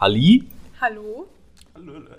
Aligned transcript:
Halli? 0.00 0.44
Hallo? 0.80 1.26
Hallöle. 1.74 2.16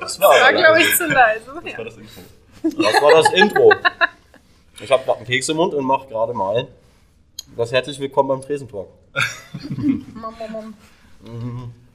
Das 0.00 0.18
war, 0.20 0.30
War, 0.30 0.52
glaube 0.52 0.80
ich, 0.80 0.96
zu 0.96 1.06
leise. 1.06 1.52
Das 1.54 1.64
Ja. 1.72 1.78
war 1.78 1.84
das 1.84 1.96
Info. 1.96 2.20
das, 2.62 3.02
war 3.02 3.12
das 3.22 3.32
Intro. 3.34 3.72
Ich 4.80 4.90
habe 4.90 5.14
einen 5.16 5.24
Keks 5.26 5.48
im 5.50 5.56
Mund 5.58 5.72
und 5.74 5.84
mache 5.84 6.08
gerade 6.08 6.34
mal 6.34 6.66
das 7.56 7.70
herzlich 7.70 8.00
willkommen 8.00 8.28
beim 8.30 8.42
Tresentalk. 8.42 8.88
Mom. 10.14 10.74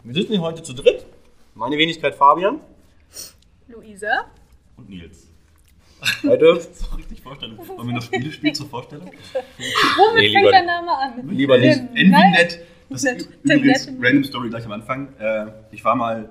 Wir 0.03 0.13
sitzen 0.13 0.31
hier 0.33 0.41
heute 0.41 0.63
zu 0.63 0.73
dritt. 0.73 1.05
Meine 1.53 1.77
Wenigkeit 1.77 2.15
Fabian. 2.15 2.61
Luisa? 3.67 4.25
Und 4.77 4.89
Nils. 4.89 5.27
Heute 6.23 6.61
So 6.73 6.95
richtig 6.95 7.21
Vorstellung. 7.21 7.57
Wollen 7.57 7.87
wir 7.87 7.95
noch 7.95 8.01
Spiele 8.01 8.31
spielen 8.31 8.53
zur 8.53 8.67
Vorstellung? 8.67 9.07
Womit 9.07 10.21
Nee, 10.21 10.33
fängt 10.33 10.51
der 10.51 10.61
nicht. 10.61 10.67
Name 10.67 10.91
an? 10.97 11.29
Lieber 11.29 11.57
nicht. 11.57 11.79
Nein. 11.93 11.95
Envinet. 12.13 12.59
Das 12.89 13.03
ist 13.03 13.29
übrigens 13.43 13.87
random 13.99 14.23
Story 14.23 14.49
gleich 14.49 14.65
am 14.65 14.71
Anfang. 14.73 15.15
Äh, 15.17 15.47
ich 15.71 15.83
war 15.83 15.95
mal 15.95 16.29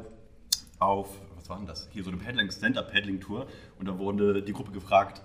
auf, 0.79 1.09
was 1.37 1.49
war 1.49 1.57
denn 1.57 1.67
das? 1.67 1.89
Hier 1.93 2.05
so 2.05 2.11
eine 2.11 2.19
Paddling, 2.19 2.51
Stand-Up-Paddling-Tour 2.51 3.47
und 3.79 3.89
da 3.89 3.99
wurde 3.99 4.43
die 4.43 4.53
Gruppe 4.53 4.71
gefragt, 4.71 5.21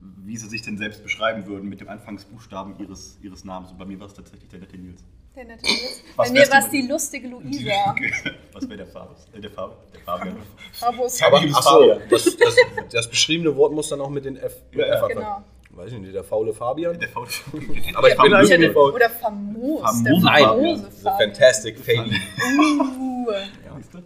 wie 0.00 0.36
sie 0.36 0.48
sich 0.48 0.60
denn 0.62 0.76
selbst 0.76 1.02
beschreiben 1.02 1.46
würden 1.46 1.68
mit 1.68 1.80
dem 1.80 1.88
Anfangsbuchstaben 1.88 2.78
ihres, 2.78 3.18
ihres 3.22 3.44
Namens. 3.44 3.70
Und 3.70 3.78
bei 3.78 3.86
mir 3.86 3.98
war 3.98 4.06
es 4.06 4.14
tatsächlich 4.14 4.48
der 4.50 4.58
nette 4.60 4.76
Nils. 4.76 5.02
Der 5.36 5.44
nette 5.44 5.62
Nils. 5.64 6.02
Bei 6.16 6.30
mir 6.30 6.50
war 6.50 6.60
es 6.60 6.70
die 6.70 6.82
lustige 6.86 7.28
Luisa. 7.28 7.94
Was 8.52 8.62
wäre 8.68 8.78
der 8.78 8.86
Farbe? 8.86 9.14
Äh, 9.34 9.40
der 9.40 9.50
Farbe? 9.50 9.74
Der 9.92 10.00
Fabian. 10.00 10.36
Fabus. 10.72 11.22
Aber- 11.22 11.36
achso, 11.38 11.94
das, 12.08 12.24
das, 12.24 12.56
das 12.90 13.08
beschriebene 13.10 13.54
Wort 13.56 13.72
muss 13.72 13.88
dann 13.90 14.00
auch 14.00 14.08
mit 14.08 14.24
den 14.24 14.36
F. 14.38 14.54
mit 14.70 14.80
Ja, 14.80 14.86
ja. 14.86 14.94
F 14.94 15.02
anfangen. 15.02 15.14
Genau. 15.18 15.44
Weiß 15.70 15.92
ich 15.92 15.98
nicht, 15.98 16.14
der 16.14 16.24
faule 16.24 16.54
Fabian? 16.54 16.98
Der 16.98 17.08
Faul. 17.10 17.26
Aber 17.94 18.08
ich 18.08 18.16
bin 18.16 18.32
Faul- 18.32 18.34
eigentlich 18.34 18.72
faul. 18.72 18.92
Oder 18.92 19.10
famos. 19.10 19.80
Famos 19.82 20.02
Der 20.04 20.14
Fabian. 20.22 20.48
famose 20.48 20.90
The 20.90 21.02
Fabian. 21.02 21.18
Fantastic 21.34 21.78
Fabi. 21.78 22.10
Uh, 22.10 23.30
Ja, 23.30 23.76
siehst 23.76 23.92
du? 23.94 23.98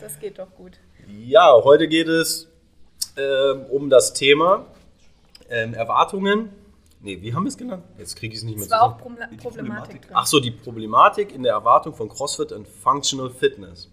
das 0.00 0.18
geht 0.18 0.38
doch 0.38 0.50
gut. 0.56 0.78
Ja, 1.08 1.52
heute 1.62 1.88
geht 1.88 2.08
es 2.08 2.48
ähm, 3.18 3.66
um 3.68 3.90
das 3.90 4.14
Thema 4.14 4.64
ähm, 5.50 5.74
Erwartungen. 5.74 6.48
Nee, 7.02 7.20
wie 7.22 7.32
haben 7.34 7.44
wir 7.44 7.48
es 7.48 7.56
genannt? 7.56 7.84
Jetzt 7.98 8.14
kriege 8.16 8.34
ich 8.34 8.40
es 8.40 8.44
nicht 8.44 8.56
mehr 8.56 8.64
Es 8.66 8.70
war 8.70 8.82
auch 8.82 8.98
zusammen. 8.98 9.00
Problem- 9.16 9.30
Die 9.30 9.36
Problematik 9.36 9.72
Problematik. 9.72 10.02
drin. 10.02 10.10
Ach 10.14 10.26
so, 10.26 10.38
die 10.40 10.50
Problematik 10.50 11.34
in 11.34 11.42
der 11.42 11.52
Erwartung 11.54 11.94
von 11.94 12.08
CrossFit 12.08 12.52
und 12.52 12.68
Functional 12.68 13.30
Fitness. 13.30 13.90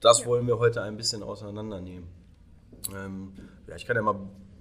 Das 0.00 0.24
wollen 0.26 0.46
wir 0.46 0.58
heute 0.58 0.82
ein 0.82 0.96
bisschen 0.96 1.22
auseinandernehmen. 1.22 2.06
Ähm, 2.94 3.32
ja, 3.66 3.76
ich 3.76 3.84
kann 3.84 3.96
ja 3.96 4.02
mal 4.02 4.16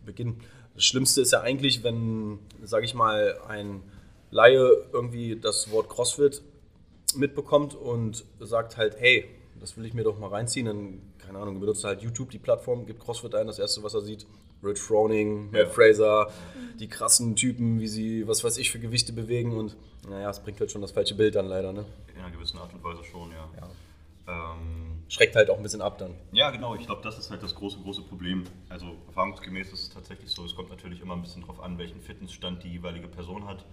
beginnen. 0.05 0.41
Das 0.73 0.83
Schlimmste 0.83 1.21
ist 1.21 1.31
ja 1.31 1.41
eigentlich, 1.41 1.83
wenn, 1.83 2.39
sage 2.63 2.85
ich 2.85 2.93
mal, 2.93 3.37
ein 3.47 3.83
Laie 4.31 4.69
irgendwie 4.91 5.35
das 5.39 5.71
Wort 5.71 5.89
CrossFit 5.89 6.41
mitbekommt 7.15 7.73
und 7.75 8.25
sagt 8.39 8.77
halt, 8.77 8.99
hey, 8.99 9.29
das 9.59 9.77
will 9.77 9.85
ich 9.85 9.93
mir 9.93 10.03
doch 10.03 10.19
mal 10.19 10.27
reinziehen. 10.29 10.65
Dann, 10.65 11.01
keine 11.19 11.39
Ahnung, 11.39 11.59
benutzt 11.59 11.83
halt 11.83 12.01
YouTube 12.01 12.31
die 12.31 12.39
Plattform, 12.39 12.85
gibt 12.85 12.99
CrossFit 12.99 13.33
ein, 13.35 13.47
das 13.47 13.59
erste, 13.59 13.81
was 13.83 13.93
er 13.93 14.01
sieht, 14.01 14.25
Rich 14.63 14.79
Froning, 14.79 15.51
Matt 15.51 15.61
Ja. 15.61 15.69
Fraser, 15.69 16.31
die 16.79 16.87
krassen 16.87 17.35
Typen, 17.35 17.79
wie 17.79 17.87
sie, 17.87 18.27
was 18.27 18.43
weiß 18.43 18.57
ich, 18.57 18.71
für 18.71 18.79
Gewichte 18.79 19.13
bewegen 19.13 19.55
und 19.57 19.75
naja, 20.09 20.29
es 20.29 20.39
bringt 20.39 20.59
halt 20.59 20.71
schon 20.71 20.81
das 20.81 20.91
falsche 20.91 21.15
Bild 21.15 21.35
dann 21.35 21.47
leider, 21.47 21.73
ne? 21.73 21.85
In 22.15 22.21
einer 22.21 22.31
gewissen 22.31 22.57
Art 22.59 22.73
und 22.73 22.83
Weise 22.83 23.03
schon, 23.03 23.29
ja. 23.31 23.49
Ja. 23.59 23.69
Ähm, 24.29 25.03
Schreckt 25.09 25.35
halt 25.35 25.49
auch 25.49 25.57
ein 25.57 25.63
bisschen 25.63 25.81
ab 25.81 25.97
dann. 25.97 26.13
ja, 26.33 26.49
genau. 26.51 26.75
Ich 26.75 26.85
glaube, 26.85 27.01
das 27.01 27.17
ist 27.17 27.31
halt 27.31 27.41
das 27.43 27.55
große, 27.55 27.77
große 27.79 28.01
Problem. 28.03 28.43
Also 28.67 28.95
erfahrungsgemäß 29.07 29.71
ist 29.71 29.81
es 29.83 29.89
tatsächlich 29.89 30.29
so, 30.31 30.43
es 30.43 30.53
kommt 30.55 30.69
natürlich 30.69 31.01
immer 31.01 31.15
ein 31.15 31.21
bisschen 31.21 31.43
drauf 31.43 31.61
an, 31.61 31.77
welchen 31.77 32.01
Fitnessstand 32.01 32.63
die 32.63 32.69
jeweilige 32.73 33.07
Person 33.07 33.47
hat 33.47 33.63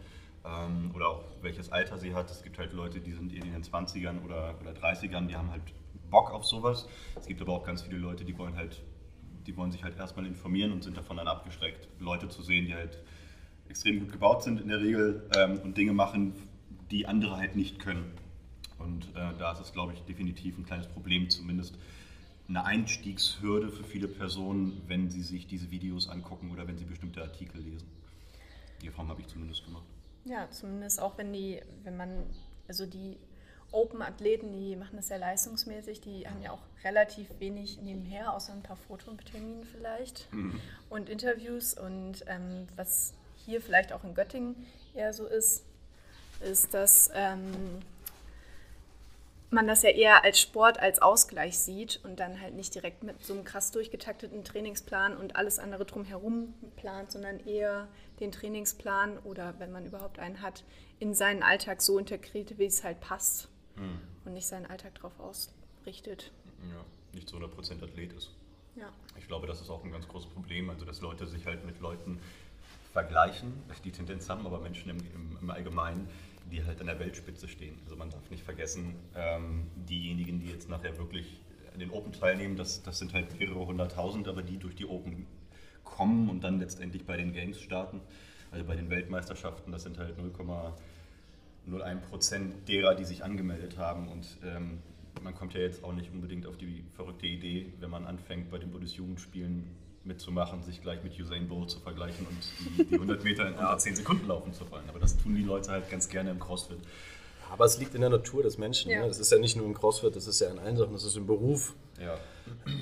ähm, 0.44 0.92
oder 0.94 1.08
auch 1.08 1.24
welches 1.42 1.72
Alter 1.72 1.98
sie 1.98 2.14
hat. 2.14 2.30
Es 2.30 2.42
gibt 2.42 2.58
halt 2.58 2.72
Leute, 2.72 3.00
die 3.00 3.12
sind 3.12 3.32
in 3.32 3.52
den 3.52 3.64
20ern 3.64 4.24
oder, 4.24 4.54
oder 4.60 4.70
30ern, 4.72 5.26
die 5.26 5.34
haben 5.34 5.50
halt 5.50 5.62
Bock 6.10 6.30
auf 6.30 6.44
sowas. 6.44 6.86
Es 7.18 7.26
gibt 7.26 7.40
aber 7.42 7.52
auch 7.54 7.64
ganz 7.64 7.82
viele 7.82 7.98
Leute, 7.98 8.24
die 8.24 8.36
wollen 8.38 8.56
halt, 8.56 8.80
die 9.46 9.56
wollen 9.56 9.72
sich 9.72 9.84
halt 9.84 9.96
erstmal 9.96 10.26
informieren 10.26 10.72
und 10.72 10.82
sind 10.82 10.96
davon 10.96 11.16
dann 11.16 11.28
abgeschreckt, 11.28 11.88
Leute 12.00 12.28
zu 12.28 12.42
sehen, 12.42 12.66
die 12.66 12.74
halt 12.74 12.98
extrem 13.68 14.00
gut 14.00 14.12
gebaut 14.12 14.42
sind 14.42 14.60
in 14.60 14.68
der 14.68 14.80
Regel 14.80 15.28
ähm, 15.36 15.58
und 15.60 15.76
Dinge 15.76 15.92
machen, 15.92 16.34
die 16.90 17.06
andere 17.06 17.36
halt 17.36 17.56
nicht 17.56 17.78
können. 17.78 18.12
Und 18.78 19.04
äh, 19.14 19.32
da 19.38 19.52
ist 19.52 19.60
es, 19.60 19.72
glaube 19.72 19.94
ich, 19.94 20.00
definitiv 20.02 20.58
ein 20.58 20.64
kleines 20.64 20.86
Problem, 20.88 21.30
zumindest 21.30 21.78
eine 22.48 22.64
Einstiegshürde 22.64 23.70
für 23.70 23.84
viele 23.84 24.08
Personen, 24.08 24.82
wenn 24.86 25.08
sie 25.10 25.22
sich 25.22 25.46
diese 25.46 25.70
Videos 25.70 26.08
angucken 26.08 26.50
oder 26.50 26.66
wenn 26.66 26.76
sie 26.76 26.84
bestimmte 26.84 27.22
Artikel 27.22 27.60
lesen. 27.62 27.88
Die 28.82 28.88
Erfahrung 28.88 29.08
habe 29.08 29.22
ich 29.22 29.28
zumindest 29.28 29.64
gemacht. 29.64 29.84
Ja, 30.26 30.50
zumindest 30.50 31.00
auch 31.00 31.16
wenn 31.16 31.32
die, 31.32 31.60
wenn 31.84 31.96
man, 31.96 32.24
also 32.68 32.84
die 32.86 33.16
Open-Athleten, 33.74 34.52
die 34.52 34.76
machen 34.76 34.96
das 34.96 35.08
sehr 35.08 35.18
leistungsmäßig, 35.18 36.00
die 36.00 36.26
haben 36.28 36.40
ja 36.42 36.52
auch 36.52 36.62
relativ 36.84 37.28
wenig 37.40 37.80
nebenher, 37.82 38.32
außer 38.32 38.52
ein 38.52 38.62
paar 38.62 38.76
Fototerminen 38.76 39.64
vielleicht 39.64 40.28
und 40.90 41.08
Interviews. 41.08 41.74
Und 41.74 42.24
ähm, 42.26 42.68
was 42.76 43.14
hier 43.44 43.60
vielleicht 43.60 43.92
auch 43.92 44.04
in 44.04 44.14
Göttingen 44.14 44.54
eher 44.94 45.12
so 45.12 45.26
ist, 45.26 45.64
ist, 46.40 46.72
dass 46.72 47.10
ähm, 47.14 47.80
man 49.50 49.66
das 49.66 49.82
ja 49.82 49.90
eher 49.90 50.24
als 50.24 50.40
Sport, 50.40 50.78
als 50.78 51.00
Ausgleich 51.00 51.58
sieht 51.58 52.00
und 52.04 52.20
dann 52.20 52.40
halt 52.40 52.54
nicht 52.54 52.74
direkt 52.74 53.02
mit 53.02 53.24
so 53.24 53.32
einem 53.32 53.44
krass 53.44 53.70
durchgetakteten 53.70 54.44
Trainingsplan 54.44 55.16
und 55.16 55.36
alles 55.36 55.58
andere 55.58 55.84
drumherum 55.84 56.54
plant, 56.76 57.12
sondern 57.12 57.44
eher 57.46 57.88
den 58.20 58.32
Trainingsplan 58.32 59.18
oder 59.24 59.54
wenn 59.58 59.72
man 59.72 59.86
überhaupt 59.86 60.18
einen 60.18 60.42
hat, 60.42 60.64
in 60.98 61.14
seinen 61.14 61.42
Alltag 61.42 61.82
so 61.82 61.98
integriert, 61.98 62.58
wie 62.58 62.66
es 62.66 62.84
halt 62.84 63.00
passt 63.00 63.48
mhm. 63.76 64.00
und 64.24 64.32
nicht 64.32 64.46
seinen 64.46 64.66
Alltag 64.66 64.94
darauf 64.96 65.18
ausrichtet. 65.20 66.32
Ja, 66.68 66.84
nicht 67.12 67.28
zu 67.28 67.36
100% 67.36 67.82
Athlet 67.82 68.12
ist. 68.12 68.30
Ja. 68.76 68.92
Ich 69.18 69.26
glaube, 69.28 69.46
das 69.46 69.60
ist 69.60 69.70
auch 69.70 69.84
ein 69.84 69.92
ganz 69.92 70.08
großes 70.08 70.30
Problem, 70.30 70.70
also 70.70 70.84
dass 70.84 71.00
Leute 71.00 71.26
sich 71.26 71.46
halt 71.46 71.64
mit 71.64 71.80
Leuten 71.80 72.18
vergleichen, 72.92 73.52
die 73.84 73.90
Tendenz 73.90 74.28
haben, 74.28 74.46
aber 74.46 74.60
Menschen 74.60 74.90
im, 74.90 74.98
im, 74.98 75.38
im 75.40 75.50
Allgemeinen, 75.50 76.08
die 76.50 76.64
halt 76.64 76.80
an 76.80 76.86
der 76.86 76.98
Weltspitze 76.98 77.48
stehen. 77.48 77.78
Also 77.84 77.96
man 77.96 78.10
darf 78.10 78.30
nicht 78.30 78.44
vergessen, 78.44 78.94
ähm, 79.16 79.70
diejenigen, 79.76 80.40
die 80.40 80.46
jetzt 80.46 80.68
nachher 80.68 80.96
wirklich 80.98 81.40
an 81.72 81.80
den 81.80 81.90
Open 81.90 82.12
teilnehmen, 82.12 82.56
das, 82.56 82.82
das 82.82 82.98
sind 82.98 83.12
halt 83.12 83.38
mehrere 83.38 83.66
hunderttausend, 83.66 84.28
aber 84.28 84.42
die 84.42 84.58
durch 84.58 84.76
die 84.76 84.86
Open 84.86 85.26
kommen 85.82 86.28
und 86.28 86.42
dann 86.42 86.60
letztendlich 86.60 87.04
bei 87.04 87.16
den 87.16 87.32
Games 87.32 87.60
starten, 87.60 88.00
also 88.50 88.64
bei 88.64 88.76
den 88.76 88.90
Weltmeisterschaften, 88.90 89.72
das 89.72 89.82
sind 89.82 89.98
halt 89.98 90.16
0,5 90.18 90.72
0,1% 91.68 92.64
derer, 92.66 92.94
die 92.94 93.04
sich 93.04 93.24
angemeldet 93.24 93.78
haben. 93.78 94.08
Und 94.08 94.26
ähm, 94.44 94.78
man 95.22 95.34
kommt 95.34 95.54
ja 95.54 95.60
jetzt 95.60 95.84
auch 95.84 95.92
nicht 95.92 96.12
unbedingt 96.12 96.46
auf 96.46 96.56
die 96.56 96.84
verrückte 96.94 97.26
Idee, 97.26 97.72
wenn 97.80 97.90
man 97.90 98.04
anfängt, 98.04 98.50
bei 98.50 98.58
den 98.58 98.70
Bundesjugendspielen 98.70 99.70
mitzumachen, 100.04 100.62
sich 100.62 100.82
gleich 100.82 101.02
mit 101.02 101.18
Usain 101.18 101.48
Bolt 101.48 101.70
zu 101.70 101.80
vergleichen 101.80 102.26
und 102.26 102.78
die, 102.78 102.84
die 102.84 102.94
100 102.94 103.24
Meter 103.24 103.46
in 103.48 103.54
unter 103.54 103.78
10 103.78 103.96
Sekunden 103.96 104.28
laufen 104.28 104.52
zu 104.52 104.70
wollen. 104.70 104.88
Aber 104.88 104.98
das 104.98 105.16
tun 105.16 105.34
die 105.34 105.42
Leute 105.42 105.70
halt 105.70 105.88
ganz 105.90 106.08
gerne 106.08 106.30
im 106.30 106.38
CrossFit. 106.38 106.78
Aber 107.50 107.64
es 107.64 107.78
liegt 107.78 107.94
in 107.94 108.00
der 108.00 108.10
Natur 108.10 108.42
des 108.42 108.58
Menschen. 108.58 108.90
Ja. 108.90 109.02
Ne? 109.02 109.08
Das 109.08 109.18
ist 109.18 109.30
ja 109.32 109.38
nicht 109.38 109.56
nur 109.56 109.66
im 109.66 109.74
CrossFit, 109.74 110.14
das 110.14 110.26
ist 110.26 110.40
ja 110.40 110.50
in 110.50 110.58
allen 110.58 110.76
Sachen, 110.76 110.92
das 110.92 111.04
ist 111.04 111.16
im 111.16 111.26
Beruf, 111.26 111.74
ja. 112.00 112.18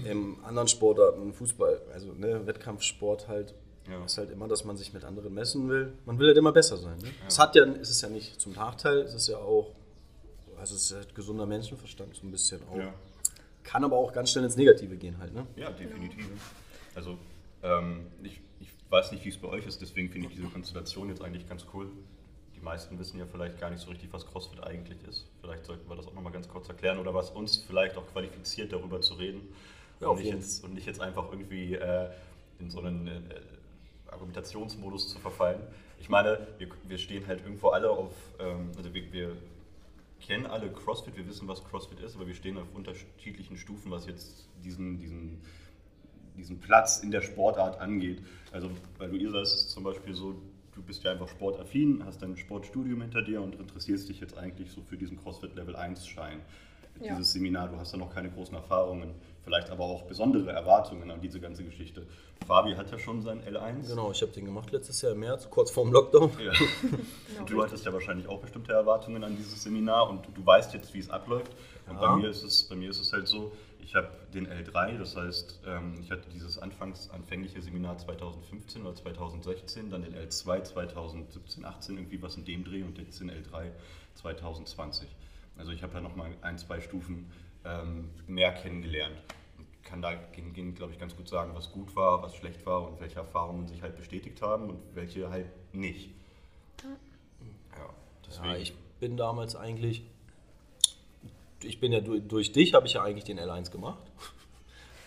im 0.05 0.43
anderen 0.45 0.69
Sportarten, 0.69 1.33
Fußball, 1.33 1.81
also 1.93 2.13
ne, 2.15 2.47
Wettkampfsport 2.47 3.29
halt 3.29 3.55
ja. 3.91 4.05
Ist 4.05 4.19
halt 4.19 4.31
immer, 4.31 4.47
dass 4.49 4.65
man 4.65 4.77
sich 4.77 4.93
mit 4.93 5.05
anderen 5.05 5.35
messen 5.35 5.69
will. 5.69 5.93
Man 6.07 6.19
will 6.19 6.29
halt 6.29 6.37
immer 6.37 6.53
besser 6.53 6.77
sein. 6.77 6.99
Ne? 6.99 7.11
Es 7.27 7.39
hat 7.39 7.55
ja, 7.55 7.65
es 7.65 7.91
ist 7.91 8.03
ja 8.03 8.09
nicht 8.09 8.41
zum 8.41 8.53
Nachteil, 8.53 8.99
es 8.99 9.15
ist 9.15 9.29
ja 9.29 9.39
auch, 9.39 9.71
also 10.59 10.77
es 10.77 10.91
ist 10.91 10.97
halt 10.97 11.15
gesunder 11.15 11.47
Menschenverstand 11.47 12.15
so 12.15 12.27
ein 12.27 12.31
bisschen 12.31 12.61
auch. 12.71 12.77
Ja. 12.77 12.95
Kann 13.65 13.85
aber 13.85 13.97
auch 13.97 14.13
ganz 14.13 14.31
schnell 14.31 14.45
ins 14.45 14.57
Negative 14.57 14.97
gehen 14.97 15.19
halt. 15.19 15.35
Ne? 15.35 15.47
Ja, 15.57 15.71
definitiv. 15.71 16.29
Also 16.95 17.19
ähm, 17.63 18.07
ich, 18.23 18.41
ich 18.61 18.69
weiß 18.89 19.13
nicht, 19.13 19.25
wie 19.25 19.31
es 19.31 19.39
bei 19.39 19.49
euch 19.49 19.67
ist, 19.67 19.81
deswegen 19.81 20.11
finde 20.11 20.29
ich 20.29 20.35
diese 20.35 20.49
Konstellation 20.49 21.09
jetzt 21.09 21.23
eigentlich 21.23 21.49
ganz 21.49 21.65
cool. 21.75 21.91
Die 22.55 22.61
meisten 22.61 22.99
wissen 22.99 23.19
ja 23.19 23.27
vielleicht 23.27 23.59
gar 23.59 23.71
nicht 23.71 23.81
so 23.81 23.91
richtig, 23.91 24.13
was 24.13 24.27
CrossFit 24.27 24.63
eigentlich 24.63 25.03
ist. 25.09 25.27
Vielleicht 25.41 25.65
sollten 25.65 25.89
wir 25.89 25.97
das 25.97 26.07
auch 26.07 26.15
nochmal 26.15 26.33
ganz 26.33 26.49
kurz 26.49 26.69
erklären 26.69 26.99
oder 26.99 27.13
was 27.15 27.31
uns 27.31 27.57
vielleicht 27.57 27.97
auch 27.97 28.07
qualifiziert, 28.13 28.73
darüber 28.73 29.01
zu 29.01 29.15
reden. 29.15 29.41
Ja, 30.01 30.09
und, 30.09 30.19
nicht 30.19 30.33
jetzt, 30.33 30.63
und 30.63 30.75
nicht 30.75 30.87
jetzt 30.87 31.01
einfach 31.01 31.31
irgendwie 31.31 31.75
äh, 31.75 32.09
in 32.59 32.71
so 32.71 32.81
einen 32.81 33.09
äh, 33.09 33.21
Argumentationsmodus 34.13 35.09
zu 35.09 35.19
verfallen. 35.19 35.61
Ich 35.99 36.09
meine, 36.09 36.47
wir, 36.59 36.69
wir 36.87 36.99
stehen 36.99 37.27
halt 37.27 37.43
irgendwo 37.43 37.69
alle 37.69 37.91
auf, 37.91 38.13
ähm, 38.39 38.71
also 38.77 38.93
wir, 38.93 39.13
wir 39.13 39.37
kennen 40.21 40.47
alle 40.47 40.71
CrossFit, 40.71 41.17
wir 41.17 41.27
wissen, 41.27 41.49
was 41.49 41.63
CrossFit 41.65 42.01
ist, 42.01 42.17
aber 42.17 42.27
wir 42.27 42.35
stehen 42.35 42.57
auf 42.59 42.75
unterschiedlichen 42.75 43.57
Stufen, 43.57 43.91
was 43.91 44.07
jetzt 44.07 44.49
diesen, 44.65 44.99
diesen, 44.99 45.41
diesen 46.37 46.61
Platz 46.61 47.01
in 47.01 47.11
der 47.11 47.21
Sportart 47.21 47.81
angeht. 47.81 48.23
Also 48.53 48.71
bei 48.99 49.07
Luisa 49.07 49.41
ist 49.41 49.55
es 49.55 49.69
zum 49.69 49.85
Beispiel 49.85 50.15
so, 50.15 50.35
du 50.75 50.83
bist 50.83 51.05
ja 51.05 51.13
einfach 51.13 51.29
sportaffin, 51.29 52.03
hast 52.05 52.23
dein 52.23 52.37
Sportstudium 52.37 53.03
hinter 53.03 53.23
dir 53.23 53.43
und 53.43 53.57
interessierst 53.57 54.09
dich 54.09 54.21
jetzt 54.21 54.39
eigentlich 54.39 54.71
so 54.71 54.81
für 54.83 54.97
diesen 54.97 55.19
CrossFit 55.23 55.55
Level 55.55 55.77
1 55.77 56.07
Schein. 56.07 56.41
dieses 56.97 57.19
ja. 57.19 57.23
Seminar, 57.23 57.69
du 57.69 57.77
hast 57.77 57.93
ja 57.93 57.99
noch 57.99 58.15
keine 58.15 58.31
großen 58.31 58.55
Erfahrungen, 58.55 59.15
vielleicht 59.45 59.71
aber 59.71 59.85
auch 59.85 60.03
besondere 60.03 60.51
Erwartungen 60.51 61.11
an 61.11 61.21
diese 61.21 61.41
ganze 61.41 61.65
Geschichte. 61.65 62.07
Fabi 62.47 62.75
hat 62.75 62.91
ja 62.91 62.99
schon 62.99 63.23
sein 63.23 63.41
L1. 63.43 63.89
Genau, 63.89 64.11
ich 64.11 64.23
habe 64.23 64.33
den 64.33 64.45
gemacht 64.45 64.71
letztes 64.73 65.01
Jahr 65.03 65.13
im 65.13 65.21
März, 65.21 65.49
kurz 65.51 65.71
vorm 65.71 65.93
Lockdown. 65.93 66.31
Ja. 66.45 66.53
genau, 67.29 67.45
du 67.47 67.63
hattest 67.63 67.85
ja 67.85 67.93
wahrscheinlich 67.93 68.29
auch 68.29 68.41
bestimmte 68.41 68.73
Erwartungen 68.73 69.23
an 69.25 69.37
dieses 69.37 69.63
Seminar 69.63 70.09
und 70.11 70.27
du 70.35 70.47
weißt 70.47 70.75
jetzt, 70.75 70.93
wie 70.95 70.99
es 70.99 71.11
abläuft. 71.11 71.53
Und 71.89 71.95
ja. 71.95 72.01
bei, 72.01 72.17
mir 72.17 72.29
ist 72.29 72.43
es, 72.43 72.65
bei 72.65 72.77
mir 72.77 72.91
ist 72.91 73.01
es 73.01 73.13
halt 73.13 73.29
so, 73.29 73.53
ich 73.81 73.95
habe 73.95 74.09
den 74.33 74.47
L3, 74.47 74.99
das 74.99 75.17
heißt, 75.17 75.61
ähm, 75.67 75.99
ich 76.01 76.11
hatte 76.11 76.29
dieses 76.33 76.59
anfangs 76.59 77.11
anfängliche 77.11 77.61
Seminar 77.61 77.99
2015 77.99 78.83
oder 78.83 78.95
2016, 78.95 79.91
dann 79.91 80.03
den 80.03 80.15
L2 80.15 80.63
2017, 80.63 81.65
18 81.65 81.97
irgendwie 81.97 82.23
was 82.23 82.37
in 82.37 82.45
dem 82.45 82.65
Dreh 82.65 82.83
und 82.83 82.99
jetzt 82.99 83.21
den 83.21 83.31
L3 83.31 83.71
2020. 84.15 85.09
Also 85.59 85.73
ich 85.73 85.83
habe 85.83 85.95
ja 85.95 86.01
nochmal 86.01 86.31
ein, 86.43 86.59
zwei 86.59 86.81
Stufen 86.81 87.31
ähm, 87.65 88.11
mehr 88.27 88.53
kennengelernt. 88.53 89.17
Ich 89.83 89.89
kann 89.89 90.03
da, 90.03 90.15
glaube 90.15 90.93
ich, 90.93 90.99
ganz 90.99 91.17
gut 91.17 91.29
sagen, 91.29 91.53
was 91.55 91.71
gut 91.71 91.95
war, 91.95 92.23
was 92.23 92.35
schlecht 92.35 92.65
war 92.65 92.89
und 92.89 93.01
welche 93.01 93.17
Erfahrungen 93.17 93.67
sich 93.67 93.83
halt 93.83 93.97
bestätigt 93.97 94.41
haben 94.41 94.71
und 94.71 94.79
welche 94.95 95.29
halt 95.29 95.47
nicht. 95.75 96.11
Ja, 96.83 97.91
deswegen. 98.27 98.47
Ja, 98.47 98.57
ich 98.57 98.75
bin 99.01 99.17
damals 99.17 99.55
eigentlich 99.57 100.05
ich 101.65 101.81
bin 101.81 101.93
ja 101.93 102.01
durch, 102.01 102.53
dich 102.53 102.75
habe 102.75 102.87
ich 102.87 102.95
ja 102.95 103.03
eigentlich 103.03 103.25
den 103.25 103.39
L1 103.39 103.71
gemacht. 103.71 104.03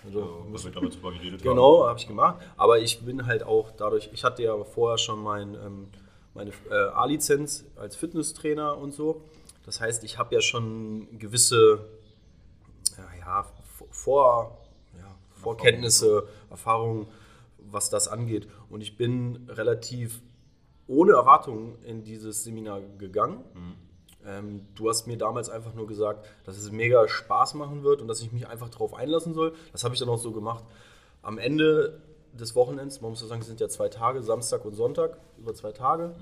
Also, 0.08 0.20
ja, 0.20 0.54
was 0.54 0.64
wir 0.64 0.72
damals 0.72 0.94
drüber 0.94 1.14
geredet 1.14 1.42
Genau, 1.42 1.88
habe 1.88 1.98
ich 1.98 2.06
gemacht. 2.06 2.38
Aber 2.58 2.78
ich 2.78 3.02
bin 3.02 3.26
halt 3.26 3.42
auch 3.42 3.72
dadurch, 3.72 4.12
ich 4.14 4.24
hatte 4.24 4.44
ja 4.44 4.56
vorher 4.64 5.00
schon 5.00 5.20
mein, 5.24 5.56
ähm, 5.56 5.88
meine 6.36 6.52
äh, 6.70 6.76
A-Lizenz 6.94 7.66
als 7.76 7.96
Fitnesstrainer 7.96 8.78
und 8.78 8.94
so. 8.94 9.24
Das 9.66 9.82
heißt, 9.82 10.04
ich 10.04 10.20
habe 10.20 10.36
ja 10.36 10.42
schon 10.42 11.08
gewisse 11.18 11.88
ja, 13.26 13.42
ja, 13.42 13.46
vor, 13.92 14.58
ja, 14.98 15.16
Vorkenntnisse, 15.42 16.28
Erfahrungen, 16.50 17.08
was 17.58 17.90
das 17.90 18.08
angeht. 18.08 18.48
Und 18.70 18.82
ich 18.82 18.98
bin 18.98 19.48
relativ 19.50 20.22
ohne 20.88 21.14
Erwartungen 21.14 21.82
in 21.84 22.04
dieses 22.04 22.44
Seminar 22.44 22.82
gegangen. 22.98 23.44
Mhm 23.54 23.86
ähm, 24.28 24.66
du 24.76 24.90
hast 24.90 25.08
mir 25.08 25.18
damals 25.18 25.50
einfach 25.50 25.74
nur 25.74 25.88
gesagt, 25.88 26.28
dass 26.46 26.58
es 26.58 26.72
mega 26.72 27.08
Spaß 27.08 27.54
machen 27.54 27.84
wird 27.84 28.02
und 28.02 28.08
dass 28.08 28.22
ich 28.22 28.32
mich 28.32 28.48
einfach 28.48 28.70
darauf 28.70 28.94
einlassen 28.94 29.34
soll. 29.34 29.54
Das 29.72 29.84
habe 29.84 29.94
ich 29.94 30.00
dann 30.00 30.10
auch 30.10 30.18
so 30.18 30.32
gemacht. 30.32 30.64
Am 31.22 31.38
Ende 31.38 32.02
des 32.34 32.56
Wochenends, 32.56 33.02
man 33.02 33.12
muss 33.12 33.20
sagen, 33.20 33.42
es 33.42 33.48
sind 33.48 33.60
ja 33.60 33.70
zwei 33.70 33.90
Tage, 33.90 34.24
Samstag 34.24 34.66
und 34.66 34.74
Sonntag, 34.74 35.18
über 35.38 35.54
zwei 35.54 35.72
Tage, 35.72 36.16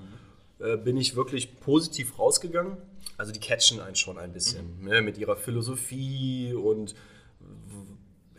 mhm. 0.58 0.64
äh, 0.64 0.76
bin 0.76 0.96
ich 0.96 1.16
wirklich 1.16 1.60
positiv 1.60 2.18
rausgegangen. 2.18 2.76
Also 3.16 3.32
die 3.32 3.40
catchen 3.40 3.80
einen 3.80 3.96
schon 3.96 4.18
ein 4.18 4.32
bisschen 4.32 4.80
mhm. 4.80 4.88
ne, 4.88 5.02
mit 5.02 5.18
ihrer 5.18 5.36
Philosophie 5.36 6.54
und 6.54 6.94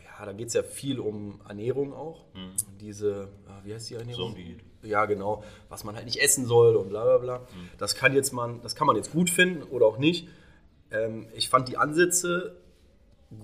ja, 0.02 0.24
da 0.24 0.32
geht 0.32 0.48
es 0.48 0.54
ja 0.54 0.62
viel 0.62 0.98
um 0.98 1.40
Ernährung 1.48 1.92
auch. 1.92 2.24
Mhm. 2.34 2.52
Diese, 2.80 3.28
ah, 3.48 3.60
wie 3.64 3.74
heißt 3.74 3.90
die 3.90 3.94
Ernährung? 3.94 4.34
So 4.34 4.86
ja 4.86 5.04
genau, 5.06 5.42
was 5.68 5.84
man 5.84 5.96
halt 5.96 6.06
nicht 6.06 6.22
essen 6.22 6.46
soll 6.46 6.76
und 6.76 6.88
bla 6.88 7.04
bla 7.04 7.18
bla. 7.18 7.38
Mhm. 7.38 7.68
Das 7.78 7.94
kann 7.94 8.14
jetzt 8.14 8.32
man, 8.32 8.62
das 8.62 8.74
kann 8.74 8.86
man 8.86 8.96
jetzt 8.96 9.12
gut 9.12 9.30
finden 9.30 9.62
oder 9.64 9.86
auch 9.86 9.98
nicht. 9.98 10.28
Ähm, 10.90 11.26
ich 11.34 11.48
fand 11.48 11.68
die 11.68 11.76
Ansätze 11.76 12.56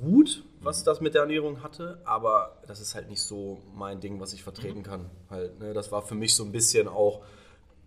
gut, 0.01 0.45
was 0.61 0.81
mhm. 0.81 0.85
das 0.87 1.01
mit 1.01 1.15
der 1.15 1.23
Ernährung 1.23 1.63
hatte, 1.63 2.01
aber 2.05 2.63
das 2.67 2.81
ist 2.81 2.95
halt 2.95 3.09
nicht 3.09 3.23
so 3.23 3.61
mein 3.75 4.01
Ding, 4.01 4.21
was 4.21 4.33
ich 4.33 4.43
vertreten 4.43 4.81
mhm. 4.81 4.85
kann. 4.85 5.11
Halt, 5.29 5.59
ne? 5.59 5.73
Das 5.73 5.93
war 5.93 6.03
für 6.03 6.15
mich 6.15 6.35
so 6.35 6.45
ein 6.45 6.53
bisschen 6.53 6.89
auch 6.89 7.23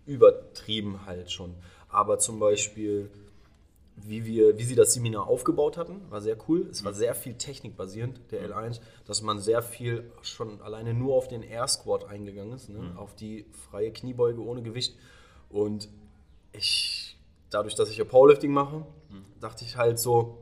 übertrieben 0.04 1.06
halt 1.06 1.30
schon. 1.30 1.54
Aber 1.88 2.18
zum 2.18 2.38
Beispiel 2.38 3.10
wie, 3.96 4.26
wir, 4.26 4.58
wie 4.58 4.64
sie 4.64 4.74
das 4.74 4.92
Seminar 4.94 5.26
aufgebaut 5.26 5.76
hatten, 5.76 6.02
war 6.10 6.20
sehr 6.20 6.36
cool. 6.48 6.68
Es 6.70 6.84
war 6.84 6.92
mhm. 6.92 6.96
sehr 6.96 7.14
viel 7.14 7.34
technikbasierend, 7.34 8.20
der 8.30 8.48
L1, 8.48 8.80
dass 9.06 9.22
man 9.22 9.40
sehr 9.40 9.62
viel 9.62 10.10
schon 10.22 10.60
alleine 10.60 10.94
nur 10.94 11.14
auf 11.14 11.28
den 11.28 11.42
Air 11.42 11.66
Squat 11.66 12.08
eingegangen 12.08 12.54
ist, 12.54 12.68
ne? 12.68 12.78
mhm. 12.78 12.98
auf 12.98 13.14
die 13.14 13.46
freie 13.70 13.90
Kniebeuge 13.92 14.42
ohne 14.42 14.62
Gewicht. 14.62 14.96
Und 15.48 15.88
ich, 16.52 17.16
dadurch, 17.50 17.74
dass 17.74 17.90
ich 17.90 17.96
ja 17.96 18.04
Powerlifting 18.04 18.52
mache, 18.52 18.78
mhm. 19.08 19.24
dachte 19.40 19.64
ich 19.64 19.76
halt 19.76 19.98
so, 19.98 20.38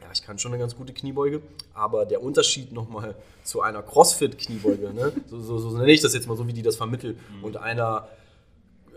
ja, 0.00 0.08
ich 0.12 0.22
kann 0.22 0.38
schon 0.38 0.52
eine 0.52 0.60
ganz 0.60 0.76
gute 0.76 0.92
Kniebeuge, 0.92 1.42
aber 1.74 2.06
der 2.06 2.22
Unterschied 2.22 2.72
nochmal 2.72 3.14
zu 3.44 3.60
einer 3.60 3.82
CrossFit-Kniebeuge, 3.82 4.92
ne? 4.92 5.12
so, 5.26 5.40
so, 5.40 5.58
so, 5.58 5.76
nenne 5.76 5.92
ich 5.92 6.00
das 6.00 6.14
jetzt 6.14 6.28
mal 6.28 6.36
so, 6.36 6.46
wie 6.46 6.52
die 6.52 6.62
das 6.62 6.76
vermitteln, 6.76 7.18
mhm. 7.38 7.44
und 7.44 7.56
einer 7.56 8.08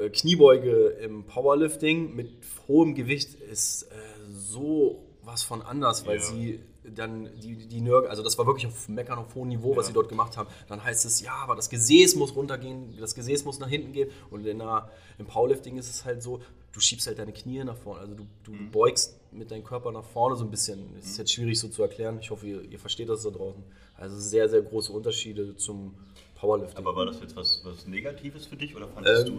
Kniebeuge 0.07 0.87
im 1.01 1.25
Powerlifting 1.25 2.15
mit 2.15 2.31
hohem 2.67 2.95
Gewicht 2.95 3.35
ist 3.35 3.83
äh, 3.83 3.95
so 4.31 5.03
was 5.23 5.43
von 5.43 5.61
anders, 5.61 6.05
weil 6.07 6.17
ja. 6.17 6.23
sie 6.23 6.59
dann 6.83 7.29
die, 7.39 7.55
die 7.67 7.81
Nörgel, 7.81 8.09
also 8.09 8.23
das 8.23 8.37
war 8.37 8.45
wirklich 8.47 8.67
auf 8.67 8.87
Meckern 8.87 9.19
auf 9.19 9.35
hohem 9.35 9.49
Niveau, 9.49 9.75
was 9.75 9.87
sie 9.87 9.93
dort 9.93 10.09
gemacht 10.09 10.37
haben. 10.37 10.49
Dann 10.67 10.83
heißt 10.83 11.05
es, 11.05 11.21
ja, 11.21 11.33
aber 11.33 11.55
das 11.55 11.69
Gesäß 11.69 12.15
muss 12.15 12.35
runtergehen, 12.35 12.95
das 12.99 13.15
Gesäß 13.15 13.45
muss 13.45 13.59
nach 13.59 13.69
hinten 13.69 13.91
gehen. 13.91 14.09
Und 14.31 14.45
in 14.45 14.59
der, 14.59 14.89
im 15.17 15.25
Powerlifting 15.25 15.77
ist 15.77 15.89
es 15.89 16.05
halt 16.05 16.23
so, 16.23 16.41
du 16.71 16.79
schiebst 16.79 17.07
halt 17.07 17.19
deine 17.19 17.33
Knie 17.33 17.63
nach 17.63 17.77
vorne. 17.77 18.01
Also 18.01 18.15
du, 18.15 18.25
du 18.43 18.51
mhm. 18.51 18.71
beugst 18.71 19.19
mit 19.31 19.51
deinem 19.51 19.63
Körper 19.63 19.91
nach 19.91 20.03
vorne 20.03 20.35
so 20.35 20.43
ein 20.43 20.51
bisschen. 20.51 20.95
Das 20.95 21.05
ist 21.05 21.13
mhm. 21.13 21.19
jetzt 21.19 21.33
schwierig 21.33 21.59
so 21.59 21.67
zu 21.67 21.81
erklären. 21.81 22.19
Ich 22.21 22.31
hoffe, 22.31 22.47
ihr, 22.47 22.61
ihr 22.63 22.79
versteht 22.79 23.09
das 23.09 23.23
da 23.23 23.29
draußen. 23.29 23.63
Also 23.97 24.17
sehr, 24.17 24.49
sehr 24.49 24.61
große 24.61 24.91
Unterschiede 24.91 25.55
zum 25.57 25.95
Powerlifting. 26.39 26.77
Aber 26.77 26.95
war 26.95 27.05
das 27.05 27.19
jetzt 27.19 27.35
was, 27.35 27.61
was 27.65 27.85
Negatives 27.85 28.45
für 28.45 28.55
dich 28.55 28.75
oder 28.75 28.87
fandest 28.87 29.27
ähm, 29.27 29.35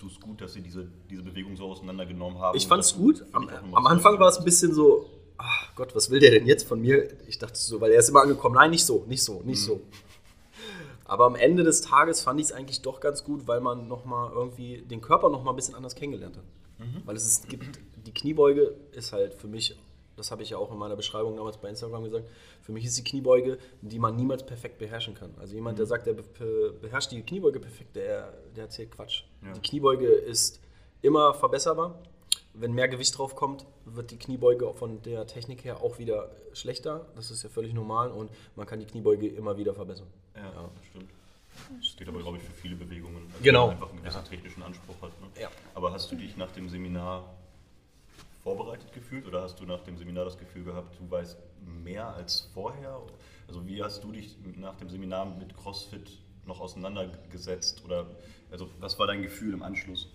du 0.00 0.06
es 0.06 0.20
gut, 0.20 0.40
dass 0.40 0.52
sie 0.54 0.60
diese, 0.60 0.88
diese 1.08 1.22
Bewegung 1.22 1.56
so 1.56 1.64
auseinandergenommen 1.66 2.38
haben? 2.38 2.56
Ich 2.56 2.66
fand 2.66 2.82
es 2.82 2.94
gut. 2.94 3.24
Am, 3.32 3.48
am 3.48 3.86
Anfang 3.86 4.18
war 4.18 4.28
es 4.28 4.38
ein 4.38 4.44
bisschen 4.44 4.74
so, 4.74 5.08
ach 5.38 5.74
Gott, 5.76 5.94
was 5.94 6.10
will 6.10 6.18
der 6.18 6.32
denn 6.32 6.46
jetzt 6.46 6.66
von 6.66 6.80
mir? 6.80 7.08
Ich 7.28 7.38
dachte 7.38 7.56
so, 7.56 7.80
weil 7.80 7.92
er 7.92 8.00
ist 8.00 8.08
immer 8.08 8.22
angekommen, 8.22 8.56
nein, 8.56 8.70
nicht 8.70 8.84
so, 8.84 9.04
nicht 9.06 9.22
so, 9.22 9.42
nicht 9.44 9.60
mhm. 9.62 9.66
so. 9.66 9.80
Aber 11.04 11.26
am 11.26 11.36
Ende 11.36 11.62
des 11.62 11.82
Tages 11.82 12.22
fand 12.22 12.40
ich 12.40 12.46
es 12.46 12.52
eigentlich 12.52 12.82
doch 12.82 13.00
ganz 13.00 13.22
gut, 13.22 13.46
weil 13.46 13.60
man 13.60 13.86
nochmal 13.86 14.32
irgendwie 14.32 14.78
den 14.82 15.00
Körper 15.00 15.28
nochmal 15.28 15.52
ein 15.52 15.56
bisschen 15.56 15.74
anders 15.74 15.94
kennengelernt 15.94 16.36
hat. 16.36 16.44
Mhm. 16.78 17.02
Weil 17.04 17.16
es 17.16 17.24
ist, 17.24 17.48
gibt, 17.48 17.78
die 18.06 18.14
Kniebeuge 18.14 18.74
ist 18.92 19.12
halt 19.12 19.34
für 19.34 19.46
mich 19.46 19.76
das 20.16 20.30
habe 20.30 20.42
ich 20.42 20.50
ja 20.50 20.58
auch 20.58 20.70
in 20.70 20.78
meiner 20.78 20.96
Beschreibung 20.96 21.36
damals 21.36 21.56
bei 21.56 21.68
Instagram 21.68 22.04
gesagt, 22.04 22.28
für 22.62 22.72
mich 22.72 22.84
ist 22.84 22.96
die 22.96 23.04
Kniebeuge, 23.04 23.58
die 23.80 23.98
man 23.98 24.16
niemals 24.16 24.46
perfekt 24.46 24.78
beherrschen 24.78 25.14
kann. 25.14 25.34
Also 25.38 25.54
jemand, 25.54 25.78
der 25.78 25.86
mhm. 25.86 25.88
sagt, 25.88 26.06
der 26.06 26.14
beherrscht 26.14 27.10
die 27.10 27.22
Kniebeuge 27.22 27.60
perfekt, 27.60 27.96
der, 27.96 28.32
der 28.56 28.64
erzählt 28.64 28.90
Quatsch. 28.92 29.24
Ja. 29.44 29.52
Die 29.52 29.60
Kniebeuge 29.60 30.06
ist 30.06 30.60
immer 31.02 31.34
verbesserbar. 31.34 31.98
Wenn 32.54 32.72
mehr 32.72 32.88
Gewicht 32.88 33.16
drauf 33.16 33.34
kommt, 33.34 33.66
wird 33.84 34.10
die 34.10 34.18
Kniebeuge 34.18 34.72
von 34.74 35.02
der 35.02 35.26
Technik 35.26 35.64
her 35.64 35.82
auch 35.82 35.98
wieder 35.98 36.30
schlechter. 36.52 37.06
Das 37.16 37.30
ist 37.30 37.42
ja 37.42 37.48
völlig 37.48 37.72
normal 37.72 38.10
und 38.10 38.30
man 38.56 38.66
kann 38.66 38.78
die 38.78 38.86
Kniebeuge 38.86 39.26
immer 39.26 39.56
wieder 39.56 39.74
verbessern. 39.74 40.06
Ja, 40.36 40.42
ja. 40.42 40.70
stimmt. 40.90 41.10
Das 41.78 41.96
geht 41.96 42.08
aber, 42.08 42.20
glaube 42.20 42.38
ich, 42.38 42.42
für 42.42 42.52
viele 42.52 42.76
Bewegungen. 42.76 43.26
Also 43.32 43.42
genau. 43.42 43.70
einfach 43.70 43.90
einen 43.90 43.98
gewissen 43.98 44.22
ja. 44.24 44.28
technischen 44.28 44.62
Anspruch 44.62 44.94
hat. 45.02 45.20
Ne? 45.20 45.28
Ja. 45.40 45.50
Aber 45.74 45.92
hast 45.92 46.10
du 46.10 46.16
dich 46.16 46.36
nach 46.36 46.50
dem 46.52 46.68
Seminar 46.68 47.24
vorbereitet 48.42 48.92
gefühlt 48.92 49.26
oder 49.26 49.42
hast 49.42 49.60
du 49.60 49.64
nach 49.64 49.80
dem 49.80 49.96
Seminar 49.96 50.24
das 50.24 50.38
Gefühl 50.38 50.64
gehabt, 50.64 50.98
du 50.98 51.10
weißt 51.10 51.38
mehr 51.84 52.08
als 52.08 52.50
vorher? 52.54 53.00
Also 53.46 53.66
wie 53.66 53.82
hast 53.82 54.02
du 54.02 54.12
dich 54.12 54.36
nach 54.56 54.76
dem 54.76 54.88
Seminar 54.88 55.26
mit 55.26 55.56
CrossFit 55.56 56.18
noch 56.46 56.60
auseinandergesetzt 56.60 57.84
oder 57.84 58.06
also 58.50 58.68
was 58.80 58.98
war 58.98 59.06
dein 59.06 59.22
Gefühl 59.22 59.54
im 59.54 59.62
Anschluss? 59.62 60.08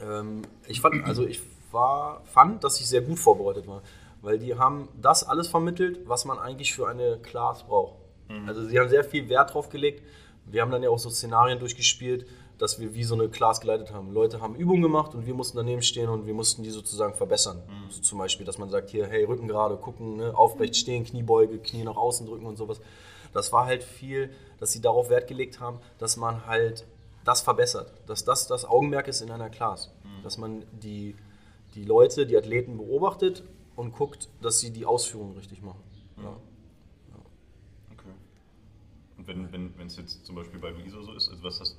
Ähm, 0.00 0.42
ich 0.66 0.80
fand, 0.80 1.04
also 1.04 1.26
ich 1.26 1.40
war, 1.70 2.22
fand, 2.24 2.64
dass 2.64 2.80
ich 2.80 2.86
sehr 2.86 3.02
gut 3.02 3.18
vorbereitet 3.18 3.66
war, 3.66 3.82
weil 4.22 4.38
die 4.38 4.54
haben 4.54 4.88
das 5.00 5.22
alles 5.24 5.48
vermittelt, 5.48 6.08
was 6.08 6.24
man 6.24 6.38
eigentlich 6.38 6.74
für 6.74 6.88
eine 6.88 7.18
Class 7.18 7.64
braucht. 7.64 7.96
Mhm. 8.28 8.48
Also 8.48 8.64
sie 8.64 8.78
haben 8.78 8.88
sehr 8.88 9.04
viel 9.04 9.28
Wert 9.28 9.52
drauf 9.52 9.68
gelegt. 9.68 10.02
Wir 10.46 10.62
haben 10.62 10.70
dann 10.70 10.82
ja 10.82 10.90
auch 10.90 10.98
so 10.98 11.10
Szenarien 11.10 11.58
durchgespielt, 11.58 12.26
dass 12.58 12.78
wir 12.78 12.94
wie 12.94 13.04
so 13.04 13.14
eine 13.14 13.28
Class 13.28 13.60
geleitet 13.60 13.92
haben. 13.92 14.12
Leute 14.12 14.40
haben 14.40 14.54
Übungen 14.54 14.82
gemacht 14.82 15.14
und 15.14 15.26
wir 15.26 15.34
mussten 15.34 15.56
daneben 15.56 15.82
stehen 15.82 16.08
und 16.08 16.26
wir 16.26 16.34
mussten 16.34 16.62
die 16.62 16.70
sozusagen 16.70 17.14
verbessern. 17.14 17.62
Mhm. 17.66 17.86
Also 17.86 18.00
zum 18.00 18.18
Beispiel, 18.18 18.46
dass 18.46 18.58
man 18.58 18.70
sagt, 18.70 18.90
hier, 18.90 19.06
hey, 19.06 19.24
Rücken 19.24 19.48
gerade, 19.48 19.76
gucken, 19.76 20.16
ne, 20.16 20.36
aufrecht 20.36 20.76
stehen, 20.76 21.04
Kniebeuge, 21.04 21.58
Knie 21.58 21.84
nach 21.84 21.96
außen 21.96 22.26
drücken 22.26 22.46
und 22.46 22.56
sowas. 22.56 22.80
Das 23.32 23.52
war 23.52 23.66
halt 23.66 23.82
viel, 23.82 24.30
dass 24.60 24.72
sie 24.72 24.80
darauf 24.80 25.10
Wert 25.10 25.26
gelegt 25.26 25.58
haben, 25.58 25.80
dass 25.98 26.16
man 26.16 26.46
halt 26.46 26.86
das 27.24 27.40
verbessert, 27.42 27.92
dass 28.06 28.24
das 28.24 28.46
das 28.46 28.64
Augenmerk 28.64 29.08
ist 29.08 29.20
in 29.20 29.30
einer 29.30 29.50
Class. 29.50 29.90
Mhm. 30.04 30.22
Dass 30.22 30.38
man 30.38 30.64
die, 30.72 31.16
die 31.74 31.84
Leute, 31.84 32.26
die 32.26 32.36
Athleten 32.36 32.76
beobachtet 32.76 33.42
und 33.74 33.92
guckt, 33.92 34.28
dass 34.40 34.60
sie 34.60 34.70
die 34.70 34.86
Ausführungen 34.86 35.36
richtig 35.36 35.62
machen. 35.62 35.82
Mhm. 36.16 36.22
Ja. 36.22 36.36
Okay. 37.92 38.14
Und 39.18 39.26
wenn 39.26 39.86
es 39.86 39.96
wenn, 39.96 40.04
jetzt 40.04 40.24
zum 40.24 40.36
Beispiel 40.36 40.60
bei 40.60 40.70
Luisa 40.70 41.02
so 41.02 41.12
ist, 41.14 41.28
also 41.28 41.42
was 41.42 41.60
hast 41.60 41.76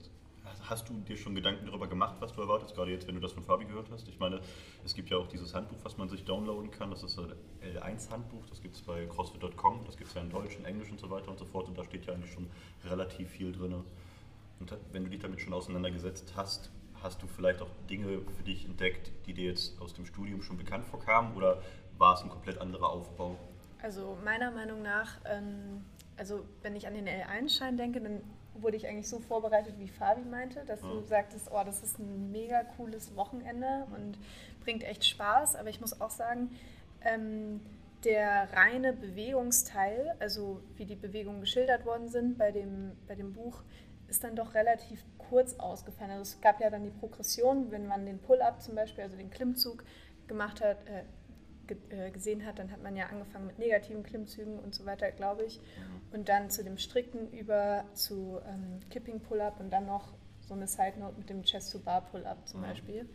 Hast 0.69 0.89
du 0.89 0.93
dir 0.93 1.15
schon 1.15 1.35
Gedanken 1.35 1.65
darüber 1.65 1.87
gemacht, 1.87 2.15
was 2.19 2.33
du 2.33 2.41
erwartest, 2.41 2.75
gerade 2.75 2.91
jetzt, 2.91 3.07
wenn 3.07 3.15
du 3.15 3.21
das 3.21 3.33
von 3.33 3.43
Fabi 3.43 3.65
gehört 3.65 3.89
hast? 3.91 4.07
Ich 4.07 4.19
meine, 4.19 4.39
es 4.83 4.95
gibt 4.95 5.09
ja 5.09 5.17
auch 5.17 5.27
dieses 5.27 5.53
Handbuch, 5.53 5.77
was 5.83 5.97
man 5.97 6.09
sich 6.09 6.25
downloaden 6.25 6.71
kann. 6.71 6.89
Das 6.89 7.03
ist 7.03 7.17
das 7.17 7.25
L1-Handbuch, 7.61 8.45
das 8.49 8.61
gibt 8.61 8.75
es 8.75 8.81
bei 8.81 9.05
crossfit.com, 9.05 9.85
das 9.85 9.97
gibt 9.97 10.09
es 10.09 10.15
ja 10.15 10.21
in 10.21 10.29
Deutsch, 10.29 10.55
in 10.57 10.65
Englisch 10.65 10.89
und 10.89 10.99
so 10.99 11.09
weiter 11.09 11.29
und 11.29 11.37
so 11.37 11.45
fort. 11.45 11.67
Und 11.67 11.77
da 11.77 11.83
steht 11.83 12.05
ja 12.05 12.13
eigentlich 12.13 12.31
schon 12.31 12.47
relativ 12.85 13.29
viel 13.29 13.51
drin. 13.51 13.83
Und 14.59 14.77
wenn 14.91 15.03
du 15.03 15.09
dich 15.09 15.19
damit 15.19 15.41
schon 15.41 15.53
auseinandergesetzt 15.53 16.33
hast, 16.35 16.71
hast 17.03 17.21
du 17.21 17.27
vielleicht 17.27 17.61
auch 17.61 17.69
Dinge 17.89 18.21
für 18.35 18.43
dich 18.43 18.65
entdeckt, 18.65 19.11
die 19.27 19.33
dir 19.33 19.49
jetzt 19.49 19.79
aus 19.81 19.93
dem 19.93 20.05
Studium 20.05 20.41
schon 20.41 20.57
bekannt 20.57 20.85
vorkamen? 20.85 21.35
Oder 21.35 21.61
war 21.97 22.15
es 22.15 22.21
ein 22.21 22.29
komplett 22.29 22.59
anderer 22.59 22.89
Aufbau? 22.89 23.37
Also 23.81 24.17
meiner 24.23 24.49
Meinung 24.51 24.81
nach, 24.81 25.19
ähm, 25.25 25.85
also 26.17 26.45
wenn 26.63 26.75
ich 26.75 26.87
an 26.87 26.95
den 26.95 27.07
L1-Schein 27.07 27.77
denke, 27.77 28.01
dann 28.01 28.21
wurde 28.61 28.77
ich 28.77 28.87
eigentlich 28.87 29.09
so 29.09 29.19
vorbereitet, 29.19 29.75
wie 29.77 29.87
Fabi 29.87 30.21
meinte, 30.21 30.63
dass 30.65 30.81
du 30.81 31.01
sagtest, 31.01 31.49
oh, 31.51 31.61
das 31.65 31.83
ist 31.83 31.99
ein 31.99 32.31
mega 32.31 32.63
cooles 32.77 33.15
Wochenende 33.15 33.85
und 33.95 34.17
bringt 34.63 34.83
echt 34.83 35.05
Spaß. 35.05 35.55
Aber 35.55 35.69
ich 35.69 35.81
muss 35.81 35.99
auch 36.01 36.09
sagen, 36.09 36.51
ähm, 37.01 37.61
der 38.03 38.49
reine 38.53 38.93
Bewegungsteil, 38.93 40.15
also 40.19 40.61
wie 40.75 40.85
die 40.85 40.95
Bewegungen 40.95 41.41
geschildert 41.41 41.85
worden 41.85 42.07
sind 42.07 42.37
bei 42.37 42.51
dem, 42.51 42.91
bei 43.07 43.15
dem 43.15 43.33
Buch, 43.33 43.63
ist 44.07 44.23
dann 44.23 44.35
doch 44.35 44.53
relativ 44.53 45.03
kurz 45.17 45.55
ausgefallen. 45.55 46.11
Also 46.11 46.21
es 46.21 46.41
gab 46.41 46.61
ja 46.61 46.69
dann 46.69 46.83
die 46.83 46.91
Progression, 46.91 47.71
wenn 47.71 47.87
man 47.87 48.05
den 48.05 48.19
Pull-up 48.19 48.61
zum 48.61 48.75
Beispiel, 48.75 49.03
also 49.03 49.17
den 49.17 49.31
Klimmzug 49.31 49.83
gemacht 50.27 50.61
hat, 50.61 50.77
äh, 50.87 51.03
äh, 51.89 52.11
gesehen 52.11 52.45
hat, 52.45 52.59
dann 52.59 52.71
hat 52.71 52.81
man 52.83 52.95
ja 52.95 53.07
angefangen 53.07 53.47
mit 53.47 53.59
negativen 53.59 54.03
Klimmzügen 54.03 54.59
und 54.59 54.73
so 54.73 54.85
weiter, 54.85 55.11
glaube 55.11 55.43
ich. 55.43 55.59
Und 56.11 56.29
dann 56.29 56.49
zu 56.49 56.63
dem 56.63 56.77
strikten 56.77 57.31
über 57.31 57.85
zu 57.93 58.39
ähm, 58.47 58.79
Kipping 58.89 59.19
Pull-Up 59.19 59.59
und 59.59 59.71
dann 59.71 59.85
noch 59.85 60.13
so 60.41 60.53
eine 60.53 60.67
Side 60.67 60.99
Note 60.99 61.17
mit 61.17 61.29
dem 61.29 61.43
Chest 61.43 61.71
to 61.71 61.79
Bar 61.79 62.01
Pull-Up 62.01 62.47
zum 62.47 62.61
Beispiel. 62.61 63.09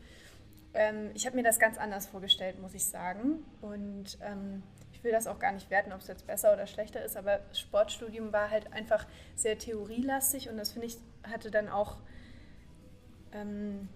Ähm, 0.74 1.10
ich 1.14 1.26
habe 1.26 1.36
mir 1.36 1.42
das 1.42 1.58
ganz 1.58 1.78
anders 1.78 2.06
vorgestellt, 2.06 2.60
muss 2.60 2.74
ich 2.74 2.84
sagen. 2.84 3.44
Und 3.60 4.18
ähm, 4.22 4.62
ich 5.00 5.04
will 5.04 5.12
das 5.12 5.26
auch 5.26 5.38
gar 5.38 5.52
nicht 5.52 5.70
werten, 5.70 5.92
ob 5.92 6.00
es 6.00 6.08
jetzt 6.08 6.26
besser 6.26 6.52
oder 6.52 6.66
schlechter 6.66 7.02
ist, 7.02 7.16
aber 7.16 7.38
das 7.48 7.58
Sportstudium 7.58 8.34
war 8.34 8.50
halt 8.50 8.70
einfach 8.74 9.06
sehr 9.34 9.58
theorielastig 9.58 10.50
und 10.50 10.58
das 10.58 10.72
finde 10.72 10.88
ich 10.88 10.98
hatte 11.22 11.50
dann 11.50 11.70
auch 11.70 11.96
ähm, 13.32 13.88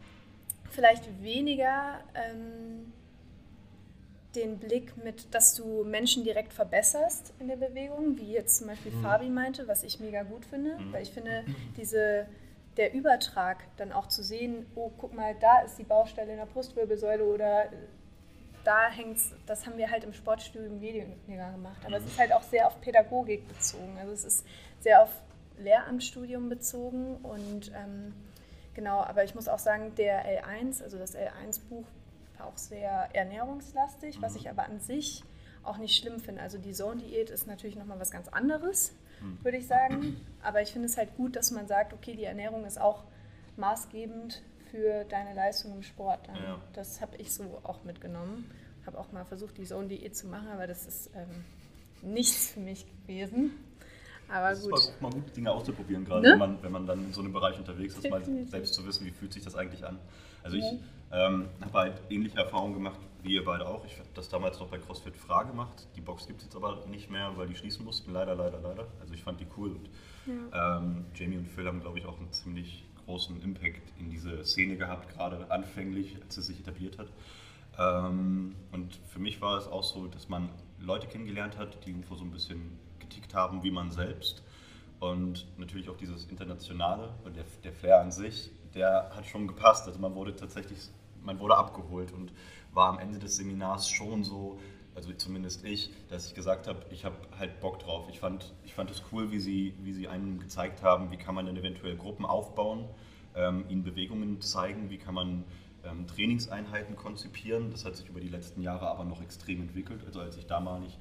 vielleicht 0.71 1.23
weniger 1.23 2.01
ähm, 2.15 2.91
den 4.35 4.59
Blick 4.59 4.97
mit, 5.03 5.35
dass 5.35 5.55
du 5.55 5.85
Menschen 5.85 6.25
direkt 6.25 6.53
verbesserst 6.53 7.33
in 7.39 7.49
der 7.49 7.57
Bewegung, 7.57 8.19
wie 8.19 8.33
jetzt 8.33 8.59
zum 8.59 8.69
Beispiel 8.69 8.93
mhm. 8.93 9.03
Fabi 9.03 9.29
meinte, 9.29 9.69
was 9.69 9.83
ich 9.83 10.01
mega 10.01 10.23
gut 10.23 10.45
finde, 10.45 10.77
mhm. 10.77 10.93
weil 10.93 11.03
ich 11.03 11.11
finde, 11.11 11.45
diese, 11.77 12.27
der 12.77 12.93
Übertrag 12.95 13.59
dann 13.77 13.93
auch 13.93 14.09
zu 14.09 14.23
sehen, 14.23 14.67
oh, 14.75 14.91
guck 14.97 15.15
mal, 15.15 15.35
da 15.41 15.61
ist 15.61 15.79
die 15.79 15.85
Baustelle 15.85 16.33
in 16.33 16.39
der 16.39 16.47
Brustwirbelsäule 16.47 17.25
oder 17.25 17.69
da 18.65 18.89
hängt 18.89 19.19
das 19.47 19.67
haben 19.67 19.77
wir 19.77 19.91
halt 19.91 20.05
im 20.05 20.15
Sportstudium 20.15 20.81
weniger 20.81 21.53
gemacht. 21.53 21.79
Aber 21.85 21.99
mhm. 21.99 22.05
es 22.05 22.13
ist 22.13 22.19
halt 22.19 22.33
auch 22.33 22.43
sehr 22.43 22.67
auf 22.67 22.81
Pädagogik 22.81 23.47
bezogen. 23.47 23.97
Also 24.01 24.13
es 24.13 24.25
ist 24.25 24.47
sehr 24.81 25.03
auf 25.03 25.11
Lehramtsstudium 25.59 26.49
bezogen 26.49 27.17
und 27.23 27.71
ähm, 27.77 28.15
genau, 28.75 29.01
aber 29.03 29.25
ich 29.25 29.35
muss 29.35 29.49
auch 29.49 29.59
sagen, 29.59 29.95
der 29.97 30.25
L1, 30.43 30.83
also 30.83 30.99
das 30.99 31.15
L1-Buch 31.17 31.85
auch 32.45 32.57
sehr 32.57 33.09
ernährungslastig, 33.15 34.19
mhm. 34.19 34.23
was 34.23 34.37
ich 34.37 34.49
aber 34.49 34.65
an 34.65 34.81
sich 34.81 35.25
auch 35.63 35.79
nicht 35.79 35.97
schlimm 35.97 36.21
finde. 36.21 36.43
Also 36.43 36.59
die 36.59 36.73
Zone-Diät 36.73 37.31
ist 37.31 37.47
natürlich 37.47 37.77
nochmal 37.77 37.99
was 37.99 38.11
ganz 38.11 38.29
anderes, 38.29 38.95
mhm. 39.23 39.39
würde 39.43 39.59
ich 39.59 39.67
sagen. 39.67 40.21
Aber 40.43 40.63
ich 40.63 40.73
finde 40.73 40.87
es 40.87 40.97
halt 40.97 41.17
gut, 41.17 41.37
dass 41.37 41.51
man 41.51 41.67
sagt, 41.67 41.93
okay, 41.93 42.15
die 42.15 42.25
Ernährung 42.25 42.65
ist 42.65 42.81
auch 42.81 43.05
maßgebend 43.57 44.43
für 44.71 45.05
deine 45.05 45.35
Leistung 45.35 45.73
im 45.75 45.83
Sport. 45.83 46.29
Ja. 46.29 46.61
Das 46.73 47.01
habe 47.01 47.17
ich 47.17 47.33
so 47.33 47.61
auch 47.63 47.85
mitgenommen. 47.85 48.51
Habe 48.87 48.99
auch 48.99 49.13
mal 49.13 49.25
versucht, 49.25 49.57
die 49.57 49.65
Zone-Diät 49.65 50.17
zu 50.17 50.27
machen, 50.27 50.49
aber 50.49 50.67
das 50.67 50.87
ist 50.87 51.11
ähm, 51.15 51.45
nichts 52.03 52.51
für 52.51 52.61
mich 52.61 52.85
gewesen. 53.03 53.53
Aber 54.29 54.51
das 54.51 54.63
gut. 54.63 54.79
ist 54.79 55.01
mal, 55.01 55.11
mal 55.11 55.21
gut, 55.21 55.37
Dinge 55.37 55.53
auszuprobieren, 55.53 56.05
gerade 56.05 56.23
ne? 56.23 56.33
wenn, 56.33 56.39
man, 56.39 56.63
wenn 56.63 56.73
man 56.73 56.87
dann 56.87 57.05
in 57.05 57.13
so 57.13 57.21
einem 57.21 57.33
Bereich 57.33 57.59
unterwegs 57.59 57.97
ist, 57.97 58.11
mal 58.11 58.23
selbst 58.47 58.75
zu 58.75 58.87
wissen, 58.87 59.07
wie 59.07 59.11
fühlt 59.11 59.33
sich 59.33 59.45
das 59.45 59.55
eigentlich 59.55 59.85
an. 59.85 59.99
Also 60.43 60.57
ich 60.57 60.65
ähm, 61.15 61.49
habe 61.61 61.79
halt 61.79 62.03
ähnliche 62.11 62.39
Erfahrungen 62.39 62.75
gemacht 62.75 62.99
wie 63.23 63.35
ihr 63.35 63.45
beide 63.45 63.67
auch. 63.67 63.87
Ich 63.87 63.99
habe 63.99 64.09
das 64.15 64.29
damals 64.29 64.61
noch 64.61 64.69
bei 64.69 64.77
CrossFit 64.77 65.17
Frage 65.17 65.51
gemacht. 65.51 65.87
Die 65.97 66.03
Box 66.03 66.27
gibt 66.27 66.41
es 66.41 66.47
jetzt 66.47 66.57
aber 66.57 66.85
nicht 66.87 67.11
mehr, 67.11 67.33
weil 67.37 67.47
die 67.47 67.55
schließen 67.55 67.83
mussten. 67.83 68.13
Leider, 68.13 68.35
leider, 68.35 68.61
leider. 68.61 68.87
Also 69.01 69.15
ich 69.15 69.23
fand 69.23 69.41
die 69.41 69.47
cool. 69.57 69.71
Und, 69.71 69.89
ja. 70.27 70.79
ähm, 70.79 71.07
Jamie 71.15 71.39
und 71.39 71.49
Phil 71.49 71.67
haben, 71.67 71.81
glaube 71.81 71.99
ich, 71.99 72.05
auch 72.05 72.19
einen 72.19 72.31
ziemlich 72.33 72.85
großen 73.07 73.41
Impact 73.43 73.93
in 73.99 74.11
diese 74.11 74.45
Szene 74.45 74.77
gehabt, 74.77 75.09
gerade 75.15 75.51
anfänglich, 75.51 76.17
als 76.23 76.37
es 76.37 76.47
sich 76.47 76.61
etabliert 76.61 76.99
hat. 76.99 77.09
Ähm, 77.79 78.55
und 78.73 78.95
für 79.09 79.19
mich 79.19 79.41
war 79.41 79.57
es 79.57 79.67
auch 79.69 79.85
so, 79.85 80.07
dass 80.07 80.29
man 80.29 80.51
Leute 80.81 81.07
kennengelernt 81.07 81.57
hat, 81.57 81.85
die 81.85 81.91
irgendwo 81.91 82.17
so 82.17 82.25
ein 82.25 82.31
bisschen 82.31 82.79
getickt 82.99 83.35
haben 83.35 83.63
wie 83.63 83.71
man 83.71 83.91
selbst. 83.91 84.43
Und 85.01 85.47
natürlich 85.59 85.89
auch 85.89 85.97
dieses 85.97 86.27
Internationale 86.27 87.15
und 87.25 87.37
der, 87.37 87.45
der 87.63 87.73
Flair 87.73 88.01
an 88.01 88.11
sich, 88.11 88.51
der 88.75 89.11
hat 89.15 89.27
schon 89.27 89.47
gepasst. 89.47 89.87
Also 89.87 89.99
man 89.99 90.15
wurde 90.15 90.35
tatsächlich, 90.35 90.79
man 91.25 91.39
wurde 91.39 91.57
abgeholt 91.57 92.13
und 92.13 92.33
war 92.73 92.89
am 92.89 92.99
Ende 92.99 93.19
des 93.19 93.37
Seminars 93.37 93.89
schon 93.89 94.25
so, 94.25 94.59
also 94.95 95.13
zumindest 95.13 95.65
ich, 95.65 95.91
dass 96.09 96.27
ich 96.29 96.35
gesagt 96.35 96.69
habe, 96.69 96.85
ich 96.91 97.05
habe 97.05 97.17
halt 97.39 97.61
Bock 97.61 97.81
drauf. 97.81 98.07
Ich 98.11 98.21
fand, 98.21 98.53
ich 98.65 98.75
fand 98.75 98.91
es 98.91 99.03
cool, 99.13 99.31
wie 99.31 99.41
sie, 99.41 99.75
wie 99.83 99.93
sie 99.93 100.09
einem 100.09 100.39
gezeigt 100.39 100.83
haben, 100.83 101.11
wie 101.11 101.17
kann 101.17 101.35
man 101.35 101.47
denn 101.47 101.57
eventuell 101.57 101.97
Gruppen 101.97 102.25
aufbauen, 102.25 102.89
ähm, 103.35 103.65
ihnen 103.69 103.83
Bewegungen 103.83 104.41
zeigen, 104.41 104.91
wie 104.91 104.99
kann 104.99 105.15
man 105.15 105.45
ähm, 105.85 106.07
Trainingseinheiten 106.07 106.97
konzipieren. 106.97 107.71
Das 107.71 107.85
hat 107.85 107.97
sich 107.97 108.09
über 108.09 108.21
die 108.21 108.29
letzten 108.29 108.63
Jahre 108.63 108.89
aber 108.89 109.05
noch 109.05 109.21
extrem 109.23 109.63
entwickelt. 109.63 110.05
Also 110.07 110.21
als 110.21 110.37
ich 110.37 110.47
damalig 110.47 110.99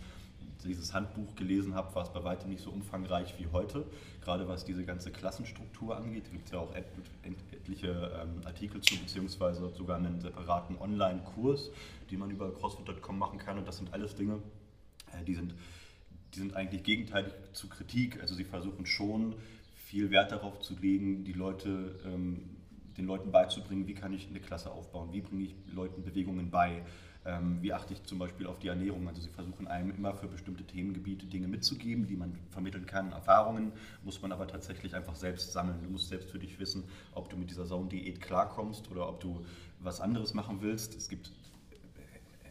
dieses 0.63 0.93
Handbuch 0.93 1.35
gelesen 1.35 1.75
habe, 1.75 1.93
war 1.95 2.03
es 2.03 2.09
bei 2.09 2.23
weitem 2.23 2.49
nicht 2.49 2.63
so 2.63 2.71
umfangreich 2.71 3.35
wie 3.37 3.47
heute. 3.51 3.85
Gerade 4.23 4.47
was 4.47 4.63
diese 4.63 4.85
ganze 4.85 5.11
Klassenstruktur 5.11 5.97
angeht, 5.97 6.31
gibt 6.31 6.45
es 6.45 6.51
ja 6.51 6.59
auch 6.59 6.73
etliche 6.73 8.11
ähm, 8.21 8.41
Artikel 8.45 8.79
zu, 8.81 8.97
beziehungsweise 8.97 9.69
sogar 9.75 9.97
einen 9.97 10.21
separaten 10.21 10.77
Online-Kurs, 10.77 11.71
den 12.09 12.19
man 12.19 12.31
über 12.31 12.53
CrossFit.com 12.53 13.17
machen 13.17 13.37
kann. 13.37 13.57
Und 13.57 13.67
das 13.67 13.77
sind 13.77 13.93
alles 13.93 14.15
Dinge, 14.15 14.39
äh, 15.11 15.23
die, 15.25 15.35
sind, 15.35 15.53
die 16.33 16.39
sind 16.39 16.55
eigentlich 16.55 16.83
gegenteilig 16.83 17.33
zu 17.51 17.67
Kritik. 17.67 18.21
Also 18.21 18.33
sie 18.33 18.45
versuchen 18.45 18.85
schon 18.85 19.35
viel 19.75 20.09
Wert 20.09 20.31
darauf 20.31 20.59
zu 20.61 20.75
legen, 20.79 21.25
die 21.25 21.33
Leute, 21.33 21.99
ähm, 22.05 22.49
den 22.97 23.05
Leuten 23.05 23.31
beizubringen, 23.31 23.87
wie 23.87 23.93
kann 23.93 24.13
ich 24.13 24.29
eine 24.29 24.39
Klasse 24.39 24.71
aufbauen, 24.71 25.09
wie 25.11 25.21
bringe 25.21 25.43
ich 25.43 25.55
Leuten 25.73 26.03
Bewegungen 26.03 26.49
bei 26.49 26.81
wie 27.61 27.71
achte 27.71 27.93
ich 27.93 28.03
zum 28.03 28.19
Beispiel 28.19 28.47
auf 28.47 28.59
die 28.59 28.67
Ernährung? 28.67 29.07
Also 29.07 29.21
sie 29.21 29.29
versuchen 29.29 29.67
einem 29.67 29.91
immer 29.91 30.13
für 30.13 30.27
bestimmte 30.27 30.65
Themengebiete 30.65 31.25
Dinge 31.25 31.47
mitzugeben, 31.47 32.05
die 32.05 32.17
man 32.17 32.37
vermitteln 32.49 32.85
kann. 32.85 33.13
Erfahrungen 33.13 33.71
muss 34.03 34.21
man 34.21 34.33
aber 34.33 34.45
tatsächlich 34.45 34.93
einfach 34.93 35.15
selbst 35.15 35.53
sammeln. 35.53 35.81
Du 35.81 35.89
musst 35.89 36.09
selbst 36.09 36.31
für 36.31 36.39
dich 36.39 36.59
wissen, 36.59 36.83
ob 37.13 37.29
du 37.29 37.37
mit 37.37 37.49
dieser 37.49 37.65
Zone-Diät 37.65 38.19
klarkommst 38.19 38.91
oder 38.91 39.07
ob 39.07 39.21
du 39.21 39.45
was 39.79 40.01
anderes 40.01 40.33
machen 40.33 40.61
willst. 40.61 40.95
Es 40.95 41.07
gibt 41.07 41.31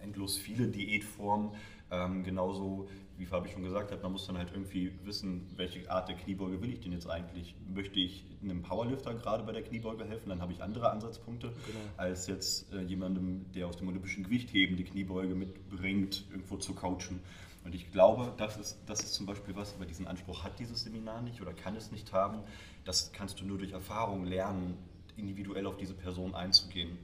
endlos 0.02 0.38
viele 0.38 0.68
Diätformen. 0.68 1.50
Ähm, 1.92 2.24
genauso 2.24 2.88
wie 3.18 3.26
Fabi 3.26 3.50
schon 3.50 3.62
gesagt 3.62 3.92
hat, 3.92 4.02
man 4.02 4.12
muss 4.12 4.26
dann 4.26 4.38
halt 4.38 4.50
irgendwie 4.52 4.92
wissen, 5.04 5.46
welche 5.56 5.88
Art 5.90 6.08
der 6.08 6.16
Kniebeuge 6.16 6.62
will 6.62 6.72
ich 6.72 6.80
denn 6.80 6.90
jetzt 6.90 7.08
eigentlich? 7.08 7.54
Möchte 7.72 8.00
ich 8.00 8.24
einem 8.42 8.62
Powerlifter 8.62 9.12
gerade 9.14 9.44
bei 9.44 9.52
der 9.52 9.62
Kniebeuge 9.62 10.04
helfen, 10.06 10.30
dann 10.30 10.40
habe 10.40 10.52
ich 10.52 10.62
andere 10.62 10.90
Ansatzpunkte, 10.90 11.48
genau. 11.48 11.78
als 11.98 12.26
jetzt 12.28 12.72
äh, 12.72 12.80
jemandem, 12.80 13.44
der 13.52 13.66
aus 13.66 13.76
dem 13.76 13.88
olympischen 13.88 14.24
Gewichtheben 14.24 14.76
die 14.76 14.84
Kniebeuge 14.84 15.34
mitbringt, 15.34 16.24
irgendwo 16.30 16.56
zu 16.56 16.74
coachen. 16.74 17.20
Und 17.64 17.74
ich 17.74 17.92
glaube, 17.92 18.32
das 18.38 18.56
ist, 18.56 18.78
das 18.86 19.00
ist 19.00 19.12
zum 19.12 19.26
Beispiel 19.26 19.54
was, 19.54 19.74
aber 19.74 19.84
diesen 19.84 20.08
Anspruch 20.08 20.42
hat 20.42 20.58
dieses 20.58 20.82
Seminar 20.82 21.20
nicht 21.20 21.42
oder 21.42 21.52
kann 21.52 21.76
es 21.76 21.92
nicht 21.92 22.12
haben. 22.14 22.38
Das 22.84 23.12
kannst 23.12 23.38
du 23.40 23.44
nur 23.44 23.58
durch 23.58 23.72
Erfahrung 23.72 24.24
lernen, 24.24 24.78
individuell 25.18 25.66
auf 25.66 25.76
diese 25.76 25.94
Person 25.94 26.34
einzugehen, 26.34 26.98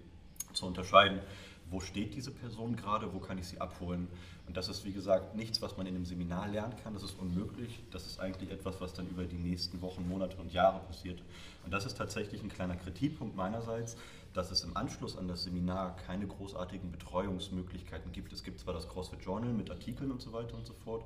zu 0.54 0.66
unterscheiden 0.66 1.20
wo 1.70 1.80
steht 1.80 2.14
diese 2.14 2.30
Person 2.30 2.76
gerade, 2.76 3.12
wo 3.12 3.18
kann 3.18 3.38
ich 3.38 3.46
sie 3.46 3.60
abholen. 3.60 4.08
Und 4.46 4.56
das 4.56 4.68
ist, 4.68 4.84
wie 4.84 4.92
gesagt, 4.92 5.34
nichts, 5.34 5.60
was 5.60 5.76
man 5.76 5.86
in 5.86 5.94
einem 5.94 6.06
Seminar 6.06 6.48
lernen 6.48 6.74
kann, 6.82 6.94
das 6.94 7.02
ist 7.02 7.18
unmöglich. 7.18 7.80
Das 7.90 8.06
ist 8.06 8.20
eigentlich 8.20 8.50
etwas, 8.50 8.80
was 8.80 8.94
dann 8.94 9.08
über 9.08 9.24
die 9.24 9.36
nächsten 9.36 9.82
Wochen, 9.82 10.08
Monate 10.08 10.36
und 10.38 10.52
Jahre 10.52 10.80
passiert. 10.80 11.20
Und 11.64 11.72
das 11.72 11.84
ist 11.84 11.98
tatsächlich 11.98 12.42
ein 12.42 12.48
kleiner 12.48 12.76
Kritikpunkt 12.76 13.36
meinerseits, 13.36 13.96
dass 14.32 14.50
es 14.50 14.64
im 14.64 14.76
Anschluss 14.76 15.16
an 15.18 15.28
das 15.28 15.44
Seminar 15.44 15.96
keine 15.96 16.26
großartigen 16.26 16.90
Betreuungsmöglichkeiten 16.90 18.12
gibt. 18.12 18.32
Es 18.32 18.42
gibt 18.42 18.60
zwar 18.60 18.74
das 18.74 18.88
CrossFit 18.88 19.22
Journal 19.22 19.52
mit 19.52 19.70
Artikeln 19.70 20.10
und 20.10 20.22
so 20.22 20.32
weiter 20.32 20.54
und 20.54 20.66
so 20.66 20.74
fort. 20.84 21.04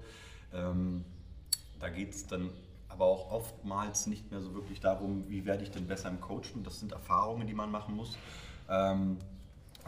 Ähm, 0.53 1.05
da 1.81 1.89
geht 1.89 2.11
es 2.11 2.27
dann 2.27 2.51
aber 2.89 3.07
auch 3.07 3.33
oftmals 3.33 4.07
nicht 4.07 4.31
mehr 4.31 4.41
so 4.41 4.55
wirklich 4.55 4.81
darum, 4.81 5.25
wie 5.29 5.45
werde 5.47 5.63
ich 5.63 5.71
denn 5.71 5.87
besser 5.87 6.11
im 6.11 6.21
Coachen. 6.21 6.63
Das 6.63 6.79
sind 6.79 6.93
Erfahrungen, 6.93 7.47
die 7.47 7.55
man 7.55 7.71
machen 7.71 7.97
muss. 7.97 8.17
Ähm, 8.69 9.17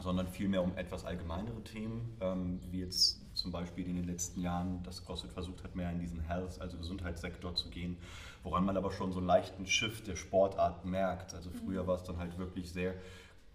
sondern 0.02 0.28
vielmehr 0.28 0.62
um 0.62 0.76
etwas 0.76 1.04
allgemeinere 1.04 1.62
Themen, 1.62 2.16
ähm, 2.20 2.60
wie 2.70 2.80
jetzt 2.80 3.20
zum 3.34 3.52
Beispiel 3.52 3.86
in 3.86 3.96
den 3.96 4.04
letzten 4.04 4.40
Jahren 4.40 4.82
das 4.84 5.04
CrossFit 5.04 5.32
versucht 5.32 5.64
hat, 5.64 5.74
mehr 5.74 5.90
in 5.90 5.98
diesen 5.98 6.20
Health, 6.20 6.60
also 6.60 6.76
Gesundheitssektor 6.76 7.54
zu 7.54 7.68
gehen, 7.68 7.96
woran 8.42 8.64
man 8.64 8.76
aber 8.76 8.92
schon 8.92 9.12
so 9.12 9.18
einen 9.18 9.26
leichten 9.26 9.66
Shift 9.66 10.06
der 10.06 10.16
Sportart 10.16 10.84
merkt. 10.84 11.34
Also 11.34 11.50
früher 11.50 11.82
mhm. 11.82 11.86
war 11.88 11.96
es 11.96 12.04
dann 12.04 12.18
halt 12.18 12.38
wirklich 12.38 12.70
sehr 12.70 12.94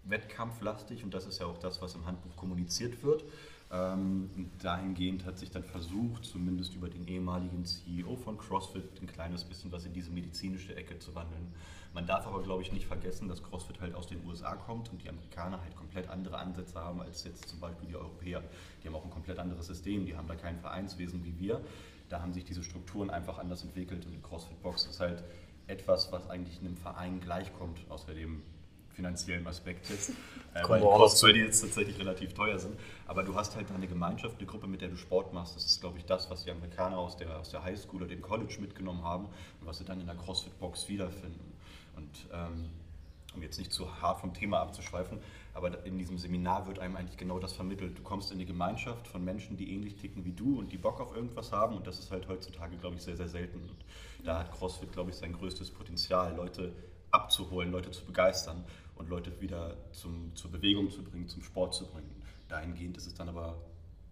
wettkampflastig 0.04 1.04
und 1.04 1.14
das 1.14 1.26
ist 1.26 1.40
ja 1.40 1.46
auch 1.46 1.58
das, 1.58 1.82
was 1.82 1.94
im 1.94 2.06
Handbuch 2.06 2.36
kommuniziert 2.36 3.02
wird. 3.02 3.24
Ähm, 3.72 4.50
dahingehend 4.60 5.24
hat 5.24 5.38
sich 5.38 5.50
dann 5.50 5.62
versucht, 5.62 6.24
zumindest 6.24 6.74
über 6.74 6.88
den 6.88 7.06
ehemaligen 7.06 7.64
CEO 7.64 8.16
von 8.16 8.36
CrossFit, 8.36 9.00
ein 9.00 9.06
kleines 9.06 9.44
bisschen 9.44 9.70
was 9.70 9.84
in 9.86 9.92
diese 9.92 10.10
medizinische 10.10 10.74
Ecke 10.74 10.98
zu 10.98 11.14
wandeln. 11.14 11.52
Man 11.94 12.04
darf 12.04 12.26
aber, 12.26 12.42
glaube 12.42 12.62
ich, 12.62 12.72
nicht 12.72 12.86
vergessen, 12.86 13.28
dass 13.28 13.42
CrossFit 13.42 13.80
halt 13.80 13.94
aus 13.94 14.08
den 14.08 14.24
USA 14.26 14.56
kommt 14.56 14.90
und 14.90 15.02
die 15.04 15.08
Amerikaner 15.08 15.60
halt 15.60 15.76
komplett 15.76 16.08
andere 16.08 16.38
Ansätze 16.38 16.80
haben 16.80 17.00
als 17.00 17.22
jetzt 17.22 17.48
zum 17.48 17.60
Beispiel 17.60 17.88
die 17.88 17.96
Europäer. 17.96 18.42
Die 18.82 18.88
haben 18.88 18.94
auch 18.96 19.04
ein 19.04 19.10
komplett 19.10 19.38
anderes 19.38 19.66
System, 19.66 20.04
die 20.04 20.16
haben 20.16 20.26
da 20.26 20.34
kein 20.34 20.58
Vereinswesen 20.58 21.24
wie 21.24 21.38
wir. 21.38 21.60
Da 22.08 22.20
haben 22.20 22.32
sich 22.32 22.44
diese 22.44 22.64
Strukturen 22.64 23.08
einfach 23.08 23.38
anders 23.38 23.62
entwickelt 23.62 24.04
und 24.04 24.10
die 24.12 24.20
CrossFit-Box 24.20 24.86
ist 24.86 24.98
halt 24.98 25.22
etwas, 25.68 26.10
was 26.10 26.28
eigentlich 26.28 26.58
einem 26.58 26.76
Verein 26.76 27.20
gleichkommt, 27.20 27.78
außer 27.88 28.14
dem 28.14 28.42
finanziellen 29.00 29.46
Aspekt 29.46 29.88
jetzt, 29.88 30.10
äh, 30.54 30.68
weil 30.68 30.80
die 30.80 30.86
Kosten 30.86 31.34
jetzt 31.34 31.60
tatsächlich 31.60 31.98
relativ 31.98 32.34
teuer 32.34 32.58
sind. 32.58 32.78
Aber 33.06 33.22
du 33.22 33.34
hast 33.34 33.56
halt 33.56 33.70
eine 33.72 33.86
Gemeinschaft, 33.86 34.36
eine 34.38 34.46
Gruppe, 34.46 34.66
mit 34.66 34.82
der 34.82 34.88
du 34.88 34.96
Sport 34.96 35.32
machst. 35.32 35.56
Das 35.56 35.64
ist, 35.64 35.80
glaube 35.80 35.98
ich, 35.98 36.04
das, 36.04 36.30
was 36.30 36.44
die 36.44 36.50
Amerikaner 36.50 36.98
aus 36.98 37.16
der, 37.16 37.38
aus 37.38 37.50
der 37.50 37.64
Highschool 37.64 38.02
oder 38.02 38.06
dem 38.06 38.20
College 38.20 38.58
mitgenommen 38.60 39.02
haben 39.02 39.26
und 39.60 39.66
was 39.66 39.78
sie 39.78 39.84
dann 39.84 40.00
in 40.00 40.06
der 40.06 40.16
CrossFit-Box 40.16 40.88
wiederfinden. 40.88 41.52
Und 41.96 42.10
ähm, 42.32 42.70
um 43.34 43.42
jetzt 43.42 43.58
nicht 43.58 43.72
zu 43.72 44.02
hart 44.02 44.20
vom 44.20 44.34
Thema 44.34 44.60
abzuschweifen, 44.60 45.18
aber 45.54 45.84
in 45.84 45.98
diesem 45.98 46.18
Seminar 46.18 46.66
wird 46.66 46.78
einem 46.78 46.96
eigentlich 46.96 47.16
genau 47.16 47.38
das 47.38 47.52
vermittelt. 47.52 47.98
Du 47.98 48.02
kommst 48.02 48.32
in 48.32 48.38
die 48.38 48.46
Gemeinschaft 48.46 49.06
von 49.06 49.24
Menschen, 49.24 49.56
die 49.56 49.72
ähnlich 49.72 49.96
ticken 49.96 50.24
wie 50.24 50.32
du 50.32 50.58
und 50.58 50.72
die 50.72 50.78
Bock 50.78 51.00
auf 51.00 51.14
irgendwas 51.14 51.52
haben 51.52 51.76
und 51.76 51.86
das 51.86 51.98
ist 51.98 52.10
halt 52.10 52.28
heutzutage, 52.28 52.76
glaube 52.76 52.96
ich, 52.96 53.02
sehr, 53.02 53.16
sehr 53.16 53.28
selten. 53.28 53.60
Und 53.60 53.76
da 54.24 54.40
hat 54.40 54.52
CrossFit, 54.52 54.92
glaube 54.92 55.10
ich, 55.10 55.16
sein 55.16 55.32
größtes 55.32 55.70
Potenzial, 55.70 56.34
Leute 56.36 56.72
abzuholen, 57.10 57.72
Leute 57.72 57.90
zu 57.90 58.04
begeistern 58.04 58.64
und 59.00 59.08
Leute 59.08 59.40
wieder 59.40 59.76
zum, 59.92 60.34
zur 60.36 60.50
Bewegung 60.50 60.90
zu 60.90 61.02
bringen, 61.02 61.26
zum 61.26 61.42
Sport 61.42 61.74
zu 61.74 61.86
bringen. 61.86 62.10
Dahingehend 62.48 62.96
ist 62.96 63.06
es 63.06 63.14
dann 63.14 63.28
aber 63.28 63.56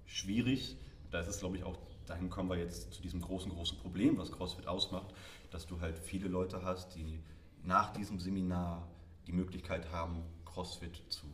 schwierig. 0.06 0.76
Da 1.10 1.20
ist 1.20 1.28
es, 1.28 1.38
glaube 1.38 1.58
ich, 1.58 1.64
auch, 1.64 1.76
dahin 2.06 2.30
kommen 2.30 2.48
wir 2.48 2.56
jetzt 2.56 2.92
zu 2.92 3.02
diesem 3.02 3.20
großen, 3.20 3.52
großen 3.52 3.78
Problem, 3.78 4.18
was 4.18 4.32
CrossFit 4.32 4.66
ausmacht, 4.66 5.06
dass 5.50 5.66
du 5.66 5.80
halt 5.80 5.98
viele 5.98 6.28
Leute 6.28 6.62
hast, 6.64 6.94
die 6.96 7.20
nach 7.64 7.92
diesem 7.92 8.18
Seminar 8.18 8.88
die 9.26 9.32
Möglichkeit 9.32 9.92
haben, 9.92 10.22
CrossFit 10.46 11.02
zu 11.08 11.26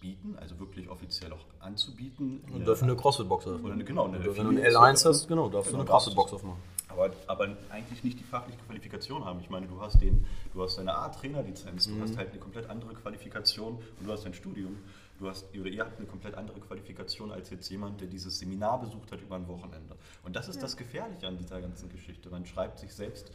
bieten, 0.00 0.36
also 0.38 0.58
wirklich 0.58 0.88
offiziell 0.88 1.32
auch 1.32 1.44
anzubieten. 1.60 2.44
Und 2.52 2.66
dürfen 2.66 2.84
eine 2.84 2.96
CrossFit-Box 2.96 3.46
öffnen. 3.46 3.84
Genau, 3.84 4.04
eine 4.04 4.24
Wenn 4.24 4.44
du 4.44 4.62
eine 4.62 4.68
L1 4.68 5.06
hast, 5.06 5.28
genau, 5.28 5.48
darfst 5.48 5.70
genau, 5.70 5.78
du 5.78 5.82
eine 5.82 5.90
CrossFit-Box 5.90 6.34
aufmachen. 6.34 6.60
Aber, 6.98 7.14
aber 7.26 7.56
eigentlich 7.70 8.02
nicht 8.02 8.18
die 8.18 8.24
fachliche 8.24 8.58
Qualifikation 8.66 9.24
haben. 9.24 9.40
Ich 9.40 9.50
meine, 9.50 9.66
du 9.66 9.80
hast, 9.80 10.00
den, 10.02 10.26
du 10.52 10.62
hast 10.62 10.78
deine 10.78 10.94
A-Trainer-Lizenz, 10.94 11.86
du 11.86 11.92
mhm. 11.92 12.02
hast 12.02 12.16
halt 12.16 12.30
eine 12.30 12.38
komplett 12.38 12.68
andere 12.68 12.94
Qualifikation 12.94 13.76
und 13.76 14.06
du 14.06 14.12
hast 14.12 14.24
dein 14.24 14.34
Studium. 14.34 14.78
Du 15.18 15.28
hast, 15.28 15.46
oder 15.54 15.68
ihr 15.68 15.84
habt 15.84 15.98
eine 15.98 16.06
komplett 16.06 16.34
andere 16.34 16.60
Qualifikation 16.60 17.32
als 17.32 17.50
jetzt 17.50 17.68
jemand, 17.70 18.00
der 18.00 18.08
dieses 18.08 18.38
Seminar 18.38 18.80
besucht 18.80 19.10
hat 19.10 19.20
über 19.20 19.36
ein 19.36 19.48
Wochenende. 19.48 19.96
Und 20.22 20.36
das 20.36 20.48
ist 20.48 20.56
ja. 20.56 20.62
das 20.62 20.76
Gefährliche 20.76 21.26
an 21.26 21.36
dieser 21.36 21.60
ganzen 21.60 21.88
Geschichte. 21.88 22.30
Man 22.30 22.46
schreibt 22.46 22.78
sich 22.78 22.94
selbst 22.94 23.32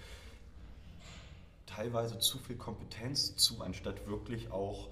teilweise 1.66 2.20
zu 2.20 2.38
viel 2.38 2.56
Kompetenz 2.56 3.36
zu, 3.36 3.62
anstatt 3.62 4.08
wirklich 4.08 4.52
auch 4.52 4.90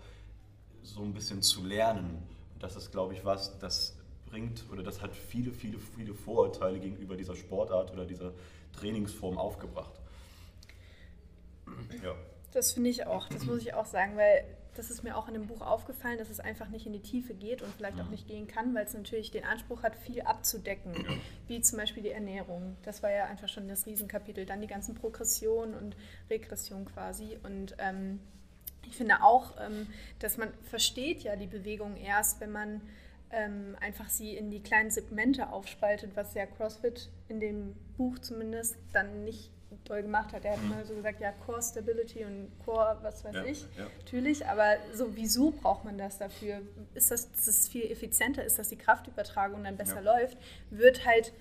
so 0.84 1.02
ein 1.02 1.14
bisschen 1.14 1.42
zu 1.42 1.64
lernen. 1.64 2.24
Und 2.54 2.64
das 2.64 2.76
ist, 2.76 2.92
glaube 2.92 3.14
ich, 3.14 3.24
was, 3.24 3.58
das 3.60 3.96
bringt 4.32 4.66
oder 4.72 4.82
das 4.82 5.02
hat 5.02 5.16
viele, 5.16 5.52
viele, 5.52 5.78
viele 5.78 6.14
Vorurteile 6.14 6.80
gegenüber 6.80 7.16
dieser 7.16 7.36
Sportart 7.36 7.92
oder 7.92 8.06
dieser 8.06 8.34
Trainingsform 8.74 9.38
aufgebracht. 9.38 9.94
Ja. 12.04 12.16
Das 12.54 12.74
finde 12.74 12.90
ich 12.90 13.06
auch, 13.06 13.30
das 13.30 13.46
muss 13.46 13.62
ich 13.62 13.74
auch 13.74 13.86
sagen, 13.86 14.18
weil 14.18 14.44
das 14.76 14.90
ist 14.90 15.04
mir 15.04 15.18
auch 15.18 15.28
in 15.28 15.34
dem 15.34 15.48
Buch 15.48 15.62
aufgefallen, 15.62 16.18
dass 16.18 16.30
es 16.30 16.40
einfach 16.40 16.70
nicht 16.70 16.86
in 16.86 16.94
die 16.94 17.02
Tiefe 17.02 17.34
geht 17.34 17.62
und 17.62 17.74
vielleicht 17.74 18.00
auch 18.00 18.06
mhm. 18.06 18.12
nicht 18.12 18.28
gehen 18.28 18.48
kann, 18.48 18.74
weil 18.74 18.86
es 18.86 18.94
natürlich 18.94 19.32
den 19.32 19.44
Anspruch 19.44 19.84
hat, 19.84 19.96
viel 19.96 20.22
abzudecken, 20.22 20.94
wie 21.48 21.62
zum 21.62 21.78
Beispiel 21.78 22.04
die 22.04 22.12
Ernährung. 22.12 22.78
Das 22.84 23.04
war 23.04 23.12
ja 23.12 23.26
einfach 23.26 23.50
schon 23.50 23.68
das 23.68 23.86
Riesenkapitel. 23.86 24.46
Dann 24.46 24.62
die 24.62 24.68
ganzen 24.68 24.96
Progression 24.96 25.74
und 25.74 25.98
Regression 26.30 26.86
quasi. 26.86 27.38
Und 27.44 27.76
ähm, 27.80 28.22
ich 28.88 28.96
finde 28.96 29.24
auch, 29.24 29.56
ähm, 29.60 29.88
dass 30.20 30.38
man 30.38 30.54
versteht 30.64 31.24
ja 31.24 31.36
die 31.36 31.48
Bewegung 31.48 31.98
erst, 31.98 32.40
wenn 32.40 32.52
man 32.52 32.82
ähm, 33.32 33.76
einfach 33.82 34.10
sie 34.10 34.36
in 34.36 34.52
die 34.52 34.62
kleinen 34.62 34.90
Segmente 34.90 35.52
aufspaltet, 35.52 36.12
was 36.16 36.34
ja 36.34 36.46
CrossFit 36.46 37.10
in 37.32 37.40
dem 37.40 37.76
Buch 37.98 38.20
zumindest 38.20 38.78
dann 38.94 39.24
nicht 39.24 39.52
toll 39.86 40.04
gemacht 40.04 40.34
hat. 40.34 40.46
Er 40.46 40.54
hat 40.54 40.62
mhm. 40.62 40.74
immer 40.74 40.86
so 40.86 40.94
gesagt, 40.94 41.22
ja, 41.22 41.32
Core 41.32 41.62
Stability 41.62 42.26
und 42.26 42.52
Core, 42.66 42.98
was 43.02 43.24
weiß 43.24 43.36
ja, 43.36 43.44
ich, 43.46 43.62
ja. 43.78 43.88
natürlich, 44.00 44.46
aber 44.46 44.76
so 44.94 45.16
wieso 45.16 45.52
braucht 45.52 45.86
man 45.86 45.98
das 45.98 46.18
dafür? 46.18 46.62
Ist 46.94 47.10
das, 47.10 47.32
das 47.32 47.48
ist 47.48 47.70
viel 47.70 47.90
effizienter, 47.90 48.44
ist, 48.44 48.60
dass 48.60 48.70
die 48.70 48.76
Kraftübertragung 48.76 49.64
dann 49.64 49.78
besser 49.78 50.04
ja. 50.04 50.20
läuft, 50.20 50.38
wird 50.70 51.06
halt 51.06 51.32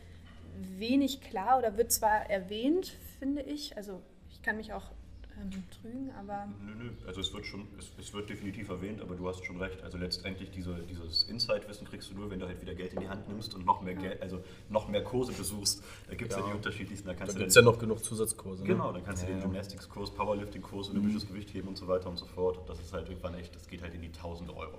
wenig 0.54 1.20
klar 1.20 1.58
oder 1.58 1.76
wird 1.76 1.90
zwar 1.92 2.30
erwähnt, 2.30 2.96
finde 3.18 3.42
ich, 3.42 3.76
also 3.76 4.00
ich 4.30 4.42
kann 4.42 4.56
mich 4.56 4.72
auch 4.72 4.90
ähm, 5.40 5.64
trügen, 5.80 6.10
aber. 6.18 6.48
Nö, 6.64 6.74
nö, 6.84 6.90
also 7.06 7.20
es 7.20 7.32
wird 7.32 7.46
schon, 7.46 7.66
es, 7.78 7.90
es, 7.98 8.12
wird 8.12 8.28
definitiv 8.28 8.68
erwähnt, 8.68 9.00
aber 9.00 9.14
du 9.14 9.28
hast 9.28 9.44
schon 9.44 9.58
recht. 9.58 9.82
Also 9.82 9.98
letztendlich 9.98 10.50
diese, 10.50 10.74
dieses 10.88 11.24
Insight-Wissen 11.24 11.86
kriegst 11.86 12.10
du 12.10 12.14
nur, 12.14 12.30
wenn 12.30 12.38
du 12.38 12.46
halt 12.46 12.60
wieder 12.60 12.74
Geld 12.74 12.92
in 12.92 13.00
die 13.00 13.08
Hand 13.08 13.28
nimmst 13.28 13.54
und 13.54 13.64
noch 13.64 13.82
mehr 13.82 13.94
ja. 13.94 14.00
Geld, 14.00 14.22
also 14.22 14.42
noch 14.68 14.88
mehr 14.88 15.02
Kurse 15.02 15.32
besuchst. 15.32 15.82
Da 16.08 16.14
gibt 16.14 16.30
es 16.30 16.36
ja. 16.36 16.42
ja. 16.42 16.50
die 16.50 16.56
unterschiedlichsten. 16.56 17.08
Da, 17.08 17.14
da 17.14 17.32
gibt 17.32 17.48
es 17.48 17.54
ja 17.54 17.62
noch 17.62 17.78
genug 17.78 18.04
Zusatzkurse. 18.04 18.62
Ne? 18.62 18.68
Genau, 18.68 18.92
dann 18.92 19.04
kannst 19.04 19.22
ja, 19.22 19.28
du 19.28 19.34
den 19.34 19.42
Gymnastics-Kurs, 19.42 20.10
Powerlifting-Kurs, 20.12 20.90
olympisches 20.90 21.24
mhm. 21.24 21.28
Gewichtheben 21.28 21.68
und 21.68 21.76
so 21.76 21.88
weiter 21.88 22.08
und 22.08 22.18
so 22.18 22.26
fort. 22.26 22.68
Das 22.68 22.78
ist 22.80 22.92
halt 22.92 23.08
irgendwann 23.08 23.34
echt, 23.34 23.54
das 23.54 23.66
geht 23.66 23.82
halt 23.82 23.94
in 23.94 24.02
die 24.02 24.08
1000 24.08 24.50
Euro. 24.50 24.78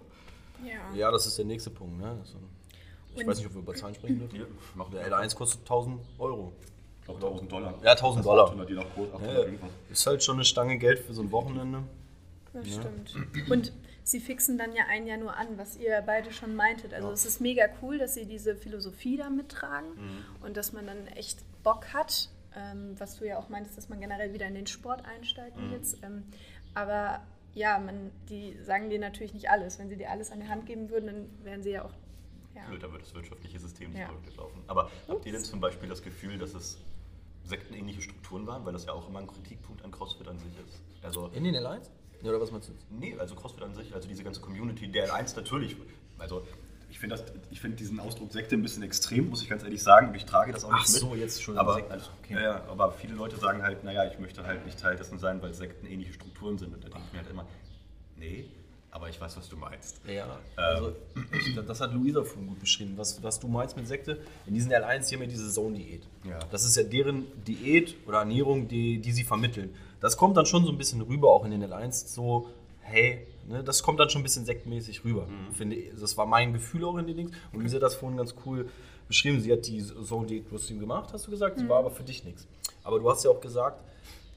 Ja, 0.64 0.96
ja 0.96 1.12
das 1.12 1.26
ist 1.26 1.38
der 1.38 1.46
nächste 1.46 1.70
Punkt. 1.70 1.98
Ne? 1.98 2.10
Also, 2.10 2.38
ich 3.14 3.22
und 3.22 3.28
weiß 3.28 3.38
nicht, 3.38 3.48
ob 3.48 3.56
wir 3.56 3.62
über 3.62 3.74
Zahlen 3.74 3.96
sprechen 3.96 4.20
dürfen. 4.20 4.38
Ja, 4.38 4.86
der 4.92 5.12
L1 5.12 5.36
kostet 5.36 5.62
1000 5.62 6.00
Euro. 6.18 6.54
Glaube 7.20 7.36
1000 7.36 7.52
Dollar. 7.52 7.74
Ja, 7.84 7.92
1000 7.92 8.26
Dollar. 8.26 8.46
800, 8.46 8.70
je 8.70 8.76
nach 8.76 8.96
Kurs, 8.96 9.14
800 9.14 9.48
ja, 9.48 9.54
ist 9.92 10.06
halt 10.06 10.24
schon 10.24 10.36
eine 10.36 10.46
Stange 10.46 10.78
Geld 10.78 11.00
für 11.00 11.14
so 11.14 11.22
ein 11.22 11.32
Wochenende. 11.32 11.84
Das 12.54 12.68
ja. 12.68 12.82
stimmt. 12.82 13.50
Und 13.50 13.74
sie 14.04 14.20
fixen 14.20 14.58
dann 14.58 14.76
ja 14.76 14.84
ein 14.90 15.08
Jahr 15.08 15.18
nur 15.18 15.36
an, 15.36 15.58
was 15.58 15.78
ihr 15.78 16.02
beide 16.06 16.32
schon 16.32 16.56
meintet. 16.56 16.94
Also 16.94 17.08
ja. 17.08 17.14
es 17.14 17.26
ist 17.26 17.42
mega 17.42 17.66
cool, 17.82 17.98
dass 17.98 18.14
sie 18.14 18.26
diese 18.26 18.56
Philosophie 18.56 19.18
da 19.18 19.30
mittragen 19.30 19.90
mhm. 19.90 20.46
und 20.46 20.58
dass 20.58 20.74
man 20.74 20.88
dann 20.88 21.08
echt 21.08 21.40
Bock 21.64 21.94
hat, 21.94 22.30
ähm, 22.56 22.96
was 22.98 23.20
du 23.20 23.26
ja 23.26 23.38
auch 23.38 23.50
meintest, 23.50 23.78
dass 23.78 23.90
man 23.90 24.00
generell 24.00 24.34
wieder 24.34 24.48
in 24.48 24.56
den 24.56 24.68
Sport 24.68 25.06
einsteigt 25.06 25.58
mhm. 25.58 25.72
jetzt. 25.72 26.04
Ähm, 26.04 26.24
aber 26.74 27.22
ja, 27.54 27.80
man, 27.80 28.12
die 28.30 28.58
sagen 28.64 28.90
dir 28.90 29.00
natürlich 29.00 29.34
nicht 29.34 29.50
alles. 29.50 29.80
Wenn 29.80 29.90
sie 29.90 29.98
dir 29.98 30.10
alles 30.10 30.32
an 30.32 30.40
die 30.40 30.48
Hand 30.48 30.66
geben 30.66 30.90
würden, 30.90 31.08
dann 31.08 31.30
wären 31.44 31.64
sie 31.64 31.72
ja 31.72 31.86
auch 31.86 31.94
ja. 32.56 32.64
Blöd, 32.68 32.84
da 32.84 32.92
wird 32.92 33.02
das 33.02 33.14
wirtschaftliche 33.14 33.60
System 33.60 33.92
nicht 33.92 34.02
ja. 34.02 34.10
laufen. 34.38 34.62
Aber 34.68 34.86
Ups. 34.86 34.94
habt 35.08 35.26
ihr 35.26 35.32
denn 35.34 35.44
zum 35.44 35.60
Beispiel 35.60 35.90
das 35.90 36.02
Gefühl, 36.02 36.38
dass 36.38 36.54
es 36.54 36.78
sektenähnliche 37.52 38.02
Strukturen 38.02 38.48
waren, 38.48 38.66
weil 38.66 38.74
das 38.74 38.86
ja 38.86 38.94
auch 38.94 39.08
immer 39.08 39.20
ein 39.20 39.28
Kritikpunkt 39.28 39.84
an 39.84 39.92
CrossFit 39.92 40.28
an 40.28 40.40
sich 40.40 40.54
ist. 40.68 40.82
Also, 41.04 41.28
in 41.34 41.44
den 41.44 41.56
L1? 41.56 41.90
Ja, 42.24 42.30
oder 42.30 42.42
was 42.42 42.52
meinst 42.52 42.70
du? 42.70 42.74
Nee, 42.90 43.16
also 43.20 43.36
CrossFit 43.36 43.64
an 43.64 43.74
sich, 43.76 43.94
also 43.94 44.08
diese 44.08 44.24
ganze 44.24 44.42
Community, 44.42 44.92
der 44.92 45.10
L1 45.10 45.36
natürlich, 45.36 45.76
also 46.18 46.44
ich 46.90 47.00
finde 47.00 47.16
find 47.54 47.80
diesen 47.80 48.00
Ausdruck 48.00 48.32
Sekte 48.32 48.56
ein 48.56 48.62
bisschen 48.62 48.84
extrem, 48.84 49.30
muss 49.30 49.42
ich 49.42 49.50
ganz 49.50 49.64
ehrlich 49.64 49.82
sagen, 49.82 50.10
und 50.10 50.16
ich 50.16 50.26
trage 50.26 50.52
das 50.52 50.66
auch 50.66 50.74
nicht 50.74 50.82
Ach 50.84 50.88
so, 50.88 51.10
mit. 51.12 51.20
jetzt 51.20 51.42
schon. 51.42 51.58
Aber, 51.58 51.76
Sekten, 51.76 52.02
okay. 52.24 52.44
ja, 52.44 52.64
aber 52.68 52.92
viele 52.92 53.16
Leute 53.16 53.38
sagen 53.38 53.64
halt, 53.64 53.84
naja, 53.84 54.06
ich 54.06 54.20
möchte 54.20 54.46
halt 54.46 54.66
nicht 54.66 54.80
Teil 54.80 54.98
dessen 54.98 55.18
sein, 55.18 55.42
weil 55.42 55.54
Sekten 55.54 55.86
ähnliche 55.88 56.14
Strukturen 56.14 56.58
sind. 56.58 56.74
Und 56.74 56.84
da 56.84 56.90
denke 56.90 57.04
ich 57.08 57.14
mir 57.14 57.20
halt 57.20 57.30
immer, 57.30 57.48
nee, 58.18 58.46
aber 58.92 59.08
ich 59.10 59.20
weiß, 59.20 59.38
was 59.38 59.48
du 59.48 59.56
meinst. 59.56 60.02
Ja, 60.06 60.38
also 60.58 60.94
ich, 61.34 61.56
das 61.56 61.80
hat 61.80 61.94
Luisa 61.94 62.24
vorhin 62.24 62.48
gut 62.48 62.60
beschrieben. 62.60 62.94
Was, 62.98 63.24
was 63.24 63.40
du 63.40 63.48
meinst 63.48 63.78
mit 63.78 63.88
Sekte, 63.88 64.20
in 64.46 64.54
diesen 64.54 64.72
L1, 64.72 65.08
die 65.08 65.16
haben 65.16 65.24
ja 65.24 65.30
diese 65.30 65.50
Zone-Diät. 65.50 66.04
Ja. 66.26 66.40
Das 66.52 66.66
ist 66.66 66.76
ja 66.76 66.84
deren 66.84 67.26
Diät 67.46 67.96
oder 68.06 68.20
Ernährung, 68.20 68.68
die, 68.68 69.00
die 69.00 69.12
sie 69.14 69.24
vermitteln. 69.24 69.74
Das 70.02 70.18
kommt 70.18 70.36
dann 70.36 70.46
schon 70.46 70.66
so 70.66 70.72
ein 70.72 70.78
bisschen 70.78 71.02
rüber, 71.02 71.32
auch 71.32 71.46
in 71.46 71.52
den 71.52 71.64
L1, 71.64 72.08
so, 72.08 72.50
hey, 72.82 73.26
ne, 73.48 73.64
das 73.64 73.82
kommt 73.82 74.00
dann 74.00 74.10
schon 74.10 74.22
ein 74.22 74.24
bisschen 74.24 74.46
sektmäßig 74.46 75.06
rüber. 75.06 75.26
Mhm. 75.26 75.54
Finde, 75.54 75.78
das 76.00 76.18
war 76.18 76.26
mein 76.26 76.52
Gefühl 76.52 76.84
auch 76.84 76.98
in 76.98 77.08
den 77.08 77.16
Dings. 77.16 77.32
Und 77.54 77.62
Luisa 77.62 77.76
hat 77.78 77.84
das 77.84 77.96
vorhin 77.96 78.18
ganz 78.18 78.36
cool 78.46 78.70
beschrieben. 79.08 79.40
Sie 79.40 79.54
hat 79.54 79.66
die 79.68 79.82
Zone-Diät 79.82 80.48
trotzdem 80.50 80.80
gemacht, 80.80 81.12
hast 81.14 81.28
du 81.28 81.32
gesagt. 81.32 81.60
Sie 81.60 81.64
mhm. 81.64 81.70
war 81.70 81.80
aber 81.80 81.92
für 81.92 82.04
dich 82.04 82.26
nichts. 82.26 82.46
Aber 82.84 83.00
du 83.00 83.10
hast 83.10 83.24
ja 83.24 83.32
auch 83.32 83.40
gesagt, 83.40 83.82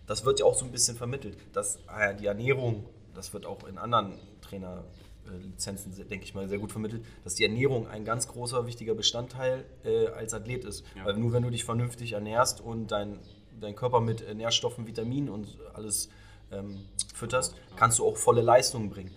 das 0.07 0.25
wird 0.25 0.39
ja 0.39 0.47
auch 0.47 0.55
so 0.55 0.65
ein 0.65 0.71
bisschen 0.71 0.97
vermittelt, 0.97 1.39
dass 1.53 1.79
ah 1.89 2.13
die 2.13 2.27
Ernährung, 2.27 2.85
das 3.15 3.33
wird 3.33 3.47
auch 3.47 3.67
in 3.67 3.79
anderen 3.79 4.19
Trainerlizenzen, 4.45 5.95
denke 6.09 6.25
ich 6.25 6.35
mal, 6.35 6.49
sehr 6.49 6.59
gut 6.59 6.73
vermittelt, 6.73 7.05
dass 7.25 7.35
die 7.35 7.45
Ernährung 7.45 7.89
ein 7.89 8.05
ganz 8.05 8.29
großer, 8.29 8.67
wichtiger 8.67 8.95
Bestandteil 8.95 9.65
äh, 9.85 10.09
als 10.09 10.35
Athlet 10.35 10.65
ist. 10.65 10.85
Ja. 10.97 11.07
Weil 11.07 11.15
nur 11.15 11.33
wenn 11.33 11.43
du 11.43 11.51
dich 11.51 11.65
vernünftig 11.65 12.13
ernährst 12.13 12.61
und 12.61 12.89
dein, 12.89 13.19
dein 13.61 13.75
Körper 13.75 14.01
mit 14.01 14.35
Nährstoffen, 14.35 14.87
Vitaminen 14.87 15.29
und 15.29 15.59
alles 15.75 16.09
ähm, 16.53 16.89
fütterst, 17.15 17.55
kannst 17.77 17.99
du 17.99 18.07
auch 18.07 18.17
volle 18.17 18.43
Leistungen 18.43 18.91
bringen. 18.91 19.11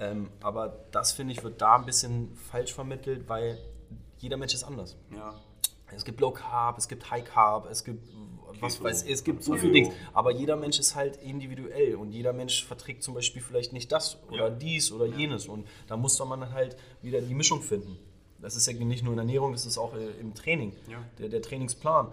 Ähm, 0.00 0.30
aber 0.42 0.84
das, 0.90 1.12
finde 1.12 1.32
ich, 1.32 1.44
wird 1.44 1.60
da 1.60 1.76
ein 1.76 1.86
bisschen 1.86 2.34
falsch 2.34 2.74
vermittelt, 2.74 3.28
weil 3.28 3.58
jeder 4.18 4.36
Mensch 4.36 4.54
ist 4.54 4.64
anders. 4.64 4.96
Ja. 5.14 5.34
Es 5.94 6.04
gibt 6.04 6.20
Low 6.20 6.32
Carb, 6.32 6.78
es 6.78 6.88
gibt 6.88 7.10
High 7.10 7.24
Carb, 7.24 7.68
es 7.70 7.84
gibt 7.84 8.10
was 8.64 8.82
weiß 8.82 9.04
es 9.04 9.24
gibt 9.24 9.42
so 9.42 9.56
viele 9.56 9.72
Dinge. 9.72 9.92
Aber 10.12 10.32
jeder 10.32 10.56
Mensch 10.56 10.78
ist 10.78 10.94
halt 10.94 11.16
individuell 11.22 11.96
und 11.96 12.12
jeder 12.12 12.32
Mensch 12.32 12.64
verträgt 12.64 13.02
zum 13.02 13.14
Beispiel 13.14 13.42
vielleicht 13.42 13.72
nicht 13.72 13.92
das 13.92 14.18
oder 14.30 14.48
ja. 14.48 14.50
dies 14.50 14.92
oder 14.92 15.06
jenes. 15.06 15.46
Und 15.46 15.66
da 15.86 15.96
muss 15.96 16.18
man 16.18 16.52
halt 16.52 16.76
wieder 17.02 17.20
die 17.20 17.34
Mischung 17.34 17.60
finden. 17.60 17.98
Das 18.40 18.56
ist 18.56 18.66
ja 18.66 18.72
nicht 18.74 19.02
nur 19.02 19.14
in 19.14 19.18
Ernährung, 19.18 19.52
das 19.52 19.64
ist 19.64 19.78
auch 19.78 19.94
äh, 19.94 20.20
im 20.20 20.34
Training. 20.34 20.72
Ja. 20.90 20.98
Der, 21.18 21.28
der 21.28 21.42
Trainingsplan. 21.42 22.08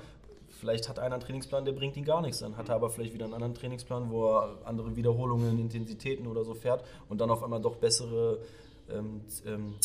Vielleicht 0.49 0.87
hat 0.87 0.99
einer 0.99 1.15
einen 1.15 1.23
Trainingsplan, 1.23 1.65
der 1.65 1.71
bringt 1.71 1.97
ihn 1.97 2.05
gar 2.05 2.21
nichts. 2.21 2.39
Dann 2.39 2.55
hat 2.55 2.69
er 2.69 2.75
aber 2.75 2.89
vielleicht 2.89 3.13
wieder 3.13 3.25
einen 3.25 3.33
anderen 3.33 3.55
Trainingsplan, 3.55 4.11
wo 4.11 4.27
er 4.27 4.59
andere 4.63 4.95
Wiederholungen, 4.95 5.59
Intensitäten 5.59 6.27
oder 6.27 6.45
so 6.45 6.53
fährt 6.53 6.85
und 7.09 7.19
dann 7.19 7.31
auf 7.31 7.43
einmal 7.43 7.61
doch 7.61 7.77
bessere 7.77 8.39
ähm, 8.89 9.21
ähm, 9.45 9.75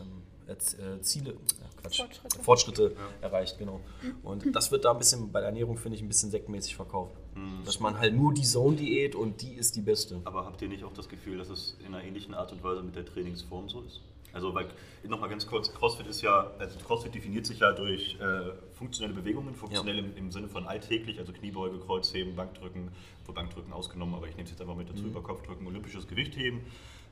ähm, 0.00 0.22
äh, 0.48 1.00
Ziele, 1.02 1.32
ja, 1.32 1.68
Quatsch, 1.80 1.98
Fortschritte, 1.98 2.42
Fortschritte 2.42 2.96
erreicht, 3.20 3.58
genau. 3.58 3.80
Und 4.22 4.54
das 4.54 4.70
wird 4.70 4.84
da 4.84 4.92
ein 4.92 4.98
bisschen 4.98 5.30
bei 5.30 5.40
der 5.40 5.48
Ernährung, 5.48 5.76
finde 5.76 5.96
ich, 5.96 6.02
ein 6.02 6.08
bisschen 6.08 6.30
sektmäßig 6.30 6.76
verkauft. 6.76 7.16
Dass 7.64 7.78
man 7.80 7.98
halt 7.98 8.14
nur 8.14 8.34
die 8.34 8.42
Zone-Diät 8.42 9.14
und 9.14 9.42
die 9.42 9.52
ist 9.52 9.76
die 9.76 9.82
beste. 9.82 10.20
Aber 10.24 10.44
habt 10.44 10.60
ihr 10.60 10.68
nicht 10.68 10.82
auch 10.82 10.92
das 10.92 11.08
Gefühl, 11.08 11.38
dass 11.38 11.50
es 11.50 11.76
in 11.80 11.94
einer 11.94 12.02
ähnlichen 12.02 12.34
Art 12.34 12.50
und 12.50 12.64
Weise 12.64 12.82
mit 12.82 12.96
der 12.96 13.06
Trainingsform 13.06 13.68
so 13.68 13.82
ist? 13.82 14.00
Also, 14.32 14.54
weil, 14.54 14.66
nochmal 15.04 15.30
ganz 15.30 15.46
kurz, 15.46 15.72
CrossFit 15.72 16.06
ist 16.06 16.22
ja, 16.22 16.50
also 16.58 16.78
CrossFit 16.80 17.14
definiert 17.14 17.46
sich 17.46 17.60
ja 17.60 17.72
durch 17.72 18.18
äh, 18.20 18.52
funktionelle 18.74 19.14
Bewegungen, 19.14 19.54
funktionell 19.54 19.98
im, 19.98 20.16
im, 20.16 20.30
Sinne 20.30 20.48
von 20.48 20.66
alltäglich, 20.66 21.18
also 21.18 21.32
Kniebeuge, 21.32 21.78
Kreuzheben, 21.78 22.36
Bankdrücken, 22.36 22.90
wo 23.26 23.32
Bankdrücken 23.32 23.72
ausgenommen, 23.72 24.14
aber 24.14 24.28
ich 24.28 24.36
nehme 24.36 24.44
es 24.44 24.50
jetzt 24.50 24.60
einfach 24.60 24.76
mit 24.76 24.90
dazu, 24.90 25.04
über 25.04 25.22
Kopfdrücken, 25.22 25.66
olympisches 25.66 26.06
Gewichtheben, 26.06 26.60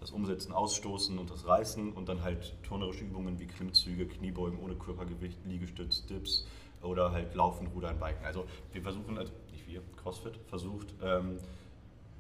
das 0.00 0.10
Umsetzen, 0.10 0.52
Ausstoßen 0.52 1.18
und 1.18 1.30
das 1.30 1.46
Reißen 1.46 1.92
und 1.92 2.08
dann 2.08 2.22
halt 2.22 2.54
turnerische 2.62 3.04
Übungen 3.04 3.38
wie 3.38 3.46
Klimmzüge, 3.46 4.06
Kniebeugen 4.06 4.58
ohne 4.58 4.74
Körpergewicht, 4.74 5.38
Liegestütz, 5.44 6.06
Dips 6.06 6.46
oder 6.82 7.12
halt 7.12 7.34
Laufen, 7.34 7.66
Rudern, 7.68 7.98
Biken. 7.98 8.24
Also 8.24 8.46
wir 8.72 8.82
versuchen, 8.82 9.18
also 9.18 9.32
nicht 9.52 9.66
wir, 9.66 9.82
CrossFit 9.96 10.36
versucht, 10.48 10.94
ähm, 11.02 11.38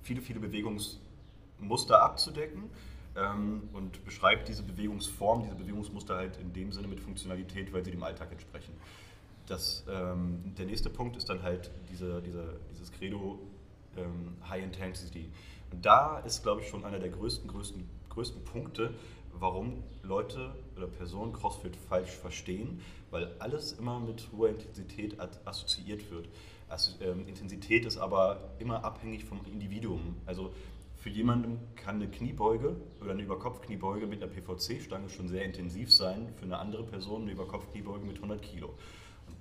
viele, 0.02 0.20
viele 0.20 0.40
Bewegungsmuster 0.40 2.02
abzudecken 2.02 2.64
ähm, 3.16 3.68
und 3.72 4.04
beschreibt 4.04 4.48
diese 4.48 4.62
Bewegungsform, 4.62 5.42
diese 5.42 5.54
Bewegungsmuster 5.54 6.16
halt 6.16 6.38
in 6.38 6.52
dem 6.52 6.72
Sinne 6.72 6.88
mit 6.88 7.00
Funktionalität, 7.00 7.72
weil 7.72 7.84
sie 7.84 7.90
dem 7.90 8.02
Alltag 8.02 8.32
entsprechen. 8.32 8.74
Das, 9.46 9.84
ähm, 9.88 10.54
der 10.58 10.66
nächste 10.66 10.90
Punkt 10.90 11.16
ist 11.16 11.28
dann 11.28 11.42
halt 11.42 11.70
diese, 11.90 12.20
diese, 12.22 12.58
dieses 12.72 12.90
Credo 12.90 13.38
High 14.48 14.62
Intensity. 14.62 15.30
Und 15.70 15.84
da 15.84 16.18
ist, 16.20 16.42
glaube 16.42 16.62
ich, 16.62 16.68
schon 16.68 16.84
einer 16.84 16.98
der 16.98 17.10
größten, 17.10 17.48
größten, 17.48 17.88
größten 18.10 18.44
Punkte, 18.44 18.94
warum 19.32 19.82
Leute 20.02 20.54
oder 20.76 20.86
Personen 20.86 21.32
CrossFit 21.32 21.76
falsch 21.76 22.10
verstehen, 22.10 22.80
weil 23.10 23.34
alles 23.38 23.72
immer 23.72 24.00
mit 24.00 24.28
hoher 24.32 24.48
Intensität 24.48 25.16
assoziiert 25.44 26.10
wird. 26.10 26.28
Also, 26.68 26.92
ähm, 27.02 27.28
Intensität 27.28 27.84
ist 27.84 27.98
aber 27.98 28.54
immer 28.58 28.84
abhängig 28.84 29.24
vom 29.24 29.40
Individuum. 29.44 30.16
Also 30.26 30.52
für 30.96 31.10
jemanden 31.10 31.60
kann 31.76 31.96
eine 31.96 32.08
Kniebeuge 32.08 32.74
oder 33.00 33.12
eine 33.12 33.22
Überkopfkniebeuge 33.22 34.06
mit 34.06 34.22
einer 34.22 34.32
PVC-Stange 34.32 35.08
schon 35.08 35.28
sehr 35.28 35.44
intensiv 35.44 35.92
sein, 35.92 36.32
für 36.36 36.46
eine 36.46 36.58
andere 36.58 36.82
Person 36.82 37.22
eine 37.22 37.32
Überkopfkniebeuge 37.32 38.04
mit 38.04 38.16
100 38.16 38.42
Kilo. 38.42 38.74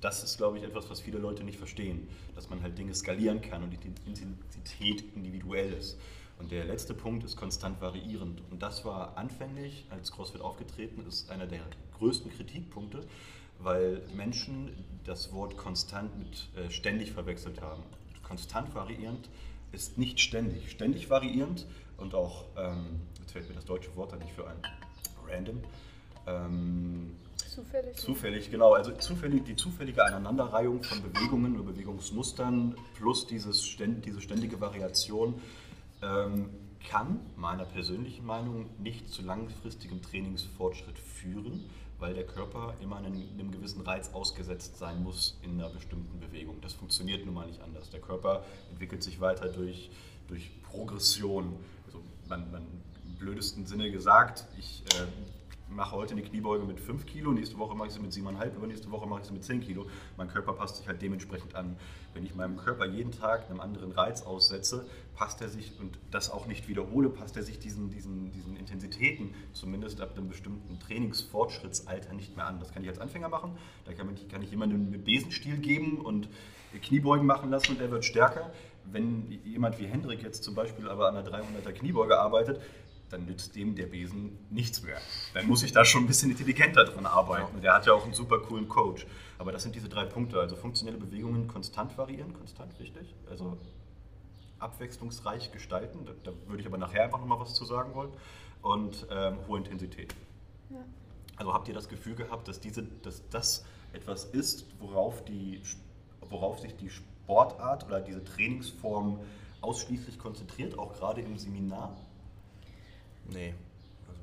Das 0.01 0.23
ist, 0.23 0.37
glaube 0.37 0.57
ich, 0.57 0.63
etwas, 0.63 0.89
was 0.89 0.99
viele 1.01 1.17
Leute 1.17 1.43
nicht 1.43 1.57
verstehen, 1.57 2.07
dass 2.35 2.49
man 2.49 2.61
halt 2.61 2.77
Dinge 2.77 2.93
skalieren 2.93 3.41
kann 3.41 3.63
und 3.63 3.71
die 3.71 3.79
Intensität 4.05 5.03
individuell 5.15 5.73
ist. 5.73 5.97
Und 6.37 6.51
der 6.51 6.65
letzte 6.65 6.93
Punkt 6.93 7.23
ist 7.23 7.37
konstant 7.37 7.79
variierend. 7.81 8.41
Und 8.51 8.61
das 8.61 8.83
war 8.83 9.17
anfänglich, 9.17 9.85
als 9.89 10.11
CrossFit 10.11 10.41
aufgetreten 10.41 11.05
ist, 11.07 11.31
einer 11.31 11.47
der 11.47 11.61
größten 11.97 12.31
Kritikpunkte, 12.31 13.01
weil 13.59 14.01
Menschen 14.15 14.71
das 15.05 15.31
Wort 15.31 15.55
konstant 15.55 16.17
mit 16.19 16.49
äh, 16.57 16.69
ständig 16.69 17.13
verwechselt 17.13 17.61
haben. 17.61 17.83
Konstant 18.23 18.73
variierend 18.75 19.29
ist 19.71 19.97
nicht 19.97 20.19
ständig. 20.19 20.71
Ständig 20.71 21.09
variierend 21.09 21.65
und 21.97 22.15
auch, 22.15 22.45
ähm, 22.57 23.01
jetzt 23.21 23.31
fällt 23.31 23.47
mir 23.47 23.55
das 23.55 23.65
deutsche 23.65 23.95
Wort 23.95 24.11
da 24.11 24.17
nicht 24.17 24.31
für 24.33 24.47
ein, 24.47 24.57
random. 25.27 25.61
Ähm, 26.27 27.15
zufällig. 27.55 27.97
Zufällig, 27.97 28.51
genau. 28.51 28.73
Also 28.73 28.91
zufällig, 28.91 29.45
die 29.45 29.55
zufällige 29.55 30.05
Aneinanderreihung 30.05 30.83
von 30.83 31.01
Bewegungen 31.01 31.55
oder 31.59 31.71
Bewegungsmustern 31.71 32.75
plus 32.95 33.25
dieses, 33.27 33.77
diese 33.77 34.21
ständige 34.21 34.59
Variation 34.59 35.41
ähm, 36.01 36.49
kann 36.89 37.19
meiner 37.35 37.65
persönlichen 37.65 38.25
Meinung 38.25 38.69
nicht 38.77 39.09
zu 39.09 39.23
langfristigem 39.23 40.01
Trainingsfortschritt 40.01 40.99
führen, 40.99 41.67
weil 41.97 42.13
der 42.13 42.25
Körper 42.25 42.75
immer 42.81 42.97
einem, 42.97 43.13
einem, 43.13 43.51
gewissen 43.51 43.81
Reiz 43.81 44.13
ausgesetzt 44.13 44.77
sein 44.77 45.01
muss 45.01 45.39
in 45.41 45.59
einer 45.59 45.69
bestimmten 45.69 46.19
Bewegung. 46.19 46.59
Das 46.61 46.73
funktioniert 46.73 47.25
nun 47.25 47.33
mal 47.33 47.47
nicht 47.47 47.61
anders. 47.61 47.89
Der 47.89 48.01
Körper 48.01 48.43
entwickelt 48.69 49.01
sich 49.01 49.19
weiter 49.21 49.47
durch, 49.47 49.89
durch 50.27 50.51
Progression. 50.63 51.55
Also 51.85 52.01
man, 52.27 52.51
man 52.51 52.67
im 53.07 53.15
blödesten 53.15 53.65
Sinne 53.65 53.89
gesagt, 53.91 54.45
ich 54.59 54.83
äh, 54.93 55.07
mache 55.75 55.95
heute 55.95 56.13
eine 56.13 56.23
Kniebeuge 56.23 56.65
mit 56.65 56.79
5 56.79 57.05
Kilo, 57.05 57.31
nächste 57.31 57.57
Woche 57.57 57.75
mache 57.75 57.89
ich 57.89 57.93
sie 57.93 57.99
mit 57.99 58.11
7,5, 58.11 58.55
übernächste 58.55 58.89
Woche 58.91 59.07
mache 59.07 59.21
ich 59.21 59.27
sie 59.27 59.33
mit 59.33 59.43
10 59.43 59.61
Kilo. 59.61 59.85
Mein 60.17 60.29
Körper 60.29 60.53
passt 60.53 60.77
sich 60.77 60.87
halt 60.87 61.01
dementsprechend 61.01 61.55
an. 61.55 61.75
Wenn 62.13 62.25
ich 62.25 62.33
meinem 62.33 62.57
Körper 62.57 62.85
jeden 62.85 63.11
Tag 63.11 63.49
einem 63.49 63.59
anderen 63.59 63.91
Reiz 63.91 64.23
aussetze, 64.23 64.87
passt 65.15 65.41
er 65.41 65.49
sich 65.49 65.73
und 65.79 65.97
das 66.11 66.31
auch 66.31 66.47
nicht 66.47 66.67
wiederhole, 66.67 67.09
passt 67.09 67.35
er 67.35 67.43
sich 67.43 67.59
diesen, 67.59 67.89
diesen, 67.89 68.31
diesen 68.31 68.55
Intensitäten 68.55 69.33
zumindest 69.53 70.01
ab 70.01 70.17
einem 70.17 70.29
bestimmten 70.29 70.79
Trainingsfortschrittsalter 70.79 72.13
nicht 72.13 72.35
mehr 72.37 72.47
an. 72.47 72.59
Das 72.59 72.73
kann 72.73 72.83
ich 72.83 72.89
als 72.89 72.99
Anfänger 72.99 73.29
machen, 73.29 73.57
da 73.85 73.93
kann, 73.93 74.09
ich, 74.13 74.29
kann 74.29 74.41
ich 74.41 74.51
jemandem 74.51 74.89
mit 74.89 75.03
Besenstiel 75.03 75.57
geben 75.57 75.99
und 75.99 76.29
Kniebeugen 76.81 77.25
machen 77.25 77.49
lassen 77.49 77.73
und 77.73 77.81
er 77.81 77.91
wird 77.91 78.05
stärker. 78.05 78.51
Wenn 78.91 79.31
jemand 79.43 79.79
wie 79.79 79.85
Hendrik 79.85 80.21
jetzt 80.21 80.43
zum 80.43 80.55
Beispiel 80.55 80.87
aber 80.89 81.09
an 81.09 81.17
einer 81.17 81.27
300er 81.27 81.71
Kniebeuge 81.71 82.19
arbeitet, 82.19 82.61
dann 83.09 83.25
nützt 83.25 83.55
dem 83.55 83.75
der 83.75 83.85
Besen 83.85 84.37
nichts 84.49 84.81
mehr. 84.83 84.97
Dann 85.33 85.47
muss 85.47 85.63
ich 85.63 85.71
da 85.71 85.85
schon 85.85 86.03
ein 86.03 86.07
bisschen 86.07 86.31
intelligenter 86.31 86.85
dran 86.85 87.05
arbeiten. 87.05 87.61
Der 87.61 87.73
hat 87.73 87.85
ja 87.85 87.93
auch 87.93 88.03
einen 88.03 88.13
super 88.13 88.39
coolen 88.39 88.67
Coach. 88.67 89.05
Aber 89.37 89.51
das 89.51 89.63
sind 89.63 89.75
diese 89.75 89.89
drei 89.89 90.05
Punkte. 90.05 90.39
Also 90.39 90.55
funktionelle 90.55 90.97
Bewegungen 90.97 91.47
konstant 91.47 91.97
variieren, 91.97 92.33
konstant 92.33 92.77
richtig. 92.79 93.13
Also 93.29 93.57
abwechslungsreich 94.59 95.51
gestalten. 95.51 96.05
Da, 96.05 96.13
da 96.23 96.31
würde 96.47 96.61
ich 96.61 96.67
aber 96.67 96.77
nachher 96.77 97.03
einfach 97.03 97.19
nochmal 97.19 97.39
was 97.39 97.53
zu 97.53 97.65
sagen 97.65 97.93
wollen. 97.93 98.11
Und 98.61 99.05
ähm, 99.11 99.37
hohe 99.47 99.59
Intensität. 99.59 100.15
Ja. 100.71 100.77
Also 101.37 101.53
habt 101.53 101.67
ihr 101.67 101.73
das 101.73 101.89
Gefühl 101.89 102.15
gehabt, 102.15 102.47
dass, 102.47 102.59
diese, 102.59 102.83
dass 103.03 103.27
das 103.29 103.65
etwas 103.93 104.25
ist, 104.25 104.65
worauf, 104.79 105.23
die, 105.25 105.61
worauf 106.29 106.59
sich 106.59 106.75
die 106.75 106.89
Sportart 106.89 107.85
oder 107.85 108.01
diese 108.01 108.23
Trainingsform 108.23 109.19
ausschließlich 109.61 110.17
konzentriert, 110.17 110.79
auch 110.79 110.93
gerade 110.93 111.21
im 111.21 111.37
Seminar? 111.37 111.95
Nee. 113.29 113.53
Also, 114.07 114.21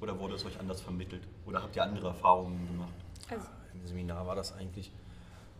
oder 0.00 0.18
wurde 0.18 0.34
es 0.34 0.44
euch 0.44 0.58
anders 0.58 0.80
vermittelt? 0.80 1.22
Oder 1.46 1.62
habt 1.62 1.76
ihr 1.76 1.82
andere 1.82 2.08
Erfahrungen 2.08 2.66
gemacht? 2.66 2.92
Also, 3.30 3.46
Im 3.74 3.86
Seminar 3.86 4.26
war 4.26 4.36
das 4.36 4.52
eigentlich, 4.52 4.92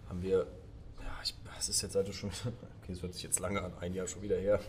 haben 0.09 0.23
wir, 0.23 0.47
ja, 1.01 1.13
ich, 1.23 1.35
es 1.59 1.69
ist 1.69 1.83
jetzt 1.83 1.97
also 1.97 2.13
schon, 2.13 2.31
okay, 2.83 2.93
es 2.93 3.03
hört 3.03 3.15
sich 3.15 3.23
jetzt 3.23 3.41
lange 3.41 3.63
an, 3.63 3.73
ein 3.81 3.95
Jahr 3.95 4.07
schon 4.07 4.23
wieder 4.23 4.37
her. 4.37 4.61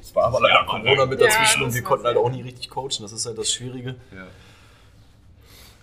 Es 0.00 0.14
war 0.14 0.24
aber 0.26 0.40
leider 0.40 0.64
Corona 0.64 1.06
mit 1.06 1.20
dazwischen 1.20 1.60
ja, 1.60 1.66
und 1.66 1.74
wir 1.74 1.82
konnten 1.82 2.06
halt 2.06 2.16
auch 2.16 2.30
nie 2.30 2.42
richtig 2.42 2.68
coachen, 2.70 3.00
das 3.00 3.12
ist 3.12 3.26
halt 3.26 3.38
das 3.38 3.52
Schwierige. 3.52 3.96
Ja. 4.12 4.26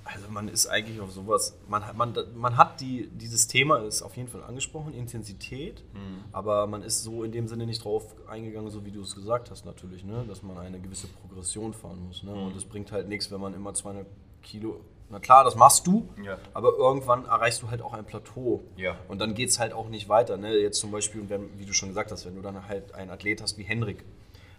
Also 0.05 0.29
man 0.29 0.47
ist 0.47 0.67
eigentlich 0.67 1.01
auf 1.01 1.11
sowas, 1.11 1.57
man, 1.67 1.83
man, 1.95 2.13
man 2.35 2.57
hat 2.57 2.79
die, 2.79 3.07
dieses 3.07 3.47
Thema 3.47 3.79
ist 3.79 4.03
auf 4.03 4.15
jeden 4.15 4.29
Fall 4.29 4.43
angesprochen, 4.43 4.93
Intensität, 4.93 5.83
mhm. 5.93 6.23
aber 6.31 6.67
man 6.67 6.83
ist 6.83 7.03
so 7.03 7.23
in 7.23 7.31
dem 7.31 7.47
Sinne 7.47 7.65
nicht 7.65 7.83
drauf 7.83 8.15
eingegangen, 8.27 8.69
so 8.69 8.85
wie 8.85 8.91
du 8.91 9.01
es 9.01 9.15
gesagt 9.15 9.49
hast 9.49 9.65
natürlich, 9.65 10.03
ne? 10.03 10.23
dass 10.27 10.43
man 10.43 10.59
eine 10.59 10.79
gewisse 10.79 11.07
Progression 11.07 11.73
fahren 11.73 12.05
muss. 12.07 12.21
Ne? 12.21 12.31
Mhm. 12.31 12.43
Und 12.43 12.55
es 12.55 12.65
bringt 12.65 12.91
halt 12.91 13.09
nichts, 13.09 13.31
wenn 13.31 13.41
man 13.41 13.55
immer 13.55 13.73
200 13.73 14.05
Kilo, 14.43 14.79
na 15.09 15.19
klar, 15.19 15.43
das 15.43 15.55
machst 15.55 15.87
du, 15.87 16.07
ja. 16.23 16.37
aber 16.53 16.73
irgendwann 16.77 17.25
erreichst 17.25 17.63
du 17.63 17.71
halt 17.71 17.81
auch 17.81 17.93
ein 17.93 18.05
Plateau. 18.05 18.63
Ja. 18.77 18.97
Und 19.07 19.19
dann 19.19 19.33
geht 19.33 19.49
es 19.49 19.59
halt 19.59 19.73
auch 19.73 19.89
nicht 19.89 20.07
weiter. 20.07 20.37
Ne? 20.37 20.55
Jetzt 20.55 20.79
zum 20.79 20.91
Beispiel, 20.91 21.27
wenn, 21.29 21.57
wie 21.57 21.65
du 21.65 21.73
schon 21.73 21.89
gesagt 21.89 22.11
hast, 22.11 22.27
wenn 22.27 22.35
du 22.35 22.43
dann 22.43 22.67
halt 22.67 22.93
einen 22.93 23.09
Athlet 23.09 23.41
hast 23.41 23.57
wie 23.57 23.63
Henrik, 23.63 24.03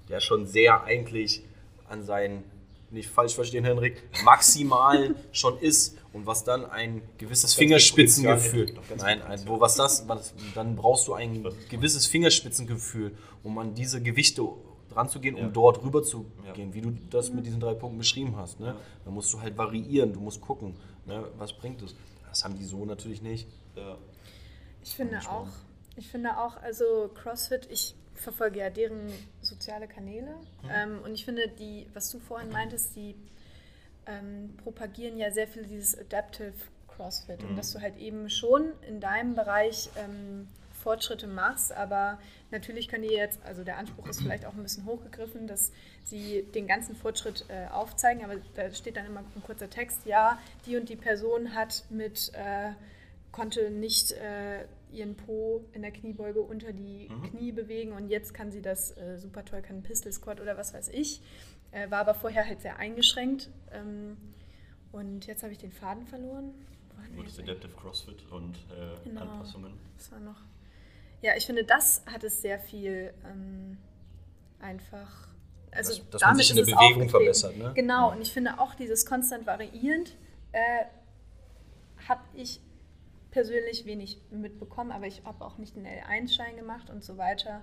der 0.08 0.18
schon 0.18 0.46
sehr 0.46 0.82
eigentlich 0.82 1.44
an 1.88 2.02
seinen 2.02 2.42
nicht 2.90 3.08
falsch 3.08 3.34
verstehen, 3.34 3.64
Henrik, 3.64 4.02
maximal 4.24 5.14
schon 5.32 5.58
ist 5.58 5.96
und 6.12 6.26
was 6.26 6.44
dann 6.44 6.64
ein 6.64 7.02
gewisses 7.18 7.54
Fingerspitzengefühl, 7.54 8.74
nein, 8.96 9.22
ein, 9.22 9.40
wo 9.46 9.60
was 9.60 9.76
das, 9.76 10.08
was, 10.08 10.34
dann 10.54 10.76
brauchst 10.76 11.08
du 11.08 11.14
ein 11.14 11.46
gewisses 11.68 12.06
Fingerspitzengefühl, 12.06 13.16
um 13.42 13.58
an 13.58 13.74
diese 13.74 14.02
Gewichte 14.02 14.42
dran 14.90 15.08
zu 15.08 15.20
gehen, 15.20 15.34
um 15.34 15.42
ja. 15.42 15.48
dort 15.48 15.82
rüber 15.82 16.02
zu 16.02 16.26
ja. 16.46 16.52
gehen, 16.52 16.72
wie 16.72 16.80
du 16.80 16.90
das 17.10 17.30
mit 17.32 17.44
diesen 17.44 17.60
drei 17.60 17.74
Punkten 17.74 17.98
beschrieben 17.98 18.36
hast. 18.36 18.60
Ne? 18.60 18.68
Ja. 18.68 18.76
Da 19.04 19.10
musst 19.10 19.32
du 19.32 19.40
halt 19.40 19.56
variieren, 19.58 20.12
du 20.12 20.20
musst 20.20 20.40
gucken, 20.40 20.74
ne? 21.04 21.24
was 21.36 21.52
bringt 21.52 21.82
es. 21.82 21.94
Das 22.28 22.44
haben 22.44 22.56
die 22.58 22.64
so 22.64 22.84
natürlich 22.84 23.22
nicht. 23.22 23.48
Ich 24.82 24.94
finde 24.94 25.18
auch, 25.28 25.48
ich 25.96 26.08
finde 26.08 26.38
auch, 26.38 26.56
also 26.62 27.10
CrossFit, 27.14 27.68
ich 27.70 27.94
verfolge 28.14 28.60
ja 28.60 28.70
deren 28.70 29.12
soziale 29.42 29.88
Kanäle. 29.88 30.34
Mhm. 30.62 30.70
Ähm, 30.70 31.02
und 31.04 31.14
ich 31.14 31.24
finde, 31.24 31.48
die, 31.48 31.86
was 31.94 32.10
du 32.10 32.18
vorhin 32.18 32.50
meintest, 32.50 32.96
die 32.96 33.14
ähm, 34.06 34.56
propagieren 34.62 35.18
ja 35.18 35.30
sehr 35.30 35.48
viel 35.48 35.64
dieses 35.64 35.98
Adaptive 35.98 36.54
CrossFit. 36.88 37.42
Mhm. 37.42 37.50
Und 37.50 37.56
dass 37.56 37.72
du 37.72 37.80
halt 37.80 37.96
eben 37.98 38.30
schon 38.30 38.72
in 38.88 39.00
deinem 39.00 39.34
Bereich 39.34 39.90
ähm, 39.96 40.48
Fortschritte 40.86 41.26
machst, 41.26 41.72
aber 41.72 42.18
natürlich 42.52 42.86
können 42.86 43.02
die 43.02 43.12
jetzt, 43.12 43.40
also 43.44 43.64
der 43.64 43.76
Anspruch 43.76 44.06
ist 44.06 44.22
vielleicht 44.22 44.46
auch 44.46 44.54
ein 44.54 44.62
bisschen 44.62 44.84
hochgegriffen, 44.84 45.48
dass 45.48 45.72
sie 46.04 46.44
den 46.54 46.68
ganzen 46.68 46.94
Fortschritt 46.94 47.44
äh, 47.48 47.66
aufzeigen, 47.72 48.24
aber 48.24 48.36
da 48.54 48.72
steht 48.72 48.96
dann 48.96 49.06
immer 49.06 49.24
ein 49.34 49.42
kurzer 49.42 49.68
Text, 49.68 50.06
ja, 50.06 50.38
die 50.64 50.76
und 50.76 50.88
die 50.88 50.94
Person 50.94 51.56
hat 51.56 51.82
mit, 51.90 52.30
äh, 52.34 52.70
konnte 53.32 53.72
nicht 53.72 54.12
äh, 54.12 54.66
ihren 54.96 55.16
Po 55.16 55.64
in 55.72 55.82
der 55.82 55.92
Kniebeuge 55.92 56.40
unter 56.40 56.72
die 56.72 57.08
mhm. 57.08 57.22
Knie 57.22 57.52
bewegen 57.52 57.92
und 57.92 58.08
jetzt 58.08 58.34
kann 58.34 58.50
sie 58.50 58.62
das 58.62 58.96
äh, 58.96 59.18
super 59.18 59.44
toll, 59.44 59.62
kann 59.62 59.82
Pistol 59.82 60.12
Squat 60.12 60.40
oder 60.40 60.56
was 60.56 60.74
weiß 60.74 60.88
ich, 60.88 61.22
äh, 61.70 61.90
war 61.90 62.00
aber 62.00 62.14
vorher 62.14 62.46
halt 62.46 62.60
sehr 62.62 62.78
eingeschränkt 62.78 63.50
ähm, 63.72 64.16
und 64.92 65.26
jetzt 65.26 65.42
habe 65.42 65.52
ich 65.52 65.58
den 65.58 65.72
Faden 65.72 66.06
verloren. 66.06 66.54
Gutes 67.14 67.38
Adaptive 67.38 67.72
CrossFit 67.74 68.30
und 68.30 68.56
äh, 68.56 69.08
genau, 69.08 69.22
Anpassungen. 69.22 69.74
Das 69.96 70.10
war 70.10 70.18
noch. 70.18 70.40
Ja, 71.22 71.32
ich 71.36 71.46
finde, 71.46 71.64
das 71.64 72.02
hat 72.06 72.24
es 72.24 72.42
sehr 72.42 72.58
viel 72.58 73.14
ähm, 73.24 73.78
einfach. 74.60 75.28
Also 75.70 76.02
dass, 76.04 76.10
dass 76.10 76.22
man 76.22 76.36
sich 76.36 76.50
in 76.50 76.56
der 76.56 76.64
Bewegung 76.64 77.08
verbessert, 77.08 77.56
ne? 77.56 77.72
Genau, 77.74 78.12
und 78.12 78.20
ich 78.22 78.32
finde 78.32 78.58
auch 78.58 78.74
dieses 78.74 79.06
konstant 79.06 79.46
variierend 79.46 80.16
äh, 80.52 80.84
habe 82.08 82.22
ich 82.34 82.60
persönlich 83.36 83.84
wenig 83.84 84.18
mitbekommen, 84.30 84.90
aber 84.90 85.06
ich 85.06 85.22
habe 85.26 85.44
auch 85.44 85.58
nicht 85.58 85.76
den 85.76 85.86
L1-Schein 85.86 86.56
gemacht 86.56 86.88
und 86.88 87.04
so 87.04 87.18
weiter. 87.18 87.62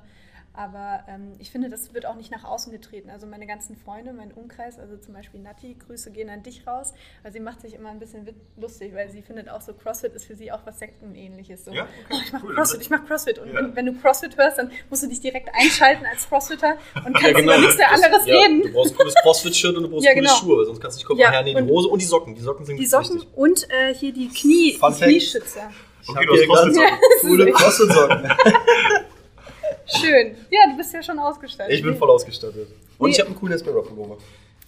Aber 0.56 1.04
ähm, 1.08 1.34
ich 1.40 1.50
finde, 1.50 1.70
das 1.70 1.96
wird 1.96 2.06
auch 2.06 2.16
nicht 2.16 2.32
nach 2.32 2.44
außen 2.44 2.72
getreten. 2.72 3.10
Also 3.10 3.26
meine 3.26 3.48
ganzen 3.48 3.76
Freunde, 3.76 4.14
mein 4.14 4.32
Umkreis, 4.32 4.78
also 4.78 4.98
zum 4.98 5.16
Beispiel 5.16 5.40
Nati, 5.40 5.76
Grüße 5.88 6.12
gehen 6.12 6.30
an 6.30 6.44
dich 6.44 6.68
raus, 6.68 6.94
weil 7.24 7.34
sie 7.34 7.40
macht 7.40 7.62
sich 7.62 7.74
immer 7.74 7.90
ein 7.90 8.00
bisschen 8.00 8.28
lustig, 8.56 8.94
weil 8.94 9.10
sie 9.10 9.24
findet 9.24 9.50
auch 9.50 9.62
so, 9.62 9.74
CrossFit 9.74 10.14
ist 10.14 10.26
für 10.26 10.36
sie 10.36 10.52
auch 10.52 10.60
was 10.66 10.78
Sektenähnliches. 10.78 11.66
So, 11.66 11.72
ja, 11.72 11.84
okay, 11.84 11.90
oh, 12.12 12.20
ich 12.24 12.32
mache 12.32 12.46
cool, 12.46 12.54
CrossFit, 12.54 12.82
ich 12.82 12.90
mache 12.92 13.04
CrossFit. 13.06 13.40
Und 13.40 13.48
ja. 13.48 13.56
wenn, 13.56 13.76
wenn, 13.76 13.86
du 13.88 13.94
CrossFit 13.94 14.38
hörst, 14.38 14.60
dann 14.60 14.72
musst 14.92 15.02
du 15.02 15.08
dich 15.08 15.22
direkt 15.22 15.50
einschalten 15.56 16.06
als 16.06 16.30
Crossfitter 16.30 16.78
und 16.98 17.14
kannst 17.14 17.24
ja, 17.24 17.34
genau, 17.34 17.54
über 17.54 17.58
nichts 17.58 17.78
mehr 17.78 17.92
anderes 17.92 18.26
ja, 18.28 18.36
reden. 18.36 18.62
Du 18.62 18.74
brauchst 18.74 18.92
ein 18.92 18.98
cooles 18.98 19.16
CrossFit-Shirt 19.16 19.76
und 19.76 19.84
du 19.84 19.90
brauchst 19.90 20.06
ja, 20.06 20.14
genau. 20.14 20.30
coole 20.40 20.56
Schuhe, 20.56 20.66
sonst 20.66 20.80
kannst 20.80 20.98
du 20.98 21.00
nicht 21.00 21.08
gucken, 21.08 21.22
ja, 21.22 21.32
hernehmen, 21.32 21.66
die 21.66 21.74
Hose 21.74 21.88
und 21.88 22.00
die 22.00 22.06
Socken. 22.06 22.36
Die 22.36 22.42
Socken 22.42 22.66
sind 22.68 22.78
Die 22.78 22.86
Socken 22.86 23.16
wichtig. 23.16 23.30
und 23.36 23.68
äh, 23.72 23.94
hier 23.96 24.14
die 24.14 24.30
Knie, 24.30 24.80
die 24.80 25.04
Knieschützer. 25.04 25.72
Okay, 26.06 26.26
du 26.28 26.34
hast 26.34 26.46
Crossfit-Socken. 26.46 27.00
Coole 27.22 27.52
Crossfit-Socken. 27.52 28.30
Schön. 29.86 30.36
Ja, 30.50 30.60
du 30.70 30.78
bist 30.78 30.94
ja 30.94 31.04
schon 31.04 31.20
ausgestattet. 31.20 31.74
Ich 31.74 31.84
bin 31.84 31.96
voll 31.96 32.10
ausgestattet. 32.10 32.68
Und 32.98 33.10
nee. 33.10 33.14
ich 33.14 33.20
habe 33.20 33.30
einen 33.30 33.40
coolen 33.40 33.54
Aspiro 33.56 33.82
Pullover. 33.82 34.18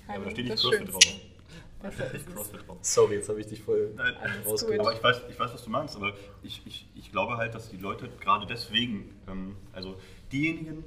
Ja, 0.07 0.15
aber 0.15 0.25
da 0.25 0.31
steht 0.31 0.45
nicht 0.45 0.61
CrossFit 0.61 0.91
drauf. 0.91 2.77
Sorry, 2.81 3.15
jetzt 3.15 3.29
habe 3.29 3.39
ich 3.39 3.47
dich 3.47 3.61
voll 3.61 3.93
Nein, 3.95 4.13
Aber 4.43 4.93
ich 4.93 5.03
weiß, 5.03 5.21
ich 5.29 5.39
weiß, 5.39 5.53
was 5.53 5.63
du 5.63 5.69
meinst, 5.69 5.95
aber 5.95 6.13
ich, 6.41 6.61
ich, 6.65 6.85
ich 6.95 7.11
glaube 7.11 7.37
halt, 7.37 7.53
dass 7.53 7.69
die 7.69 7.77
Leute 7.77 8.09
gerade 8.19 8.47
deswegen, 8.47 9.15
ähm, 9.27 9.55
also 9.71 9.95
diejenigen, 10.31 10.83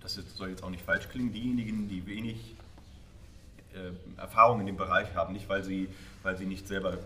das 0.00 0.14
soll 0.36 0.50
jetzt 0.50 0.62
auch 0.62 0.70
nicht 0.70 0.84
falsch 0.84 1.08
klingen, 1.08 1.32
diejenigen, 1.32 1.88
die 1.88 2.06
wenig 2.06 2.54
äh, 3.74 4.20
Erfahrung 4.20 4.60
in 4.60 4.66
dem 4.66 4.76
Bereich 4.76 5.14
haben, 5.14 5.32
nicht 5.32 5.48
weil 5.48 5.64
sie, 5.64 5.88
weil 6.22 6.36
sie 6.36 6.46
nicht 6.46 6.68
selber 6.68 6.98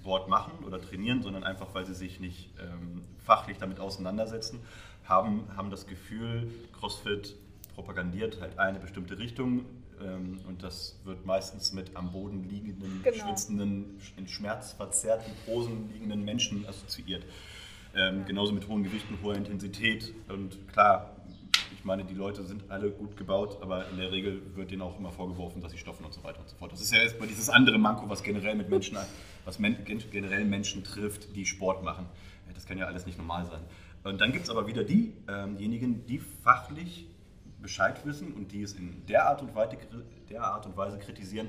Sport 0.00 0.28
machen 0.28 0.52
oder 0.66 0.80
trainieren, 0.80 1.22
sondern 1.22 1.44
einfach 1.44 1.68
weil 1.72 1.86
sie 1.86 1.94
sich 1.94 2.20
nicht 2.20 2.50
ähm, 2.60 3.02
fachlich 3.24 3.58
damit 3.58 3.80
auseinandersetzen, 3.80 4.60
haben, 5.08 5.44
haben 5.56 5.70
das 5.70 5.86
Gefühl, 5.86 6.52
CrossFit 6.78 7.36
propagandiert 7.74 8.40
halt 8.40 8.58
eine 8.58 8.78
bestimmte 8.78 9.18
Richtung 9.18 9.64
ähm, 10.02 10.40
und 10.46 10.62
das 10.62 10.98
wird 11.04 11.24
meistens 11.26 11.72
mit 11.72 11.94
am 11.94 12.12
Boden 12.12 12.48
liegenden, 12.48 13.00
genau. 13.02 13.16
schwitzenden, 13.16 14.00
in 14.16 14.28
schmerzverzerrten 14.28 15.32
Posen 15.44 15.90
liegenden 15.92 16.24
Menschen 16.24 16.66
assoziiert. 16.66 17.24
Ähm, 17.94 18.20
ja. 18.20 18.24
Genauso 18.24 18.52
mit 18.52 18.68
hohen 18.68 18.82
Gewichten, 18.82 19.18
hoher 19.22 19.36
Intensität 19.36 20.12
und 20.28 20.68
klar, 20.68 21.16
ich 21.72 21.84
meine, 21.84 22.04
die 22.04 22.14
Leute 22.14 22.44
sind 22.44 22.70
alle 22.70 22.90
gut 22.90 23.16
gebaut, 23.16 23.58
aber 23.62 23.88
in 23.90 23.96
der 23.96 24.10
Regel 24.10 24.42
wird 24.54 24.70
denen 24.70 24.82
auch 24.82 24.98
immer 24.98 25.10
vorgeworfen, 25.10 25.62
dass 25.62 25.72
sie 25.72 25.78
stoffen 25.78 26.04
und 26.04 26.12
so 26.12 26.22
weiter 26.24 26.40
und 26.40 26.48
so 26.48 26.56
fort. 26.56 26.72
Das 26.72 26.80
ist 26.80 26.92
ja 26.92 27.00
erstmal 27.00 27.28
dieses 27.28 27.48
andere 27.48 27.78
Manko, 27.78 28.08
was 28.08 28.22
generell 28.22 28.54
mit 28.54 28.68
Menschen, 28.68 28.98
was 29.44 29.58
generell 29.58 30.44
Menschen 30.44 30.84
trifft, 30.84 31.34
die 31.36 31.46
Sport 31.46 31.82
machen. 31.82 32.06
Das 32.54 32.66
kann 32.66 32.78
ja 32.78 32.86
alles 32.86 33.06
nicht 33.06 33.18
normal 33.18 33.44
sein. 33.44 33.60
Und 34.06 34.20
dann 34.20 34.32
gibt 34.32 34.44
es 34.44 34.50
aber 34.50 34.68
wieder 34.68 34.84
diejenigen, 34.84 35.94
ähm 35.94 36.06
die 36.06 36.18
fachlich 36.18 37.08
Bescheid 37.60 38.06
wissen 38.06 38.34
und 38.34 38.52
die 38.52 38.62
es 38.62 38.74
in 38.74 39.04
der 39.06 39.26
Art 39.26 39.42
und 39.42 39.54
Weise, 39.54 39.76
der 40.30 40.44
Art 40.44 40.64
und 40.64 40.76
Weise 40.76 40.98
kritisieren, 40.98 41.48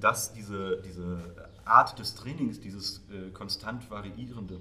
dass 0.00 0.32
diese, 0.32 0.80
diese 0.82 1.50
Art 1.64 1.98
des 1.98 2.14
Trainings, 2.14 2.60
dieses 2.60 3.02
äh, 3.10 3.30
konstant 3.30 3.90
variierende 3.90 4.60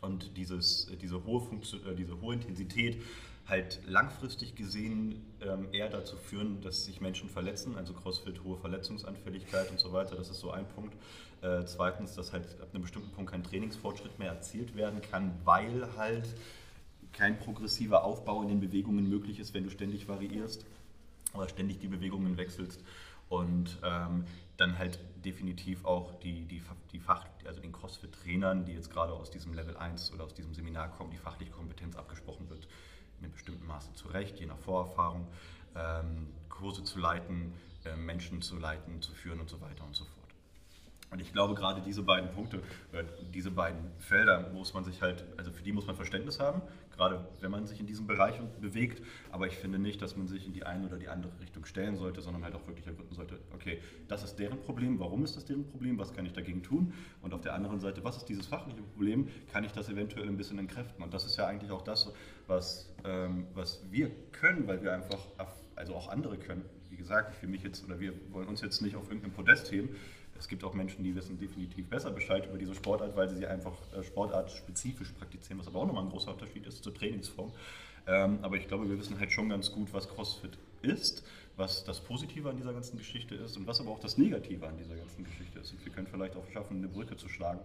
und 0.00 0.36
dieses, 0.36 0.88
äh, 0.90 0.96
diese, 0.96 1.24
hohe 1.24 1.40
Funktion, 1.40 1.84
äh, 1.86 1.96
diese 1.96 2.20
hohe 2.20 2.34
Intensität 2.34 3.02
halt 3.46 3.80
langfristig 3.86 4.54
gesehen 4.54 5.22
ähm, 5.40 5.68
eher 5.72 5.90
dazu 5.90 6.16
führen, 6.16 6.60
dass 6.62 6.84
sich 6.84 7.00
Menschen 7.00 7.28
verletzen, 7.28 7.76
also 7.76 7.92
CrossFit, 7.92 8.42
hohe 8.44 8.56
Verletzungsanfälligkeit 8.56 9.70
und 9.70 9.80
so 9.80 9.92
weiter, 9.92 10.14
das 10.14 10.30
ist 10.30 10.38
so 10.38 10.50
ein 10.52 10.66
Punkt. 10.68 10.94
Äh, 11.44 11.66
zweitens, 11.66 12.14
dass 12.14 12.32
halt 12.32 12.58
ab 12.62 12.68
einem 12.72 12.82
bestimmten 12.82 13.10
Punkt 13.10 13.30
kein 13.30 13.44
Trainingsfortschritt 13.44 14.18
mehr 14.18 14.30
erzielt 14.30 14.76
werden 14.76 15.02
kann, 15.02 15.38
weil 15.44 15.94
halt 15.96 16.26
kein 17.12 17.38
progressiver 17.38 18.02
Aufbau 18.02 18.42
in 18.42 18.48
den 18.48 18.60
Bewegungen 18.60 19.08
möglich 19.08 19.38
ist, 19.38 19.52
wenn 19.52 19.64
du 19.64 19.70
ständig 19.70 20.08
variierst 20.08 20.64
oder 21.34 21.48
ständig 21.48 21.80
die 21.80 21.88
Bewegungen 21.88 22.38
wechselst. 22.38 22.82
Und 23.28 23.78
ähm, 23.84 24.24
dann 24.56 24.78
halt 24.78 24.98
definitiv 25.22 25.84
auch 25.84 26.14
die, 26.20 26.46
die, 26.46 26.62
die 26.92 26.98
Fach, 26.98 27.26
also 27.46 27.60
den 27.60 27.72
CrossFit-Trainern, 27.72 28.64
die 28.64 28.72
jetzt 28.72 28.90
gerade 28.90 29.12
aus 29.12 29.30
diesem 29.30 29.52
Level 29.52 29.76
1 29.76 30.12
oder 30.12 30.24
aus 30.24 30.34
diesem 30.34 30.54
Seminar 30.54 30.92
kommen, 30.92 31.10
die 31.10 31.18
fachliche 31.18 31.50
Kompetenz 31.50 31.96
abgesprochen 31.96 32.48
wird, 32.48 32.66
in 33.18 33.24
einem 33.24 33.32
bestimmten 33.32 33.66
Maße 33.66 33.92
zurecht, 33.94 34.38
je 34.38 34.46
nach 34.46 34.58
Vorerfahrung, 34.58 35.26
ähm, 35.74 36.28
Kurse 36.48 36.84
zu 36.84 36.98
leiten, 36.98 37.52
äh, 37.84 37.96
Menschen 37.96 38.40
zu 38.40 38.56
leiten, 38.56 39.02
zu 39.02 39.12
führen 39.12 39.40
und 39.40 39.50
so 39.50 39.60
weiter 39.60 39.84
und 39.84 39.94
so 39.94 40.04
fort. 40.04 40.13
Und 41.14 41.20
ich 41.20 41.32
glaube, 41.32 41.54
gerade 41.54 41.80
diese 41.80 42.02
beiden 42.02 42.28
Punkte, 42.32 42.56
äh, 42.90 43.04
diese 43.32 43.52
beiden 43.52 43.92
Felder 44.00 44.50
muss 44.52 44.74
man 44.74 44.82
sich 44.82 45.00
halt, 45.00 45.24
also 45.36 45.52
für 45.52 45.62
die 45.62 45.70
muss 45.70 45.86
man 45.86 45.94
Verständnis 45.94 46.40
haben, 46.40 46.60
gerade 46.90 47.24
wenn 47.40 47.52
man 47.52 47.66
sich 47.66 47.78
in 47.78 47.86
diesem 47.86 48.08
Bereich 48.08 48.40
bewegt. 48.60 49.00
Aber 49.30 49.46
ich 49.46 49.54
finde 49.56 49.78
nicht, 49.78 50.02
dass 50.02 50.16
man 50.16 50.26
sich 50.26 50.44
in 50.44 50.52
die 50.52 50.64
eine 50.66 50.86
oder 50.86 50.96
die 50.96 51.06
andere 51.06 51.30
Richtung 51.40 51.66
stellen 51.66 51.96
sollte, 51.96 52.20
sondern 52.20 52.42
halt 52.42 52.56
auch 52.56 52.66
wirklich 52.66 52.88
ergründen 52.88 53.14
sollte, 53.14 53.38
okay, 53.54 53.78
das 54.08 54.24
ist 54.24 54.40
deren 54.40 54.58
Problem, 54.58 54.98
warum 54.98 55.22
ist 55.22 55.36
das 55.36 55.44
deren 55.44 55.64
Problem, 55.64 55.98
was 55.98 56.12
kann 56.12 56.26
ich 56.26 56.32
dagegen 56.32 56.64
tun? 56.64 56.92
Und 57.22 57.32
auf 57.32 57.42
der 57.42 57.54
anderen 57.54 57.78
Seite, 57.78 58.02
was 58.02 58.16
ist 58.16 58.28
dieses 58.28 58.48
fachliche 58.48 58.82
Problem, 58.82 59.28
kann 59.52 59.62
ich 59.62 59.70
das 59.70 59.88
eventuell 59.88 60.26
ein 60.26 60.36
bisschen 60.36 60.58
entkräften? 60.58 61.00
Und 61.04 61.14
das 61.14 61.24
ist 61.26 61.36
ja 61.36 61.46
eigentlich 61.46 61.70
auch 61.70 61.82
das, 61.82 62.12
was, 62.48 62.92
ähm, 63.04 63.46
was 63.54 63.84
wir 63.88 64.10
können, 64.32 64.66
weil 64.66 64.82
wir 64.82 64.92
einfach, 64.92 65.20
also 65.76 65.94
auch 65.94 66.08
andere 66.08 66.38
können. 66.38 66.64
Wie 66.90 66.96
gesagt, 66.96 67.40
will 67.40 67.50
mich 67.50 67.62
jetzt, 67.62 67.84
oder 67.84 68.00
wir 68.00 68.14
wollen 68.32 68.48
uns 68.48 68.62
jetzt 68.62 68.82
nicht 68.82 68.96
auf 68.96 69.04
irgendeinem 69.04 69.32
Podest 69.32 69.70
heben, 69.70 69.90
es 70.44 70.48
gibt 70.48 70.62
auch 70.62 70.74
Menschen, 70.74 71.02
die 71.02 71.16
wissen 71.16 71.38
definitiv 71.38 71.86
besser 71.88 72.10
Bescheid 72.10 72.46
über 72.46 72.58
diese 72.58 72.74
Sportart, 72.74 73.16
weil 73.16 73.30
sie 73.30 73.36
sie 73.36 73.46
einfach 73.46 73.72
äh, 73.96 74.02
sportartspezifisch 74.02 75.10
praktizieren, 75.12 75.58
was 75.58 75.68
aber 75.68 75.78
auch 75.78 75.86
nochmal 75.86 76.04
ein 76.04 76.10
großer 76.10 76.32
Unterschied 76.32 76.66
ist 76.66 76.84
zur 76.84 76.92
Trainingsform. 76.92 77.50
Ähm, 78.06 78.40
aber 78.42 78.56
ich 78.56 78.68
glaube, 78.68 78.86
wir 78.86 78.98
wissen 78.98 79.18
halt 79.18 79.32
schon 79.32 79.48
ganz 79.48 79.72
gut, 79.72 79.88
was 79.94 80.06
CrossFit 80.06 80.58
ist, 80.82 81.24
was 81.56 81.84
das 81.84 81.98
Positive 82.02 82.50
an 82.50 82.58
dieser 82.58 82.74
ganzen 82.74 82.98
Geschichte 82.98 83.34
ist 83.36 83.56
und 83.56 83.66
was 83.66 83.80
aber 83.80 83.90
auch 83.90 84.00
das 84.00 84.18
Negative 84.18 84.68
an 84.68 84.76
dieser 84.76 84.96
ganzen 84.96 85.24
Geschichte 85.24 85.60
ist. 85.60 85.72
Und 85.72 85.82
wir 85.82 85.90
können 85.90 86.08
vielleicht 86.08 86.36
auch 86.36 86.46
schaffen, 86.52 86.76
eine 86.76 86.88
Brücke 86.88 87.16
zu 87.16 87.30
schlagen 87.30 87.60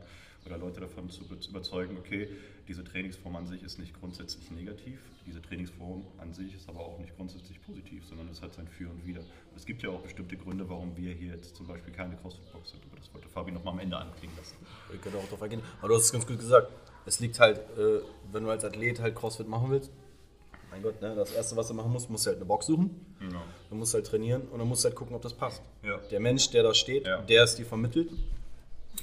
oder 0.50 0.58
Leute 0.58 0.82
davon 0.82 1.10
zu 1.10 1.24
überzeugen, 1.50 1.98
okay, 1.98 2.28
diese 2.68 2.84
Trainingsform 2.84 3.36
an 3.36 3.48
sich 3.48 3.64
ist 3.64 3.80
nicht 3.80 4.00
grundsätzlich 4.00 4.52
negativ, 4.52 5.00
diese 5.26 5.42
Trainingsform 5.42 6.06
an 6.18 6.34
sich 6.34 6.56
ist 6.56 6.68
aber 6.68 6.80
auch 6.82 7.00
nicht 7.00 7.16
grundsätzlich 7.16 7.62
positiv, 7.62 8.06
sondern 8.06 8.30
es 8.30 8.42
hat 8.42 8.54
sein 8.54 8.68
Für 8.68 8.90
und 8.90 9.06
Wider. 9.06 9.22
Und 9.22 9.58
es 9.58 9.66
gibt 9.66 9.84
ja 9.84 9.90
auch 9.90 10.02
bestimmte 10.02 10.38
Gründe, 10.38 10.68
warum 10.70 10.96
wir 10.98 11.14
hier 11.14 11.34
jetzt 11.34 11.56
zum 11.56 11.68
Beispiel 11.68 11.94
keine 11.94 12.16
CrossFit-Box 12.18 12.72
sind, 12.72 12.84
aber 12.90 12.98
das 12.98 13.14
wollte 13.14 13.30
Fabi 13.30 13.52
nochmal 13.52 13.74
am 13.74 13.80
Ende 13.80 13.98
anklingen 13.98 14.36
lassen. 14.38 14.56
Ich 14.94 15.02
könnte 15.02 15.18
auch 15.18 15.26
darauf 15.26 15.42
eingehen, 15.42 15.62
aber 15.80 15.90
du 15.90 15.96
hast 15.96 16.04
es 16.04 16.12
ganz 16.12 16.26
gut 16.26 16.40
gesagt. 16.40 16.72
Es 17.06 17.20
liegt 17.20 17.40
halt, 17.40 17.58
äh, 17.78 18.02
wenn 18.32 18.44
du 18.44 18.50
als 18.50 18.64
Athlet 18.64 19.00
halt 19.00 19.16
CrossFit 19.16 19.48
machen 19.48 19.72
willst, 19.72 19.92
mein 20.72 20.84
Gott, 20.84 21.02
ne, 21.02 21.16
das 21.16 21.34
Erste, 21.34 21.56
was 21.56 21.68
du 21.68 21.74
machen 21.74 21.92
musst, 21.92 22.10
musst 22.10 22.26
du 22.26 22.30
halt 22.30 22.38
eine 22.38 22.46
Box 22.46 22.68
suchen. 22.68 23.06
Genau. 23.20 23.42
Du 23.70 23.76
musst 23.76 23.94
halt 23.94 24.06
trainieren 24.06 24.44
und 24.52 24.60
dann 24.60 24.68
musst 24.68 24.84
du 24.84 24.90
halt 24.90 24.96
gucken, 24.96 25.16
ob 25.16 25.22
das 25.22 25.34
passt. 25.34 25.64
Ja. 25.84 25.98
Der 26.12 26.20
Mensch, 26.20 26.50
der 26.52 26.64
da 26.64 26.74
steht, 26.74 27.08
ja. 27.08 27.22
der 27.22 27.44
ist 27.44 27.56
dir 27.56 27.66
vermittelt. 27.66 28.12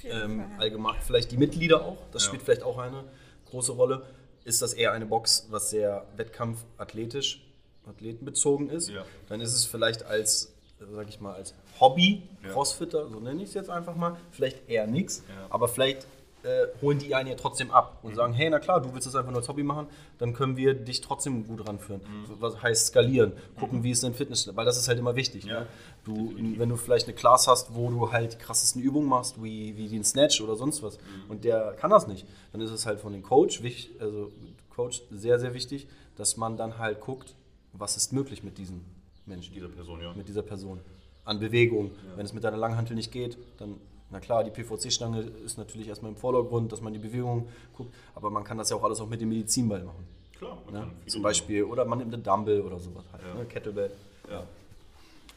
Ähm, 0.05 0.45
allgemein, 0.59 0.97
vielleicht 1.01 1.31
die 1.33 1.37
Mitglieder 1.37 1.85
auch, 1.85 1.99
das 2.13 2.23
ja. 2.23 2.29
spielt 2.29 2.43
vielleicht 2.43 2.63
auch 2.63 2.79
eine 2.79 3.05
große 3.47 3.73
Rolle. 3.73 4.03
Ist 4.45 4.63
das 4.63 4.75
eher 4.75 4.93
eine 4.93 5.07
Box, 5.07 5.47
was 5.51 5.71
sehr 5.71 6.07
wettkampfathletisch, 6.17 7.43
athletenbezogen 7.89 8.69
ist, 8.69 8.91
dann 9.29 9.41
ist 9.41 9.55
es 9.55 9.65
vielleicht 9.65 10.05
als, 10.05 10.53
sag 10.79 11.09
ich 11.09 11.21
mal, 11.21 11.35
als 11.35 11.55
Hobby, 11.81 12.23
Crossfitter, 12.53 13.09
so 13.09 13.21
nenne 13.21 13.43
ich 13.43 13.51
es 13.51 13.55
jetzt 13.55 13.71
einfach 13.71 13.95
mal, 13.95 14.17
vielleicht 14.31 14.69
eher 14.69 14.87
nichts, 14.87 15.23
aber 15.51 15.69
vielleicht 15.69 16.07
äh, 16.47 16.69
holen 16.81 16.99
die 16.99 17.15
einen 17.15 17.29
ja 17.29 17.35
trotzdem 17.35 17.71
ab 17.71 17.99
und 18.03 18.15
sagen, 18.15 18.33
hey, 18.33 18.49
na 18.49 18.59
klar, 18.59 18.81
du 18.81 18.93
willst 18.95 19.07
das 19.07 19.17
einfach 19.17 19.31
nur 19.31 19.41
als 19.41 19.49
Hobby 19.49 19.63
machen, 19.63 19.89
dann 20.19 20.33
können 20.33 20.57
wir 20.57 20.75
dich 20.75 21.01
trotzdem 21.01 21.47
gut 21.47 21.67
ranführen. 21.67 22.01
Was 22.39 22.63
heißt 22.63 22.89
skalieren? 22.89 23.33
Gucken, 23.59 23.83
wie 23.83 23.91
es 23.91 24.03
in 24.03 24.15
Fitness, 24.15 24.51
weil 24.55 24.65
das 24.65 24.79
ist 24.79 24.89
halt 24.89 24.99
immer 24.99 25.17
wichtig. 25.17 25.45
Ja, 25.45 25.61
ne? 25.61 25.67
Du, 26.05 26.33
wenn 26.37 26.69
du 26.69 26.77
vielleicht 26.77 27.07
eine 27.07 27.15
Class 27.15 27.49
hast, 27.49 27.75
wo 27.75 27.91
du 27.91 28.13
halt 28.13 28.35
die 28.35 28.39
krassesten 28.39 28.81
Übungen 28.81 29.09
machst, 29.09 29.43
wie, 29.43 29.77
wie 29.77 29.89
den 29.89 30.05
Snatch 30.05 30.41
oder 30.41 30.57
sonst 30.57 30.83
was, 30.83 30.99
und 31.29 31.45
der 31.45 31.75
kann 31.79 31.91
das 31.91 32.07
nicht, 32.07 32.27
dann 32.53 32.61
ist 32.61 32.71
es 32.71 32.87
halt 32.87 33.01
von 33.01 33.13
dem 33.13 33.23
Coach, 33.23 33.61
also 33.99 34.31
Coach 34.71 35.03
sehr, 35.11 35.41
sehr 35.41 35.55
wichtig, 35.55 35.89
dass 36.17 36.37
man 36.37 36.57
dann 36.57 36.79
halt 36.79 37.01
guckt, 37.01 37.35
was 37.73 37.97
ist 37.97 38.13
möglich 38.13 38.43
mit 38.43 38.59
diesen 38.59 38.85
Menschen 39.27 39.55
Diese 39.55 39.69
Person, 39.69 40.01
ja. 40.01 40.13
mit 40.15 40.29
dieser 40.29 40.43
Person. 40.43 40.81
An 41.25 41.41
Bewegung. 41.41 41.91
Wenn 42.15 42.25
es 42.25 42.33
mit 42.33 42.45
deiner 42.45 42.57
Langhantel 42.57 42.95
nicht 42.95 43.11
geht, 43.11 43.37
dann, 43.59 43.81
na 44.11 44.21
klar, 44.21 44.45
die 44.45 44.51
PVC-Stange 44.51 45.21
ist 45.45 45.59
natürlich 45.59 45.89
erstmal 45.89 46.13
im 46.13 46.17
Vordergrund, 46.17 46.71
dass 46.73 46.81
man 46.81 46.93
die 46.93 46.99
Bewegung 46.99 47.49
guckt, 47.77 47.93
aber 48.15 48.31
man 48.31 48.45
kann 48.45 48.57
das 48.59 48.71
ja 48.71 48.77
auch 48.77 48.85
alles 48.85 49.01
auch 49.01 49.09
mit 49.09 49.21
dem 49.21 49.29
Medizinball 49.31 49.83
machen. 49.83 50.07
Klar, 50.39 50.59
man 50.71 50.75
Ne? 50.75 50.91
Zum 51.07 51.23
Beispiel, 51.23 51.65
oder 51.65 51.85
man 51.85 51.99
nimmt 51.99 52.13
eine 52.15 52.23
Dumbbell 52.23 52.61
oder 52.61 52.79
sowas 52.79 53.05
halt, 53.13 53.23
Ja. 53.23 53.35
ne? 53.35 53.45
Kettlebell. 53.47 53.91
Ja. 54.31 54.45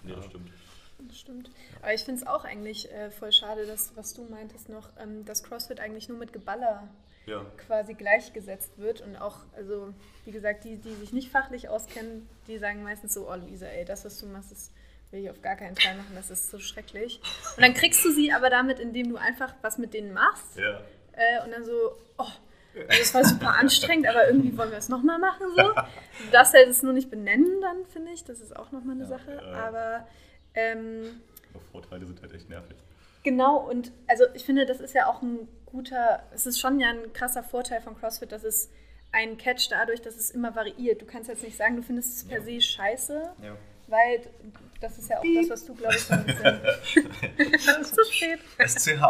Nee, 0.04 0.14
das 0.16 0.26
stimmt. 0.26 0.50
Das 1.08 1.18
stimmt. 1.18 1.50
Aber 1.82 1.94
ich 1.94 2.02
finde 2.04 2.22
es 2.22 2.28
auch 2.28 2.44
eigentlich 2.44 2.92
äh, 2.92 3.10
voll 3.10 3.32
schade, 3.32 3.66
dass, 3.66 3.92
was 3.96 4.14
du 4.14 4.24
meintest 4.26 4.68
noch, 4.70 4.90
ähm, 5.00 5.24
dass 5.26 5.44
CrossFit 5.44 5.80
eigentlich 5.80 6.10
nur 6.10 6.18
mit 6.18 6.34
Geballer 6.34 6.88
Ja. 7.26 7.46
quasi 7.66 7.94
gleichgesetzt 7.94 8.78
wird 8.78 9.02
und 9.02 9.16
auch, 9.16 9.38
also 9.56 9.94
wie 10.26 10.32
gesagt, 10.32 10.66
die, 10.66 10.76
die 10.78 10.94
sich 10.96 11.14
nicht 11.14 11.30
fachlich 11.32 11.70
auskennen, 11.70 12.28
die 12.48 12.58
sagen 12.58 12.84
meistens 12.84 13.14
so, 13.14 13.30
oh 13.32 13.36
Luisa, 13.36 13.66
ey, 13.68 13.86
das, 13.86 14.04
was 14.06 14.20
du 14.20 14.26
machst, 14.28 14.52
das 14.52 14.72
will 15.12 15.22
ich 15.24 15.30
auf 15.30 15.42
gar 15.42 15.56
keinen 15.56 15.76
Fall 15.76 15.96
machen, 15.98 16.14
das 16.16 16.30
ist 16.30 16.52
so 16.52 16.60
schrecklich. 16.60 17.20
Und 17.58 17.64
dann 17.64 17.74
kriegst 17.74 18.04
du 18.06 18.12
sie 18.12 18.32
aber 18.32 18.50
damit, 18.50 18.80
indem 18.80 19.10
du 19.10 19.18
einfach 19.18 19.54
was 19.62 19.78
mit 19.78 19.94
denen 19.94 20.14
machst 20.14 20.58
Ja. 20.58 20.82
äh, 21.14 21.44
und 21.46 21.52
dann 21.52 21.64
so, 21.66 21.72
oh, 22.18 22.28
das 22.88 23.14
war 23.16 23.26
super 23.26 23.56
anstrengend, 23.58 24.08
aber 24.08 24.28
irgendwie 24.28 24.56
wollen 24.58 24.70
wir 24.72 24.78
es 24.78 24.90
nochmal 24.90 25.18
machen 25.20 25.48
so. 25.56 25.64
Du 25.64 26.32
darfst 26.32 26.54
halt 26.54 26.68
es 26.68 26.84
nur 26.84 26.94
nicht 26.94 27.10
benennen 27.10 27.60
dann, 27.62 27.86
finde 27.88 28.12
ich, 28.12 28.24
das 28.24 28.40
ist 28.40 28.56
auch 28.56 28.72
nochmal 28.72 28.96
eine 28.96 29.08
Sache, 29.08 29.42
ja. 29.44 29.54
aber 29.68 30.08
ähm, 30.54 31.22
Aber 31.54 31.64
Vorteile 31.72 32.06
sind 32.06 32.22
halt 32.22 32.34
echt 32.34 32.48
nervig. 32.50 32.78
Genau, 33.24 33.58
und 33.58 33.92
also 34.08 34.26
ich 34.34 34.46
finde, 34.46 34.66
das 34.66 34.80
ist 34.80 34.94
ja 34.94 35.08
auch 35.08 35.22
ein 35.22 35.48
guter, 35.66 36.24
es 36.34 36.46
ist 36.46 36.60
schon 36.60 36.80
ja 36.80 36.90
ein 36.90 37.12
krasser 37.14 37.44
Vorteil 37.44 37.82
von 37.82 37.98
CrossFit, 38.00 38.32
dass 38.32 38.44
es 38.44 38.70
einen 39.12 39.38
Catch 39.38 39.70
dadurch, 39.72 40.02
dass 40.02 40.16
es 40.16 40.30
immer 40.32 40.56
variiert. 40.56 41.02
Du 41.02 41.06
kannst 41.06 41.30
jetzt 41.30 41.44
nicht 41.44 41.58
sagen, 41.58 41.76
du 41.76 41.82
findest 41.82 42.18
es 42.18 42.28
per 42.28 42.42
se 42.44 42.62
scheiße, 42.62 43.34
Ja. 43.44 43.56
Weil 43.90 44.22
das 44.80 44.98
ist 44.98 45.10
ja 45.10 45.20
auch 45.20 45.24
das, 45.24 45.50
was 45.50 45.66
du, 45.66 45.76
glaube 45.76 45.96
ich, 45.96 46.04
so 46.04 46.14
ein 46.14 46.26
bisschen. 46.26 47.84
zu 47.84 48.04
spät. 48.12 48.40
SCH. 48.58 49.02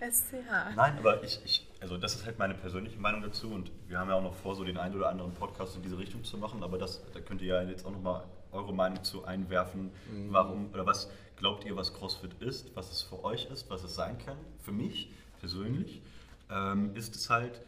SCH. 0.00 0.74
Nein, 0.76 0.98
aber 0.98 1.22
ich, 1.22 1.40
ich, 1.44 1.66
also 1.80 1.96
das 1.98 2.14
ist 2.14 2.24
halt 2.24 2.38
meine 2.38 2.54
persönliche 2.54 2.98
Meinung 2.98 3.22
dazu 3.22 3.52
und 3.52 3.70
wir 3.88 3.98
haben 3.98 4.08
ja 4.08 4.14
auch 4.14 4.22
noch 4.22 4.34
vor, 4.34 4.54
so 4.54 4.64
den 4.64 4.78
einen 4.78 4.94
oder 4.94 5.08
anderen 5.08 5.34
Podcast 5.34 5.76
in 5.76 5.82
diese 5.82 5.98
Richtung 5.98 6.24
zu 6.24 6.38
machen, 6.38 6.62
aber 6.62 6.78
das, 6.78 7.02
da 7.12 7.20
könnt 7.20 7.42
ihr 7.42 7.48
ja 7.48 7.62
jetzt 7.62 7.84
auch 7.84 7.90
nochmal 7.90 8.24
eure 8.52 8.72
Meinung 8.72 9.02
zu 9.04 9.24
einwerfen. 9.24 9.90
Warum 10.28 10.72
oder 10.72 10.86
was 10.86 11.10
glaubt 11.36 11.64
ihr, 11.64 11.76
was 11.76 11.92
CrossFit 11.92 12.34
ist, 12.40 12.74
was 12.76 12.90
es 12.90 13.02
für 13.02 13.24
euch 13.24 13.46
ist, 13.50 13.68
was 13.70 13.82
es 13.82 13.94
sein 13.94 14.18
kann? 14.18 14.36
Für 14.60 14.72
mich 14.72 15.10
persönlich 15.40 16.02
ähm, 16.50 16.94
ist 16.94 17.16
es 17.16 17.28
halt, 17.30 17.60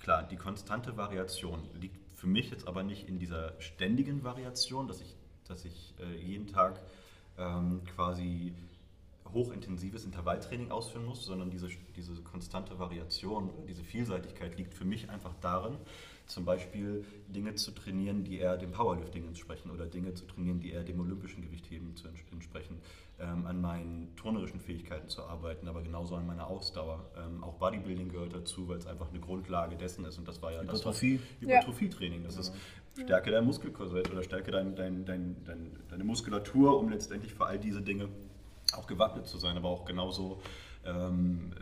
klar, 0.00 0.22
die 0.22 0.36
konstante 0.36 0.96
Variation 0.96 1.68
liegt 1.74 2.02
für 2.16 2.28
mich 2.28 2.50
jetzt 2.50 2.68
aber 2.68 2.84
nicht 2.84 3.08
in 3.08 3.18
dieser 3.18 3.60
ständigen 3.60 4.22
Variation, 4.22 4.86
dass 4.86 5.00
ich, 5.00 5.16
dass 5.52 5.64
ich 5.64 5.94
äh, 6.00 6.16
jeden 6.20 6.46
Tag 6.46 6.80
ähm, 7.38 7.82
quasi 7.94 8.52
hochintensives 9.32 10.04
Intervalltraining 10.04 10.70
ausführen 10.70 11.06
muss, 11.06 11.24
sondern 11.24 11.50
diese, 11.50 11.68
diese 11.96 12.14
konstante 12.22 12.78
Variation, 12.78 13.50
diese 13.68 13.82
Vielseitigkeit 13.82 14.56
liegt 14.58 14.74
für 14.74 14.84
mich 14.84 15.08
einfach 15.08 15.34
darin, 15.40 15.76
zum 16.26 16.44
Beispiel 16.44 17.04
Dinge 17.28 17.54
zu 17.54 17.70
trainieren, 17.72 18.24
die 18.24 18.38
eher 18.38 18.56
dem 18.56 18.72
Powerlifting 18.72 19.26
entsprechen 19.26 19.70
oder 19.70 19.86
Dinge 19.86 20.14
zu 20.14 20.26
trainieren, 20.26 20.60
die 20.60 20.72
eher 20.72 20.84
dem 20.84 21.00
olympischen 21.00 21.42
Gewichtheben 21.42 21.96
zu 21.96 22.08
ents- 22.08 22.30
entsprechen, 22.30 22.78
ähm, 23.18 23.46
an 23.46 23.60
meinen 23.60 24.14
turnerischen 24.16 24.60
Fähigkeiten 24.60 25.08
zu 25.08 25.22
arbeiten, 25.22 25.66
aber 25.66 25.82
genauso 25.82 26.14
an 26.14 26.26
meiner 26.26 26.46
Ausdauer. 26.46 27.04
Ähm, 27.16 27.42
auch 27.42 27.54
Bodybuilding 27.54 28.08
gehört 28.10 28.34
dazu, 28.34 28.68
weil 28.68 28.78
es 28.78 28.86
einfach 28.86 29.08
eine 29.10 29.20
Grundlage 29.20 29.76
dessen 29.76 30.04
ist 30.04 30.18
und 30.18 30.28
das 30.28 30.42
war 30.42 30.52
ja 30.52 30.60
Hypertrophie. 30.60 31.16
das 31.18 31.24
was, 31.26 31.40
Hypertrophietraining. 31.40 32.22
Das 32.24 32.36
ist 32.36 32.52
Stärke 32.98 33.30
dein 33.30 33.44
Muskelkorsett 33.44 34.10
oder 34.10 34.22
Stärke 34.22 34.50
dein, 34.50 34.76
dein, 34.76 35.04
dein, 35.04 35.36
dein, 35.44 35.78
deine 35.88 36.04
Muskulatur, 36.04 36.78
um 36.78 36.90
letztendlich 36.90 37.32
für 37.32 37.46
all 37.46 37.58
diese 37.58 37.80
Dinge 37.80 38.08
auch 38.74 38.86
gewappnet 38.86 39.26
zu 39.26 39.38
sein, 39.38 39.56
aber 39.56 39.68
auch 39.68 39.84
genauso 39.84 40.40
ähm, 40.84 41.52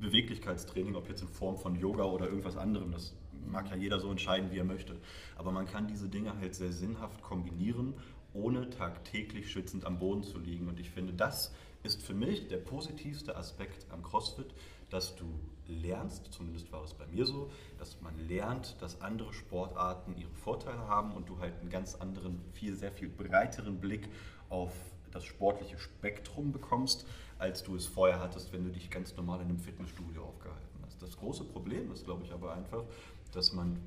Beweglichkeitstraining, 0.00 0.94
ob 0.94 1.08
jetzt 1.08 1.22
in 1.22 1.28
Form 1.28 1.56
von 1.56 1.76
Yoga 1.76 2.04
oder 2.04 2.26
irgendwas 2.26 2.56
anderem, 2.56 2.92
das 2.92 3.14
mag 3.46 3.70
ja 3.70 3.76
jeder 3.76 4.00
so 4.00 4.10
entscheiden, 4.10 4.50
wie 4.50 4.58
er 4.58 4.64
möchte. 4.64 4.96
Aber 5.36 5.52
man 5.52 5.66
kann 5.66 5.86
diese 5.86 6.08
Dinge 6.08 6.36
halt 6.38 6.54
sehr 6.54 6.72
sinnhaft 6.72 7.22
kombinieren, 7.22 7.94
ohne 8.34 8.68
tagtäglich 8.68 9.50
schützend 9.50 9.84
am 9.86 9.98
Boden 9.98 10.22
zu 10.22 10.38
liegen. 10.38 10.68
Und 10.68 10.78
ich 10.78 10.90
finde, 10.90 11.14
das 11.14 11.54
ist 11.82 12.02
für 12.02 12.14
mich 12.14 12.48
der 12.48 12.58
positivste 12.58 13.36
Aspekt 13.36 13.86
am 13.90 14.02
CrossFit, 14.02 14.52
dass 14.90 15.16
du 15.16 15.24
lernst, 15.68 16.32
zumindest 16.32 16.70
war 16.72 16.84
es 16.84 16.94
bei 16.94 17.06
mir 17.06 17.26
so, 17.26 17.50
dass 17.78 18.00
man 18.00 18.16
lernt, 18.28 18.76
dass 18.80 19.00
andere 19.00 19.32
Sportarten 19.32 20.16
ihre 20.16 20.34
Vorteile 20.34 20.86
haben 20.88 21.12
und 21.12 21.28
du 21.28 21.38
halt 21.38 21.58
einen 21.60 21.70
ganz 21.70 21.94
anderen, 21.96 22.40
viel, 22.52 22.74
sehr 22.74 22.92
viel 22.92 23.08
breiteren 23.08 23.78
Blick 23.80 24.08
auf 24.48 24.72
das 25.12 25.24
sportliche 25.24 25.78
Spektrum 25.78 26.52
bekommst, 26.52 27.06
als 27.38 27.62
du 27.62 27.74
es 27.76 27.86
vorher 27.86 28.20
hattest, 28.20 28.52
wenn 28.52 28.64
du 28.64 28.70
dich 28.70 28.90
ganz 28.90 29.16
normal 29.16 29.40
in 29.40 29.48
einem 29.48 29.58
Fitnessstudio 29.58 30.22
aufgehalten 30.22 30.80
hast. 30.84 31.00
Das 31.02 31.16
große 31.16 31.44
Problem 31.44 31.90
ist, 31.92 32.04
glaube 32.04 32.24
ich, 32.24 32.32
aber 32.32 32.52
einfach, 32.52 32.84
dass 33.32 33.52
man, 33.52 33.78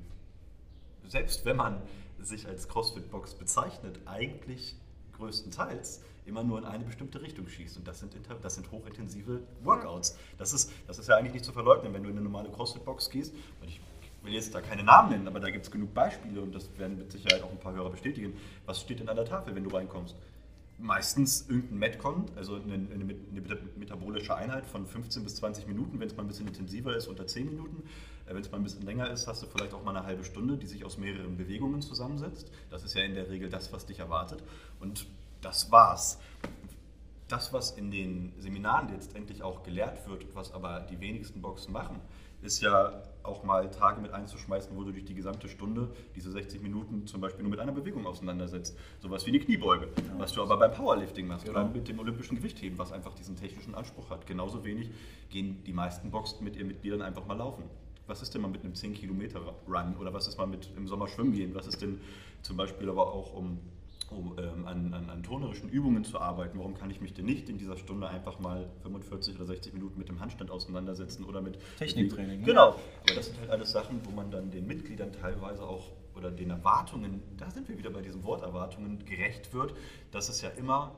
selbst 1.06 1.44
wenn 1.44 1.56
man 1.56 1.82
sich 2.20 2.46
als 2.46 2.68
CrossFit-Box 2.68 3.34
bezeichnet, 3.34 4.00
eigentlich 4.06 4.76
größtenteils 5.14 6.02
immer 6.30 6.42
nur 6.42 6.58
in 6.58 6.64
eine 6.64 6.84
bestimmte 6.84 7.20
Richtung 7.20 7.46
schießt. 7.48 7.76
Und 7.76 7.86
das 7.86 8.00
sind, 8.00 8.14
das 8.42 8.54
sind 8.54 8.70
hochintensive 8.70 9.42
Workouts. 9.62 10.16
Das 10.38 10.52
ist, 10.54 10.72
das 10.86 10.98
ist 10.98 11.08
ja 11.08 11.16
eigentlich 11.16 11.34
nicht 11.34 11.44
zu 11.44 11.52
verleugnen, 11.52 11.92
wenn 11.92 12.02
du 12.02 12.08
in 12.08 12.16
eine 12.16 12.24
normale 12.24 12.48
CrossFit-Box 12.48 13.10
gehst. 13.10 13.34
Und 13.60 13.68
ich 13.68 13.80
will 14.22 14.32
jetzt 14.32 14.54
da 14.54 14.60
keine 14.60 14.82
Namen 14.82 15.10
nennen, 15.10 15.28
aber 15.28 15.40
da 15.40 15.50
gibt 15.50 15.64
es 15.66 15.70
genug 15.70 15.92
Beispiele 15.92 16.40
und 16.40 16.54
das 16.54 16.68
werden 16.78 16.96
mit 16.98 17.10
Sicherheit 17.12 17.42
auch 17.42 17.50
ein 17.50 17.58
paar 17.60 17.74
Hörer 17.74 17.90
bestätigen. 17.90 18.34
Was 18.66 18.80
steht 18.80 19.00
denn 19.00 19.08
an 19.08 19.16
der 19.16 19.24
Tafel, 19.26 19.54
wenn 19.54 19.64
du 19.64 19.70
reinkommst? 19.70 20.14
Meistens 20.78 21.46
irgendein 21.48 21.78
Metcon, 21.78 22.24
also 22.36 22.54
eine, 22.54 22.72
eine, 22.72 22.86
eine 22.94 23.04
meta- 23.04 23.58
metabolische 23.76 24.34
Einheit 24.34 24.64
von 24.66 24.86
15 24.86 25.24
bis 25.24 25.36
20 25.36 25.66
Minuten, 25.66 26.00
wenn 26.00 26.06
es 26.08 26.16
mal 26.16 26.22
ein 26.22 26.28
bisschen 26.28 26.46
intensiver 26.48 26.96
ist, 26.96 27.06
unter 27.06 27.26
10 27.26 27.46
Minuten. 27.50 27.82
Äh, 28.26 28.34
Wenn 28.34 28.40
es 28.40 28.50
mal 28.50 28.56
ein 28.58 28.62
bisschen 28.64 28.82
länger 28.86 29.10
ist, 29.10 29.26
hast 29.26 29.42
du 29.42 29.46
vielleicht 29.46 29.74
auch 29.74 29.84
mal 29.84 29.94
eine 29.94 30.06
halbe 30.06 30.24
Stunde, 30.24 30.56
die 30.56 30.66
sich 30.66 30.84
aus 30.86 30.96
mehreren 30.96 31.36
Bewegungen 31.36 31.82
zusammensetzt. 31.82 32.50
Das 32.70 32.82
ist 32.82 32.94
ja 32.94 33.02
in 33.02 33.14
der 33.14 33.28
Regel 33.28 33.50
das, 33.50 33.72
was 33.74 33.84
dich 33.84 33.98
erwartet. 33.98 34.42
Und 34.80 35.06
das 35.40 35.70
war's. 35.70 36.18
Das, 37.28 37.52
was 37.52 37.72
in 37.72 37.90
den 37.90 38.32
Seminaren 38.38 38.88
letztendlich 38.88 39.42
auch 39.42 39.62
gelehrt 39.62 40.08
wird, 40.08 40.26
was 40.34 40.52
aber 40.52 40.80
die 40.80 40.98
wenigsten 41.00 41.40
Boxen 41.40 41.72
machen, 41.72 42.00
ist 42.42 42.60
ja 42.60 43.02
auch 43.22 43.44
mal 43.44 43.70
Tage 43.70 44.00
mit 44.00 44.12
einzuschmeißen, 44.12 44.74
wo 44.74 44.82
du 44.82 44.92
dich 44.92 45.04
die 45.04 45.14
gesamte 45.14 45.48
Stunde, 45.48 45.92
diese 46.16 46.30
60 46.32 46.62
Minuten 46.62 47.06
zum 47.06 47.20
Beispiel 47.20 47.42
nur 47.42 47.50
mit 47.50 47.60
einer 47.60 47.70
Bewegung 47.72 48.06
auseinandersetzt. 48.06 48.76
Sowas 48.98 49.26
wie 49.26 49.32
die 49.32 49.40
Kniebeuge, 49.40 49.88
was 50.16 50.32
du 50.32 50.42
aber 50.42 50.56
beim 50.56 50.72
Powerlifting 50.72 51.26
machst 51.26 51.48
oder 51.48 51.60
Genau. 51.60 51.74
mit 51.74 51.86
dem 51.86 51.98
olympischen 51.98 52.36
Gewichtheben, 52.36 52.78
was 52.78 52.92
einfach 52.92 53.14
diesen 53.14 53.36
technischen 53.36 53.74
Anspruch 53.74 54.08
hat. 54.10 54.26
Genauso 54.26 54.64
wenig 54.64 54.90
gehen 55.28 55.62
die 55.64 55.72
meisten 55.74 56.10
Boxen 56.10 56.42
mit 56.42 56.56
ihren 56.56 56.68
Mitgliedern 56.68 57.02
einfach 57.02 57.26
mal 57.26 57.36
laufen. 57.36 57.64
Was 58.06 58.22
ist 58.22 58.34
denn 58.34 58.40
mal 58.40 58.48
mit 58.48 58.64
einem 58.64 58.74
10 58.74 58.94
Kilometer 58.94 59.40
Run 59.68 59.96
oder 59.98 60.12
was 60.12 60.26
ist 60.26 60.38
mal 60.38 60.46
mit 60.46 60.70
im 60.76 60.88
Sommer 60.88 61.06
schwimmen 61.06 61.32
gehen? 61.32 61.54
Was 61.54 61.66
ist 61.66 61.80
denn 61.82 62.00
zum 62.42 62.56
Beispiel 62.56 62.88
aber 62.88 63.12
auch 63.12 63.34
um 63.34 63.58
um 64.10 64.36
ähm, 64.38 64.66
an, 64.66 64.92
an, 64.92 65.08
an 65.08 65.22
turnerischen 65.22 65.68
Übungen 65.68 66.04
zu 66.04 66.20
arbeiten, 66.20 66.58
warum 66.58 66.74
kann 66.74 66.90
ich 66.90 67.00
mich 67.00 67.14
denn 67.14 67.26
nicht 67.26 67.48
in 67.48 67.58
dieser 67.58 67.76
Stunde 67.76 68.08
einfach 68.08 68.38
mal 68.40 68.68
45 68.82 69.36
oder 69.36 69.46
60 69.46 69.72
Minuten 69.74 69.98
mit 69.98 70.08
dem 70.08 70.20
Handstand 70.20 70.50
auseinandersetzen 70.50 71.24
oder 71.24 71.40
mit 71.40 71.58
Techniktraining, 71.78 72.40
ne? 72.40 72.46
Genau. 72.46 72.68
Aber 73.02 73.14
das 73.14 73.26
sind 73.26 73.38
halt 73.38 73.50
alles 73.50 73.70
Sachen, 73.70 74.00
wo 74.04 74.10
man 74.10 74.30
dann 74.30 74.50
den 74.50 74.66
Mitgliedern 74.66 75.12
teilweise 75.12 75.62
auch 75.62 75.92
oder 76.16 76.30
den 76.30 76.50
Erwartungen, 76.50 77.22
da 77.38 77.50
sind 77.50 77.68
wir 77.68 77.78
wieder 77.78 77.90
bei 77.90 78.02
diesem 78.02 78.24
Wort 78.24 78.42
Erwartungen, 78.42 79.04
gerecht 79.04 79.54
wird, 79.54 79.74
dass 80.10 80.28
es 80.28 80.42
ja 80.42 80.50
immer 80.50 80.94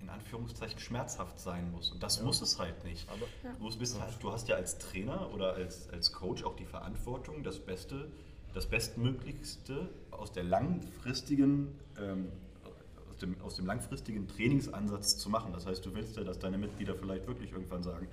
in 0.00 0.10
Anführungszeichen 0.10 0.78
schmerzhaft 0.78 1.38
sein 1.40 1.70
muss. 1.72 1.90
Und 1.90 2.02
das 2.02 2.22
muss 2.22 2.42
es 2.42 2.58
halt 2.58 2.84
nicht. 2.84 3.08
du, 3.58 3.78
bist 3.78 3.98
halt, 4.00 4.14
du 4.20 4.30
hast 4.30 4.48
ja 4.48 4.56
als 4.56 4.78
Trainer 4.78 5.32
oder 5.32 5.54
als, 5.54 5.88
als 5.90 6.12
Coach 6.12 6.44
auch 6.44 6.54
die 6.54 6.66
Verantwortung, 6.66 7.42
das 7.42 7.58
Beste, 7.58 8.08
das 8.56 8.64
Bestmöglichste 8.64 9.90
aus 10.10 10.32
der 10.32 10.42
langfristigen, 10.42 11.68
ähm, 12.00 12.28
aus, 13.10 13.18
dem, 13.18 13.40
aus 13.42 13.56
dem 13.56 13.66
langfristigen 13.66 14.26
Trainingsansatz 14.28 15.18
zu 15.18 15.28
machen. 15.28 15.52
Das 15.52 15.66
heißt, 15.66 15.84
du 15.84 15.94
willst 15.94 16.16
ja, 16.16 16.24
dass 16.24 16.38
deine 16.38 16.56
Mitglieder 16.56 16.94
vielleicht 16.94 17.26
wirklich 17.26 17.52
irgendwann 17.52 17.82
sagen, 17.82 18.08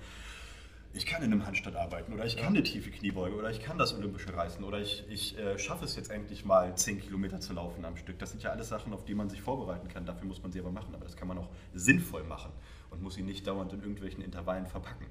ich 0.92 1.06
kann 1.06 1.22
in 1.22 1.32
einem 1.32 1.46
Handstand 1.46 1.76
arbeiten 1.76 2.12
oder 2.12 2.26
ich 2.26 2.36
kann 2.36 2.48
eine 2.48 2.62
tiefe 2.62 2.90
Kniebeuge 2.90 3.34
oder 3.36 3.50
ich 3.50 3.60
kann 3.60 3.78
das 3.78 3.94
Olympische 3.94 4.36
reißen 4.36 4.62
oder 4.62 4.80
ich, 4.80 5.04
ich 5.08 5.36
äh, 5.38 5.58
schaffe 5.58 5.86
es 5.86 5.96
jetzt 5.96 6.10
endlich 6.10 6.44
mal 6.44 6.76
10 6.76 7.00
Kilometer 7.00 7.40
zu 7.40 7.54
laufen 7.54 7.82
am 7.86 7.96
Stück. 7.96 8.18
Das 8.18 8.30
sind 8.30 8.42
ja 8.42 8.50
alles 8.50 8.68
Sachen, 8.68 8.92
auf 8.92 9.04
die 9.06 9.14
man 9.14 9.30
sich 9.30 9.40
vorbereiten 9.40 9.88
kann. 9.88 10.04
Dafür 10.04 10.28
muss 10.28 10.42
man 10.42 10.52
sie 10.52 10.60
aber 10.60 10.70
machen. 10.70 10.94
Aber 10.94 11.04
das 11.04 11.16
kann 11.16 11.26
man 11.26 11.38
auch 11.38 11.48
sinnvoll 11.72 12.22
machen 12.22 12.52
und 12.90 13.02
muss 13.02 13.14
sie 13.14 13.22
nicht 13.22 13.46
dauernd 13.46 13.72
in 13.72 13.80
irgendwelchen 13.80 14.22
Intervallen 14.22 14.66
verpacken. 14.66 15.06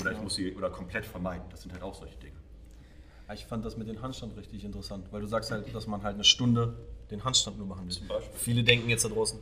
Oder 0.00 0.10
ich 0.10 0.20
muss 0.20 0.34
sie 0.34 0.56
oder 0.56 0.70
komplett 0.70 1.06
vermeiden. 1.06 1.46
Das 1.50 1.62
sind 1.62 1.72
halt 1.72 1.84
auch 1.84 1.94
solche 1.94 2.18
Dinge. 2.18 2.34
Ich 3.34 3.44
fand 3.44 3.64
das 3.64 3.76
mit 3.76 3.88
dem 3.88 4.00
Handstand 4.02 4.36
richtig 4.36 4.64
interessant, 4.64 5.06
weil 5.10 5.20
du 5.20 5.26
sagst 5.26 5.50
halt, 5.50 5.74
dass 5.74 5.86
man 5.86 6.02
halt 6.02 6.14
eine 6.14 6.24
Stunde 6.24 6.76
den 7.10 7.24
Handstand 7.24 7.58
nur 7.58 7.66
machen 7.66 7.88
will. 7.88 7.96
Viele 8.34 8.62
denken 8.62 8.88
jetzt 8.88 9.04
da 9.04 9.08
draußen, 9.08 9.38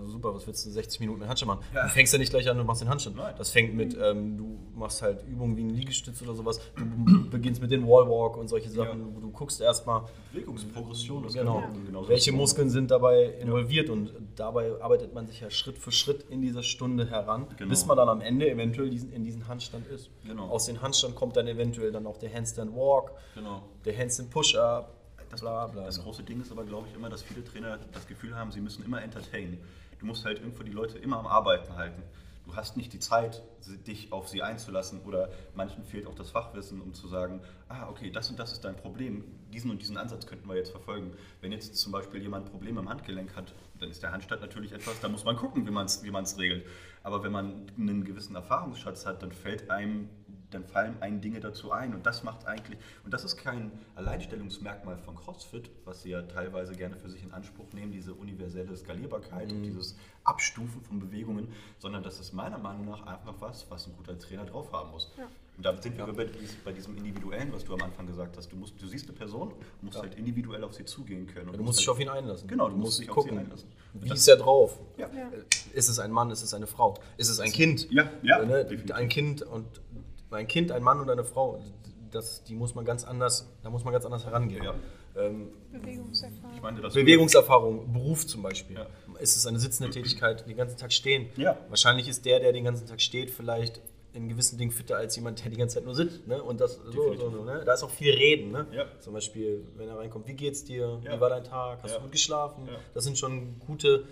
ja 0.00 0.06
super, 0.06 0.34
was 0.34 0.46
willst 0.46 0.64
du 0.66 0.70
60 0.70 1.00
Minuten 1.00 1.20
den 1.20 1.28
Handstand 1.28 1.48
machen? 1.60 1.64
Ja. 1.74 1.84
Du 1.84 1.88
fängst 1.90 2.12
ja 2.12 2.18
nicht 2.18 2.30
gleich 2.30 2.48
an 2.48 2.58
und 2.60 2.66
machst 2.66 2.82
den 2.82 2.88
Handstand. 2.88 3.16
Nein. 3.16 3.34
Das 3.38 3.50
fängt 3.50 3.74
mit, 3.74 3.96
ähm, 4.00 4.36
du 4.38 4.58
machst 4.74 5.02
halt 5.02 5.24
Übungen 5.26 5.56
wie 5.56 5.60
einen 5.62 5.70
Liegestütz 5.70 6.20
oder 6.22 6.34
sowas. 6.34 6.60
Du 6.76 7.28
beginnst 7.30 7.60
mit 7.60 7.70
dem 7.70 7.86
Wallwalk 7.86 8.36
und 8.36 8.48
solche 8.48 8.68
Sachen. 8.70 9.20
Du 9.20 9.30
guckst 9.30 9.60
erstmal, 9.60 10.02
Bewegungsprogression, 10.32 11.22
das 11.22 11.34
genau, 11.34 11.62
genauso 11.86 12.08
welche. 12.08 12.32
Muskeln 12.32 12.70
sind 12.70 12.90
dabei 12.90 13.24
involviert 13.40 13.90
und 13.90 14.12
dabei 14.36 14.72
arbeitet 14.80 15.14
man 15.14 15.26
sich 15.26 15.40
ja 15.40 15.50
Schritt 15.50 15.78
für 15.78 15.92
Schritt 15.92 16.24
in 16.30 16.40
dieser 16.42 16.62
Stunde 16.62 17.08
heran, 17.08 17.46
Genau. 17.56 17.68
bis 17.70 17.86
man 17.86 17.96
dann 17.96 18.08
am 18.08 18.20
Ende 18.20 18.50
eventuell 18.50 18.90
diesen, 18.90 19.12
in 19.12 19.24
diesen 19.24 19.46
Handstand 19.48 19.86
ist. 19.88 20.10
Genau. 20.24 20.48
Aus 20.48 20.66
dem 20.66 20.80
Handstand 20.82 21.14
kommt 21.14 21.36
dann 21.36 21.46
eventuell 21.46 21.92
dann 21.92 22.06
auch 22.06 22.16
der 22.16 22.32
Handstand 22.32 22.74
Walk, 22.74 23.12
Genau. 23.34 23.62
der 23.84 23.96
Handstand 23.96 24.30
Push-Up, 24.30 24.94
Das, 25.30 25.40
bla 25.40 25.66
bla. 25.66 25.84
das 25.84 26.02
große 26.02 26.22
Ding 26.22 26.40
ist 26.40 26.50
aber, 26.50 26.64
glaube 26.64 26.88
ich, 26.88 26.94
immer, 26.96 27.08
dass 27.08 27.22
viele 27.22 27.44
Trainer 27.44 27.78
das 27.92 28.06
Gefühl 28.06 28.34
haben, 28.34 28.50
sie 28.50 28.60
müssen 28.60 28.84
immer 28.84 29.02
entertainen. 29.02 29.58
Du 30.00 30.06
musst 30.06 30.24
halt 30.24 30.40
irgendwo 30.40 30.62
die 30.62 30.72
Leute 30.72 30.98
immer 30.98 31.18
am 31.18 31.26
Arbeiten 31.26 31.76
halten. 31.76 32.02
Du 32.46 32.56
hast 32.56 32.76
nicht 32.76 32.92
die 32.92 32.98
Zeit, 32.98 33.42
dich 33.86 34.12
auf 34.12 34.28
sie 34.28 34.42
einzulassen 34.42 35.02
oder 35.02 35.28
manchen 35.54 35.84
fehlt 35.84 36.06
auch 36.06 36.14
das 36.14 36.30
Fachwissen, 36.30 36.80
um 36.80 36.94
zu 36.94 37.06
sagen, 37.06 37.42
ah, 37.68 37.88
okay, 37.88 38.10
das 38.10 38.28
und 38.30 38.38
das 38.38 38.52
ist 38.52 38.64
dein 38.64 38.74
Problem, 38.74 39.24
diesen 39.52 39.70
und 39.70 39.80
diesen 39.80 39.96
Ansatz 39.96 40.26
könnten 40.26 40.48
wir 40.48 40.56
jetzt 40.56 40.70
verfolgen. 40.70 41.12
Wenn 41.42 41.52
jetzt 41.52 41.76
zum 41.76 41.92
Beispiel 41.92 42.20
jemand 42.22 42.46
ein 42.46 42.50
Problem 42.50 42.78
im 42.78 42.88
Handgelenk 42.88 43.36
hat, 43.36 43.54
dann 43.78 43.90
ist 43.90 44.02
der 44.02 44.10
Handstand 44.10 44.40
natürlich 44.40 44.72
etwas, 44.72 44.98
da 45.00 45.08
muss 45.08 45.24
man 45.24 45.36
gucken, 45.36 45.66
wie 45.66 45.70
man 45.70 45.84
es 45.86 46.02
wie 46.02 46.40
regelt. 46.40 46.66
Aber 47.02 47.22
wenn 47.22 47.30
man 47.30 47.66
einen 47.78 48.04
gewissen 48.04 48.34
Erfahrungsschatz 48.34 49.06
hat, 49.06 49.22
dann 49.22 49.32
fällt 49.32 49.70
einem 49.70 50.08
dann 50.50 50.64
fallen 50.64 51.00
einem 51.00 51.20
Dinge 51.20 51.40
dazu 51.40 51.72
ein. 51.72 51.94
Und 51.94 52.04
das 52.06 52.22
macht 52.22 52.46
eigentlich, 52.46 52.78
und 53.04 53.12
das 53.14 53.24
ist 53.24 53.36
kein 53.36 53.70
Alleinstellungsmerkmal 53.94 54.98
von 54.98 55.14
CrossFit, 55.16 55.70
was 55.84 56.02
sie 56.02 56.10
ja 56.10 56.22
teilweise 56.22 56.74
gerne 56.74 56.96
für 56.96 57.08
sich 57.08 57.22
in 57.22 57.32
Anspruch 57.32 57.72
nehmen, 57.72 57.92
diese 57.92 58.12
universelle 58.14 58.76
Skalierbarkeit 58.76 59.50
und 59.52 59.62
dieses 59.62 59.96
Abstufen 60.24 60.82
von 60.82 61.00
Bewegungen, 61.00 61.48
sondern 61.78 62.02
das 62.02 62.20
ist 62.20 62.32
meiner 62.32 62.58
Meinung 62.58 62.86
nach 62.86 63.06
einfach 63.06 63.34
was, 63.40 63.70
was 63.70 63.86
ein 63.86 63.94
guter 63.96 64.18
Trainer 64.18 64.44
drauf 64.44 64.72
haben 64.72 64.90
muss. 64.90 65.10
Und 65.56 65.66
damit 65.66 65.82
sind 65.82 65.96
wir 65.98 66.06
bei, 66.06 66.24
dies- 66.24 66.56
bei 66.64 66.72
diesem 66.72 66.96
Individuellen, 66.96 67.52
was 67.52 67.64
du 67.64 67.74
am 67.74 67.82
Anfang 67.82 68.06
gesagt 68.06 68.36
hast. 68.36 68.50
Du, 68.50 68.56
musst, 68.56 68.80
du 68.80 68.86
siehst 68.86 69.08
eine 69.08 69.16
Person, 69.16 69.50
du 69.80 69.86
musst 69.86 69.98
halt 70.00 70.14
individuell 70.14 70.64
auf 70.64 70.74
sie 70.74 70.84
zugehen 70.86 71.26
können. 71.26 71.50
Und 71.50 71.58
Du 71.58 71.62
musst 71.62 71.80
dich 71.80 71.86
halt- 71.88 71.96
auf 71.96 72.00
ihn 72.00 72.08
einlassen. 72.08 72.48
Genau, 72.48 72.68
du 72.70 72.76
musst 72.76 73.00
dich 73.00 73.10
auf 73.10 73.16
gucken. 73.16 73.32
sie 73.34 73.38
einlassen. 73.38 73.68
Wie 73.92 74.08
Das- 74.08 74.18
ist 74.20 74.28
er 74.28 74.36
drauf? 74.36 74.78
Ja. 74.96 75.08
Ja. 75.14 75.28
Ist 75.74 75.88
es 75.88 75.98
ein 75.98 76.10
Mann, 76.12 76.30
ist 76.30 76.42
es 76.42 76.54
eine 76.54 76.66
Frau? 76.66 76.94
Ist 77.18 77.28
es 77.28 77.40
ein 77.40 77.50
Kind? 77.52 77.90
Ja, 77.90 78.08
ja, 78.22 78.42
Ne? 78.44 78.66
Ein 78.94 79.08
Kind 79.10 79.42
und 79.42 79.66
ein 80.38 80.46
Kind, 80.48 80.72
ein 80.72 80.82
Mann 80.82 81.00
und 81.00 81.10
eine 81.10 81.24
Frau. 81.24 81.60
Das, 82.10 82.42
die 82.44 82.54
muss 82.54 82.74
man 82.74 82.84
ganz 82.84 83.04
anders, 83.04 83.48
da 83.62 83.70
muss 83.70 83.84
man 83.84 83.92
ganz 83.92 84.04
anders 84.04 84.24
herangehen. 84.24 84.62
Ja. 84.64 84.74
Ähm, 85.16 85.48
Bewegungserfahrung. 85.72 86.56
Ich 86.56 86.62
meine, 86.62 86.80
das 86.80 86.94
Bewegungserfahrung, 86.94 87.92
Beruf 87.92 88.26
zum 88.26 88.42
Beispiel. 88.42 88.76
Ja. 88.76 88.86
Ist 89.18 89.36
es 89.36 89.46
eine 89.46 89.58
sitzende 89.58 89.90
Tätigkeit, 89.90 90.46
den 90.48 90.56
ganzen 90.56 90.76
Tag 90.76 90.92
stehen? 90.92 91.28
Ja. 91.36 91.56
Wahrscheinlich 91.68 92.08
ist 92.08 92.24
der, 92.24 92.40
der 92.40 92.52
den 92.52 92.64
ganzen 92.64 92.86
Tag 92.86 93.00
steht, 93.00 93.30
vielleicht 93.30 93.80
in 94.12 94.28
gewissen 94.28 94.58
Dingen 94.58 94.72
fitter 94.72 94.96
als 94.96 95.14
jemand, 95.14 95.44
der 95.44 95.50
die 95.52 95.56
ganze 95.56 95.76
Zeit 95.76 95.84
nur 95.84 95.94
sitzt. 95.94 96.26
Ne? 96.26 96.42
Und 96.42 96.60
das 96.60 96.74
so, 96.76 96.90
Definitiv. 96.90 97.20
so, 97.20 97.44
ne? 97.44 97.62
Da 97.64 97.74
ist 97.74 97.82
auch 97.84 97.90
viel 97.90 98.12
Reden. 98.12 98.50
Ne? 98.50 98.66
Ja. 98.72 98.84
Zum 98.98 99.12
Beispiel, 99.12 99.64
wenn 99.76 99.88
er 99.88 99.98
reinkommt, 99.98 100.26
wie 100.26 100.34
geht's 100.34 100.64
dir? 100.64 101.00
Ja. 101.04 101.16
Wie 101.16 101.20
war 101.20 101.30
dein 101.30 101.44
Tag? 101.44 101.80
Hast 101.84 101.92
Ja. 101.92 101.98
du 101.98 102.02
gut 102.04 102.12
geschlafen? 102.12 102.66
Ja. 102.66 102.72
Das 102.92 103.04
sind 103.04 103.16
schon 103.18 103.60
gute 103.60 104.04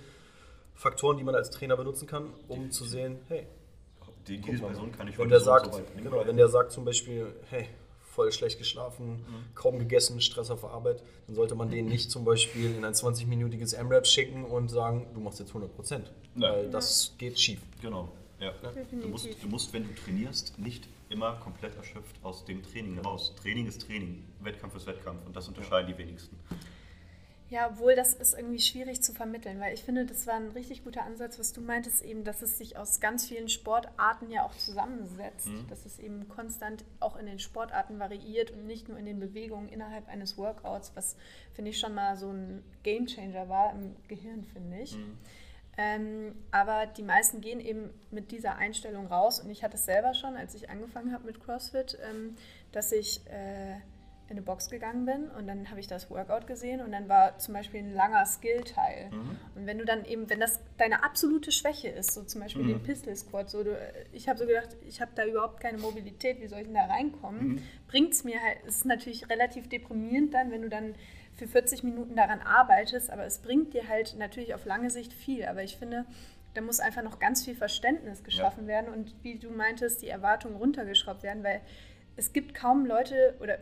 Faktoren, 0.75 1.17
die 1.17 1.25
man 1.25 1.35
als 1.35 1.51
Trainer 1.51 1.77
benutzen 1.77 2.07
kann, 2.07 2.33
um 2.47 2.71
zu 2.71 2.85
sehen, 2.85 3.19
hey, 3.27 3.49
die, 4.29 4.39
diese 4.41 4.59
Person 4.65 4.93
kann 4.93 5.09
ich 5.09 5.19
wenn 5.19 5.25
heute 5.25 5.31
der 5.31 5.41
so 5.41 5.51
und 5.53 5.57
sagt, 5.57 5.73
so 5.75 5.79
weit 5.81 5.93
bringen. 5.95 6.11
genau, 6.11 6.27
wenn 6.27 6.37
der 6.37 6.49
sagt 6.49 6.73
zum 6.73 6.85
Beispiel, 6.85 7.27
hey, 7.51 7.67
voll 8.15 8.31
schlecht 8.33 8.59
geschlafen, 8.59 9.17
Mhm. 9.29 9.55
kaum 9.55 9.79
gegessen, 9.79 10.21
Stress 10.21 10.51
auf 10.51 10.61
der 10.63 10.71
Arbeit, 10.71 11.03
dann 11.27 11.37
sollte 11.37 11.55
man 11.55 11.71
den 11.71 11.87
nicht 11.87 12.11
zum 12.11 12.25
Beispiel 12.25 12.75
in 12.77 12.85
ein 12.85 12.93
20-minütiges 12.95 13.75
M-Rap 13.75 14.07
schicken 14.07 14.45
und 14.45 14.69
sagen, 14.69 15.07
du 15.15 15.21
machst 15.21 15.39
jetzt 15.41 15.51
100 15.51 15.75
Prozent. 15.75 16.11
Weil 16.35 16.69
das 16.71 17.15
geht 17.19 17.39
schief. 17.39 17.61
Genau. 17.81 18.09
Ja. 18.41 18.53
Du, 18.91 19.09
musst, 19.09 19.27
du 19.43 19.49
musst, 19.49 19.73
wenn 19.73 19.83
du 19.85 19.95
trainierst, 19.95 20.59
nicht 20.59 20.89
immer 21.09 21.33
komplett 21.43 21.75
erschöpft 21.77 22.15
aus 22.23 22.45
dem 22.45 22.63
Training 22.63 22.99
raus. 23.01 23.35
Training 23.43 23.67
ist 23.67 23.83
Training, 23.87 24.23
Wettkampf 24.41 24.77
ist 24.77 24.87
Wettkampf 24.87 25.25
und 25.27 25.35
das 25.35 25.49
unterscheiden 25.49 25.93
die 25.93 25.99
wenigsten. 25.99 26.37
Ja, 27.51 27.71
obwohl 27.71 27.95
das 27.95 28.13
ist 28.13 28.37
irgendwie 28.37 28.59
schwierig 28.59 29.03
zu 29.03 29.15
vermitteln, 29.15 29.59
weil 29.59 29.73
ich 29.73 29.83
finde, 29.83 30.05
das 30.05 30.27
war 30.27 30.35
ein 30.35 30.51
richtig 30.51 30.85
guter 30.85 31.05
Ansatz, 31.05 31.39
was 31.39 31.55
du 31.55 31.63
meintest, 31.63 32.05
eben, 32.05 32.23
dass 32.23 32.43
es 32.43 32.59
sich 32.59 32.77
aus 32.77 33.01
ganz 33.01 33.27
vielen 33.27 33.49
Sportarten 33.49 34.31
ja 34.31 34.45
auch 34.45 34.55
zusammensetzt, 34.55 35.49
dass 35.71 35.87
es 35.87 35.99
eben 35.99 36.29
konstant 36.29 36.85
auch 37.01 37.17
in 37.17 37.25
den 37.25 37.39
Sportarten 37.39 37.99
variiert 37.99 38.51
und 38.51 38.67
nicht 38.67 38.89
nur 38.89 38.99
in 38.99 39.07
den 39.07 39.19
Bewegungen 39.19 39.71
innerhalb 39.71 40.09
eines 40.09 40.37
Workouts, 40.37 40.93
was 40.95 41.17
finde 41.55 41.71
ich 41.71 41.79
schon 41.79 41.95
mal 41.95 42.19
so 42.19 42.31
ein 42.31 42.63
Gamechanger 42.83 43.49
war 43.49 43.73
im 43.73 43.97
Gehirn, 44.09 44.45
finde 44.45 44.81
ich. 44.81 44.95
Ähm, 45.79 46.35
aber 46.51 46.87
die 46.87 47.05
meisten 47.05 47.41
gehen 47.41 47.61
eben 47.61 47.91
mit 48.11 48.31
dieser 48.33 48.57
Einstellung 48.57 49.07
raus 49.07 49.41
und 49.41 49.49
ich 49.49 49.63
hatte 49.63 49.77
es 49.77 49.87
selber 49.87 50.13
schon, 50.13 50.37
als 50.37 50.55
ich 50.55 50.69
angefangen 50.69 51.13
habe 51.13 51.25
mit 51.25 51.41
CrossFit, 51.43 51.97
ähm, 52.11 52.37
dass 52.73 52.91
ich 52.93 53.25
äh, 53.29 53.77
in 54.29 54.37
eine 54.37 54.43
Box 54.43 54.69
gegangen 54.69 55.07
bin 55.07 55.31
und 55.31 55.47
dann 55.47 55.71
habe 55.71 55.81
ich 55.81 55.87
das 55.87 56.11
Workout 56.11 56.47
gesehen 56.47 56.81
und 56.83 56.93
dann 56.93 57.09
war 57.09 57.39
zum 57.39 57.55
Beispiel 57.55 57.81
ein 57.81 57.95
langer 57.95 58.27
Skill-Teil. 58.27 59.09
Und 59.55 59.67
wenn 59.67 59.79
du 59.79 59.87
dann 59.87 60.05
eben, 60.05 60.29
wenn 60.29 60.39
das 60.39 60.61
deine 60.77 61.03
absolute 61.03 61.51
Schwäche 61.51 61.89
ist, 61.89 62.13
so 62.13 62.23
zum 62.25 62.43
Beispiel 62.43 62.67
den 62.67 62.83
Pistol 62.83 63.17
Squat, 63.17 63.49
so 63.49 63.65
du, 63.65 63.79
ich 64.13 64.29
habe 64.29 64.39
so 64.39 64.47
gedacht, 64.47 64.77
ich 64.87 65.01
habe 65.01 65.13
da 65.15 65.25
überhaupt 65.25 65.61
keine 65.61 65.79
Mobilität, 65.79 66.41
wie 66.43 66.47
soll 66.47 66.59
ich 66.59 66.67
denn 66.67 66.75
da 66.75 66.85
reinkommen? 66.85 67.63
Bringt 67.89 68.13
es 68.13 68.23
mir 68.25 68.39
halt, 68.43 68.59
es 68.67 68.77
ist 68.77 68.85
natürlich 68.85 69.31
relativ 69.31 69.69
deprimierend 69.69 70.35
dann, 70.35 70.51
wenn 70.51 70.61
du 70.61 70.69
dann 70.69 70.95
für 71.35 71.47
40 71.47 71.85
Minuten 71.85 72.17
daran 72.17 72.41
arbeitest, 72.41 73.11
aber 73.11 73.25
es 73.25 73.39
bringt 73.39 73.73
dir 73.73 73.89
halt 73.89 74.17
natürlich 74.19 74.55
auf 74.55 74.67
lange 74.67 74.91
Sicht 74.91 75.13
viel. 75.13 75.47
Aber 75.47 75.63
ich 75.63 75.77
finde, 75.77 76.05
da 76.55 76.61
muss 76.61 76.81
einfach 76.81 77.03
noch 77.03 77.19
ganz 77.19 77.45
viel 77.45 77.55
Verständnis 77.55 78.25
geschaffen 78.25 78.67
werden 78.67 78.93
und 78.93 79.15
wie 79.23 79.39
du 79.39 79.49
meintest, 79.51 80.03
die 80.03 80.09
Erwartungen 80.09 80.57
runtergeschraubt 80.57 81.23
werden, 81.23 81.45
weil 81.45 81.61
es 82.17 82.33
gibt 82.33 82.55
kaum 82.55 82.85
Leute 82.85 83.37
oder 83.41 83.59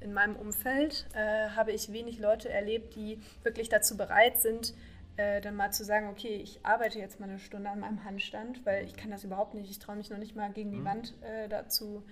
in 0.00 0.12
meinem 0.12 0.36
Umfeld 0.36 1.06
äh, 1.14 1.50
habe 1.50 1.72
ich 1.72 1.92
wenig 1.92 2.18
Leute 2.18 2.48
erlebt, 2.48 2.94
die 2.96 3.20
wirklich 3.42 3.68
dazu 3.68 3.96
bereit 3.96 4.40
sind, 4.40 4.74
äh, 5.16 5.40
dann 5.40 5.56
mal 5.56 5.72
zu 5.72 5.84
sagen, 5.84 6.08
okay, 6.08 6.36
ich 6.36 6.64
arbeite 6.64 6.98
jetzt 6.98 7.20
mal 7.20 7.28
eine 7.28 7.38
Stunde 7.38 7.70
an 7.70 7.80
meinem 7.80 8.04
Handstand, 8.04 8.64
weil 8.66 8.84
ich 8.84 8.96
kann 8.96 9.10
das 9.10 9.24
überhaupt 9.24 9.54
nicht. 9.54 9.70
Ich 9.70 9.78
traue 9.78 9.96
mich 9.96 10.10
noch 10.10 10.18
nicht 10.18 10.36
mal 10.36 10.50
gegen 10.52 10.72
die 10.72 10.84
Wand 10.84 11.14
äh, 11.22 11.48
dazu 11.48 12.02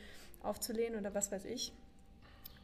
aufzulehnen 0.43 0.99
oder 0.99 1.15
was 1.15 1.31
weiß 1.31 1.45
ich. 1.45 1.73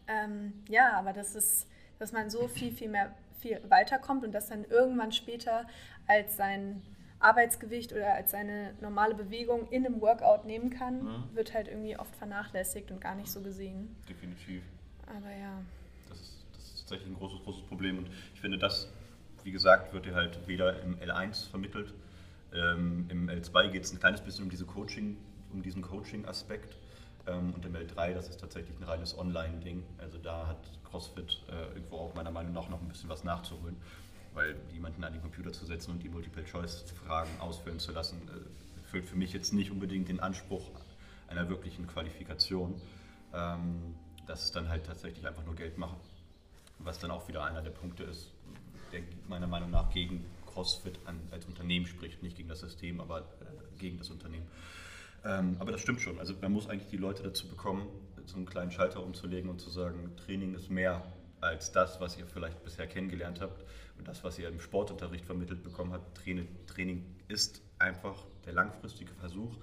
Ähm, 0.09 0.65
ja, 0.69 0.93
aber 0.95 1.13
das 1.13 1.35
ist, 1.35 1.67
dass 1.99 2.13
man 2.13 2.31
so 2.31 2.49
viel, 2.49 2.73
viel 2.73 2.89
mehr 2.89 3.15
viel 3.41 3.61
weiterkommt 3.69 4.25
und 4.25 4.33
das 4.33 4.49
dann 4.49 4.65
irgendwann 4.65 5.13
später 5.13 5.67
als 6.07 6.37
sein 6.37 6.83
Arbeitsgewicht 7.21 7.93
oder 7.93 8.15
als 8.15 8.31
seine 8.31 8.75
normale 8.81 9.15
Bewegung 9.15 9.69
in 9.71 9.87
einem 9.87 10.01
Workout 10.01 10.45
nehmen 10.45 10.71
kann, 10.71 11.25
wird 11.35 11.55
halt 11.55 11.69
irgendwie 11.69 11.99
oft 11.99 12.15
vernachlässigt 12.17 12.91
und 12.91 13.01
gar 13.01 13.15
nicht 13.15 13.31
so 13.31 13.41
gesehen. 13.43 13.97
Definitiv. 14.09 14.63
Aber 15.17 15.31
ja. 15.31 15.63
Das 16.09 16.21
ist, 16.21 16.45
das 16.55 16.65
ist 16.65 16.81
tatsächlich 16.81 17.09
ein 17.09 17.17
großes, 17.17 17.43
großes 17.45 17.63
Problem. 17.63 17.99
Und 17.99 18.11
ich 18.35 18.41
finde, 18.41 18.59
das, 18.59 18.89
wie 19.45 19.51
gesagt, 19.51 19.93
wird 19.93 20.07
dir 20.07 20.15
halt 20.15 20.47
weder 20.47 20.81
im 20.83 20.97
L1 20.99 21.49
vermittelt. 21.49 21.93
Ähm, 22.53 23.07
Im 23.09 23.29
L2 23.29 23.69
geht 23.69 23.85
es 23.85 23.93
ein 23.93 24.01
kleines 24.01 24.21
bisschen 24.21 24.45
um, 24.45 24.51
diese 24.51 24.65
Coaching, 24.65 25.17
um 25.53 25.63
diesen 25.63 25.83
Coaching-Aspekt. 25.83 26.77
Ähm, 27.27 27.55
und 27.55 27.65
im 27.65 27.75
L3, 27.75 28.15
das 28.15 28.29
ist 28.29 28.41
tatsächlich 28.41 28.77
ein 28.79 28.83
reines 28.83 29.17
Online-Ding. 29.17 29.85
Also 29.99 30.19
da 30.19 30.49
hat 30.49 30.59
CrossFit 30.85 31.43
äh, 31.49 31.75
irgendwo 31.75 31.99
auch 31.99 32.15
meiner 32.15 32.31
Meinung 32.31 32.53
nach 32.53 32.69
noch 32.69 32.81
ein 32.81 32.89
bisschen 32.89 33.09
was 33.09 33.25
nachzuholen. 33.25 33.77
Weil 34.35 34.57
jemanden 34.73 35.05
an 35.05 35.13
den 35.13 35.23
Computer 35.23 35.53
zu 35.53 35.65
setzen 35.65 35.93
und 35.93 36.03
die 36.03 36.09
Multiple-Choice-Fragen 36.09 37.31
ausfüllen 37.41 37.79
zu 37.79 37.93
lassen, 37.93 38.21
äh, 38.29 39.03
für 39.03 39.17
mich 39.17 39.33
jetzt 39.33 39.53
nicht 39.53 39.71
unbedingt 39.71 40.09
den 40.09 40.19
Anspruch 40.19 40.69
einer 41.29 41.49
wirklichen 41.49 41.87
Qualifikation. 41.87 42.81
Ähm, 43.33 43.95
das 44.31 44.45
ist 44.45 44.55
dann 44.55 44.69
halt 44.69 44.87
tatsächlich 44.87 45.27
einfach 45.27 45.45
nur 45.45 45.57
Geld 45.57 45.77
machen. 45.77 45.97
Was 46.79 47.01
dann 47.01 47.11
auch 47.11 47.27
wieder 47.27 47.45
einer 47.45 47.63
der 47.63 47.73
Punkte 47.73 48.05
ist, 48.05 48.31
der 48.93 49.03
meiner 49.29 49.49
Meinung 49.49 49.71
nach 49.71 49.91
gegen 49.91 50.25
CrossFit 50.47 50.99
als 51.33 51.47
Unternehmen 51.47 51.87
spricht. 51.87 52.23
Nicht 52.23 52.37
gegen 52.37 52.49
das 52.49 52.61
System, 52.61 53.01
aber 53.01 53.21
äh, 53.21 53.79
gegen 53.79 53.99
das 53.99 54.09
Unternehmen. 54.09 54.47
Ähm, 55.25 55.57
aber 55.59 55.73
das 55.73 55.81
stimmt 55.81 56.01
schon. 56.01 56.19
Also 56.21 56.35
man 56.41 56.53
muss 56.53 56.69
eigentlich 56.69 56.89
die 56.89 56.97
Leute 56.97 57.25
dazu 57.25 57.49
bekommen, 57.49 57.89
so 58.27 58.37
einen 58.37 58.47
kleinen 58.47 58.71
Schalter 58.71 59.03
umzulegen 59.03 59.51
und 59.51 59.61
zu 59.61 59.69
sagen, 59.69 60.15
Training 60.25 60.55
ist 60.55 60.71
mehr 60.71 61.03
als 61.41 61.73
das, 61.73 62.01
was 62.01 62.17
ihr 62.17 62.27
vielleicht 62.27 62.63
bisher 62.63 62.87
kennengelernt 62.87 63.41
habt 63.41 63.65
und 63.99 64.07
das, 64.07 64.23
was 64.23 64.39
ihr 64.39 64.49
im 64.49 64.61
Sportunterricht 64.61 65.25
vermittelt 65.25 65.65
bekommen 65.65 65.93
habt. 65.93 66.17
Training 66.69 67.05
ist 67.27 67.63
einfach 67.79 68.25
der 68.47 68.53
langfristige 68.53 69.13
Versuch, 69.15 69.57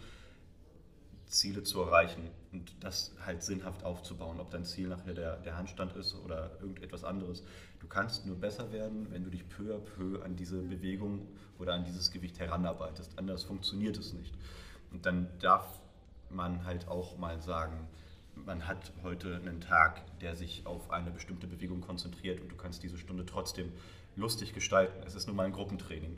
Ziele 1.28 1.63
zu 1.63 1.82
erreichen 1.82 2.30
und 2.58 2.84
das 2.84 3.14
halt 3.26 3.43
sinnhaft 3.43 3.84
aufzubauen, 3.84 4.39
ob 4.39 4.49
dein 4.49 4.66
Ziel 4.66 4.88
nachher 4.88 5.14
der, 5.14 5.38
der 5.38 5.58
Handstand 5.58 5.95
ist 5.95 6.16
oder 6.16 6.51
irgendetwas 6.60 7.03
anderes. 7.03 7.43
Du 7.80 7.88
kannst 7.88 8.26
nur 8.26 8.36
besser 8.36 8.72
werden, 8.72 9.08
wenn 9.12 9.24
du 9.24 9.30
dich 9.30 9.47
peu 9.47 9.76
à 9.76 9.80
peu 9.80 10.24
an 10.24 10.36
diese 10.36 10.62
Bewegung 10.62 11.28
oder 11.60 11.74
an 11.74 11.86
dieses 11.86 12.12
Gewicht 12.12 12.39
heranarbeitest. 12.39 13.18
Anders 13.18 13.43
funktioniert 13.43 13.97
es 13.97 14.14
nicht. 14.14 14.34
Und 14.91 15.05
dann 15.05 15.28
darf 15.39 15.80
man 16.30 16.66
halt 16.66 16.88
auch 16.88 17.18
mal 17.18 17.39
sagen, 17.41 17.88
man 18.36 18.68
hat 18.68 18.91
heute 19.03 19.36
einen 19.36 19.62
Tag, 19.62 20.01
der 20.20 20.36
sich 20.36 20.66
auf 20.66 20.91
eine 20.91 21.12
bestimmte 21.12 21.47
Bewegung 21.47 21.82
konzentriert 21.82 22.41
und 22.41 22.51
du 22.51 22.55
kannst 22.55 22.84
diese 22.84 22.97
Stunde 22.97 23.26
trotzdem 23.26 23.72
lustig 24.16 24.53
gestalten. 24.53 25.03
Es 25.05 25.16
ist 25.16 25.28
nun 25.28 25.36
mal 25.36 25.45
ein 25.45 25.53
Gruppentraining. 25.53 26.18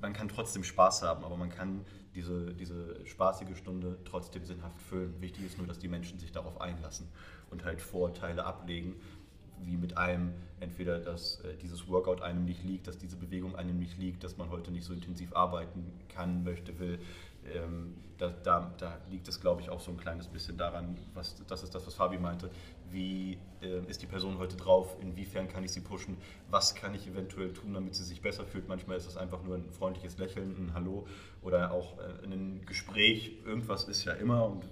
Man 0.00 0.12
kann 0.12 0.28
trotzdem 0.28 0.64
Spaß 0.64 1.02
haben, 1.02 1.24
aber 1.24 1.36
man 1.36 1.50
kann 1.50 1.84
diese, 2.14 2.54
diese 2.54 3.04
spaßige 3.06 3.56
Stunde 3.56 3.98
trotzdem 4.04 4.44
sinnhaft 4.44 4.80
füllen. 4.82 5.14
Wichtig 5.20 5.44
ist 5.46 5.58
nur, 5.58 5.66
dass 5.66 5.78
die 5.78 5.88
Menschen 5.88 6.18
sich 6.18 6.32
darauf 6.32 6.60
einlassen 6.60 7.08
und 7.50 7.64
halt 7.64 7.80
Vorteile 7.80 8.44
ablegen, 8.44 8.94
wie 9.62 9.76
mit 9.76 9.96
allem, 9.96 10.32
entweder 10.60 10.98
dass 10.98 11.40
äh, 11.40 11.56
dieses 11.56 11.88
Workout 11.88 12.22
einem 12.22 12.44
nicht 12.44 12.64
liegt, 12.64 12.86
dass 12.86 12.98
diese 12.98 13.16
Bewegung 13.16 13.54
einem 13.56 13.78
nicht 13.78 13.98
liegt, 13.98 14.24
dass 14.24 14.36
man 14.36 14.50
heute 14.50 14.70
nicht 14.70 14.84
so 14.84 14.92
intensiv 14.92 15.34
arbeiten 15.34 15.92
kann, 16.08 16.44
möchte, 16.44 16.78
will, 16.78 16.98
ähm, 17.52 17.94
da, 18.18 18.28
da, 18.42 18.72
da, 18.78 18.98
liegt 19.10 19.28
es, 19.28 19.40
glaube 19.40 19.60
ich, 19.60 19.70
auch 19.70 19.80
so 19.80 19.90
ein 19.90 19.96
kleines 19.96 20.28
bisschen 20.28 20.56
daran, 20.56 20.96
was, 21.14 21.36
das 21.46 21.62
ist 21.62 21.74
das, 21.74 21.86
was 21.86 21.94
Fabi 21.94 22.18
meinte, 22.18 22.50
wie 22.94 23.38
äh, 23.60 23.84
ist 23.88 24.00
die 24.00 24.06
Person 24.06 24.38
heute 24.38 24.56
drauf, 24.56 24.96
inwiefern 25.00 25.48
kann 25.48 25.62
ich 25.64 25.72
sie 25.72 25.80
pushen, 25.80 26.16
was 26.48 26.74
kann 26.74 26.94
ich 26.94 27.06
eventuell 27.06 27.52
tun, 27.52 27.74
damit 27.74 27.94
sie 27.94 28.04
sich 28.04 28.22
besser 28.22 28.46
fühlt. 28.46 28.68
Manchmal 28.68 28.96
ist 28.96 29.06
es 29.06 29.18
einfach 29.18 29.42
nur 29.42 29.56
ein 29.56 29.70
freundliches 29.70 30.16
Lächeln, 30.16 30.54
ein 30.56 30.74
Hallo 30.74 31.06
oder 31.42 31.72
auch 31.72 31.98
äh, 31.98 32.24
ein 32.24 32.64
Gespräch. 32.64 33.38
Irgendwas 33.44 33.84
ist 33.84 34.04
ja 34.04 34.12
immer 34.14 34.46
und 34.46 34.64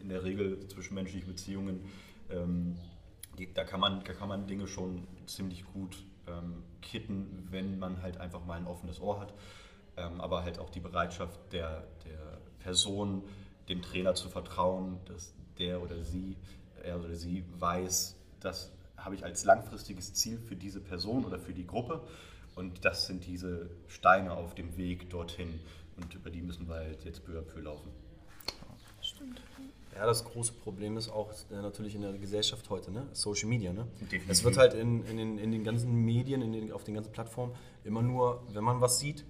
in 0.00 0.08
der 0.08 0.24
Regel 0.24 0.66
zwischenmenschliche 0.66 1.26
Beziehungen, 1.26 1.84
ähm, 2.30 2.76
die, 3.38 3.52
da, 3.52 3.64
kann 3.64 3.80
man, 3.80 4.02
da 4.02 4.12
kann 4.12 4.28
man 4.28 4.46
Dinge 4.46 4.66
schon 4.66 5.06
ziemlich 5.26 5.64
gut 5.72 6.04
ähm, 6.26 6.64
kitten, 6.80 7.46
wenn 7.50 7.78
man 7.78 8.02
halt 8.02 8.16
einfach 8.16 8.44
mal 8.44 8.58
ein 8.58 8.66
offenes 8.66 9.00
Ohr 9.00 9.20
hat 9.20 9.34
ähm, 9.96 10.20
aber 10.20 10.42
halt 10.42 10.58
auch 10.58 10.70
die 10.70 10.80
Bereitschaft 10.80 11.38
der, 11.52 11.84
der 12.04 12.38
Person, 12.60 13.22
dem 13.68 13.82
Trainer 13.82 14.14
zu 14.14 14.28
vertrauen, 14.28 14.98
dass 15.06 15.34
der 15.58 15.82
oder 15.82 16.02
sie, 16.02 16.36
er 16.86 16.98
oder 16.98 17.14
sie 17.14 17.44
weiß, 17.58 18.16
das 18.40 18.72
habe 18.96 19.14
ich 19.14 19.24
als 19.24 19.44
langfristiges 19.44 20.14
Ziel 20.14 20.38
für 20.38 20.56
diese 20.56 20.80
Person 20.80 21.24
oder 21.24 21.38
für 21.38 21.52
die 21.52 21.66
Gruppe 21.66 22.00
und 22.54 22.84
das 22.84 23.06
sind 23.06 23.26
diese 23.26 23.70
Steine 23.86 24.32
auf 24.32 24.54
dem 24.54 24.76
Weg 24.76 25.10
dorthin 25.10 25.60
und 25.96 26.14
über 26.14 26.30
die 26.30 26.42
müssen 26.42 26.68
wir 26.68 26.76
halt 26.76 27.04
jetzt 27.04 27.24
peu 27.24 27.38
à 27.38 27.42
peu 27.42 27.60
laufen. 27.60 27.90
Stimmt. 29.00 29.40
Ja, 29.94 30.04
das 30.04 30.24
große 30.24 30.52
Problem 30.52 30.96
ist 30.96 31.08
auch 31.08 31.32
äh, 31.50 31.54
natürlich 31.54 31.94
in 31.94 32.02
der 32.02 32.12
Gesellschaft 32.14 32.68
heute, 32.68 32.90
ne? 32.90 33.06
Social 33.12 33.48
Media. 33.48 33.72
Ne? 33.72 33.86
Es 34.28 34.44
wird 34.44 34.58
halt 34.58 34.74
in, 34.74 35.04
in, 35.06 35.16
den, 35.16 35.38
in 35.38 35.52
den 35.52 35.64
ganzen 35.64 36.04
Medien, 36.04 36.42
in 36.42 36.52
den, 36.52 36.72
auf 36.72 36.84
den 36.84 36.94
ganzen 36.94 37.12
Plattformen 37.12 37.54
immer 37.82 38.02
nur, 38.02 38.42
wenn 38.52 38.64
man 38.64 38.80
was 38.80 38.98
sieht, 38.98 39.24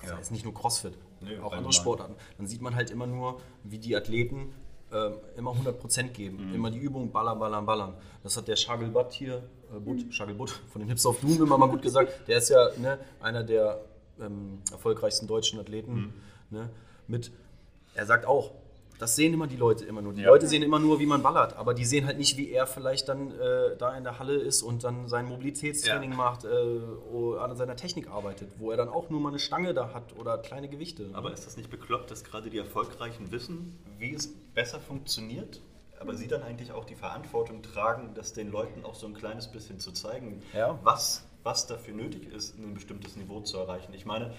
das 0.00 0.10
ja. 0.10 0.16
heißt 0.16 0.32
nicht 0.32 0.44
nur 0.44 0.54
CrossFit, 0.54 0.94
nee, 1.20 1.38
auch 1.38 1.52
andere 1.52 1.72
Sportarten. 1.72 2.14
Dann 2.38 2.46
sieht 2.46 2.62
man 2.62 2.74
halt 2.74 2.90
immer 2.90 3.06
nur, 3.06 3.40
wie 3.64 3.78
die 3.78 3.96
Athleten 3.96 4.54
äh, 4.92 5.10
immer 5.36 5.52
100% 5.52 6.08
geben. 6.08 6.48
Mhm. 6.48 6.54
Immer 6.54 6.70
die 6.70 6.78
Übung 6.78 7.10
ballern, 7.10 7.38
ballern, 7.38 7.66
ballern. 7.66 7.94
Das 8.22 8.36
hat 8.36 8.48
der 8.48 8.56
Shagel 8.56 8.88
Butt 8.88 9.12
hier, 9.12 9.42
äh, 9.74 9.78
Butt, 9.78 10.06
mhm. 10.06 10.12
Shagel 10.12 10.34
Butt 10.34 10.50
von 10.50 10.80
den 10.80 10.88
Hips 10.88 11.06
of 11.06 11.20
Doom 11.20 11.42
immer 11.42 11.58
mal 11.58 11.68
gut 11.68 11.82
gesagt. 11.82 12.28
Der 12.28 12.38
ist 12.38 12.48
ja 12.48 12.70
ne, 12.78 12.98
einer 13.20 13.44
der 13.44 13.80
ähm, 14.20 14.58
erfolgreichsten 14.70 15.26
deutschen 15.26 15.60
Athleten. 15.60 15.94
Mhm. 15.94 16.12
Ne, 16.50 16.70
mit, 17.06 17.30
er 17.94 18.06
sagt 18.06 18.26
auch, 18.26 18.52
das 18.98 19.14
sehen 19.14 19.32
immer 19.32 19.46
die 19.46 19.56
Leute 19.56 19.84
immer 19.84 20.02
nur. 20.02 20.12
Die 20.12 20.22
ja. 20.22 20.28
Leute 20.28 20.46
sehen 20.48 20.62
immer 20.62 20.78
nur, 20.78 20.98
wie 20.98 21.06
man 21.06 21.22
ballert, 21.22 21.56
aber 21.56 21.72
die 21.72 21.84
sehen 21.84 22.06
halt 22.06 22.18
nicht, 22.18 22.36
wie 22.36 22.50
er 22.50 22.66
vielleicht 22.66 23.08
dann 23.08 23.30
äh, 23.30 23.76
da 23.78 23.96
in 23.96 24.02
der 24.04 24.18
Halle 24.18 24.34
ist 24.34 24.62
und 24.62 24.82
dann 24.82 25.06
sein 25.06 25.26
Mobilitätstraining 25.26 26.10
ja. 26.10 26.16
macht, 26.16 26.44
äh, 26.44 27.38
an 27.38 27.56
seiner 27.56 27.76
Technik 27.76 28.08
arbeitet, 28.08 28.50
wo 28.58 28.70
er 28.70 28.76
dann 28.76 28.88
auch 28.88 29.08
nur 29.08 29.20
mal 29.20 29.30
eine 29.30 29.38
Stange 29.38 29.72
da 29.72 29.94
hat 29.94 30.16
oder 30.18 30.38
kleine 30.38 30.68
Gewichte. 30.68 31.10
Aber 31.12 31.32
ist 31.32 31.46
das 31.46 31.56
nicht 31.56 31.70
bekloppt, 31.70 32.10
dass 32.10 32.24
gerade 32.24 32.50
die 32.50 32.58
Erfolgreichen 32.58 33.30
wissen, 33.30 33.78
wie 33.98 34.14
es 34.14 34.28
besser 34.54 34.80
funktioniert? 34.80 35.60
Aber 36.00 36.14
sie 36.14 36.28
dann 36.28 36.42
eigentlich 36.42 36.72
auch 36.72 36.84
die 36.84 36.94
Verantwortung 36.94 37.62
tragen, 37.62 38.10
das 38.14 38.32
den 38.32 38.50
Leuten 38.50 38.84
auch 38.84 38.94
so 38.94 39.06
ein 39.06 39.14
kleines 39.14 39.50
bisschen 39.50 39.80
zu 39.80 39.90
zeigen, 39.92 40.42
ja. 40.54 40.78
was, 40.82 41.24
was 41.42 41.66
dafür 41.66 41.94
nötig 41.94 42.32
ist, 42.32 42.56
ein 42.56 42.74
bestimmtes 42.74 43.16
Niveau 43.16 43.40
zu 43.40 43.58
erreichen. 43.58 43.92
Ich 43.94 44.06
meine, 44.06 44.32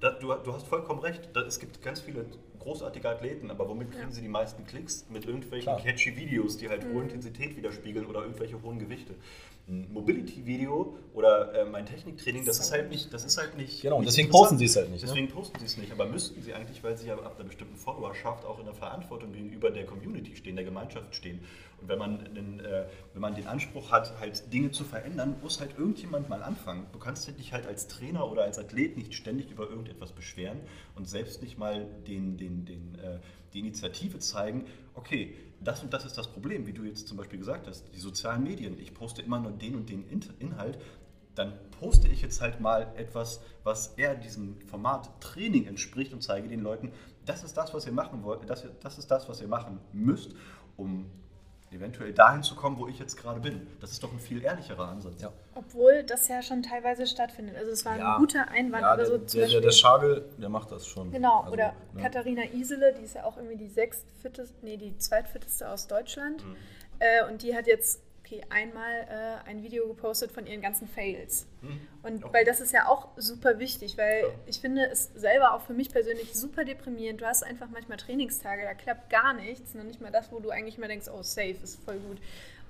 da, 0.00 0.10
du, 0.10 0.32
du, 0.32 0.52
hast 0.52 0.66
vollkommen 0.66 1.00
recht. 1.00 1.30
Da, 1.34 1.42
es 1.42 1.58
gibt 1.58 1.82
ganz 1.82 2.00
viele 2.00 2.26
großartige 2.60 3.08
Athleten, 3.08 3.50
aber 3.50 3.68
womit 3.68 3.90
kriegen 3.90 4.08
ja. 4.08 4.12
sie 4.12 4.22
die 4.22 4.28
meisten 4.28 4.64
Klicks? 4.64 5.06
Mit 5.10 5.26
irgendwelchen 5.26 5.74
Klar. 5.74 5.80
catchy 5.80 6.16
Videos, 6.16 6.56
die 6.56 6.68
halt 6.68 6.86
mhm. 6.86 6.94
hohe 6.94 7.02
Intensität 7.02 7.56
widerspiegeln 7.56 8.06
oder 8.06 8.22
irgendwelche 8.22 8.62
hohen 8.62 8.78
Gewichte. 8.78 9.14
Ein 9.68 9.92
Mobility-Video 9.92 10.96
oder 11.14 11.54
äh, 11.54 11.64
mein 11.64 11.86
Techniktraining, 11.86 12.44
das 12.44 12.58
ist 12.58 12.72
halt 12.72 12.90
nicht, 12.90 13.12
das 13.12 13.24
ist 13.24 13.38
halt 13.38 13.56
nicht. 13.56 13.82
Genau, 13.82 13.98
und 13.98 14.06
deswegen 14.06 14.28
posten 14.28 14.58
sie 14.58 14.64
es 14.64 14.76
halt 14.76 14.90
nicht. 14.90 15.02
Ne? 15.02 15.08
Deswegen 15.08 15.26
ne? 15.26 15.32
posten 15.32 15.58
sie 15.60 15.66
es 15.66 15.76
nicht, 15.76 15.92
aber 15.92 16.06
müssten 16.06 16.42
sie 16.42 16.54
eigentlich, 16.54 16.82
weil 16.82 16.96
sie 16.96 17.06
ja 17.06 17.14
ab 17.14 17.36
einer 17.36 17.46
bestimmten 17.46 17.76
Followerschaft 17.76 18.44
auch 18.44 18.58
in 18.58 18.64
der 18.64 18.74
Verantwortung 18.74 19.32
gegenüber 19.32 19.70
der 19.70 19.86
Community 19.86 20.34
stehen, 20.34 20.56
der 20.56 20.64
Gemeinschaft 20.64 21.14
stehen. 21.14 21.40
Und 21.80 21.88
wenn 21.88 21.98
man, 21.98 22.34
den, 22.34 22.60
äh, 22.60 22.84
wenn 23.12 23.22
man 23.22 23.34
den 23.34 23.46
Anspruch 23.46 23.90
hat, 23.90 24.18
halt 24.20 24.52
Dinge 24.52 24.70
zu 24.70 24.84
verändern, 24.84 25.36
muss 25.42 25.60
halt 25.60 25.78
irgendjemand 25.78 26.28
mal 26.28 26.42
anfangen. 26.42 26.86
Du 26.92 26.98
kannst 26.98 27.26
dich 27.38 27.52
halt 27.52 27.66
als 27.66 27.88
Trainer 27.88 28.30
oder 28.30 28.42
als 28.42 28.58
Athlet 28.58 28.96
nicht 28.96 29.14
ständig 29.14 29.50
über 29.50 29.68
irgendetwas 29.68 30.12
beschweren 30.12 30.60
und 30.94 31.08
selbst 31.08 31.42
nicht 31.42 31.58
mal 31.58 31.86
den, 32.06 32.36
den, 32.36 32.64
den, 32.64 32.94
äh, 32.96 33.18
die 33.52 33.60
Initiative 33.60 34.18
zeigen, 34.18 34.66
okay, 34.94 35.34
das 35.60 35.82
und 35.82 35.92
das 35.92 36.04
ist 36.04 36.16
das 36.16 36.28
Problem, 36.28 36.66
wie 36.66 36.72
du 36.72 36.84
jetzt 36.84 37.08
zum 37.08 37.16
Beispiel 37.16 37.38
gesagt 37.38 37.66
hast, 37.66 37.94
die 37.94 38.00
sozialen 38.00 38.42
Medien, 38.42 38.78
ich 38.78 38.94
poste 38.94 39.22
immer 39.22 39.40
nur 39.40 39.52
den 39.52 39.74
und 39.74 39.90
den 39.90 40.04
Inhalt, 40.38 40.78
dann 41.34 41.52
poste 41.78 42.08
ich 42.08 42.22
jetzt 42.22 42.40
halt 42.40 42.60
mal 42.60 42.92
etwas, 42.96 43.40
was 43.62 43.88
eher 43.94 44.14
diesem 44.14 44.60
Format 44.62 45.20
Training 45.20 45.66
entspricht 45.66 46.12
und 46.12 46.22
zeige 46.22 46.48
den 46.48 46.60
Leuten, 46.60 46.92
das 47.24 47.44
ist 47.44 47.56
das, 47.56 47.72
was 47.72 47.86
ihr 47.86 47.92
machen 47.92 48.22
wollt, 48.22 48.48
das, 48.48 48.66
das 48.80 48.98
ist 48.98 49.10
das, 49.10 49.28
was 49.28 49.40
ihr 49.40 49.48
machen 49.48 49.78
müsst, 49.92 50.34
um 50.76 51.06
eventuell 51.72 52.12
dahin 52.12 52.42
zu 52.42 52.54
kommen, 52.56 52.78
wo 52.78 52.88
ich 52.88 52.98
jetzt 52.98 53.16
gerade 53.16 53.40
bin. 53.40 53.66
Das 53.80 53.92
ist 53.92 54.02
doch 54.02 54.12
ein 54.12 54.18
viel 54.18 54.42
ehrlicherer 54.42 54.88
Ansatz. 54.88 55.22
Ja. 55.22 55.32
Obwohl 55.54 56.02
das 56.02 56.26
ja 56.28 56.42
schon 56.42 56.62
teilweise 56.62 57.06
stattfindet. 57.06 57.56
Also 57.56 57.70
es 57.70 57.84
war 57.84 57.96
ja. 57.96 58.14
ein 58.14 58.20
guter 58.20 58.48
Einwand. 58.48 58.82
Ja, 58.82 58.96
der, 58.96 59.06
so 59.06 59.18
der, 59.18 59.46
der, 59.46 59.60
der, 59.60 59.70
Schagel, 59.70 60.24
der 60.38 60.48
macht 60.48 60.72
das 60.72 60.86
schon. 60.86 61.12
Genau, 61.12 61.40
also, 61.40 61.52
oder 61.52 61.74
ne? 61.94 62.02
Katharina 62.02 62.42
Isele, 62.52 62.94
die 62.98 63.04
ist 63.04 63.14
ja 63.14 63.24
auch 63.24 63.36
irgendwie 63.36 63.56
die 63.56 63.68
sechstfitteste, 63.68 64.54
nee, 64.62 64.76
die 64.76 64.98
zweitfitteste 64.98 65.68
aus 65.68 65.86
Deutschland. 65.86 66.44
Mhm. 66.44 66.56
Äh, 66.98 67.30
und 67.30 67.42
die 67.42 67.54
hat 67.54 67.66
jetzt 67.66 68.02
okay, 68.30 68.42
einmal 68.48 69.06
äh, 69.08 69.48
ein 69.48 69.62
Video 69.62 69.86
gepostet 69.88 70.32
von 70.32 70.46
ihren 70.46 70.60
ganzen 70.60 70.88
Fails. 70.88 71.46
Mhm. 71.62 71.80
Und 72.02 72.24
okay. 72.24 72.34
weil 72.34 72.44
das 72.44 72.60
ist 72.60 72.72
ja 72.72 72.88
auch 72.88 73.08
super 73.16 73.58
wichtig, 73.58 73.98
weil 73.98 74.22
ja. 74.22 74.28
ich 74.46 74.60
finde 74.60 74.86
es 74.86 75.10
selber 75.14 75.54
auch 75.54 75.62
für 75.62 75.74
mich 75.74 75.90
persönlich 75.90 76.34
super 76.34 76.64
deprimierend. 76.64 77.20
Du 77.20 77.26
hast 77.26 77.42
einfach 77.42 77.68
manchmal 77.70 77.98
Trainingstage, 77.98 78.62
da 78.62 78.74
klappt 78.74 79.10
gar 79.10 79.34
nichts, 79.34 79.74
noch 79.74 79.84
nicht 79.84 80.00
mal 80.00 80.12
das, 80.12 80.30
wo 80.32 80.38
du 80.40 80.50
eigentlich 80.50 80.78
mal 80.78 80.88
denkst, 80.88 81.08
oh, 81.08 81.22
safe 81.22 81.56
ist 81.62 81.82
voll 81.84 81.98
gut. 81.98 82.18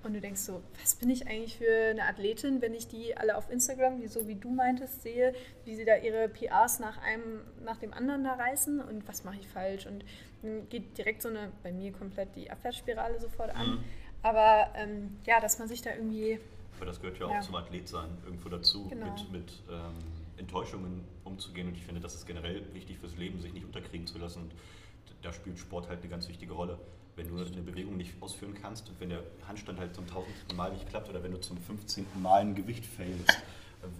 Und 0.02 0.14
du 0.14 0.20
denkst 0.22 0.40
so, 0.40 0.62
was 0.80 0.94
bin 0.94 1.10
ich 1.10 1.26
eigentlich 1.26 1.58
für 1.58 1.90
eine 1.90 2.04
Athletin, 2.04 2.62
wenn 2.62 2.72
ich 2.72 2.88
die 2.88 3.14
alle 3.18 3.36
auf 3.36 3.50
Instagram, 3.50 4.00
die 4.00 4.08
so 4.08 4.26
wie 4.26 4.34
du 4.34 4.48
meintest, 4.48 5.02
sehe, 5.02 5.34
wie 5.66 5.74
sie 5.74 5.84
da 5.84 5.96
ihre 5.96 6.26
PRs 6.30 6.78
nach 6.78 6.96
einem, 7.02 7.42
nach 7.62 7.76
dem 7.76 7.92
anderen 7.92 8.24
da 8.24 8.32
reißen 8.32 8.80
und 8.80 9.06
was 9.06 9.24
mache 9.24 9.36
ich 9.38 9.46
falsch? 9.46 9.84
Und 9.84 10.06
dann 10.40 10.66
geht 10.70 10.96
direkt 10.96 11.20
so 11.20 11.28
eine, 11.28 11.52
bei 11.62 11.70
mir 11.70 11.92
komplett 11.92 12.34
die 12.34 12.50
Abwärtsspirale 12.50 13.20
sofort 13.20 13.54
an. 13.54 13.72
Mhm. 13.72 13.84
Aber 14.22 14.68
ähm, 14.74 15.16
ja, 15.24 15.40
dass 15.40 15.58
man 15.58 15.68
sich 15.68 15.82
da 15.82 15.90
irgendwie. 15.94 16.38
Aber 16.76 16.86
das 16.86 17.00
gehört 17.00 17.18
ja 17.18 17.26
auch 17.26 17.30
ja. 17.30 17.40
zum 17.40 17.54
Athletsein 17.56 18.08
irgendwo 18.24 18.48
dazu, 18.48 18.88
genau. 18.88 19.06
mit, 19.06 19.32
mit 19.32 19.52
ähm, 19.70 19.94
Enttäuschungen 20.38 21.04
umzugehen. 21.24 21.68
Und 21.68 21.76
ich 21.76 21.84
finde, 21.84 22.00
das 22.00 22.14
ist 22.14 22.26
generell 22.26 22.62
wichtig 22.72 22.98
fürs 22.98 23.16
Leben, 23.16 23.40
sich 23.40 23.52
nicht 23.52 23.66
unterkriegen 23.66 24.06
zu 24.06 24.18
lassen. 24.18 24.42
Und 24.42 24.52
da 25.22 25.32
spielt 25.32 25.58
Sport 25.58 25.88
halt 25.88 26.00
eine 26.00 26.08
ganz 26.08 26.28
wichtige 26.28 26.52
Rolle. 26.52 26.78
Wenn 27.16 27.28
du 27.28 27.36
eine 27.36 27.62
Bewegung 27.62 27.96
nicht 27.96 28.14
ausführen 28.20 28.54
kannst 28.54 28.88
und 28.88 28.98
wenn 29.00 29.10
der 29.10 29.22
Handstand 29.46 29.78
halt 29.78 29.94
zum 29.94 30.06
tausendsten 30.06 30.56
Mal 30.56 30.72
nicht 30.72 30.88
klappt 30.88 31.08
oder 31.10 31.22
wenn 31.22 31.32
du 31.32 31.40
zum 31.40 31.58
15. 31.58 32.06
Mal 32.22 32.40
ein 32.40 32.54
Gewicht 32.54 32.86
failst, 32.86 33.42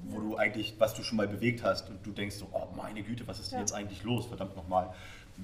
wo 0.08 0.20
du 0.20 0.36
eigentlich, 0.36 0.74
was 0.78 0.94
du 0.94 1.02
schon 1.02 1.16
mal 1.16 1.28
bewegt 1.28 1.62
hast 1.62 1.90
und 1.90 2.04
du 2.06 2.12
denkst 2.12 2.36
so, 2.36 2.48
oh 2.52 2.68
meine 2.76 3.02
Güte, 3.02 3.26
was 3.26 3.40
ist 3.40 3.50
denn 3.50 3.58
ja. 3.58 3.62
jetzt 3.62 3.72
eigentlich 3.72 4.02
los, 4.04 4.26
verdammt 4.26 4.56
nochmal 4.56 4.94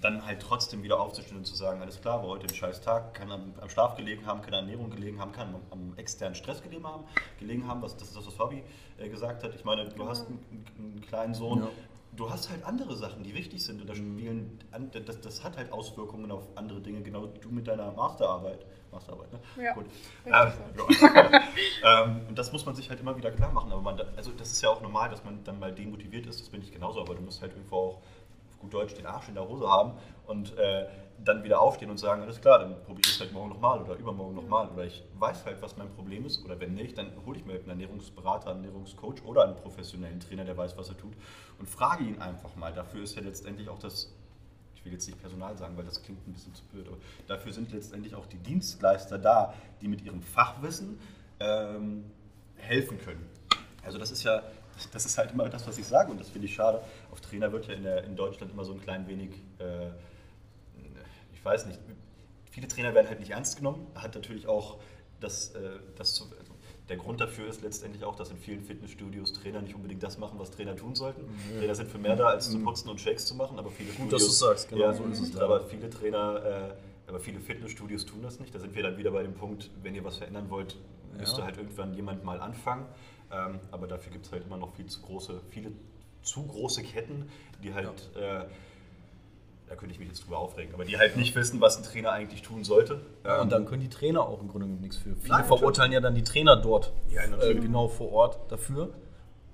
dann 0.00 0.24
halt 0.24 0.40
trotzdem 0.40 0.82
wieder 0.82 1.00
aufzustehen 1.00 1.38
und 1.38 1.44
zu 1.44 1.54
sagen, 1.54 1.80
alles 1.80 2.00
klar, 2.00 2.22
war 2.22 2.28
heute 2.28 2.46
ein 2.46 2.54
scheiß 2.54 2.80
Tag, 2.80 3.14
kann 3.14 3.30
am, 3.30 3.54
am 3.60 3.68
Schlaf 3.68 3.96
gelegen 3.96 4.26
haben, 4.26 4.42
kann 4.42 4.54
an 4.54 4.64
Ernährung 4.64 4.90
gelegen 4.90 5.20
haben, 5.20 5.32
kann 5.32 5.54
am, 5.54 5.60
am, 5.70 5.96
externen 5.96 6.34
Stress 6.34 6.62
gelegen 6.62 6.86
haben, 6.86 7.04
gelegen 7.38 7.66
haben 7.66 7.82
was, 7.82 7.96
das 7.96 8.08
ist 8.08 8.16
das, 8.16 8.26
was 8.26 8.34
Fabi 8.34 8.62
äh, 8.98 9.08
gesagt 9.08 9.42
hat. 9.42 9.54
Ich 9.54 9.64
meine, 9.64 9.88
du 9.88 10.08
hast 10.08 10.26
einen, 10.26 10.64
einen 10.78 11.00
kleinen 11.00 11.34
Sohn, 11.34 11.60
ja. 11.60 11.68
du 12.16 12.30
hast 12.30 12.50
halt 12.50 12.64
andere 12.64 12.96
Sachen, 12.96 13.22
die 13.22 13.34
wichtig 13.34 13.62
sind 13.64 13.80
und 13.80 13.88
das, 13.88 13.98
mhm. 13.98 14.18
spielen, 14.18 14.58
das, 15.04 15.20
das 15.20 15.44
hat 15.44 15.56
halt 15.56 15.72
Auswirkungen 15.72 16.30
auf 16.30 16.44
andere 16.56 16.80
Dinge, 16.80 17.02
genau 17.02 17.26
du 17.26 17.50
mit 17.50 17.66
deiner 17.66 17.92
Masterarbeit. 17.92 18.66
Masterarbeit, 18.92 19.32
ne? 19.32 19.40
Ja. 19.62 19.74
Gut. 19.74 19.86
Ähm, 20.24 20.32
ja. 20.32 21.42
ähm, 22.04 22.20
und 22.28 22.38
das 22.38 22.52
muss 22.52 22.64
man 22.64 22.74
sich 22.74 22.88
halt 22.88 23.00
immer 23.00 23.16
wieder 23.16 23.30
klar 23.30 23.52
machen. 23.52 23.72
Aber 23.72 23.82
man, 23.82 24.00
also 24.16 24.30
das 24.30 24.52
ist 24.52 24.62
ja 24.62 24.70
auch 24.70 24.80
normal, 24.80 25.10
dass 25.10 25.24
man 25.24 25.42
dann 25.44 25.58
mal 25.58 25.72
demotiviert 25.72 26.26
ist, 26.26 26.40
das 26.40 26.48
bin 26.48 26.62
ich 26.62 26.72
genauso, 26.72 27.00
aber 27.00 27.14
du 27.14 27.22
musst 27.22 27.42
halt 27.42 27.52
irgendwo 27.52 27.76
auch 27.76 28.02
gut 28.66 28.74
Deutsch 28.74 28.94
den 28.94 29.06
Arsch 29.06 29.28
in 29.28 29.34
der 29.34 29.48
Hose 29.48 29.68
haben 29.68 29.92
und 30.26 30.56
äh, 30.58 30.86
dann 31.24 31.42
wieder 31.44 31.60
aufstehen 31.60 31.90
und 31.90 31.98
sagen, 31.98 32.22
alles 32.22 32.40
klar, 32.40 32.58
dann 32.58 32.82
probiere 32.82 33.08
ich 33.08 33.14
es 33.14 33.20
halt 33.20 33.32
morgen 33.32 33.48
nochmal 33.48 33.80
oder 33.80 33.94
übermorgen 33.94 34.34
nochmal. 34.34 34.68
Oder 34.68 34.84
ich 34.84 35.02
weiß 35.18 35.46
halt, 35.46 35.62
was 35.62 35.76
mein 35.76 35.88
Problem 35.94 36.26
ist. 36.26 36.44
Oder 36.44 36.60
wenn 36.60 36.74
nicht, 36.74 36.98
dann 36.98 37.10
hole 37.24 37.38
ich 37.38 37.46
mir 37.46 37.54
einen 37.54 37.68
Ernährungsberater, 37.68 38.50
einen 38.50 38.64
Ernährungscoach 38.64 39.24
oder 39.24 39.44
einen 39.44 39.56
professionellen 39.56 40.20
Trainer, 40.20 40.44
der 40.44 40.56
weiß, 40.56 40.76
was 40.76 40.88
er 40.88 40.96
tut 40.98 41.14
und 41.58 41.68
frage 41.68 42.04
ihn 42.04 42.20
einfach 42.20 42.54
mal. 42.56 42.72
Dafür 42.72 43.02
ist 43.02 43.16
ja 43.16 43.22
letztendlich 43.22 43.68
auch 43.68 43.78
das, 43.78 44.12
ich 44.74 44.84
will 44.84 44.92
jetzt 44.92 45.06
nicht 45.06 45.20
Personal 45.20 45.56
sagen, 45.56 45.76
weil 45.76 45.84
das 45.84 46.02
klingt 46.02 46.26
ein 46.26 46.32
bisschen 46.32 46.54
zu 46.54 46.64
blöd, 46.64 46.86
aber 46.86 46.98
dafür 47.26 47.52
sind 47.52 47.72
letztendlich 47.72 48.14
auch 48.14 48.26
die 48.26 48.38
Dienstleister 48.38 49.18
da, 49.18 49.54
die 49.80 49.88
mit 49.88 50.02
ihrem 50.02 50.20
Fachwissen 50.20 50.98
ähm, 51.40 52.04
helfen 52.56 52.98
können. 52.98 53.26
Also 53.82 53.98
das 53.98 54.10
ist 54.10 54.22
ja, 54.24 54.42
das 54.92 55.06
ist 55.06 55.18
halt 55.18 55.32
immer 55.32 55.48
das, 55.48 55.66
was 55.66 55.78
ich 55.78 55.86
sage 55.86 56.10
und 56.10 56.20
das 56.20 56.28
finde 56.28 56.46
ich 56.46 56.54
schade. 56.54 56.80
Auf 57.10 57.20
Trainer 57.20 57.52
wird 57.52 57.66
ja 57.66 57.74
in, 57.74 57.82
der, 57.82 58.04
in 58.04 58.16
Deutschland 58.16 58.52
immer 58.52 58.64
so 58.64 58.72
ein 58.72 58.80
klein 58.80 59.06
wenig, 59.08 59.30
äh, 59.58 59.88
ich 61.32 61.44
weiß 61.44 61.66
nicht, 61.66 61.80
viele 62.50 62.68
Trainer 62.68 62.94
werden 62.94 63.08
halt 63.08 63.20
nicht 63.20 63.30
ernst 63.30 63.56
genommen, 63.56 63.86
hat 63.94 64.14
natürlich 64.14 64.46
auch 64.46 64.78
das, 65.20 65.54
äh, 65.54 65.78
das 65.96 66.14
zu, 66.14 66.24
also 66.38 66.52
der 66.88 66.96
Grund 66.96 67.20
dafür 67.20 67.48
ist 67.48 67.62
letztendlich 67.62 68.04
auch, 68.04 68.14
dass 68.14 68.30
in 68.30 68.38
vielen 68.38 68.62
Fitnessstudios 68.62 69.32
Trainer 69.32 69.60
nicht 69.60 69.74
unbedingt 69.74 70.02
das 70.02 70.18
machen, 70.18 70.38
was 70.38 70.52
Trainer 70.52 70.76
tun 70.76 70.94
sollten. 70.94 71.22
Mhm. 71.22 71.58
Trainer 71.58 71.74
sind 71.74 71.90
für 71.90 71.98
mehr 71.98 72.14
da, 72.14 72.28
als 72.28 72.50
zu 72.50 72.62
putzen 72.62 72.88
und 72.88 73.00
Shakes 73.00 73.26
zu 73.26 73.34
machen, 73.34 73.58
aber 73.58 73.70
viele 73.70 73.90
Gut, 73.90 74.06
Studios, 74.06 74.22
dass 74.22 74.38
du 74.38 74.44
sagst, 74.46 74.68
genau 74.68 74.82
ja, 74.82 74.92
so 74.92 75.04
ist 75.04 75.20
es. 75.20 75.36
Aber 75.36 75.64
viele 75.64 75.90
Trainer, 75.90 76.44
äh, 76.44 77.08
aber 77.08 77.18
viele 77.18 77.40
Fitnessstudios 77.40 78.06
tun 78.06 78.22
das 78.22 78.38
nicht. 78.38 78.54
Da 78.54 78.60
sind 78.60 78.74
wir 78.74 78.82
dann 78.82 78.96
wieder 78.96 79.10
bei 79.10 79.22
dem 79.22 79.34
Punkt, 79.34 79.70
wenn 79.82 79.94
ihr 79.94 80.04
was 80.04 80.16
verändern 80.18 80.48
wollt, 80.48 80.76
müsste 81.18 81.44
halt 81.44 81.56
irgendwann 81.56 81.94
jemand 81.94 82.24
mal 82.24 82.40
anfangen. 82.40 82.86
Ähm, 83.32 83.60
aber 83.70 83.86
dafür 83.86 84.12
gibt 84.12 84.26
es 84.26 84.32
halt 84.32 84.44
immer 84.44 84.56
noch 84.56 84.74
viel 84.74 84.86
zu 84.86 85.00
große, 85.02 85.40
viele 85.50 85.72
zu 86.22 86.46
große 86.46 86.82
Ketten, 86.82 87.28
die 87.62 87.74
halt 87.74 88.10
ja. 88.14 88.42
äh, 88.42 88.46
da 89.68 89.74
könnte 89.74 89.92
ich 89.92 89.98
mich 89.98 90.08
jetzt 90.08 90.24
drüber 90.24 90.38
aufregen, 90.38 90.74
aber 90.74 90.84
die 90.84 90.96
halt 90.96 91.16
nicht 91.16 91.34
wissen, 91.34 91.60
was 91.60 91.76
ein 91.76 91.82
Trainer 91.82 92.12
eigentlich 92.12 92.42
tun 92.42 92.62
sollte. 92.62 93.00
Ja, 93.24 93.42
und 93.42 93.50
dann 93.50 93.66
können 93.66 93.82
die 93.82 93.88
Trainer 93.88 94.22
auch 94.22 94.40
im 94.40 94.48
Grunde 94.48 94.66
genommen 94.66 94.80
nichts 94.80 94.96
für. 94.96 95.16
Viele 95.16 95.34
Nein, 95.34 95.44
verurteilen 95.44 95.92
ja 95.92 96.00
dann 96.00 96.14
die 96.14 96.22
Trainer 96.22 96.56
dort 96.56 96.92
äh, 97.10 97.54
genau 97.54 97.88
vor 97.88 98.12
Ort 98.12 98.38
dafür. 98.50 98.90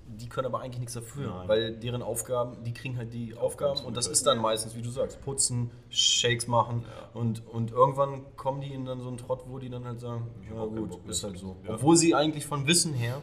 Die 0.06 0.28
können 0.28 0.46
aber 0.46 0.60
eigentlich 0.60 0.80
nichts 0.80 0.92
dafür, 0.92 1.30
Nein. 1.30 1.48
weil 1.48 1.72
deren 1.72 2.02
Aufgaben, 2.02 2.62
die 2.64 2.74
kriegen 2.74 2.98
halt 2.98 3.14
die 3.14 3.34
Aufgaben 3.34 3.80
und 3.80 3.96
das 3.96 4.06
ist 4.06 4.26
dann 4.26 4.38
meistens, 4.38 4.76
wie 4.76 4.82
du 4.82 4.90
sagst, 4.90 5.22
putzen, 5.22 5.70
Shakes 5.88 6.46
machen 6.48 6.84
und, 7.14 7.46
und 7.46 7.70
irgendwann 7.70 8.20
kommen 8.36 8.60
die 8.60 8.74
in 8.74 8.84
dann 8.84 9.00
so 9.00 9.08
einen 9.08 9.16
Trott, 9.16 9.44
wo 9.46 9.58
die 9.58 9.70
dann 9.70 9.86
halt 9.86 10.00
sagen, 10.00 10.28
ja 10.54 10.62
gut, 10.66 10.98
ist 11.08 11.24
halt 11.24 11.38
so. 11.38 11.56
Obwohl 11.66 11.96
sie 11.96 12.14
eigentlich 12.14 12.44
von 12.44 12.66
Wissen 12.66 12.92
her 12.92 13.22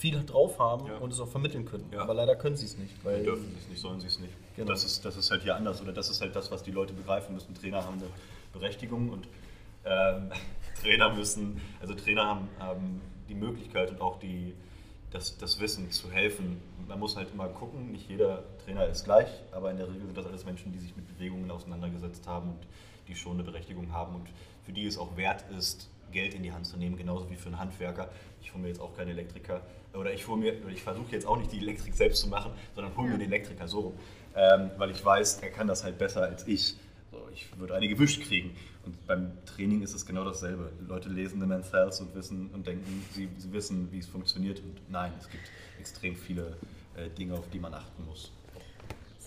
viel 0.00 0.24
drauf 0.24 0.58
haben 0.58 0.86
ja. 0.86 0.96
und 0.96 1.12
es 1.12 1.20
auch 1.20 1.28
vermitteln 1.28 1.66
können. 1.66 1.84
Ja. 1.92 2.00
Aber 2.00 2.14
leider 2.14 2.34
können 2.34 2.56
sie 2.56 2.64
es 2.64 2.78
nicht. 2.78 3.04
Weil 3.04 3.22
dürfen 3.22 3.50
sie 3.50 3.58
es 3.58 3.68
nicht, 3.68 3.80
sollen 3.80 4.00
sie 4.00 4.06
es 4.06 4.18
nicht. 4.18 4.32
Genau. 4.56 4.68
Das, 4.68 4.82
ist, 4.82 5.04
das 5.04 5.16
ist 5.16 5.30
halt 5.30 5.42
hier 5.42 5.54
anders. 5.54 5.82
Oder 5.82 5.92
das 5.92 6.08
ist 6.08 6.22
halt 6.22 6.34
das, 6.34 6.50
was 6.50 6.62
die 6.62 6.70
Leute 6.70 6.94
begreifen 6.94 7.34
müssen. 7.34 7.54
Trainer 7.54 7.84
haben 7.84 7.98
eine 7.98 8.08
Berechtigung 8.54 9.10
und 9.10 9.28
ähm, 9.84 10.32
Trainer 10.82 11.12
müssen, 11.12 11.60
also 11.80 11.94
Trainer 11.94 12.24
haben, 12.24 12.48
haben 12.58 13.02
die 13.28 13.34
Möglichkeit 13.34 13.90
und 13.90 14.00
auch 14.00 14.18
die, 14.18 14.54
das, 15.10 15.36
das 15.36 15.60
Wissen 15.60 15.90
zu 15.90 16.10
helfen. 16.10 16.62
Man 16.88 16.98
muss 16.98 17.16
halt 17.16 17.28
immer 17.34 17.48
gucken, 17.48 17.92
nicht 17.92 18.08
jeder 18.08 18.44
Trainer 18.64 18.86
ist 18.86 19.04
gleich, 19.04 19.28
aber 19.52 19.70
in 19.70 19.76
der 19.76 19.88
Regel 19.88 20.06
sind 20.06 20.16
das 20.16 20.24
alles 20.24 20.46
Menschen, 20.46 20.72
die 20.72 20.78
sich 20.78 20.96
mit 20.96 21.06
Bewegungen 21.08 21.50
auseinandergesetzt 21.50 22.26
haben 22.26 22.52
und 22.52 22.66
die 23.06 23.14
schon 23.14 23.34
eine 23.34 23.42
Berechtigung 23.42 23.92
haben 23.92 24.14
und 24.14 24.28
für 24.64 24.72
die 24.72 24.86
es 24.86 24.96
auch 24.96 25.16
wert 25.18 25.44
ist, 25.50 25.90
Geld 26.10 26.34
in 26.34 26.42
die 26.42 26.52
Hand 26.52 26.66
zu 26.66 26.76
nehmen, 26.76 26.96
genauso 26.96 27.30
wie 27.30 27.36
für 27.36 27.46
einen 27.46 27.58
Handwerker. 27.58 28.10
Ich 28.42 28.52
hole 28.52 28.62
mir 28.62 28.68
jetzt 28.68 28.80
auch 28.80 28.96
keinen 28.96 29.10
Elektriker 29.10 29.62
oder 29.94 30.12
ich, 30.12 30.26
ich 30.72 30.82
versuche 30.82 31.12
jetzt 31.12 31.26
auch 31.26 31.36
nicht 31.36 31.52
die 31.52 31.58
Elektrik 31.58 31.94
selbst 31.94 32.20
zu 32.20 32.28
machen, 32.28 32.52
sondern 32.74 32.96
hole 32.96 33.08
mir 33.08 33.18
den 33.18 33.32
Elektriker 33.32 33.66
so, 33.66 33.94
ähm, 34.36 34.70
weil 34.76 34.90
ich 34.90 35.04
weiß, 35.04 35.40
er 35.42 35.50
kann 35.50 35.66
das 35.66 35.84
halt 35.84 35.98
besser 35.98 36.22
als 36.22 36.46
ich. 36.46 36.76
So, 37.10 37.28
ich 37.32 37.46
würde 37.58 37.74
eine 37.74 37.88
gewischt 37.88 38.22
kriegen. 38.22 38.56
Und 38.84 39.06
beim 39.06 39.32
Training 39.44 39.82
ist 39.82 39.94
es 39.94 40.06
genau 40.06 40.24
dasselbe. 40.24 40.70
Leute 40.86 41.08
lesen 41.08 41.40
The 41.40 41.46
Man's 41.46 41.72
Health 41.72 42.00
und 42.00 42.14
wissen 42.14 42.50
und 42.52 42.66
denken, 42.66 43.04
sie, 43.12 43.28
sie 43.36 43.52
wissen, 43.52 43.90
wie 43.90 43.98
es 43.98 44.06
funktioniert. 44.06 44.60
Und 44.60 44.80
nein, 44.88 45.12
es 45.18 45.28
gibt 45.28 45.42
extrem 45.80 46.14
viele 46.14 46.56
äh, 46.96 47.10
Dinge, 47.10 47.34
auf 47.34 47.48
die 47.50 47.58
man 47.58 47.74
achten 47.74 48.04
muss. 48.06 48.32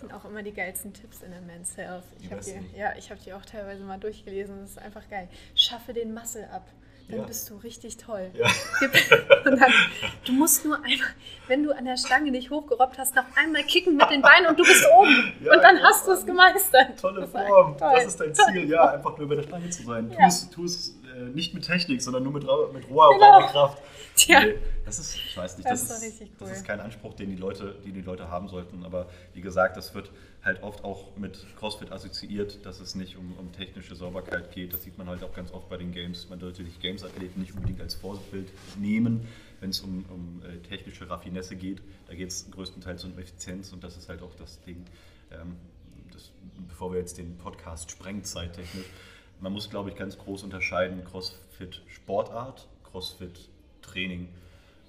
Sind 0.04 0.14
auch 0.14 0.26
immer 0.26 0.44
die 0.44 0.52
geilsten 0.52 0.94
Tipps 0.94 1.22
in 1.22 1.32
der 1.32 1.40
Men's 1.40 1.78
Health. 1.78 2.04
Ich 2.20 2.30
habe 2.30 2.42
die, 2.42 2.78
ja, 2.78 2.90
hab 2.90 3.24
die 3.24 3.32
auch 3.32 3.46
teilweise 3.46 3.84
mal 3.84 3.98
durchgelesen. 3.98 4.60
Das 4.60 4.72
ist 4.72 4.80
einfach 4.80 5.10
geil. 5.10 5.30
Schaffe 5.56 5.94
den 5.94 6.14
Muscle 6.14 6.46
ab 6.50 6.68
dann 7.10 7.20
ja. 7.20 7.26
bist 7.26 7.50
du 7.50 7.58
richtig 7.58 7.98
toll. 7.98 8.32
Ja. 8.34 8.48
Dann, 9.44 9.60
du 10.26 10.32
musst 10.32 10.64
nur 10.64 10.76
einmal, 10.78 11.10
wenn 11.48 11.64
du 11.64 11.76
an 11.76 11.84
der 11.84 11.98
Stange 11.98 12.32
nicht 12.32 12.50
hochgerobbt 12.50 12.98
hast, 12.98 13.14
noch 13.16 13.26
einmal 13.36 13.64
kicken 13.64 13.98
mit 13.98 14.10
den 14.10 14.22
Beinen 14.22 14.48
und 14.48 14.58
du 14.58 14.64
bist 14.64 14.86
oben. 14.98 15.34
Ja, 15.44 15.54
und 15.54 15.62
dann 15.62 15.84
hast 15.84 16.08
du 16.08 16.12
es 16.12 16.26
gemeistert. 16.26 17.00
Tolle 17.00 17.28
Form. 17.28 17.76
Das, 17.78 17.94
das 17.94 18.06
ist 18.06 18.20
dein 18.20 18.34
Ziel, 18.34 18.70
ja, 18.70 18.94
einfach 18.94 19.18
nur 19.18 19.28
bei 19.28 19.36
der 19.36 19.44
Stange 19.44 19.70
zu 19.70 19.84
sein. 19.84 20.16
Tu 20.54 20.64
es 20.64 20.96
äh, 21.14 21.24
nicht 21.34 21.54
mit 21.54 21.66
Technik, 21.66 22.02
sondern 22.02 22.24
nur 22.24 22.34
mit, 22.34 22.44
mit 22.44 22.90
roher 22.90 23.14
genau. 23.14 23.48
Kraft. 23.48 23.82
Tja. 24.16 24.42
Nee, 24.42 24.56
das 24.86 25.00
ist, 25.00 25.16
ich 25.16 25.36
weiß 25.36 25.58
nicht, 25.58 25.70
das, 25.70 25.88
das 25.88 26.04
ist, 26.04 26.22
cool. 26.22 26.30
das 26.40 26.52
ist 26.52 26.66
kein 26.66 26.80
Anspruch, 26.80 27.14
den 27.16 27.30
die 27.30 27.36
Leute, 27.36 27.76
die 27.84 27.92
die 27.92 28.02
Leute 28.02 28.30
haben 28.30 28.48
sollten. 28.48 28.86
Aber 28.86 29.08
wie 29.34 29.42
gesagt, 29.42 29.76
das 29.76 29.94
wird 29.94 30.12
halt 30.44 30.62
oft 30.62 30.84
auch 30.84 31.16
mit 31.16 31.46
CrossFit 31.58 31.92
assoziiert, 31.92 32.66
dass 32.66 32.82
es 32.82 32.96
nicht 32.96 33.16
um, 33.16 33.34
um 33.38 33.52
technische 33.54 33.96
Sauberkeit 33.96 34.52
geht. 34.52 34.74
Das 34.74 34.84
sieht 34.84 34.98
man 34.98 35.08
halt 35.08 35.24
auch 35.24 35.34
ganz 35.34 35.52
oft 35.52 35.70
bei 35.70 35.78
den 35.78 35.94
Games. 35.94 36.30
Man 36.30 36.40
sollte 36.40 36.64
die 36.64 36.80
Games-Athleten 36.80 37.40
nicht 37.40 37.54
unbedingt 37.54 37.80
als 37.80 37.96
Vorbild 37.96 38.50
nehmen, 38.78 39.26
wenn 39.62 39.70
es 39.70 39.80
um, 39.80 40.06
um 40.10 40.42
äh, 40.44 40.58
technische 40.68 41.10
Raffinesse 41.10 41.56
geht. 41.56 41.82
Da 42.08 42.16
geht 42.16 42.30
es 42.30 42.52
größtenteils 42.52 43.06
um 43.06 43.18
Effizienz 43.18 43.72
und 43.72 43.84
das 43.84 43.96
ist 43.96 44.10
halt 44.10 44.22
auch 44.22 44.36
das 44.36 44.62
Ding. 44.64 44.84
Ähm, 45.32 45.56
das, 46.12 46.32
bevor 46.68 46.92
wir 46.92 47.00
jetzt 47.00 47.18
den 47.18 47.38
Podcast 47.38 47.90
sprengen, 47.90 48.26
zeittechnisch, 48.26 48.88
man 49.40 49.54
muss, 49.54 49.70
glaube 49.70 49.90
ich, 49.90 49.96
ganz 49.96 50.18
groß 50.18 50.44
unterscheiden: 50.44 51.06
CrossFit 51.06 51.82
Sportart, 51.88 52.68
CrossFit 52.84 53.48
Training. 53.82 54.28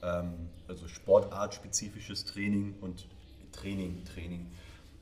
Ähm, 0.03 0.33
also 0.67 0.89
Sportart-spezifisches 0.89 2.25
Training 2.25 2.75
und 2.81 3.07
Training, 3.53 4.05
Training. 4.05 4.47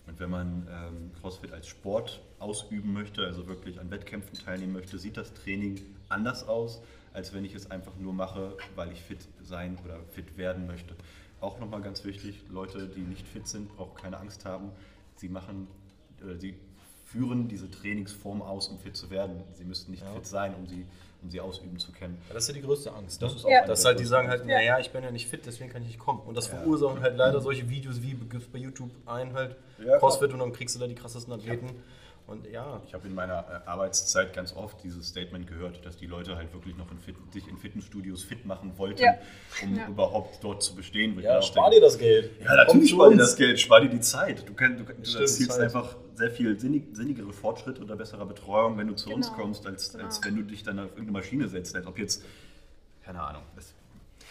Und 0.07 0.19
wenn 0.19 0.31
man 0.31 0.67
ähm, 0.71 1.11
CrossFit 1.21 1.53
als 1.53 1.69
Sport 1.69 2.21
ausüben 2.39 2.93
möchte, 2.93 3.25
also 3.25 3.47
wirklich 3.47 3.81
an 3.81 3.91
Wettkämpfen 3.91 4.37
teilnehmen 4.37 4.73
möchte, 4.73 4.99
sieht 4.99 5.17
das 5.17 5.33
Training 5.33 5.81
anders 6.09 6.47
aus, 6.49 6.83
als 7.13 7.33
wenn 7.33 7.45
ich 7.45 7.55
es 7.55 7.71
einfach 7.71 7.97
nur 7.99 8.13
mache, 8.13 8.57
weil 8.75 8.91
ich 8.93 9.01
fit 9.01 9.29
sein 9.43 9.79
oder 9.85 10.01
fit 10.11 10.37
werden 10.37 10.67
möchte. 10.67 10.97
Auch 11.41 11.59
nochmal 11.61 11.83
ganz 11.83 12.05
wichtig, 12.05 12.43
Leute, 12.51 12.89
die 12.89 13.01
nicht 13.01 13.27
fit 13.27 13.47
sind, 13.47 13.75
brauchen 13.77 13.95
keine 13.95 14.19
Angst 14.19 14.45
haben. 14.45 14.71
Sie 15.17 15.29
machen, 15.29 15.69
äh, 16.21 16.37
sie 16.37 16.55
führen 17.07 17.49
diese 17.49 17.71
Trainingsform 17.71 18.43
aus, 18.43 18.69
um 18.69 18.79
fit 18.79 18.97
zu 18.97 19.11
werden. 19.11 19.43
Sie 19.53 19.65
müssen 19.65 19.91
nicht 19.91 20.03
ja. 20.03 20.13
fit 20.15 20.27
sein, 20.27 20.55
um 20.55 20.67
sie 20.67 20.87
um 21.23 21.31
sie 21.31 21.41
ausüben 21.41 21.79
zu 21.79 21.93
können. 21.93 22.19
Ja, 22.29 22.35
das 22.35 22.45
ist 22.45 22.49
ja 22.49 22.55
die 22.55 22.63
größte 22.63 22.93
Angst. 22.93 23.23
Das 23.23 23.33
ne? 23.33 23.39
ist 23.39 23.45
auch 23.45 23.51
ja. 23.51 23.67
Dass 23.67 23.85
halt 23.85 24.01
die 24.01 24.05
sagen 24.05 24.29
halt, 24.29 24.45
naja, 24.47 24.79
ich 24.79 24.91
bin 24.91 25.05
ja 25.05 25.11
nicht 25.11 25.29
fit, 25.29 25.47
deswegen 25.47 25.71
kann 25.71 25.83
ich 25.83 25.89
nicht 25.89 25.99
kommen. 25.99 26.21
Und 26.21 26.37
das 26.37 26.49
verursachen 26.49 27.01
halt 27.01 27.17
leider 27.17 27.41
solche 27.41 27.69
Videos 27.69 28.03
wie 28.03 28.15
bei 28.15 28.59
YouTube 28.59 28.91
ein, 29.07 29.35
halt 29.35 29.57
Crossfit 29.99 30.33
und 30.33 30.41
dann 30.41 30.53
kriegst 30.53 30.75
du 30.75 30.81
da 30.81 30.87
die 30.87 30.95
krassesten 30.95 31.33
Athleten. 31.33 31.71
Und 32.33 32.51
ja. 32.51 32.81
Ich 32.87 32.95
habe 32.95 33.07
in 33.07 33.15
meiner 33.15 33.63
äh, 33.67 33.69
Arbeitszeit 33.69 34.33
ganz 34.33 34.57
oft 34.57 34.83
dieses 34.83 35.09
Statement 35.09 35.47
gehört, 35.47 35.85
dass 35.85 35.99
die 35.99 36.07
Leute 36.07 36.37
halt 36.37 36.53
wirklich 36.55 36.75
noch 36.79 36.91
in 36.91 36.99
Fit, 36.99 37.15
sich 37.31 37.47
in 37.47 37.59
Fitnessstudios 37.59 38.25
fit 38.25 38.47
machen 38.47 38.73
wollten, 38.79 39.03
ja. 39.03 39.19
um 39.63 39.77
ja. 39.77 39.87
überhaupt 39.87 40.43
dort 40.43 40.63
zu 40.63 40.75
bestehen. 40.75 41.19
Ja, 41.21 41.43
spar 41.43 41.71
dir 41.71 41.83
das 41.83 41.99
Geld. 41.99 42.31
Ja, 42.43 42.57
natürlich 42.57 42.91
spar 42.91 43.11
dir 43.11 43.19
das 43.19 43.37
Geld, 43.37 43.61
spar 43.61 43.83
dir 43.83 43.91
die 43.91 44.01
Zeit. 44.01 44.49
Du, 44.49 44.55
kann, 44.55 44.79
du, 44.79 44.85
du 44.85 45.19
erzielst 45.19 45.61
einfach 45.61 45.95
sehr 46.15 46.31
viel 46.31 46.59
sinnig, 46.59 46.97
sinnigere 46.97 47.35
Fortschritte 47.35 47.83
oder 47.83 47.97
bessere 47.97 48.25
Betreuung, 48.25 48.79
wenn 48.79 48.87
du 48.87 48.95
zu 48.95 49.11
genau. 49.11 49.17
uns 49.17 49.31
kommst, 49.33 49.67
als, 49.67 49.93
genau. 49.93 50.05
als 50.07 50.25
wenn 50.25 50.35
du 50.35 50.43
dich 50.43 50.63
dann 50.63 50.79
auf 50.79 50.87
irgendeine 50.93 51.13
Maschine 51.13 51.49
setzt. 51.49 51.77
Als 51.77 51.87
ob 51.87 51.99
jetzt, 51.99 52.25
keine 53.05 53.21
Ahnung, 53.21 53.43
das 53.57 53.75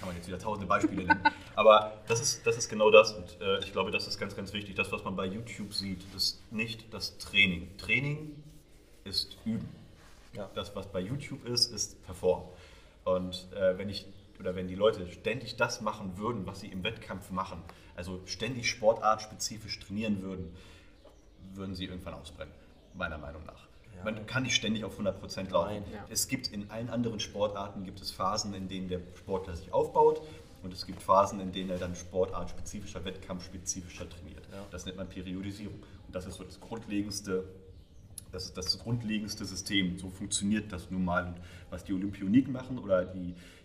kann 0.01 0.09
man 0.09 0.17
jetzt 0.17 0.27
wieder 0.27 0.39
tausende 0.39 0.67
Beispiele 0.67 1.03
nennen. 1.03 1.23
Aber 1.55 1.93
das 2.07 2.19
ist, 2.19 2.45
das 2.47 2.57
ist 2.57 2.69
genau 2.69 2.89
das 2.89 3.13
und 3.13 3.39
äh, 3.39 3.59
ich 3.59 3.71
glaube, 3.71 3.91
das 3.91 4.07
ist 4.07 4.19
ganz, 4.19 4.35
ganz 4.35 4.51
wichtig. 4.51 4.73
Das, 4.73 4.91
was 4.91 5.03
man 5.03 5.15
bei 5.15 5.27
YouTube 5.27 5.75
sieht, 5.75 6.03
ist 6.15 6.41
nicht 6.51 6.91
das 6.91 7.19
Training. 7.19 7.77
Training 7.77 8.35
ist 9.03 9.37
Üben. 9.45 9.69
Ja. 10.33 10.49
Das, 10.55 10.75
was 10.75 10.87
bei 10.87 11.01
YouTube 11.01 11.45
ist, 11.45 11.71
ist 11.71 12.03
Perform. 12.03 12.45
Und 13.03 13.47
äh, 13.53 13.77
wenn 13.77 13.89
ich 13.89 14.07
oder 14.39 14.55
wenn 14.55 14.67
die 14.67 14.75
Leute 14.75 15.07
ständig 15.07 15.55
das 15.55 15.81
machen 15.81 16.17
würden, 16.17 16.47
was 16.47 16.61
sie 16.61 16.67
im 16.67 16.83
Wettkampf 16.83 17.29
machen, 17.29 17.61
also 17.95 18.21
ständig 18.25 18.71
sportartspezifisch 18.71 19.79
trainieren 19.79 20.23
würden, 20.23 20.51
würden 21.53 21.75
sie 21.75 21.85
irgendwann 21.85 22.15
ausbrennen, 22.15 22.53
meiner 22.95 23.19
Meinung 23.19 23.45
nach. 23.45 23.67
Man 24.03 24.25
kann 24.25 24.43
nicht 24.43 24.55
ständig 24.55 24.83
auf 24.83 24.99
100% 24.99 25.51
laufen. 25.51 25.83
Ja. 25.91 26.05
Es 26.09 26.27
gibt 26.27 26.47
in 26.47 26.69
allen 26.71 26.89
anderen 26.89 27.19
Sportarten 27.19 27.83
gibt 27.83 28.01
es 28.01 28.11
Phasen, 28.11 28.53
in 28.53 28.67
denen 28.67 28.87
der 28.87 29.01
Sportler 29.15 29.55
sich 29.55 29.71
aufbaut 29.73 30.21
und 30.63 30.73
es 30.73 30.85
gibt 30.85 31.01
Phasen, 31.01 31.39
in 31.39 31.51
denen 31.51 31.69
er 31.71 31.77
dann 31.77 31.95
sportartspezifischer, 31.95 33.03
wettkampfspezifischer 33.03 34.07
trainiert. 34.09 34.47
Ja. 34.51 34.65
Das 34.71 34.85
nennt 34.85 34.97
man 34.97 35.07
Periodisierung. 35.07 35.75
Und 36.07 36.15
das 36.15 36.27
ist 36.27 36.35
so 36.35 36.43
das 36.43 36.59
grundlegendste, 36.59 37.45
das 38.31 38.45
ist 38.45 38.57
das 38.57 38.79
grundlegendste 38.79 39.45
System. 39.45 39.97
So 39.97 40.09
funktioniert 40.09 40.71
das 40.71 40.91
nun 40.91 41.03
mal. 41.03 41.25
Und 41.25 41.35
was 41.69 41.83
die 41.83 41.93
Olympioniken 41.93 42.53
machen 42.53 42.77
oder 42.77 43.11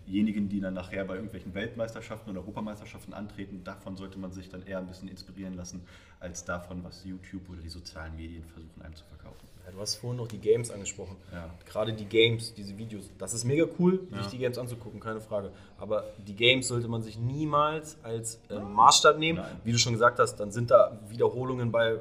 diejenigen, 0.07 0.49
die 0.49 0.61
dann 0.61 0.75
nachher 0.75 1.05
bei 1.05 1.15
irgendwelchen 1.15 1.55
Weltmeisterschaften 1.55 2.31
oder 2.31 2.41
Europameisterschaften 2.41 3.13
antreten, 3.13 3.63
davon 3.63 3.97
sollte 3.97 4.19
man 4.19 4.33
sich 4.33 4.49
dann 4.49 4.63
eher 4.67 4.79
ein 4.79 4.87
bisschen 4.87 5.09
inspirieren 5.09 5.55
lassen, 5.55 5.83
als 6.19 6.45
davon, 6.45 6.83
was 6.83 7.05
YouTube 7.05 7.49
oder 7.51 7.61
die 7.61 7.69
sozialen 7.69 8.17
Medien 8.17 8.45
versuchen 8.45 8.83
einem 8.83 8.95
zu 8.95 9.05
verkaufen. 9.05 9.47
Ja, 9.67 9.73
du 9.73 9.81
hast 9.81 9.97
vorhin 9.97 10.19
noch 10.19 10.29
die 10.29 10.39
Games 10.39 10.71
angesprochen. 10.71 11.17
Ja. 11.33 11.51
Gerade 11.69 11.93
die 11.93 12.05
Games, 12.05 12.55
diese 12.55 12.79
Videos, 12.79 13.11
das 13.19 13.35
ist 13.35 13.45
mega 13.45 13.67
cool, 13.79 14.07
sich 14.13 14.29
die 14.29 14.39
Games 14.39 14.59
anzugucken, 14.59 15.01
keine 15.01 15.21
Frage. 15.21 15.51
Aber 15.77 16.05
die 16.19 16.37
Games 16.37 16.69
sollte 16.69 16.87
man 16.87 17.03
sich 17.03 17.19
niemals 17.19 17.99
als 18.05 18.41
äh, 18.49 18.61
Maßstab 18.61 19.19
nehmen. 19.19 19.41
Nein. 19.41 19.61
Wie 19.65 19.73
du 19.73 19.79
schon 19.79 19.93
gesagt 19.93 20.21
hast, 20.21 20.37
dann 20.37 20.53
sind 20.53 20.71
da 20.71 21.01
Wiederholungen 21.09 21.73
bei 21.73 21.99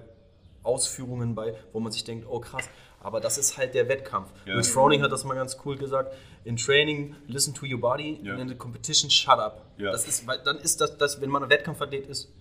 Ausführungen 0.61 1.33
bei, 1.35 1.55
wo 1.73 1.79
man 1.79 1.91
sich 1.91 2.03
denkt, 2.03 2.27
oh 2.29 2.39
krass, 2.39 2.69
aber 2.99 3.19
das 3.19 3.37
ist 3.37 3.57
halt 3.57 3.75
der 3.75 3.87
Wettkampf. 3.87 4.29
Ja. 4.45 4.55
Rich 4.55 4.67
Froning 4.67 5.01
hat 5.01 5.11
das 5.11 5.23
mal 5.23 5.35
ganz 5.35 5.57
cool 5.63 5.77
gesagt. 5.77 6.13
In 6.43 6.57
Training, 6.57 7.15
listen 7.27 7.53
to 7.53 7.65
your 7.65 7.79
body. 7.79 8.19
Ja. 8.23 8.35
In 8.35 8.47
the 8.47 8.55
competition, 8.55 9.09
shut 9.09 9.39
up. 9.39 9.63
Ja. 9.77 9.91
Das 9.91 10.07
ist, 10.07 10.25
weil 10.27 10.39
dann 10.43 10.57
ist 10.57 10.81
das, 10.81 10.97
das, 10.97 11.21
wenn 11.21 11.29
man 11.29 11.43
ein 11.43 11.49
Wettkampfathlet 11.49 12.07
ist, 12.07 12.31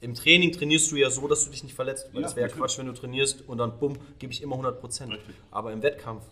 im 0.00 0.14
Training 0.14 0.52
trainierst 0.52 0.90
du 0.92 0.96
ja 0.96 1.10
so, 1.10 1.26
dass 1.28 1.44
du 1.44 1.50
dich 1.50 1.62
nicht 1.64 1.74
verletzt. 1.74 2.08
Weil 2.12 2.22
Ja, 2.22 2.26
das 2.28 2.36
wäre 2.36 2.48
ja. 2.48 2.54
Quatsch, 2.54 2.78
wenn 2.78 2.86
du 2.86 2.92
trainierst 2.92 3.48
und 3.48 3.58
dann 3.58 3.78
bumm, 3.78 3.96
gebe 4.18 4.32
ich 4.32 4.42
immer 4.42 4.54
100 4.54 4.80
Prozent. 4.80 5.18
Aber 5.50 5.72
im 5.72 5.82
Wettkampf, 5.82 6.22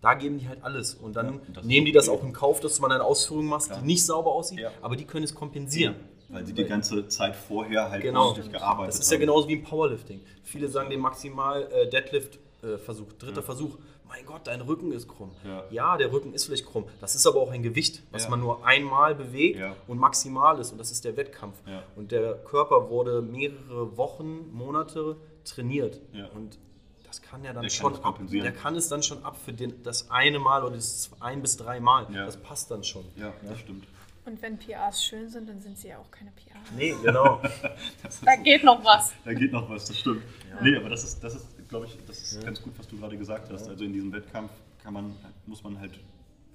da 0.00 0.14
geben 0.14 0.38
die 0.38 0.46
halt 0.48 0.62
alles. 0.62 0.94
Und 0.94 1.14
dann 1.16 1.40
Ja, 1.54 1.62
nehmen 1.62 1.86
die 1.86 1.92
das 1.92 2.08
auch 2.08 2.22
in 2.22 2.32
Kauf, 2.32 2.60
dass 2.60 2.78
man 2.80 2.92
eine 2.92 3.02
Ausführung 3.04 3.46
machst, 3.46 3.70
Ja. 3.70 3.78
die 3.80 3.86
nicht 3.86 4.04
sauber 4.04 4.32
aussieht, 4.32 4.60
aber 4.82 4.94
die 4.96 5.04
können 5.04 5.24
es 5.24 5.34
kompensieren. 5.34 5.96
Weil 6.28 6.44
sie 6.44 6.52
die 6.52 6.64
ganze 6.64 7.06
Zeit 7.08 7.36
vorher 7.36 7.88
halt 7.90 8.02
Genau. 8.02 8.32
gearbeitet 8.34 8.60
haben. 8.60 8.86
Das 8.86 8.98
ist 8.98 9.10
ja 9.12 9.16
genauso 9.18 9.46
wie 9.48 9.52
im 9.54 9.62
Powerlifting. 9.62 10.20
Viele 10.42 10.68
sagen 10.68 10.90
den 10.90 10.98
maximal 11.00 11.68
äh, 11.72 11.88
Deadlift-Versuch, 11.88 13.12
dritter 13.18 13.42
Versuch. 13.42 13.76
Mein 14.08 14.24
Gott, 14.24 14.46
dein 14.46 14.60
Rücken 14.60 14.92
ist 14.92 15.08
krumm. 15.08 15.32
Ja. 15.70 15.96
der 15.96 16.12
Rücken 16.12 16.32
ist 16.32 16.44
vielleicht 16.44 16.66
krumm. 16.66 16.84
Das 17.00 17.14
ist 17.14 17.26
aber 17.26 17.40
auch 17.40 17.50
ein 17.50 17.62
Gewicht, 17.62 18.02
was 18.12 18.24
Ja. 18.24 18.30
man 18.30 18.40
nur 18.40 18.64
einmal 18.64 19.14
bewegt 19.14 19.58
Ja. 19.58 19.74
und 19.86 19.98
maximal 19.98 20.58
ist. 20.60 20.72
Und 20.72 20.78
das 20.78 20.90
ist 20.90 21.04
der 21.04 21.16
Wettkampf. 21.16 21.56
Ja. 21.66 21.82
Und 21.96 22.12
der 22.12 22.34
Körper 22.34 22.88
wurde 22.90 23.20
mehrere 23.22 23.96
Wochen, 23.96 24.50
Monate 24.52 25.16
trainiert. 25.44 26.00
Ja. 26.12 26.26
Und 26.28 26.58
das 27.04 27.20
kann 27.22 27.42
ja 27.44 27.52
dann 27.52 27.62
Der 27.62 27.70
schon 27.70 27.96
ab, 28.04 28.18
der 28.30 28.52
kann 28.52 28.74
es 28.76 28.88
dann 28.88 29.02
schon 29.02 29.24
ab 29.24 29.36
für 29.44 29.52
den, 29.52 29.82
das 29.82 30.10
eine 30.10 30.38
Mal 30.38 30.62
oder 30.64 30.74
das 30.76 31.10
ein 31.20 31.42
bis 31.42 31.56
drei 31.56 31.80
Mal. 31.80 32.06
Ja. 32.12 32.24
Das 32.26 32.36
passt 32.36 32.70
dann 32.70 32.84
schon. 32.84 33.04
Ja, 33.16 33.32
das 33.42 33.58
stimmt. 33.60 33.86
Und 34.24 34.42
wenn 34.42 34.58
PRs 34.58 35.04
schön 35.04 35.28
sind, 35.28 35.48
dann 35.48 35.60
sind 35.60 35.78
sie 35.78 35.88
ja 35.88 35.98
auch 35.98 36.10
keine 36.10 36.32
PRs. 36.32 36.72
Nee, 36.76 36.94
genau. 37.02 37.40
Da 38.24 38.34
geht 38.36 38.64
noch 38.64 38.84
was. 38.84 39.12
da 39.24 39.32
geht 39.32 39.52
noch 39.52 39.68
was, 39.70 39.86
das 39.86 39.98
stimmt. 39.98 40.22
Nee, 40.62 40.76
aber 40.76 40.88
das 40.88 41.04
ist, 41.04 41.22
das 41.22 41.36
ist 41.36 41.46
glaube 41.76 41.86
ich, 41.86 42.06
das 42.06 42.22
ist 42.22 42.44
ganz 42.44 42.62
gut, 42.62 42.72
was 42.78 42.88
du 42.88 42.96
gerade 42.96 43.16
gesagt 43.18 43.50
hast. 43.52 43.68
Also 43.68 43.84
in 43.84 43.92
diesem 43.92 44.12
Wettkampf 44.12 44.50
kann 44.82 44.94
man, 44.94 45.14
muss 45.46 45.62
man 45.62 45.78
halt, 45.78 45.98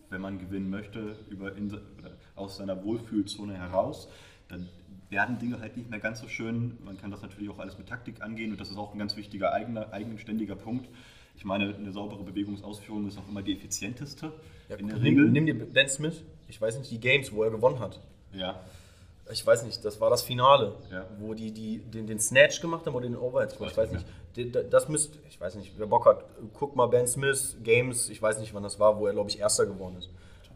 wenn 0.09 0.21
man 0.21 0.39
gewinnen 0.39 0.69
möchte, 0.69 1.15
über 1.29 1.55
in, 1.55 1.77
aus 2.35 2.57
seiner 2.57 2.83
Wohlfühlzone 2.83 3.53
heraus, 3.57 4.07
dann 4.47 4.67
werden 5.09 5.37
Dinge 5.39 5.59
halt 5.59 5.77
nicht 5.77 5.89
mehr 5.89 5.99
ganz 5.99 6.19
so 6.21 6.27
schön. 6.27 6.77
Man 6.83 6.97
kann 6.97 7.11
das 7.11 7.21
natürlich 7.21 7.49
auch 7.49 7.59
alles 7.59 7.77
mit 7.77 7.87
Taktik 7.87 8.21
angehen 8.21 8.51
und 8.51 8.59
das 8.59 8.69
ist 8.71 8.77
auch 8.77 8.93
ein 8.93 8.99
ganz 8.99 9.15
wichtiger 9.15 9.53
eigener, 9.53 9.91
eigenständiger 9.93 10.55
Punkt. 10.55 10.89
Ich 11.35 11.45
meine, 11.45 11.73
eine 11.75 11.91
saubere 11.91 12.23
Bewegungsausführung 12.23 13.07
ist 13.07 13.17
auch 13.17 13.27
immer 13.27 13.41
die 13.41 13.53
effizienteste 13.53 14.31
Ja, 14.69 14.75
in 14.77 14.87
der 14.87 14.97
nimm, 14.97 15.03
Regel. 15.05 15.29
nimm 15.29 15.45
dir 15.45 15.55
Dan 15.55 15.87
Smith, 15.89 16.23
ich 16.47 16.59
weiß 16.59 16.77
nicht, 16.79 16.91
die 16.91 16.99
Games, 16.99 17.31
wo 17.31 17.43
er 17.43 17.51
gewonnen 17.51 17.79
hat. 17.79 17.99
ja, 18.33 18.59
Ich 19.31 19.45
weiß 19.45 19.63
nicht, 19.63 19.83
das 19.85 19.99
war 20.01 20.09
das 20.09 20.21
Finale, 20.23 20.75
Ja. 20.91 21.05
wo 21.19 21.33
die, 21.33 21.51
die 21.51 21.79
den, 21.79 22.07
den 22.07 22.19
Snatch 22.19 22.59
gemacht 22.61 22.85
haben 22.85 22.95
oder 22.95 23.07
den 23.07 23.15
Overhead 23.17 23.51
Squat. 23.51 23.71
Ich 23.71 23.77
Weiß 23.77 23.91
nicht 23.91 24.05
Das 24.71 24.87
müsste, 24.89 25.19
ich 25.29 25.39
weiß 25.39 25.55
nicht, 25.55 25.73
wer 25.77 25.87
Bock 25.87 26.05
hat, 26.05 26.25
guck 26.53 26.75
mal 26.75 26.87
Ben 26.87 27.07
Smith 27.07 27.57
Games, 27.63 28.09
ich 28.09 28.21
weiß 28.21 28.39
nicht, 28.39 28.53
wann 28.53 28.63
das 28.63 28.79
war, 28.79 28.97
wo 28.97 29.07
er, 29.07 29.13
glaube 29.13 29.29
ich, 29.29 29.39
Erster 29.39 29.65
geworden 29.65 29.97
ist. 29.97 30.09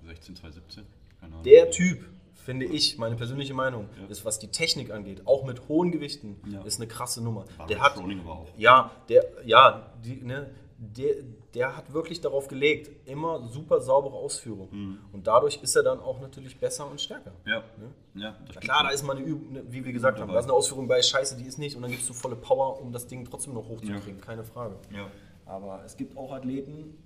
16, 0.05 0.35
2017. 0.37 0.83
Keine 1.19 1.33
Ahnung. 1.33 1.43
Der 1.43 1.71
Typ, 1.71 2.05
finde 2.35 2.65
ich, 2.65 2.97
meine 2.97 3.15
persönliche 3.15 3.53
Meinung, 3.53 3.87
Ja. 4.01 4.07
ist, 4.07 4.23
was 4.25 4.39
die 4.39 4.47
Technik 4.49 4.91
angeht, 4.91 5.21
auch 5.25 5.43
mit 5.45 5.67
hohen 5.67 5.91
Gewichten, 5.91 6.37
Ja. 6.49 6.61
ist 6.63 6.77
eine 6.79 6.87
krasse 6.87 7.21
Nummer. 7.23 7.45
War 7.57 7.67
der 7.67 7.79
hat, 7.81 7.97
aber 7.97 8.31
auch. 8.31 8.47
ja, 8.57 8.91
der, 9.09 9.25
ja, 9.45 9.91
die, 10.03 10.21
ne, 10.21 10.49
der, 10.77 11.15
der 11.55 11.75
hat 11.75 11.93
wirklich 11.93 12.19
darauf 12.21 12.47
gelegt, 12.47 12.91
immer 13.07 13.47
super 13.47 13.79
saubere 13.79 14.13
Ausführung. 14.13 14.67
Mhm. 14.71 14.99
Und 15.13 15.25
dadurch 15.25 15.59
ist 15.63 15.75
er 15.75 15.83
dann 15.83 15.99
auch 15.99 16.19
natürlich 16.19 16.59
besser 16.59 16.89
und 16.89 16.99
stärker. 16.99 17.31
Ja, 17.45 17.53
ja, 17.53 17.61
das 17.63 17.65
Na 18.13 18.35
stimmt 18.45 18.61
klar, 18.61 18.83
da 18.83 18.89
ist 18.89 19.03
mal 19.03 19.15
eine 19.15 19.25
Übung, 19.25 19.53
ne, 19.53 19.63
wie 19.69 19.83
wir 19.85 19.93
gesagt 19.93 20.19
haben, 20.19 20.31
da 20.31 20.37
ist 20.39 20.45
eine 20.45 20.53
Ausführung 20.53 20.87
bei 20.87 21.01
Scheiße, 21.01 21.37
die 21.37 21.45
ist 21.45 21.57
nicht 21.57 21.75
und 21.75 21.81
dann 21.81 21.91
gibst 21.91 22.09
du 22.09 22.13
volle 22.13 22.35
Power, 22.35 22.81
um 22.81 22.91
das 22.91 23.07
Ding 23.07 23.25
trotzdem 23.25 23.53
noch 23.53 23.67
hochzukriegen, 23.67 24.19
keine 24.19 24.43
Frage. 24.43 24.75
Ja. 24.93 25.09
Aber 25.45 25.81
es 25.85 25.95
gibt 25.95 26.17
auch 26.17 26.31
Athleten, 26.33 26.97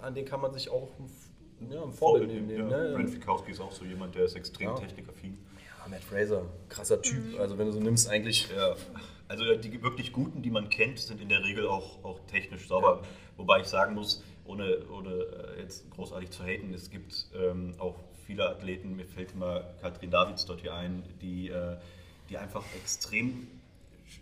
an 0.00 0.14
denen 0.14 0.26
kann 0.26 0.40
man 0.40 0.52
sich 0.52 0.68
auch 0.68 0.88
ein, 0.98 1.70
ja, 1.70 1.82
ein 1.82 1.92
Vorbild 1.92 2.28
nehmen. 2.28 2.50
Ja, 2.50 2.64
ne? 2.64 2.92
Brent 2.94 3.10
Fikowski 3.10 3.52
ist 3.52 3.60
auch 3.60 3.72
so 3.72 3.84
jemand, 3.84 4.14
der 4.14 4.24
ist 4.24 4.34
extrem 4.34 4.68
Ja. 4.68 4.74
technikaffin. 4.74 5.38
Ja, 5.78 5.88
Matt 5.88 6.02
Fraser, 6.02 6.42
krasser 6.68 7.00
Typ. 7.02 7.38
Also 7.38 7.56
wenn 7.58 7.66
du 7.66 7.72
so 7.72 7.80
nimmst, 7.80 8.08
eigentlich. 8.08 8.48
Ja. 8.54 8.74
Also 9.28 9.44
die 9.56 9.82
wirklich 9.82 10.12
Guten, 10.12 10.42
die 10.42 10.50
man 10.50 10.68
kennt, 10.68 10.98
sind 10.98 11.20
in 11.20 11.28
der 11.28 11.42
Regel 11.44 11.66
auch, 11.66 12.04
auch 12.04 12.18
technisch 12.26 12.68
sauber. 12.68 13.02
Wobei 13.36 13.60
ich 13.60 13.66
sagen 13.66 13.94
muss, 13.94 14.22
ohne, 14.44 14.78
ohne 14.90 15.10
äh, 15.10 15.60
jetzt 15.60 15.90
großartig 15.90 16.30
zu 16.30 16.44
haten, 16.44 16.74
es 16.74 16.90
gibt 16.90 17.26
ähm, 17.34 17.74
auch 17.78 17.96
viele 18.26 18.48
Athleten, 18.48 18.96
mir 18.96 19.06
fällt 19.06 19.32
immer 19.32 19.62
Katrin 19.80 20.10
Davids 20.10 20.46
dort 20.46 20.60
hier 20.60 20.74
ein, 20.74 21.02
die, 21.20 21.48
äh, 21.48 21.76
die 22.28 22.38
einfach 22.38 22.64
extrem, 22.74 23.48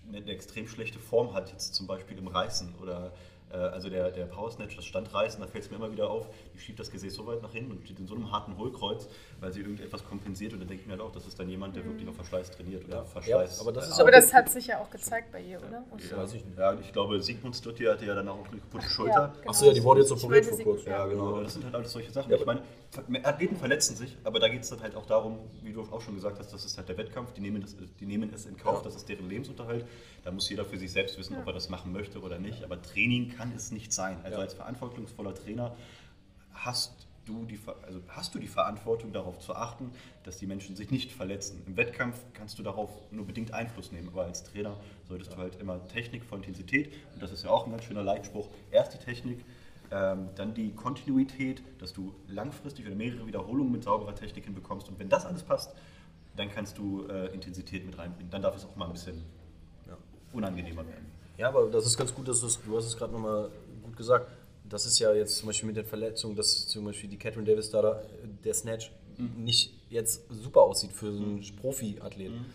eine 0.08 0.30
extrem 0.32 0.68
schlechte 0.68 0.98
Form 0.98 1.34
hat, 1.34 1.50
jetzt 1.50 1.74
zum 1.74 1.86
Beispiel 1.86 2.18
im 2.18 2.28
Reißen 2.28 2.74
oder 2.80 3.12
also 3.56 3.90
der, 3.90 4.10
der 4.10 4.26
Power 4.26 4.50
Snatch, 4.50 4.76
das 4.76 4.84
Standreißen, 4.84 5.40
da 5.40 5.46
fällt 5.46 5.64
es 5.64 5.70
mir 5.70 5.76
immer 5.76 5.90
wieder 5.90 6.08
auf, 6.10 6.28
die 6.54 6.58
schiebt 6.58 6.78
das 6.78 6.90
Gesäß 6.90 7.14
so 7.14 7.26
weit 7.26 7.42
nach 7.42 7.52
hinten 7.52 7.72
und 7.72 7.84
steht 7.84 7.98
in 7.98 8.06
so 8.06 8.14
einem 8.14 8.30
harten 8.30 8.56
Hohlkreuz, 8.56 9.08
weil 9.40 9.52
sie 9.52 9.60
irgendetwas 9.60 10.04
kompensiert 10.04 10.52
und 10.52 10.60
dann 10.60 10.68
denke 10.68 10.82
ich 10.82 10.86
mir 10.86 10.92
halt 10.92 11.02
auch, 11.02 11.12
das 11.12 11.26
ist 11.26 11.38
dann 11.38 11.48
jemand, 11.48 11.74
der 11.76 11.84
wirklich 11.84 12.08
auf 12.08 12.14
Verschleiß 12.16 12.50
trainiert 12.52 12.84
oder 12.86 12.98
Ja, 12.98 13.04
Verschleiß. 13.04 13.56
ja, 13.56 13.62
aber 13.62 13.72
das 13.72 13.88
ist 13.88 14.00
Aber 14.00 14.10
das 14.10 14.32
hat 14.32 14.48
sich 14.50 14.66
ja 14.68 14.80
auch 14.80 14.90
gezeigt 14.90 15.32
bei 15.32 15.40
ihr, 15.42 15.58
oder? 15.58 15.82
ja, 16.10 16.16
weiß 16.16 16.34
ich 16.34 16.44
nicht. 16.44 16.58
ja, 16.58 16.74
ich 16.74 16.92
glaube, 16.92 17.20
Sigmund 17.20 17.56
Stutti 17.56 17.84
hatte 17.84 18.04
ja 18.06 18.14
dann 18.14 18.28
auch 18.28 18.46
eine 18.48 18.58
kaputte 18.60 18.88
Schulter. 18.88 19.12
Ja, 19.14 19.26
genau. 19.38 19.50
Achso, 19.50 19.66
ja, 19.66 19.72
die 19.72 19.82
wurde 19.82 20.00
jetzt 20.00 20.12
operiert 20.12 20.46
vor 20.46 20.58
kurzem. 20.58 20.92
ja. 20.92 21.06
Genau, 21.06 21.40
das 21.42 21.52
sind 21.54 21.64
halt 21.64 21.74
alles 21.74 21.92
solche 21.92 22.10
Sachen. 22.12 22.30
Ja, 22.30 22.36
ich 22.36 22.46
meine, 22.46 22.62
Athleten 23.22 23.56
verletzen 23.56 23.94
sich, 23.94 24.16
aber 24.24 24.40
da 24.40 24.48
geht 24.48 24.62
es 24.62 24.70
dann 24.70 24.80
halt 24.80 24.96
auch 24.96 25.06
darum, 25.06 25.38
wie 25.62 25.72
du 25.72 25.82
auch 25.82 26.00
schon 26.00 26.14
gesagt 26.16 26.40
hast, 26.40 26.52
das 26.52 26.64
ist 26.64 26.76
halt 26.76 26.88
der 26.88 26.98
Wettkampf, 26.98 27.32
die 27.32 27.40
nehmen, 27.40 27.60
das, 27.62 27.76
die 28.00 28.06
nehmen 28.06 28.32
es 28.34 28.46
in 28.46 28.56
Kauf, 28.56 28.78
Ja. 28.78 28.84
das 28.84 28.96
ist 28.96 29.08
deren 29.08 29.28
Lebensunterhalt. 29.28 29.86
Da 30.24 30.32
muss 30.32 30.48
jeder 30.50 30.64
für 30.64 30.76
sich 30.76 30.90
selbst 30.90 31.16
wissen, 31.16 31.36
ob 31.38 31.46
er 31.46 31.52
das 31.52 31.68
machen 31.68 31.92
möchte 31.92 32.20
oder 32.20 32.38
nicht. 32.40 32.64
Aber 32.64 32.82
Training 32.82 33.28
kann 33.36 33.52
es 33.56 33.70
nicht 33.70 33.92
sein. 33.92 34.18
Also 34.24 34.38
Ja. 34.38 34.42
als 34.42 34.54
verantwortungsvoller 34.54 35.34
Trainer 35.34 35.76
hast 36.52 37.06
du, 37.26 37.44
die, 37.44 37.60
also 37.86 38.00
hast 38.08 38.34
du 38.34 38.40
die 38.40 38.48
Verantwortung, 38.48 39.12
darauf 39.12 39.38
zu 39.38 39.54
achten, 39.54 39.92
dass 40.24 40.38
die 40.38 40.46
Menschen 40.46 40.74
sich 40.74 40.90
nicht 40.90 41.12
verletzen. 41.12 41.62
Im 41.66 41.76
Wettkampf 41.76 42.18
kannst 42.34 42.58
du 42.58 42.64
darauf 42.64 42.90
nur 43.12 43.24
bedingt 43.24 43.54
Einfluss 43.54 43.92
nehmen, 43.92 44.08
aber 44.08 44.24
als 44.24 44.42
Trainer 44.42 44.76
solltest 45.06 45.32
du 45.32 45.36
halt 45.36 45.60
immer 45.60 45.86
Technik 45.86 46.24
vor 46.24 46.38
Intensität, 46.38 46.92
und 47.14 47.22
das 47.22 47.30
ist 47.30 47.44
ja 47.44 47.50
auch 47.50 47.66
ein 47.66 47.70
ganz 47.70 47.84
schöner 47.84 48.02
Leitspruch, 48.02 48.48
erst 48.72 48.94
die 48.94 48.98
Technik, 48.98 49.44
dann 49.90 50.54
die 50.54 50.70
Kontinuität, 50.72 51.62
dass 51.78 51.92
du 51.92 52.14
langfristig 52.28 52.86
oder 52.86 52.94
mehrere 52.94 53.26
Wiederholungen 53.26 53.72
mit 53.72 53.82
sauberer 53.82 54.14
Technik 54.14 54.44
hinbekommst. 54.44 54.88
Und 54.88 54.98
wenn 55.00 55.08
das 55.08 55.26
alles 55.26 55.42
passt, 55.42 55.74
dann 56.36 56.48
kannst 56.48 56.78
du 56.78 57.06
äh, 57.08 57.26
Intensität 57.34 57.84
mit 57.84 57.98
reinbringen. 57.98 58.30
Dann 58.30 58.40
darf 58.40 58.56
es 58.56 58.64
auch 58.64 58.76
mal 58.76 58.86
ein 58.86 58.92
bisschen 58.92 59.24
unangenehmer 60.32 60.86
werden. 60.86 61.06
Ja, 61.36 61.48
aber 61.48 61.66
das 61.70 61.86
ist 61.86 61.96
ganz 61.96 62.14
gut, 62.14 62.28
dass 62.28 62.40
du 62.40 62.46
es, 62.46 62.60
du 62.62 62.76
hast 62.76 62.86
es 62.86 62.96
gerade 62.96 63.12
nochmal 63.12 63.50
gut 63.82 63.96
gesagt. 63.96 64.30
Das 64.68 64.86
ist 64.86 64.98
ja 64.98 65.12
jetzt 65.12 65.38
zum 65.38 65.48
Beispiel 65.48 65.66
mit 65.66 65.76
den 65.76 65.84
Verletzungen, 65.84 66.36
dass 66.36 66.68
zum 66.68 66.84
Beispiel 66.84 67.10
die 67.10 67.16
Catherine 67.16 67.44
Davis 67.44 67.70
da, 67.70 67.82
da 67.82 68.02
der 68.44 68.54
Snatch 68.54 68.92
nicht 69.36 69.72
jetzt 69.90 70.22
super 70.30 70.62
aussieht 70.62 70.92
für 70.92 71.12
so 71.12 71.22
einen 71.22 71.44
Profi-Athleten. 71.60 72.46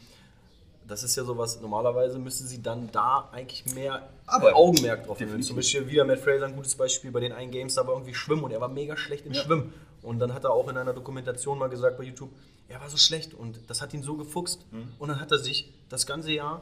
Das 0.88 1.03
ist 1.03 1.15
ja 1.15 1.23
sowas, 1.23 1.59
normalerweise 1.61 2.19
müsste 2.19 2.43
sie 2.43 2.61
dann 2.61 2.89
da 2.91 3.29
eigentlich 3.31 3.65
mehr 3.73 4.07
Aber- 4.27 4.55
Augenmerk 4.55 5.05
drauf 5.07 5.19
nehmen. 5.19 5.41
Zum 5.41 5.55
Beispiel 5.55 5.88
wieder 5.88 6.05
Matt 6.05 6.19
Fraser, 6.19 6.45
ein 6.45 6.55
gutes 6.55 6.75
Beispiel 6.75 7.11
bei 7.11 7.19
den 7.19 7.31
einen 7.31 7.51
Games, 7.51 7.73
da 7.75 7.86
war 7.88 7.93
irgendwie 7.95 8.13
Schwimmen 8.13 8.43
und 8.43 8.51
er 8.51 8.61
war 8.61 8.67
mega 8.69 8.95
schlecht 8.95 9.25
im 9.25 9.33
Ja. 9.33 9.41
Schwimmen. 9.41 9.73
Und 10.03 10.19
dann 10.19 10.33
hat 10.33 10.43
er 10.43 10.51
auch 10.51 10.67
in 10.69 10.77
einer 10.77 10.93
Dokumentation 10.93 11.57
mal 11.57 11.67
gesagt 11.69 11.97
bei 11.97 12.03
YouTube, 12.03 12.29
er 12.67 12.79
war 12.81 12.89
so 12.89 12.97
schlecht 12.97 13.33
und 13.33 13.59
das 13.67 13.81
hat 13.81 13.93
ihn 13.95 14.03
so 14.03 14.15
gefuchst. 14.15 14.59
Mhm. 14.71 14.89
Und 14.99 15.09
dann 15.09 15.19
hat 15.19 15.31
er 15.31 15.39
sich 15.39 15.73
das 15.89 16.05
ganze 16.05 16.31
Jahr, 16.31 16.61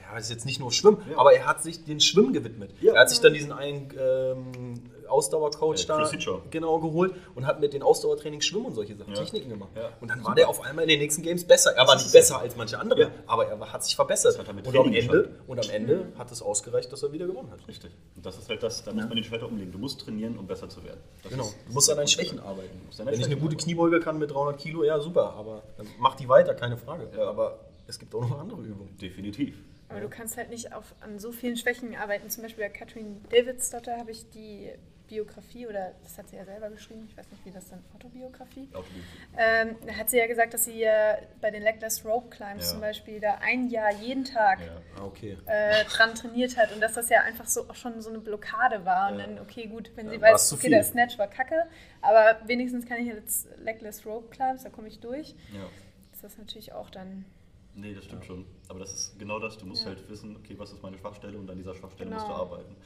ja, 0.00 0.14
das 0.14 0.24
ist 0.24 0.30
jetzt 0.30 0.46
nicht 0.46 0.60
nur 0.60 0.70
Schwimmen, 0.70 0.98
Ja. 1.10 1.18
aber 1.18 1.32
er 1.32 1.46
hat 1.46 1.62
sich 1.62 1.84
den 1.84 1.98
Schwimmen 2.00 2.32
gewidmet. 2.32 2.70
Ja. 2.80 2.94
Er 2.94 3.00
hat 3.00 3.10
sich 3.10 3.20
dann 3.20 3.34
diesen 3.34 3.52
einen 3.52 3.90
ähm, 3.98 4.82
Ausdauercoach 5.08 5.82
Äh, 5.82 5.86
da 5.86 5.98
Chris 5.98 6.10
Hitcher. 6.12 6.40
genau 6.50 6.78
geholt 6.78 7.14
und 7.34 7.46
hat 7.46 7.60
mit 7.60 7.72
den 7.72 7.82
Ausdauertraining 7.82 8.40
Schwimmen 8.40 8.66
und 8.66 8.74
solche 8.74 8.96
Sachen, 8.96 9.14
Ja. 9.14 9.20
Techniken 9.20 9.48
gemacht. 9.50 9.70
Ja. 9.76 9.90
Und 10.00 10.08
dann 10.08 10.24
war 10.24 10.34
der 10.34 10.48
auf 10.48 10.60
einmal 10.62 10.84
in 10.84 10.88
den 10.90 10.98
nächsten 11.00 11.22
Games 11.22 11.44
besser. 11.44 11.72
Er 11.76 11.86
war 11.86 11.96
nicht 11.96 12.12
besser 12.12 12.38
als 12.38 12.56
manche 12.56 12.78
andere, 12.78 13.02
Ja. 13.02 13.10
aber 13.26 13.46
er 13.46 13.72
hat 13.72 13.84
sich 13.84 13.96
verbessert. 13.96 14.38
Hat 14.38 14.48
und, 14.48 14.76
am 14.76 14.92
Ende, 14.92 15.30
und 15.46 15.64
am 15.64 15.70
Ende 15.70 16.12
hat 16.18 16.30
es 16.32 16.42
ausgereicht, 16.42 16.92
dass 16.92 17.02
er 17.02 17.12
wieder 17.12 17.26
gewonnen 17.26 17.50
hat. 17.50 17.66
Richtig. 17.68 17.90
Und 18.16 18.24
das 18.24 18.38
ist 18.38 18.48
halt 18.48 18.62
das, 18.62 18.82
da 18.84 18.92
muss 18.92 19.04
man 19.04 19.14
den 19.16 19.24
Schalter 19.24 19.46
umlegen. 19.46 19.72
Du 19.72 19.78
musst 19.78 20.00
trainieren, 20.00 20.38
um 20.38 20.46
besser 20.46 20.68
zu 20.68 20.82
werden. 20.84 21.00
Das 21.22 21.32
Genau. 21.32 21.44
ist- 21.44 21.56
Du 21.68 21.72
musst 21.72 21.90
an 21.90 21.96
deinen 21.96 22.08
Schwächen 22.08 22.40
arbeiten. 22.40 22.68
Wenn 22.96 23.06
deinen 23.06 23.14
ich 23.14 23.24
eine 23.24 23.32
Schwächen 23.34 23.40
gute. 23.40 23.56
Kniebeuge 23.56 24.00
kann 24.00 24.18
mit 24.18 24.30
300 24.30 24.58
Kilo, 24.58 24.84
ja 24.84 25.00
super, 25.00 25.32
aber 25.34 25.62
dann 25.76 25.86
mach 25.98 26.14
die 26.16 26.28
weiter, 26.28 26.54
keine 26.54 26.76
Frage. 26.76 27.08
Aber 27.18 27.58
es 27.86 27.98
gibt 27.98 28.14
auch 28.14 28.20
noch 28.28 28.38
andere 28.38 28.60
Übungen. 28.62 28.96
Definitiv. 28.98 29.56
Aber 29.90 30.00
du 30.00 30.08
kannst 30.08 30.36
halt 30.36 30.48
nicht 30.50 30.72
auf, 30.72 30.94
an 31.02 31.18
so 31.18 31.30
vielen 31.30 31.56
Schwächen 31.56 31.94
arbeiten. 31.94 32.28
Zum 32.30 32.42
Beispiel 32.42 32.64
bei 32.64 32.70
Catherine 32.70 33.16
Davidsdotter 33.30 33.96
habe 33.98 34.10
ich 34.10 34.28
die 34.30 34.70
Biografie, 35.14 35.66
oder 35.68 35.92
das 36.02 36.18
hat 36.18 36.28
sie 36.28 36.36
ja 36.36 36.44
selber 36.44 36.68
geschrieben, 36.70 37.06
ich 37.08 37.16
weiß 37.16 37.30
nicht, 37.30 37.44
wie 37.44 37.50
das 37.52 37.68
dann, 37.70 37.82
Autobiografie. 37.94 38.68
Autobiografie. 38.72 39.04
Ähm, 39.36 39.76
da 39.86 39.92
hat 39.94 40.10
sie 40.10 40.18
ja 40.18 40.26
gesagt, 40.26 40.54
dass 40.54 40.64
sie 40.64 40.78
ja 40.80 41.16
bei 41.40 41.50
den 41.52 41.62
Legless 41.62 42.04
Rope 42.04 42.30
Climbs 42.30 42.64
Ja. 42.64 42.70
zum 42.72 42.80
Beispiel 42.80 43.20
da 43.20 43.38
ein 43.40 43.68
Jahr 43.70 43.92
jeden 43.92 44.24
Tag 44.24 44.60
Ja. 44.60 44.80
Ah, 44.98 45.04
okay. 45.04 45.38
äh, 45.46 45.84
dran 45.84 46.14
trainiert 46.14 46.56
hat 46.56 46.72
und 46.72 46.80
dass 46.80 46.94
das 46.94 47.08
ja 47.10 47.22
einfach 47.22 47.46
so 47.46 47.68
auch 47.68 47.74
schon 47.76 48.00
so 48.02 48.10
eine 48.10 48.18
Blockade 48.18 48.84
war. 48.84 49.12
Und 49.12 49.20
Ja. 49.20 49.26
dann, 49.26 49.38
okay, 49.38 49.66
gut, 49.66 49.90
wenn 49.94 50.10
sie 50.10 50.20
weiß, 50.20 50.52
okay, 50.54 50.70
der 50.70 50.82
Snatch 50.82 51.16
war 51.18 51.28
kacke, 51.28 51.62
aber 52.00 52.40
wenigstens 52.46 52.86
kann 52.86 52.98
ich 52.98 53.06
jetzt 53.06 53.46
Legless 53.58 54.04
Rope 54.04 54.28
Climbs, 54.30 54.64
da 54.64 54.70
komme 54.70 54.88
ich 54.88 54.98
durch. 55.00 55.30
Ja. 55.52 55.68
Das 56.10 56.24
ist 56.32 56.38
natürlich 56.38 56.72
auch 56.72 56.90
dann 56.90 57.24
Nee, 57.76 57.92
das 57.92 58.04
stimmt 58.04 58.24
schon. 58.24 58.46
Aber 58.68 58.78
das 58.78 58.92
ist 58.94 59.18
genau 59.18 59.40
das. 59.40 59.58
Du 59.58 59.66
musst 59.66 59.82
Ja. 59.82 59.88
halt 59.88 60.08
wissen, 60.08 60.36
okay, 60.36 60.54
was 60.56 60.70
ist 60.70 60.80
meine 60.80 60.96
Schwachstelle 60.96 61.36
und 61.36 61.50
an 61.50 61.56
dieser 61.56 61.74
Schwachstelle 61.74 62.08
Genau. 62.08 62.20
musst 62.20 62.28
du 62.30 62.34
arbeiten. 62.34 62.76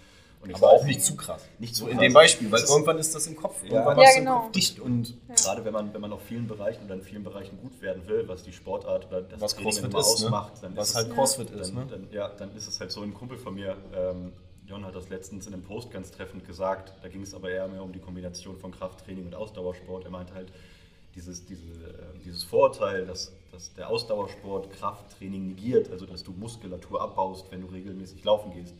Und 0.40 0.50
ich 0.50 0.56
Aber 0.56 0.68
auch 0.70 0.84
nicht 0.84 1.02
zu 1.02 1.16
krass. 1.16 1.42
Nicht 1.58 1.74
so 1.74 1.84
zu 1.84 1.90
in 1.90 1.96
krass. 1.96 2.02
dem 2.06 2.12
Beispiel, 2.14 2.50
weil 2.52 2.62
ist- 2.62 2.70
irgendwann 2.70 2.98
ist 2.98 3.14
das 3.14 3.26
im 3.26 3.34
Kopf. 3.36 3.62
Ja. 3.64 3.70
Irgendwann 3.72 3.98
Ja, 3.98 4.08
du 4.12 4.18
genau. 4.18 4.40
Kopf 4.42 4.52
dicht 4.52 4.78
und 4.80 5.14
Gerade 5.36 5.64
wenn 5.64 5.72
man, 5.72 5.92
wenn 5.92 6.00
man 6.00 6.12
auf 6.12 6.22
vielen 6.22 6.46
Bereichen 6.46 6.84
oder 6.84 6.94
in 6.94 7.02
vielen 7.02 7.24
Bereichen 7.24 7.58
gut 7.60 7.80
werden 7.82 8.06
will, 8.06 8.26
was 8.28 8.42
die 8.44 8.52
Sportart 8.52 9.06
oder 9.08 9.22
das 9.22 9.40
Was 9.40 9.54
Training 9.54 9.72
CrossFit 9.72 9.90
immer 9.90 9.98
ist, 10.00 10.06
ne? 10.20 10.26
ausmacht, 10.26 10.52
dann 10.62 10.76
was 10.76 10.90
ist 10.90 10.94
halt 10.96 11.08
es, 11.08 11.14
CrossFit 11.14 11.50
dann, 11.50 11.58
ist. 11.58 11.74
Ne? 11.74 11.86
dann, 11.90 12.08
ja, 12.12 12.28
dann 12.28 12.54
ist 12.56 12.68
es 12.68 12.78
halt 12.78 12.92
so 12.92 13.02
ein 13.02 13.12
Kumpel 13.14 13.36
von 13.38 13.54
mir, 13.54 13.76
ähm, 13.94 14.32
Jon 14.66 14.84
hat 14.84 14.94
das 14.94 15.08
letztens 15.08 15.46
in 15.46 15.54
einem 15.54 15.62
Post 15.64 15.90
ganz 15.90 16.10
treffend 16.10 16.46
gesagt, 16.46 16.92
da 17.02 17.08
ging 17.08 17.22
es 17.22 17.34
aber 17.34 17.50
eher 17.50 17.66
mehr 17.68 17.82
um 17.82 17.90
die 17.92 18.00
Kombination 18.00 18.58
von 18.58 18.70
Krafttraining 18.70 19.26
und 19.26 19.34
Ausdauersport. 19.34 20.04
Er 20.04 20.10
meint 20.10 20.32
halt, 20.34 20.52
dieses, 21.14 21.44
diese, 21.46 21.62
äh, 21.64 22.18
dieses 22.24 22.44
Vorurteil, 22.44 23.06
dass, 23.06 23.32
dass 23.50 23.72
der 23.74 23.88
Ausdauersport 23.88 24.70
Krafttraining 24.70 25.48
negiert, 25.48 25.90
also 25.90 26.04
dass 26.06 26.22
du 26.22 26.32
Muskulatur 26.32 27.00
abbaust, 27.00 27.46
wenn 27.50 27.62
du 27.62 27.66
regelmäßig 27.68 28.22
laufen 28.24 28.52
gehst. 28.52 28.74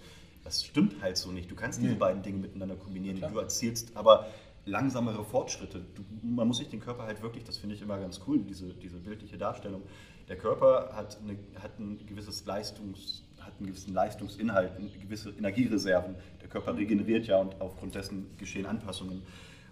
Das 0.49 0.64
stimmt 0.64 1.03
halt 1.03 1.18
so 1.18 1.30
nicht. 1.30 1.51
Du 1.51 1.55
kannst 1.55 1.78
diese 1.78 1.92
Nee. 1.92 1.99
beiden 1.99 2.22
Dinge 2.22 2.38
miteinander 2.38 2.74
kombinieren. 2.74 3.20
Du 3.20 3.38
erzielst 3.38 3.94
aber 3.94 4.28
langsamere 4.64 5.22
Fortschritte. 5.22 5.84
Du, 5.94 6.03
man 6.22 6.49
muss 6.49 6.57
sich 6.57 6.70
den 6.70 6.80
Körper 6.80 7.03
halt 7.03 7.20
wirklich, 7.20 7.44
das 7.44 7.59
finde 7.59 7.74
ich 7.74 7.82
immer 7.82 7.99
ganz 7.99 8.22
cool, 8.26 8.38
diese, 8.38 8.72
diese 8.72 8.96
bildliche 8.96 9.36
Darstellung. 9.36 9.82
Der 10.26 10.38
Körper 10.38 10.92
hat, 10.94 11.18
eine, 11.22 11.36
hat 11.62 11.78
ein 11.78 11.99
gewisses 12.07 12.46
Leistungs, 12.46 13.24
hat 13.40 13.53
einen 13.59 13.66
gewissen 13.66 13.92
Leistungsinhalt, 13.92 14.72
eine 14.78 14.88
gewisse 14.88 15.28
Energiereserven. 15.32 16.14
Der 16.40 16.49
Körper 16.49 16.74
regeneriert 16.78 17.26
ja 17.26 17.36
und 17.36 17.61
aufgrund 17.61 17.94
dessen 17.94 18.34
geschehen 18.38 18.64
Anpassungen. 18.64 19.24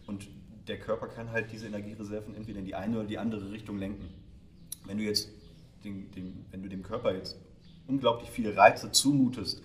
Und 0.07 0.29
der 0.69 0.79
Körper 0.79 1.07
kann 1.09 1.31
halt 1.33 1.53
diese 1.53 1.69
Energiereserven 1.69 2.35
entweder 2.35 2.59
in 2.59 2.67
die 2.67 2.75
eine 2.75 2.99
oder 2.99 3.07
die 3.07 3.17
andere 3.17 3.51
Richtung 3.51 3.79
lenken. 3.79 4.11
Wenn 4.85 4.99
du 4.99 5.05
jetzt 5.05 5.31
den, 5.85 6.11
den, 6.11 6.45
wenn 6.51 6.63
du 6.63 6.69
dem 6.69 6.83
Körper 6.83 7.15
jetzt 7.15 7.39
unglaublich 7.87 8.29
viele 8.29 8.55
Reize 8.55 8.93
zumutest, 8.93 9.63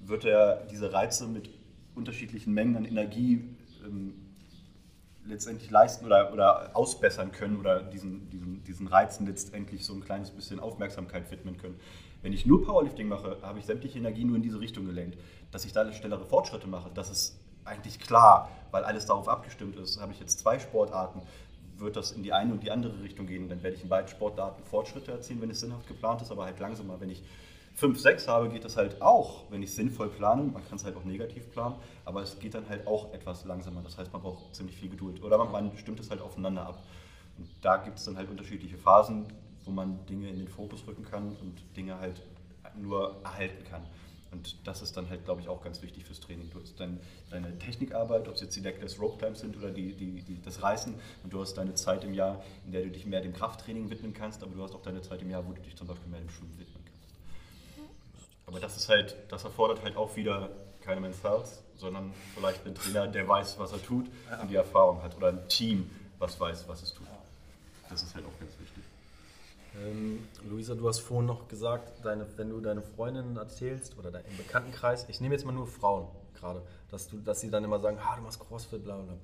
wird 0.00 0.24
er 0.24 0.66
diese 0.70 0.92
Reize 0.92 1.26
mit 1.26 1.50
unterschiedlichen 1.94 2.52
Mengen 2.52 2.76
an 2.76 2.84
Energie 2.84 3.44
ähm, 3.84 4.14
letztendlich 5.24 5.70
leisten 5.70 6.06
oder, 6.06 6.32
oder 6.32 6.74
ausbessern 6.74 7.32
können 7.32 7.58
oder 7.58 7.82
diesen, 7.82 8.28
diesen, 8.30 8.64
diesen 8.64 8.86
Reizen 8.86 9.26
letztendlich 9.26 9.84
so 9.84 9.94
ein 9.94 10.00
kleines 10.00 10.30
bisschen 10.30 10.60
Aufmerksamkeit 10.60 11.30
widmen 11.30 11.56
können. 11.56 11.78
Wenn 12.22 12.32
ich 12.32 12.44
nur 12.46 12.64
Powerlifting 12.64 13.08
mache, 13.08 13.38
habe 13.42 13.58
ich 13.58 13.66
sämtliche 13.66 13.98
Energie 13.98 14.24
nur 14.24 14.36
in 14.36 14.42
diese 14.42 14.60
Richtung 14.60 14.84
gelenkt. 14.86 15.18
Dass 15.50 15.64
ich 15.64 15.72
da 15.72 15.90
schnellere 15.92 16.24
Fortschritte 16.26 16.66
mache, 16.66 16.90
das 16.94 17.10
ist 17.10 17.40
eigentlich 17.64 17.98
klar, 17.98 18.50
weil 18.70 18.84
alles 18.84 19.06
darauf 19.06 19.28
abgestimmt 19.28 19.76
ist. 19.76 20.00
Habe 20.00 20.12
ich 20.12 20.20
jetzt 20.20 20.38
zwei 20.38 20.58
Sportarten, 20.58 21.22
wird 21.76 21.96
das 21.96 22.12
in 22.12 22.22
die 22.22 22.32
eine 22.32 22.52
und 22.52 22.62
die 22.62 22.70
andere 22.70 23.02
Richtung 23.02 23.26
gehen. 23.26 23.48
Dann 23.48 23.62
werde 23.62 23.76
ich 23.76 23.82
in 23.82 23.88
beiden 23.88 24.08
Sportarten 24.08 24.62
Fortschritte 24.64 25.12
erzielen, 25.12 25.40
wenn 25.40 25.50
es 25.50 25.60
sinnhaft 25.60 25.86
geplant 25.86 26.20
ist, 26.22 26.30
aber 26.30 26.44
halt 26.44 26.60
langsamer. 26.60 27.00
Wenn 27.00 27.10
ich 27.10 27.22
5, 27.80 27.98
6 27.98 28.28
habe, 28.28 28.50
geht 28.50 28.66
das 28.66 28.76
halt 28.76 29.00
auch, 29.00 29.50
wenn 29.50 29.62
ich 29.62 29.74
sinnvoll 29.74 30.10
plane. 30.10 30.42
Man 30.42 30.62
kann 30.68 30.76
es 30.76 30.84
halt 30.84 30.96
auch 30.96 31.04
negativ 31.04 31.50
planen, 31.50 31.76
aber 32.04 32.20
es 32.20 32.38
geht 32.38 32.52
dann 32.52 32.68
halt 32.68 32.86
auch 32.86 33.14
etwas 33.14 33.46
langsamer. 33.46 33.80
Das 33.80 33.96
heißt, 33.96 34.12
man 34.12 34.20
braucht 34.20 34.54
ziemlich 34.54 34.76
viel 34.76 34.90
Geduld. 34.90 35.22
Oder 35.22 35.38
man, 35.38 35.50
man 35.50 35.76
stimmt 35.78 35.98
es 35.98 36.10
halt 36.10 36.20
aufeinander 36.20 36.66
ab. 36.66 36.82
Und 37.38 37.48
da 37.62 37.78
gibt 37.78 37.98
es 37.98 38.04
dann 38.04 38.18
halt 38.18 38.28
unterschiedliche 38.28 38.76
Phasen, 38.76 39.24
wo 39.64 39.70
man 39.70 40.04
Dinge 40.04 40.28
in 40.28 40.36
den 40.36 40.48
Fokus 40.48 40.86
rücken 40.86 41.06
kann 41.06 41.34
und 41.40 41.62
Dinge 41.74 41.98
halt 41.98 42.20
nur 42.78 43.16
erhalten 43.24 43.64
kann. 43.64 43.82
Und 44.30 44.58
das 44.64 44.82
ist 44.82 44.94
dann 44.98 45.08
halt, 45.08 45.24
glaube 45.24 45.40
ich, 45.40 45.48
auch 45.48 45.62
ganz 45.62 45.80
wichtig 45.80 46.04
fürs 46.04 46.20
Training. 46.20 46.50
Du 46.50 46.60
hast 46.60 46.78
dann 46.78 47.00
deine 47.30 47.58
Technikarbeit, 47.58 48.28
ob 48.28 48.34
es 48.34 48.42
jetzt 48.42 48.54
die 48.56 48.60
Deckless 48.60 49.00
Rope 49.00 49.16
Climbs 49.16 49.40
sind 49.40 49.56
oder 49.56 49.70
die, 49.70 49.94
die, 49.94 50.22
die, 50.22 50.42
das 50.42 50.62
Reißen. 50.62 50.94
Und 51.24 51.32
du 51.32 51.40
hast 51.40 51.54
deine 51.54 51.72
Zeit 51.72 52.04
im 52.04 52.12
Jahr, 52.12 52.44
in 52.66 52.72
der 52.72 52.82
du 52.82 52.90
dich 52.90 53.06
mehr 53.06 53.22
dem 53.22 53.32
Krafttraining 53.32 53.88
widmen 53.88 54.12
kannst, 54.12 54.42
aber 54.42 54.54
du 54.54 54.62
hast 54.62 54.74
auch 54.74 54.82
deine 54.82 55.00
Zeit 55.00 55.22
im 55.22 55.30
Jahr, 55.30 55.48
wo 55.48 55.52
du 55.52 55.62
dich 55.62 55.74
zum 55.76 55.86
Beispiel 55.86 56.10
mehr 56.10 56.20
dem 56.20 56.28
Schwimmen 56.28 56.58
widmen 56.58 56.74
kannst. 56.74 56.79
Aber 58.50 58.58
das 58.58 58.76
ist 58.76 58.88
halt, 58.88 59.14
das 59.28 59.44
erfordert 59.44 59.80
halt 59.84 59.96
auch 59.96 60.16
wieder 60.16 60.50
keine 60.80 61.00
Men's 61.00 61.22
Health, 61.22 61.46
sondern 61.76 62.12
vielleicht 62.34 62.66
einen 62.66 62.74
Trainer, 62.74 63.06
der 63.06 63.28
weiß, 63.28 63.60
was 63.60 63.70
er 63.70 63.80
tut 63.80 64.06
und 64.42 64.50
die 64.50 64.56
Erfahrung 64.56 65.00
hat. 65.04 65.16
Oder 65.16 65.28
ein 65.28 65.48
Team, 65.48 65.88
was 66.18 66.38
weiß, 66.40 66.66
was 66.66 66.82
es 66.82 66.92
tut. 66.92 67.06
Das 67.88 68.02
ist 68.02 68.12
halt 68.12 68.24
auch 68.24 68.40
ganz 68.40 68.50
wichtig. 68.58 68.82
Ähm, 69.80 70.26
Luisa, 70.48 70.74
du 70.74 70.88
hast 70.88 70.98
vorhin 70.98 71.26
noch 71.26 71.46
gesagt, 71.46 72.04
deine, 72.04 72.26
wenn 72.36 72.50
du 72.50 72.60
deine 72.60 72.82
Freundinnen 72.82 73.36
erzählst 73.36 73.96
oder 73.96 74.10
dein, 74.10 74.24
Bekanntenkreis, 74.36 75.06
ich 75.08 75.20
nehme 75.20 75.34
jetzt 75.34 75.44
mal 75.44 75.52
nur 75.52 75.68
Frauen 75.68 76.08
gerade, 76.34 76.60
dass, 76.90 77.08
du, 77.08 77.18
dass 77.18 77.40
sie 77.40 77.50
dann 77.50 77.62
immer 77.62 77.78
sagen, 77.78 77.98
ah, 78.02 78.16
du 78.16 78.22
machst 78.22 78.40
Crossfit, 78.40 78.82
bla 78.82 78.96
bla. 78.96 79.14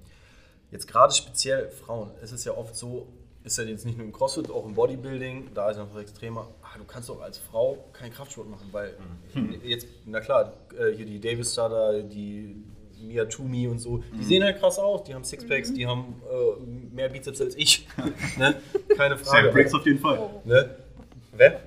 Jetzt 0.70 0.86
gerade 0.86 1.12
speziell 1.12 1.68
Frauen, 1.70 2.12
es 2.22 2.30
ist 2.30 2.44
ja 2.44 2.52
oft 2.56 2.76
so, 2.76 3.08
ist 3.46 3.58
ja 3.58 3.64
jetzt 3.64 3.86
nicht 3.86 3.96
nur 3.96 4.06
im 4.06 4.12
Crossfit, 4.12 4.50
auch 4.50 4.66
im 4.66 4.74
Bodybuilding, 4.74 5.50
da 5.54 5.70
ist 5.70 5.76
es 5.76 5.84
noch 5.86 6.00
extremer, 6.00 6.48
ah, 6.62 6.76
du 6.76 6.84
kannst 6.84 7.08
doch 7.08 7.20
als 7.22 7.38
Frau 7.38 7.78
keinen 7.92 8.12
Kraftsport 8.12 8.50
machen, 8.50 8.68
weil 8.72 8.96
jetzt, 9.62 9.86
na 10.04 10.20
klar, 10.20 10.52
äh, 10.76 10.92
hier 10.92 11.06
die 11.06 11.20
Davis 11.20 11.54
da, 11.54 11.92
die 12.00 12.56
Mia 13.00 13.24
Toomey 13.26 13.68
und 13.68 13.78
so, 13.78 14.02
die 14.18 14.24
sehen 14.24 14.42
halt 14.42 14.58
krass 14.58 14.78
aus, 14.78 15.04
die 15.04 15.14
haben 15.14 15.22
Sixpacks, 15.22 15.72
die 15.72 15.86
haben 15.86 16.20
äh, 16.28 16.94
mehr 16.94 17.08
Bizeps 17.08 17.40
als 17.40 17.54
ich, 17.54 17.86
ne? 18.36 18.56
keine 18.96 19.16
Frage. 19.16 19.46
Sam 19.46 19.54
Briggs 19.54 19.74
auf 19.74 19.86
jeden 19.86 20.00
Fall. 20.00 20.28
Ne? 20.44 20.76
Wer? 21.32 21.60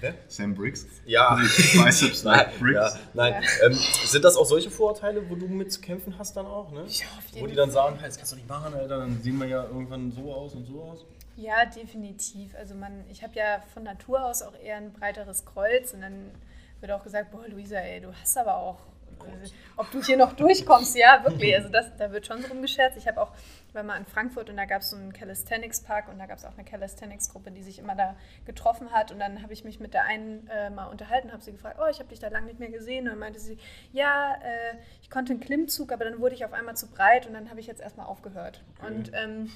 Wer? 0.00 0.14
Sam 0.28 0.54
Briggs. 0.54 0.86
Ja. 1.06 1.34
Biceps 1.84 2.24
Nein, 2.24 2.38
like 2.38 2.48
ja, 2.52 2.58
Briggs. 2.58 2.98
nein. 3.14 3.42
Ähm, 3.64 3.72
sind 3.72 4.24
das 4.24 4.36
auch 4.36 4.46
solche 4.46 4.70
Vorurteile, 4.70 5.28
wo 5.28 5.34
du 5.34 5.46
mit 5.48 5.72
zu 5.72 5.80
kämpfen 5.80 6.18
hast 6.18 6.36
dann 6.36 6.46
auch? 6.46 6.70
Ne? 6.70 6.80
Ja, 6.86 7.06
auf 7.18 7.24
Wo 7.32 7.36
jeden 7.36 7.48
die 7.48 7.54
dann 7.56 7.70
sagen, 7.70 7.96
hey, 7.98 8.06
das 8.08 8.16
kannst 8.16 8.32
du 8.32 8.36
nicht 8.36 8.48
machen, 8.48 8.74
Alter, 8.74 8.98
dann 8.98 9.20
sehen 9.22 9.38
wir 9.38 9.46
ja 9.46 9.64
irgendwann 9.64 10.12
so 10.12 10.32
aus 10.32 10.54
und 10.54 10.66
so 10.66 10.82
aus. 10.82 11.04
Ja, 11.36 11.64
definitiv. 11.66 12.54
Also 12.56 12.74
man, 12.74 13.04
ich 13.10 13.22
habe 13.22 13.34
ja 13.34 13.62
von 13.72 13.84
Natur 13.84 14.24
aus 14.24 14.42
auch 14.42 14.54
eher 14.56 14.76
ein 14.76 14.92
breiteres 14.92 15.44
Kreuz 15.44 15.92
und 15.94 16.00
dann 16.00 16.30
wird 16.80 16.92
auch 16.92 17.04
gesagt, 17.04 17.30
boah, 17.30 17.46
Luisa, 17.48 17.76
ey, 17.76 18.00
du 18.00 18.12
hast 18.12 18.36
aber 18.38 18.56
auch, 18.56 18.78
ob 19.76 19.90
du 19.90 20.02
hier 20.02 20.16
noch 20.16 20.32
durchkommst, 20.32 20.96
ja, 20.96 21.22
wirklich. 21.24 21.54
Also 21.54 21.68
das, 21.68 21.96
da 21.96 22.10
wird 22.10 22.26
schon 22.26 22.42
so 22.42 22.48
rumgescherzt. 22.48 22.96
Ich 22.96 23.06
habe 23.06 23.20
auch, 23.20 23.32
ich 23.68 23.74
war 23.74 23.82
mal 23.82 23.96
in 23.96 24.06
Frankfurt 24.06 24.50
und 24.50 24.56
da 24.56 24.64
gab 24.64 24.82
es 24.82 24.90
so 24.90 24.96
einen 24.96 25.12
Calisthenics-Park 25.12 26.08
und 26.08 26.18
da 26.18 26.26
gab 26.26 26.38
es 26.38 26.44
auch 26.44 26.54
eine 26.54 26.64
Calisthenics-Gruppe, 26.64 27.50
die 27.50 27.62
sich 27.62 27.78
immer 27.78 27.94
da 27.94 28.16
getroffen 28.44 28.90
hat 28.90 29.12
und 29.12 29.18
dann 29.18 29.42
habe 29.42 29.52
ich 29.52 29.64
mich 29.64 29.80
mit 29.80 29.94
der 29.94 30.04
einen 30.04 30.46
äh, 30.48 30.70
mal 30.70 30.86
unterhalten, 30.86 31.32
habe 31.32 31.42
sie 31.42 31.52
gefragt, 31.52 31.78
oh, 31.80 31.88
ich 31.88 31.98
habe 31.98 32.08
dich 32.08 32.18
da 32.18 32.28
lange 32.28 32.46
nicht 32.46 32.58
mehr 32.58 32.70
gesehen 32.70 33.04
und 33.04 33.10
dann 33.10 33.18
meinte 33.18 33.40
sie, 33.40 33.58
ja, 33.92 34.34
äh, 34.34 34.76
ich 35.02 35.10
konnte 35.10 35.32
einen 35.32 35.40
Klimmzug, 35.40 35.92
aber 35.92 36.04
dann 36.04 36.18
wurde 36.18 36.34
ich 36.34 36.44
auf 36.44 36.52
einmal 36.52 36.76
zu 36.76 36.88
breit 36.88 37.26
und 37.26 37.34
dann 37.34 37.50
habe 37.50 37.60
ich 37.60 37.66
jetzt 37.66 37.80
erstmal 37.80 38.06
aufgehört. 38.06 38.62
Und 38.82 39.12
ähm, 39.14 39.50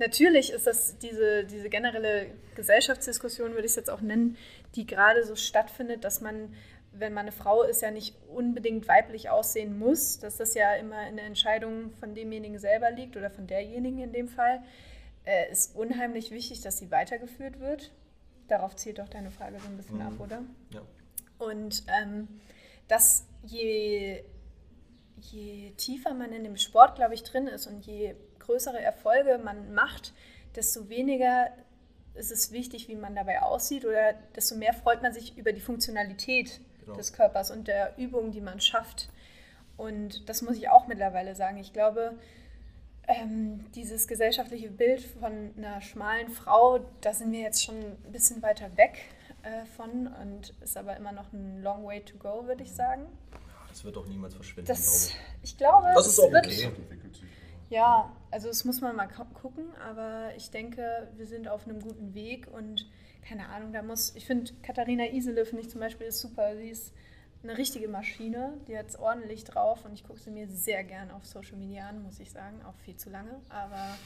Natürlich 0.00 0.50
ist 0.50 0.66
das 0.66 0.96
diese, 0.96 1.44
diese 1.44 1.68
generelle 1.68 2.28
Gesellschaftsdiskussion, 2.54 3.50
würde 3.50 3.66
ich 3.66 3.72
es 3.72 3.76
jetzt 3.76 3.90
auch 3.90 4.00
nennen, 4.00 4.38
die 4.74 4.86
gerade 4.86 5.24
so 5.24 5.36
stattfindet, 5.36 6.04
dass 6.04 6.22
man, 6.22 6.54
wenn 6.92 7.12
man 7.14 7.22
eine 7.22 7.32
Frau 7.32 7.62
ist, 7.62 7.82
ja 7.82 7.90
nicht 7.90 8.16
unbedingt 8.28 8.88
weiblich 8.88 9.30
aussehen 9.30 9.78
muss, 9.78 10.18
dass 10.18 10.36
das 10.38 10.54
ja 10.54 10.74
immer 10.74 11.06
in 11.08 11.16
der 11.16 11.26
Entscheidung 11.26 11.92
von 11.92 12.14
demjenigen 12.14 12.58
selber 12.58 12.90
liegt 12.90 13.16
oder 13.16 13.30
von 13.30 13.46
derjenigen 13.46 14.00
in 14.00 14.12
dem 14.12 14.28
Fall, 14.28 14.62
äh, 15.24 15.50
ist 15.50 15.76
unheimlich 15.76 16.30
wichtig, 16.30 16.60
dass 16.62 16.78
sie 16.78 16.90
weitergeführt 16.90 17.60
wird. 17.60 17.92
Darauf 18.48 18.74
zielt 18.74 18.98
doch 18.98 19.08
deine 19.08 19.30
Frage 19.30 19.60
so 19.60 19.68
ein 19.68 19.76
bisschen 19.76 19.96
Mhm. 19.98 20.02
ab, 20.02 20.12
oder? 20.18 20.42
Ja. 20.72 20.82
Und 21.38 21.84
ähm, 22.02 22.26
dass 22.88 23.24
je, 23.44 24.24
je 25.20 25.70
tiefer 25.76 26.12
man 26.14 26.32
in 26.32 26.42
dem 26.44 26.56
Sport, 26.56 26.96
glaube 26.96 27.14
ich, 27.14 27.22
drin 27.22 27.46
ist 27.46 27.66
und 27.66 27.86
je 27.86 28.14
größere 28.40 28.80
Erfolge 28.80 29.38
man 29.38 29.72
macht, 29.72 30.12
desto 30.56 30.88
weniger 30.88 31.50
ist 32.14 32.32
es 32.32 32.50
wichtig, 32.50 32.88
wie 32.88 32.96
man 32.96 33.14
dabei 33.14 33.40
aussieht 33.42 33.84
oder 33.84 34.14
desto 34.34 34.56
mehr 34.56 34.74
freut 34.74 35.02
man 35.02 35.12
sich 35.12 35.38
über 35.38 35.52
die 35.52 35.60
Funktionalität 35.60 36.60
Genau. 36.84 36.96
des 36.96 37.12
Körpers 37.12 37.50
und 37.50 37.68
der 37.68 37.96
Übung, 37.98 38.30
die 38.32 38.40
man 38.40 38.60
schafft. 38.60 39.08
Und 39.76 40.28
das 40.28 40.42
muss 40.42 40.56
ich 40.56 40.68
auch 40.68 40.86
mittlerweile 40.86 41.34
sagen. 41.34 41.56
Ich 41.58 41.72
glaube, 41.72 42.12
ähm, 43.08 43.64
dieses 43.74 44.06
gesellschaftliche 44.06 44.70
Bild 44.70 45.00
von 45.02 45.52
einer 45.56 45.80
schmalen 45.80 46.28
Frau, 46.28 46.80
da 47.00 47.12
sind 47.12 47.32
wir 47.32 47.40
jetzt 47.40 47.64
schon 47.64 47.76
ein 47.76 48.12
bisschen 48.12 48.42
weiter 48.42 48.76
weg 48.76 48.98
äh, 49.42 49.64
von 49.76 50.06
und 50.22 50.54
ist 50.62 50.76
aber 50.76 50.96
immer 50.96 51.12
noch 51.12 51.32
ein 51.32 51.62
long 51.62 51.84
way 51.86 52.00
to 52.04 52.16
go, 52.18 52.46
würde 52.46 52.62
ich 52.62 52.72
sagen. 52.72 53.06
Das 53.68 53.84
wird 53.84 53.96
doch 53.96 54.06
niemals 54.06 54.34
verschwinden, 54.34 54.68
Das, 54.68 55.08
glaube 55.08 55.40
ich 55.42 55.56
glaube, 55.56 55.86
Das 55.94 56.06
ist 56.06 56.20
auch 56.20 56.30
wird, 56.30 56.46
okay. 56.46 56.70
ja, 57.68 58.10
also 58.30 58.48
das 58.48 58.64
muss 58.64 58.80
man 58.80 58.94
mal 58.96 59.06
gu- 59.08 59.24
gucken, 59.40 59.64
aber 59.88 60.30
ich 60.36 60.50
denke, 60.50 61.08
wir 61.16 61.26
sind 61.26 61.48
auf 61.48 61.66
einem 61.66 61.80
guten 61.80 62.14
Weg 62.14 62.48
und 62.52 62.86
keine 63.22 63.48
Ahnung, 63.48 63.72
da 63.72 63.82
muss, 63.82 64.14
ich 64.16 64.26
finde 64.26 64.52
Katharina 64.62 65.06
Isele, 65.06 65.44
finde 65.44 65.62
ich 65.62 65.70
zum 65.70 65.80
Beispiel, 65.80 66.06
ist 66.06 66.20
super. 66.20 66.56
Sie 66.56 66.70
ist 66.70 66.92
eine 67.42 67.56
richtige 67.56 67.88
Maschine, 67.88 68.54
die 68.68 68.76
hat 68.76 68.88
es 68.88 68.98
ordentlich 68.98 69.44
drauf 69.44 69.84
und 69.84 69.94
ich 69.94 70.04
gucke 70.04 70.20
sie 70.20 70.30
mir 70.30 70.46
sehr 70.48 70.84
gern 70.84 71.10
auf 71.10 71.24
Social 71.24 71.56
Media 71.56 71.88
an, 71.88 72.02
muss 72.02 72.20
ich 72.20 72.30
sagen, 72.30 72.60
auch 72.66 72.74
viel 72.84 72.96
zu 72.96 73.08
lange, 73.08 73.40
aber 73.48 73.96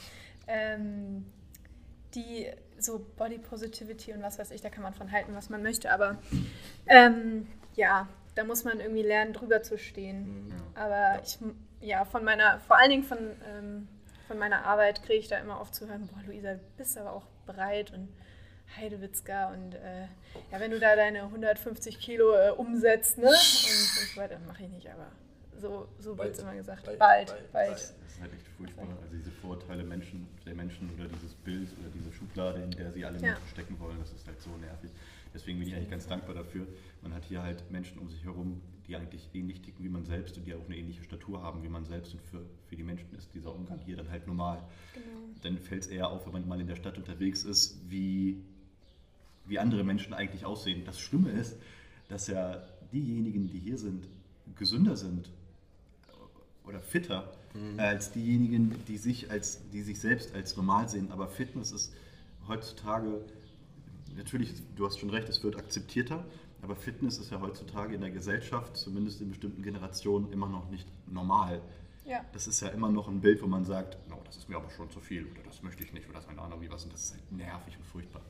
ähm, 0.47 1.25
die 2.13 2.49
so 2.77 3.05
Body 3.17 3.37
Positivity 3.37 4.13
und 4.13 4.21
was 4.21 4.39
weiß 4.39 4.51
ich, 4.51 4.61
da 4.61 4.69
kann 4.69 4.83
man 4.83 4.93
von 4.93 5.11
halten, 5.11 5.35
was 5.35 5.49
man 5.49 5.63
möchte, 5.63 5.91
aber 5.91 6.17
ähm, 6.87 7.47
ja, 7.75 8.07
da 8.35 8.43
muss 8.43 8.63
man 8.63 8.79
irgendwie 8.79 9.01
lernen, 9.01 9.33
drüber 9.33 9.63
zu 9.63 9.77
stehen. 9.77 10.47
Mhm. 10.47 10.53
Aber 10.75 11.21
ich, 11.23 11.37
ja, 11.81 12.05
von 12.05 12.23
meiner, 12.23 12.59
vor 12.59 12.77
allen 12.77 12.89
Dingen 12.89 13.03
von, 13.03 13.17
ähm, 13.17 13.87
von 14.27 14.37
meiner 14.37 14.65
Arbeit 14.65 15.03
kriege 15.03 15.19
ich 15.19 15.27
da 15.27 15.37
immer 15.37 15.59
oft 15.59 15.73
zu 15.73 15.87
hören, 15.87 16.07
boah, 16.07 16.21
Luisa, 16.25 16.53
du 16.53 16.59
bist 16.77 16.97
aber 16.97 17.13
auch 17.13 17.25
bereit 17.45 17.91
und 17.91 18.09
Heidewitzka 18.77 19.51
und 19.53 19.75
äh, 19.75 20.03
ja, 20.51 20.59
wenn 20.59 20.71
du 20.71 20.79
da 20.79 20.95
deine 20.95 21.23
150 21.23 21.99
Kilo 21.99 22.33
äh, 22.33 22.51
umsetzt, 22.51 23.17
ne? 23.17 23.27
Und, 23.27 23.33
und 23.33 23.35
so 23.35 24.19
weiter, 24.19 24.39
mache 24.47 24.63
ich 24.63 24.69
nicht, 24.69 24.87
aber 24.89 25.07
so, 25.59 25.87
so 25.99 26.17
wird 26.17 26.33
es 26.33 26.39
immer 26.39 26.55
gesagt. 26.55 26.85
Bald, 26.85 26.99
bald. 26.99 27.27
bald. 27.29 27.51
bald. 27.51 27.71
Das 27.71 28.13
ist 28.13 28.21
halt 28.21 28.33
echt 28.33 28.47
furchtbar. 28.57 28.87
Also 29.01 29.15
diese 29.17 29.31
Vorurteile 29.31 29.83
Menschen, 29.83 30.27
der 30.45 30.55
Menschen 30.55 30.89
oder 30.95 31.07
dieses 31.07 31.33
Bild 31.33 31.69
oder 31.79 31.89
diese 31.93 32.11
Schublade, 32.11 32.61
in 32.61 32.71
der 32.71 32.91
sie 32.91 33.05
alle 33.05 33.17
ja. 33.17 33.29
Menschen 33.29 33.47
stecken 33.47 33.79
wollen, 33.79 33.97
das 33.99 34.11
ist 34.11 34.27
halt 34.27 34.41
so 34.41 34.49
nervig. 34.57 34.91
Deswegen 35.33 35.59
bin 35.59 35.67
ich 35.67 35.75
eigentlich 35.75 35.89
ganz 35.89 36.07
dankbar 36.07 36.33
dafür. 36.33 36.65
Man 37.01 37.13
hat 37.13 37.25
hier 37.25 37.43
halt 37.43 37.69
Menschen 37.69 37.99
um 37.99 38.09
sich 38.09 38.23
herum, 38.23 38.61
die 38.87 38.95
eigentlich 38.95 39.29
ähnlich 39.33 39.61
ticken 39.61 39.83
wie 39.83 39.89
man 39.89 40.05
selbst 40.05 40.37
und 40.37 40.45
die 40.45 40.53
auch 40.53 40.65
eine 40.65 40.77
ähnliche 40.77 41.03
Statur 41.03 41.41
haben 41.41 41.61
wie 41.61 41.67
man 41.67 41.85
selbst. 41.85 42.13
Und 42.13 42.21
für, 42.21 42.45
für 42.67 42.75
die 42.75 42.83
Menschen 42.83 43.13
ist 43.15 43.33
dieser 43.33 43.53
Umgang 43.53 43.79
hier 43.79 43.97
dann 43.97 44.09
halt 44.09 44.27
normal. 44.27 44.63
Genau. 44.93 45.05
Dann 45.41 45.57
fällt 45.57 45.83
es 45.83 45.87
eher 45.87 46.09
auf, 46.09 46.25
wenn 46.25 46.33
man 46.33 46.47
mal 46.47 46.61
in 46.61 46.67
der 46.67 46.77
Stadt 46.77 46.97
unterwegs 46.97 47.43
ist, 47.43 47.77
wie, 47.89 48.41
wie 49.47 49.59
andere 49.59 49.83
Menschen 49.83 50.13
eigentlich 50.13 50.45
aussehen. 50.45 50.83
Das 50.85 50.99
Schlimme 50.99 51.31
ist, 51.31 51.57
dass 52.07 52.27
ja 52.27 52.63
diejenigen, 52.91 53.47
die 53.49 53.59
hier 53.59 53.77
sind, 53.77 54.07
gesünder 54.55 54.95
sind 54.95 55.29
oder 56.65 56.79
fitter 56.79 57.31
mhm. 57.53 57.79
als 57.79 58.11
diejenigen, 58.11 58.75
die 58.87 58.97
sich, 58.97 59.31
als, 59.31 59.61
die 59.71 59.81
sich 59.81 59.99
selbst 59.99 60.33
als 60.33 60.55
normal 60.55 60.89
sehen. 60.89 61.11
Aber 61.11 61.27
Fitness 61.27 61.71
ist 61.71 61.93
heutzutage, 62.47 63.21
natürlich, 64.15 64.53
du 64.75 64.85
hast 64.85 64.99
schon 64.99 65.09
recht, 65.09 65.29
es 65.29 65.43
wird 65.43 65.57
akzeptierter, 65.57 66.25
aber 66.61 66.75
Fitness 66.75 67.19
ist 67.19 67.31
ja 67.31 67.41
heutzutage 67.41 67.95
in 67.95 68.01
der 68.01 68.11
Gesellschaft, 68.11 68.75
zumindest 68.75 69.21
in 69.21 69.29
bestimmten 69.29 69.61
Generationen, 69.61 70.31
immer 70.31 70.47
noch 70.47 70.69
nicht 70.69 70.87
normal. 71.07 71.61
Ja. 72.05 72.23
Das 72.33 72.47
ist 72.47 72.61
ja 72.61 72.69
immer 72.69 72.89
noch 72.89 73.07
ein 73.07 73.19
Bild, 73.19 73.41
wo 73.41 73.47
man 73.47 73.65
sagt, 73.65 73.97
no, 74.09 74.21
das 74.25 74.37
ist 74.37 74.49
mir 74.49 74.57
aber 74.57 74.69
schon 74.69 74.89
zu 74.91 74.99
viel 74.99 75.25
oder 75.25 75.41
das 75.43 75.63
möchte 75.63 75.83
ich 75.83 75.91
nicht 75.91 76.05
oder 76.05 76.15
das 76.15 76.25
ist 76.25 76.29
eine 76.29 76.41
Ahnung 76.41 76.61
wie 76.61 76.71
was 76.71 76.83
und 76.83 76.93
das 76.93 77.03
ist 77.03 77.13
halt 77.13 77.31
nervig 77.31 77.77
und 77.77 77.85
furchtbar. 77.85 78.21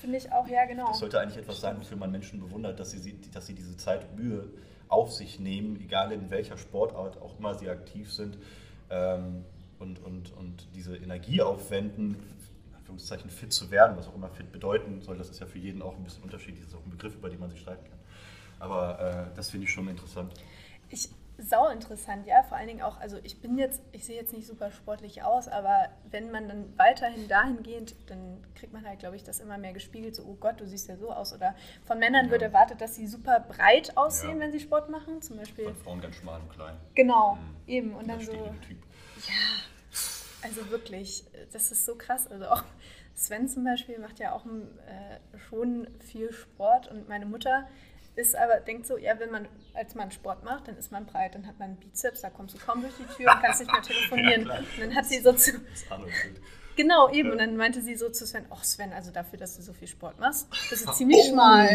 Finde 0.00 0.18
ich 0.18 0.30
auch, 0.32 0.46
ja 0.46 0.64
genau. 0.64 0.88
Das 0.88 1.00
sollte 1.00 1.20
eigentlich 1.20 1.38
etwas 1.38 1.60
sein, 1.60 1.76
wofür 1.78 1.96
man 1.96 2.10
Menschen 2.10 2.40
bewundert, 2.40 2.78
dass 2.78 2.92
sie, 2.92 3.20
dass 3.32 3.46
sie 3.46 3.54
diese 3.54 3.76
Zeit 3.76 4.16
Mühe 4.16 4.48
auf 4.88 5.12
sich 5.12 5.40
nehmen, 5.40 5.80
egal 5.80 6.12
in 6.12 6.30
welcher 6.30 6.56
Sportart 6.56 7.20
auch 7.20 7.38
immer 7.38 7.54
sie 7.54 7.68
aktiv 7.68 8.12
sind 8.12 8.38
ähm, 8.90 9.44
und, 9.78 10.02
und, 10.04 10.32
und 10.36 10.68
diese 10.74 10.96
Energie 10.96 11.42
aufwenden, 11.42 12.16
in 12.70 12.76
Anführungszeichen 12.76 13.28
fit 13.28 13.52
zu 13.52 13.70
werden, 13.70 13.96
was 13.96 14.08
auch 14.08 14.14
immer 14.14 14.30
fit 14.30 14.52
bedeuten 14.52 15.02
soll, 15.02 15.18
das 15.18 15.30
ist 15.30 15.40
ja 15.40 15.46
für 15.46 15.58
jeden 15.58 15.82
auch 15.82 15.96
ein 15.96 16.04
bisschen 16.04 16.22
unterschiedlich, 16.22 16.60
das 16.60 16.72
ist 16.72 16.78
auch 16.78 16.86
ein 16.86 16.90
Begriff, 16.90 17.14
über 17.14 17.28
den 17.28 17.40
man 17.40 17.50
sich 17.50 17.60
streiten 17.60 17.84
kann. 17.84 17.98
Aber 18.60 19.00
äh, 19.00 19.36
das 19.36 19.50
finde 19.50 19.66
ich 19.66 19.72
schon 19.72 19.88
interessant. 19.88 20.32
Ich 20.90 21.10
sau 21.38 21.68
interessant, 21.68 22.26
ja. 22.26 22.42
Vor 22.42 22.56
allen 22.56 22.66
Dingen 22.66 22.82
auch, 22.82 23.00
also 23.00 23.18
ich 23.22 23.40
bin 23.40 23.56
jetzt, 23.58 23.80
ich 23.92 24.04
sehe 24.04 24.16
jetzt 24.16 24.32
nicht 24.32 24.46
super 24.46 24.70
sportlich 24.72 25.22
aus, 25.22 25.48
aber 25.48 25.88
wenn 26.10 26.30
man 26.30 26.48
dann 26.48 26.76
weiterhin 26.76 27.28
dahin 27.28 27.62
geht, 27.62 27.94
dann 28.08 28.44
kriegt 28.54 28.72
man 28.72 28.84
halt, 28.84 28.98
glaube 28.98 29.16
ich, 29.16 29.22
das 29.22 29.40
immer 29.40 29.56
mehr 29.56 29.72
gespiegelt, 29.72 30.16
so, 30.16 30.24
oh 30.24 30.34
Gott, 30.34 30.60
du 30.60 30.66
siehst 30.66 30.88
ja 30.88 30.96
so 30.96 31.10
aus. 31.12 31.32
Oder 31.32 31.54
von 31.84 31.98
Männern 31.98 32.26
ja. 32.26 32.30
wird 32.32 32.42
erwartet, 32.42 32.80
dass 32.80 32.96
sie 32.96 33.06
super 33.06 33.40
breit 33.40 33.96
aussehen, 33.96 34.38
ja. 34.38 34.40
wenn 34.40 34.52
sie 34.52 34.60
Sport 34.60 34.90
machen, 34.90 35.22
zum 35.22 35.36
Beispiel. 35.36 35.64
Von 35.64 35.76
Frauen 35.76 36.00
ganz 36.00 36.16
schmal 36.16 36.40
und 36.40 36.50
klein. 36.50 36.76
Genau, 36.94 37.36
mhm. 37.36 37.56
eben. 37.66 37.94
Und 37.94 38.08
dann 38.08 38.20
so. 38.20 38.32
Typ. 38.32 38.78
Ja, 39.26 39.62
also 40.42 40.70
wirklich, 40.70 41.24
das 41.52 41.70
ist 41.70 41.84
so 41.84 41.94
krass. 41.94 42.26
Also 42.26 42.46
auch 42.46 42.64
Sven 43.14 43.48
zum 43.48 43.64
Beispiel 43.64 43.98
macht 43.98 44.18
ja 44.18 44.32
auch 44.32 44.46
äh, 44.46 45.38
schon 45.48 45.88
viel 46.00 46.32
Sport 46.32 46.88
und 46.88 47.08
meine 47.08 47.26
Mutter 47.26 47.66
ist 48.18 48.36
aber, 48.36 48.56
denkt 48.56 48.86
so, 48.86 48.98
ja, 48.98 49.18
wenn 49.20 49.30
man 49.30 49.46
als 49.74 49.94
Mann 49.94 50.10
Sport 50.10 50.42
macht, 50.42 50.66
dann 50.66 50.76
ist 50.76 50.90
man 50.90 51.06
breit, 51.06 51.36
dann 51.36 51.46
hat 51.46 51.58
man 51.58 51.68
einen 51.68 51.76
Bizeps, 51.78 52.20
da 52.20 52.30
kommst 52.30 52.54
du 52.54 52.58
kaum 52.58 52.82
durch 52.82 52.92
die 52.98 53.14
Tür 53.14 53.32
und 53.32 53.42
kannst 53.42 53.60
nicht 53.60 53.70
mehr 53.72 53.80
telefonieren. 53.82 54.46
ja, 54.48 54.58
und 54.58 54.66
dann 54.80 54.94
hat 54.96 55.06
sie 55.06 55.20
so 55.20 55.32
zu. 55.32 55.52
Genau, 56.74 57.10
eben. 57.10 57.30
Und 57.30 57.38
dann 57.38 57.56
meinte 57.56 57.80
sie 57.80 57.94
so 57.94 58.08
zu 58.08 58.26
Sven, 58.26 58.44
ach 58.50 58.64
Sven, 58.64 58.92
also 58.92 59.12
dafür, 59.12 59.38
dass 59.38 59.56
du 59.56 59.62
so 59.62 59.72
viel 59.72 59.86
Sport 59.86 60.18
machst, 60.18 60.48
bist 60.68 60.86
du 60.86 60.92
ziemlich 60.92 61.18
oh, 61.26 61.30
schmal. 61.30 61.68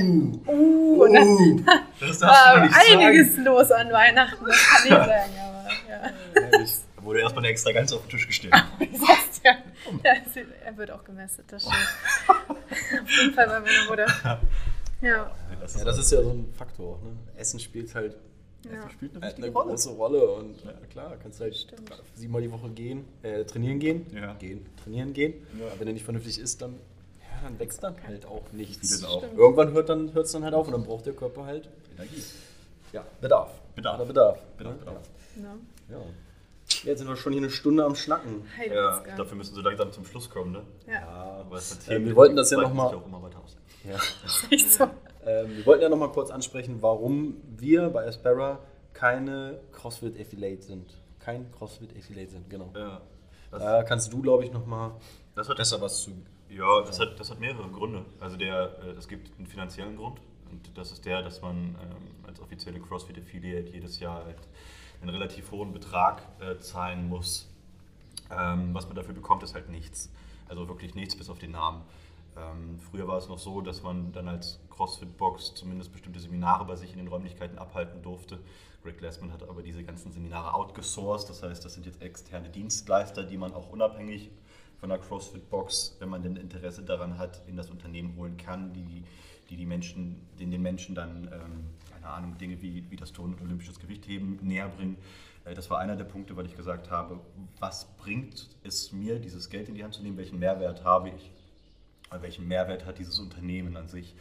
Oh, 0.46 1.04
und 1.04 1.14
dann, 1.14 1.66
das 2.00 2.22
war 2.22 2.56
einiges 2.56 3.32
sagen. 3.32 3.46
los 3.46 3.72
an 3.72 3.92
Weihnachten, 3.92 4.46
das 4.46 4.68
kann 4.68 4.84
ich 4.84 4.90
sagen. 4.94 5.34
Aber, 5.40 5.68
ja. 5.90 6.12
Da 6.96 7.04
wurde 7.04 7.22
erstmal 7.22 7.46
extra 7.46 7.72
ganz 7.72 7.94
auf 7.94 8.02
den 8.02 8.10
Tisch 8.10 8.28
gestellt. 8.28 8.54
ja, 9.44 9.56
ja, 10.04 10.14
er 10.66 10.78
wird 10.78 10.92
auch 10.92 11.04
gemessen, 11.06 11.44
das 11.48 11.64
stimmt. 11.64 11.78
auf 13.02 13.10
jeden 13.10 13.34
Fall 13.34 13.48
bei 13.48 13.60
meiner 13.60 13.90
Mutter. 13.90 14.40
Ja. 15.04 15.32
Das 15.60 15.76
ist, 15.76 15.80
ja, 15.80 15.86
das 15.86 15.98
ist 15.98 16.12
ja 16.12 16.24
so 16.24 16.30
ein 16.30 16.54
Faktor. 16.54 17.00
Ne? 17.04 17.40
Essen 17.40 17.60
spielt 17.60 17.94
halt 17.94 18.16
ja. 18.72 18.90
spielt 18.90 19.16
eine, 19.16 19.36
eine 19.36 19.50
Rolle. 19.50 19.70
große 19.72 19.90
Rolle 19.92 20.26
und 20.32 20.64
ja, 20.64 20.72
klar, 20.90 21.18
kannst 21.22 21.42
halt 21.42 21.56
Stimmt. 21.56 21.92
siebenmal 22.16 22.42
die 22.42 22.52
Woche 22.52 22.70
gehen, 22.70 23.06
äh, 23.22 23.44
trainieren 23.44 23.80
gehen, 23.80 24.06
ja. 24.14 24.34
gehen, 24.36 24.66
trainieren 24.82 25.14
gehen. 25.14 25.34
Ja. 25.60 25.68
Aber 25.68 25.80
wenn 25.82 25.88
er 25.88 25.94
nicht 25.94 26.06
vernünftig 26.06 26.40
isst, 26.40 26.62
dann, 26.62 26.76
ja, 27.20 27.44
dann 27.44 27.60
wächst 27.60 27.84
dann 27.84 27.96
halt 28.08 28.26
auch 28.26 28.52
nichts. 28.54 29.04
Auch. 29.04 29.24
Irgendwann 29.36 29.74
hört 29.74 29.90
dann 29.90 30.10
es 30.16 30.32
dann 30.32 30.44
halt 30.44 30.54
auf 30.54 30.68
und 30.68 30.74
dann 30.74 30.86
braucht 30.86 31.06
der 31.06 31.14
Körper 31.14 31.46
halt 31.46 31.70
Energie. 31.98 32.24
Ja, 32.94 33.06
Bedarf. 33.20 33.50
Bedarf. 33.76 33.96
Oder 33.96 34.06
Bedarf. 34.06 34.40
Bedarf. 34.58 34.78
Bedarf. 34.78 35.10
Ja. 35.36 35.96
ja. 35.96 36.04
Jetzt 36.84 37.00
sind 37.00 37.08
wir 37.08 37.16
schon 37.16 37.34
hier 37.34 37.42
eine 37.42 37.50
Stunde 37.50 37.84
am 37.84 37.96
Schnacken. 37.96 38.46
Ja, 38.74 39.04
dafür 39.18 39.38
müssen 39.38 39.54
sie 39.54 39.62
langsam 39.62 39.92
zum 39.92 40.06
Schluss 40.06 40.30
kommen, 40.30 40.52
ne? 40.54 40.62
Ja. 40.88 40.94
ja 40.94 41.08
aber 41.42 41.58
äh, 41.58 42.06
wir 42.06 42.16
wollten 42.16 42.36
das 42.36 42.52
ja 42.52 42.62
nochmal. 42.62 42.96
Ja. 43.84 43.98
Das 44.24 44.44
ist 44.44 44.52
echt 44.52 44.72
so. 44.72 44.84
Ähm, 45.26 45.58
wir 45.58 45.66
wollten 45.66 45.84
ja 45.84 45.90
nochmal 45.90 46.12
kurz 46.12 46.30
ansprechen, 46.30 46.82
warum 46.82 47.36
wir 47.58 47.90
bei 47.90 48.08
Aspera 48.08 48.60
keine 48.94 49.60
CrossFit 49.72 50.20
Affiliate 50.20 50.62
sind. 50.62 50.94
Kein 51.20 51.52
CrossFit 51.52 51.96
Affiliate 51.98 52.32
sind, 52.32 52.50
genau. 52.50 52.72
Ja. 52.76 53.02
Da 53.52 53.84
kannst 53.84 54.12
du, 54.12 54.22
glaube 54.22 54.44
ich, 54.44 54.52
nochmal 54.52 54.92
besser 55.36 55.80
was 55.82 56.04
zu. 56.04 56.12
Ja, 56.50 56.82
das 56.82 57.00
hat, 57.00 57.20
das 57.20 57.32
hat 57.32 57.40
mehrere 57.40 57.70
Gründe. 57.70 58.06
Also 58.20 58.38
der, 58.38 58.78
äh, 58.84 58.92
es 58.98 59.08
gibt 59.08 59.38
einen 59.38 59.48
finanziellen 59.48 59.96
Grund 59.96 60.20
und 60.52 60.78
das 60.78 60.92
ist 60.92 61.06
der, 61.06 61.22
dass 61.22 61.42
man 61.42 61.76
ähm, 61.82 62.26
als 62.28 62.40
offizielle 62.40 62.80
CrossFit 62.80 63.18
Affiliate 63.18 63.70
jedes 63.70 64.00
Jahr 64.00 64.26
halt 64.26 64.38
einen 65.02 65.10
relativ 65.10 65.52
hohen 65.52 65.74
Betrag 65.74 66.22
äh, 66.40 66.58
zahlen 66.60 67.10
muss. 67.10 67.50
Ähm, 68.32 68.74
was 68.74 68.88
man 68.88 68.96
dafür 68.96 69.14
bekommt, 69.14 69.44
ist 69.44 69.54
halt 69.54 69.70
nichts. 69.70 70.12
Also 70.48 70.68
wirklich 70.68 70.96
nichts 70.96 71.16
bis 71.16 71.30
auf 71.30 71.40
den 71.40 71.52
Namen. 71.52 71.82
Ähm, 72.38 72.80
früher 72.80 73.08
war 73.08 73.18
es 73.18 73.28
noch 73.28 73.40
so, 73.40 73.62
dass 73.62 73.84
man 73.84 74.12
dann 74.12 74.28
als 74.28 74.60
CrossFit-Box 74.70 75.56
zumindest 75.56 75.92
bestimmte 75.92 76.20
Seminare 76.20 76.66
bei 76.66 76.76
sich 76.76 76.92
in 76.92 76.98
den 76.98 77.08
Räumlichkeiten 77.08 77.58
abhalten 77.58 78.02
durfte. 78.02 78.40
Greg 78.82 78.98
Glassman 78.98 79.32
hat 79.32 79.48
aber 79.48 79.62
diese 79.62 79.84
ganzen 79.84 80.12
Seminare 80.12 80.54
outgesourced, 80.54 81.30
das 81.30 81.44
heißt, 81.44 81.64
das 81.64 81.74
sind 81.74 81.86
jetzt 81.86 82.02
externe 82.02 82.50
Dienstleister, 82.50 83.24
die 83.24 83.38
man 83.38 83.54
auch 83.54 83.70
unabhängig 83.70 84.32
von 84.80 84.90
der 84.90 85.00
CrossFit-Box, 85.00 85.98
wenn 86.00 86.10
man 86.10 86.24
denn 86.24 86.36
Interesse 86.36 86.84
daran 86.84 87.18
hat, 87.18 87.42
in 87.48 87.56
das 87.56 87.70
Unternehmen 87.70 88.18
holen 88.18 88.36
kann, 88.36 88.74
die 88.74 89.06
die, 89.50 89.58
die 89.58 89.66
Menschen, 89.66 90.28
den, 90.40 90.52
den 90.52 90.62
Menschen 90.62 90.96
dann, 90.96 91.30
ähm, 91.32 91.66
keine 91.92 92.08
Ahnung, 92.08 92.38
Dinge 92.38 92.62
wie, 92.62 92.90
wie 92.90 92.96
das 92.96 93.12
Turnen 93.12 93.36
und 93.36 93.42
olympisches 93.42 93.80
Gewichtheben 93.80 94.40
näher 94.42 94.68
bringen. 94.68 94.98
Äh, 95.46 95.54
das 95.54 95.70
war 95.70 95.80
einer 95.80 95.96
der 95.96 96.06
Punkte, 96.06 96.36
weil 96.36 96.46
ich 96.46 96.56
gesagt 96.56 96.90
habe, 96.90 97.20
was 97.60 97.86
bringt 97.98 98.50
es 98.64 98.92
mir, 98.92 99.20
dieses 99.20 99.50
Geld 99.50 99.70
in 99.70 99.76
die 99.76 99.84
Hand 99.84 99.94
zu 99.94 100.02
nehmen, 100.02 100.18
welchen 100.18 100.40
Mehrwert 100.40 100.84
habe 100.84 101.10
ich? 101.10 101.32
Welchen 102.22 102.48
Mehrwert 102.48 102.86
hat 102.86 103.00
dieses 103.00 103.20
Unternehmen 103.20 103.76
an 103.78 103.88
sich. 103.88 104.16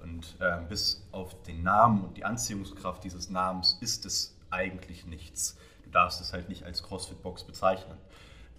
Und 0.00 0.36
äh, 0.40 0.58
bis 0.68 1.06
auf 1.12 1.42
den 1.42 1.62
Namen 1.62 2.04
und 2.04 2.16
die 2.16 2.24
Anziehungskraft 2.24 3.02
dieses 3.04 3.30
Namens 3.30 3.78
ist 3.80 4.06
es 4.06 4.36
eigentlich 4.50 5.06
nichts. 5.06 5.56
Du 5.84 5.90
darfst 5.90 6.20
es 6.20 6.32
halt 6.32 6.48
nicht 6.48 6.64
als 6.64 6.82
CrossFit-Box 6.82 7.44
bezeichnen. 7.44 7.96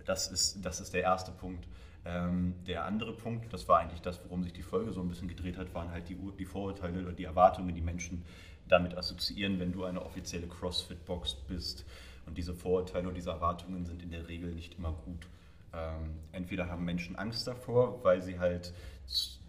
Das 0.06 0.32
ist, 0.32 0.66
das 0.66 0.80
ist 0.80 0.94
der 0.94 1.04
erste 1.04 1.32
Punkt. 1.32 1.68
Ähm, 2.06 2.56
der 2.66 2.86
andere 2.86 3.14
Punkt, 3.14 3.54
das 3.54 3.68
war 3.68 3.80
eigentlich 3.80 4.02
das, 4.02 4.20
worum 4.24 4.44
sich 4.44 4.54
die 4.54 4.64
Folge 4.64 4.92
so 4.92 5.02
ein 5.02 5.08
bisschen 5.08 5.28
gedreht 5.28 5.58
hat, 5.58 5.74
waren 5.74 5.92
halt 5.92 6.10
die, 6.10 6.18
die 6.38 6.46
Vorurteile 6.46 7.02
oder 7.02 7.12
die 7.12 7.26
Erwartungen, 7.26 7.76
die 7.76 7.82
Menschen 7.82 8.24
damit 8.68 8.98
assoziieren, 8.98 9.60
wenn 9.60 9.72
du 9.72 9.84
eine 9.84 10.04
offizielle 10.04 10.48
CrossFit-Box 10.48 11.36
bist. 11.48 11.86
Und 12.26 12.38
diese 12.38 12.54
Vorurteile 12.54 13.08
und 13.08 13.16
diese 13.16 13.32
Erwartungen 13.32 13.86
sind 13.86 14.02
in 14.02 14.12
der 14.12 14.28
Regel 14.28 14.54
nicht 14.54 14.78
immer 14.78 14.94
gut. 14.94 15.28
Ähm, 15.74 16.20
entweder 16.32 16.70
haben 16.70 16.86
Menschen 16.86 17.16
Angst 17.16 17.48
davor, 17.48 18.04
weil 18.04 18.22
sie 18.22 18.40
halt 18.40 18.74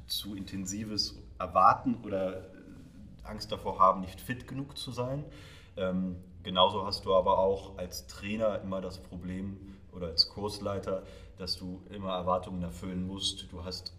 zu, 0.06 0.34
intensives 0.34 1.18
erwarten 1.38 1.96
oder 2.02 2.46
Angst 3.22 3.52
davor 3.52 3.78
haben, 3.78 4.00
nicht 4.00 4.20
fit 4.20 4.48
genug 4.48 4.76
zu 4.76 4.90
sein. 4.90 5.24
Ähm, 5.76 6.16
genauso 6.42 6.84
hast 6.86 7.04
du 7.04 7.14
aber 7.14 7.38
auch 7.38 7.78
als 7.78 8.06
Trainer 8.06 8.60
immer 8.60 8.80
das 8.80 8.98
Problem 8.98 9.56
oder 9.92 10.08
als 10.08 10.28
Kursleiter, 10.28 11.04
dass 11.38 11.56
du 11.56 11.82
immer 11.90 12.12
Erwartungen 12.12 12.62
erfüllen 12.62 13.06
musst. 13.06 13.50
Du 13.52 13.64
hast 13.64 13.94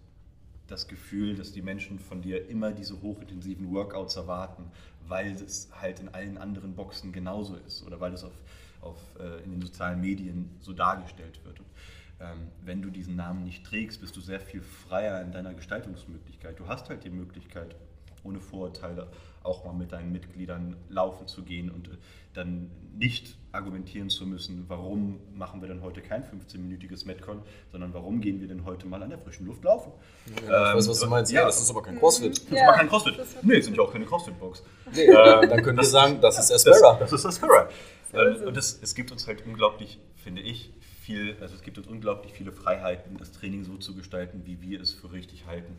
das 0.67 0.87
Gefühl, 0.87 1.35
dass 1.35 1.51
die 1.51 1.61
Menschen 1.61 1.99
von 1.99 2.21
dir 2.21 2.49
immer 2.49 2.71
diese 2.71 3.01
hochintensiven 3.01 3.71
Workouts 3.73 4.15
erwarten, 4.15 4.71
weil 5.07 5.31
es 5.33 5.69
halt 5.79 5.99
in 5.99 6.09
allen 6.09 6.37
anderen 6.37 6.75
Boxen 6.75 7.11
genauso 7.11 7.55
ist 7.55 7.85
oder 7.85 7.99
weil 7.99 8.13
es 8.13 8.23
auf, 8.23 8.33
auf, 8.81 8.97
äh, 9.19 9.43
in 9.43 9.51
den 9.51 9.61
sozialen 9.61 9.99
Medien 9.99 10.49
so 10.61 10.73
dargestellt 10.73 11.43
wird. 11.43 11.59
Und 11.59 11.65
wenn 12.63 12.81
du 12.81 12.89
diesen 12.89 13.15
Namen 13.15 13.43
nicht 13.43 13.65
trägst, 13.65 14.01
bist 14.01 14.15
du 14.15 14.21
sehr 14.21 14.39
viel 14.39 14.61
freier 14.61 15.21
in 15.21 15.31
deiner 15.31 15.53
Gestaltungsmöglichkeit. 15.53 16.59
Du 16.59 16.67
hast 16.67 16.89
halt 16.89 17.03
die 17.03 17.09
Möglichkeit, 17.09 17.75
ohne 18.23 18.39
Vorurteile 18.39 19.07
auch 19.43 19.65
mal 19.65 19.73
mit 19.73 19.91
deinen 19.91 20.11
Mitgliedern 20.11 20.75
laufen 20.89 21.27
zu 21.27 21.41
gehen 21.41 21.71
und 21.71 21.87
äh, 21.87 21.91
dann 22.33 22.69
nicht 22.95 23.35
argumentieren 23.51 24.09
zu 24.09 24.25
müssen, 24.25 24.65
warum 24.67 25.19
machen 25.33 25.61
wir 25.61 25.67
denn 25.67 25.81
heute 25.81 26.01
kein 26.01 26.23
15-minütiges 26.23 27.05
Metcon, 27.05 27.41
sondern 27.71 27.93
warum 27.93 28.21
gehen 28.21 28.39
wir 28.39 28.47
denn 28.47 28.65
heute 28.65 28.85
mal 28.87 29.01
an 29.01 29.09
der 29.09 29.17
frischen 29.17 29.47
Luft 29.47 29.63
laufen. 29.63 29.91
Ja, 30.47 30.69
ich 30.69 30.77
weiß, 30.77 30.89
was 30.89 30.99
du 30.99 31.07
meinst. 31.07 31.31
Ja, 31.31 31.45
das 31.45 31.61
ist 31.61 31.69
aber 31.69 31.81
kein 31.81 31.97
CrossFit. 31.97 32.37
Das 32.37 32.43
ist 32.43 32.61
aber 32.61 32.73
kein 32.73 32.87
CrossFit. 32.87 33.15
Nee, 33.41 33.57
es 33.57 33.65
sind 33.65 33.75
ja 33.75 33.83
auch 33.83 33.91
keine 33.91 34.05
CrossFit-Box. 34.05 34.63
Nee, 34.93 35.07
dann 35.07 35.63
können 35.63 35.77
wir 35.77 35.85
sagen, 35.85 36.21
das 36.21 36.37
ist 36.37 36.51
Aspera. 36.51 36.97
Das, 36.99 37.09
das 37.09 37.19
ist 37.21 37.25
Aspera. 37.25 37.69
Ähm, 38.13 38.47
und 38.47 38.57
es, 38.57 38.79
es 38.81 38.93
gibt 38.93 39.11
uns 39.11 39.27
halt 39.27 39.45
unglaublich, 39.45 39.99
finde 40.15 40.41
ich, 40.41 40.71
viel, 41.01 41.35
also 41.41 41.55
es 41.55 41.63
gibt 41.63 41.77
uns 41.77 41.87
unglaublich 41.87 42.31
viele 42.31 42.51
Freiheiten, 42.51 43.17
das 43.17 43.31
Training 43.31 43.63
so 43.63 43.77
zu 43.77 43.95
gestalten, 43.95 44.45
wie 44.45 44.61
wir 44.61 44.79
es 44.79 44.93
für 44.93 45.11
richtig 45.11 45.47
halten. 45.47 45.77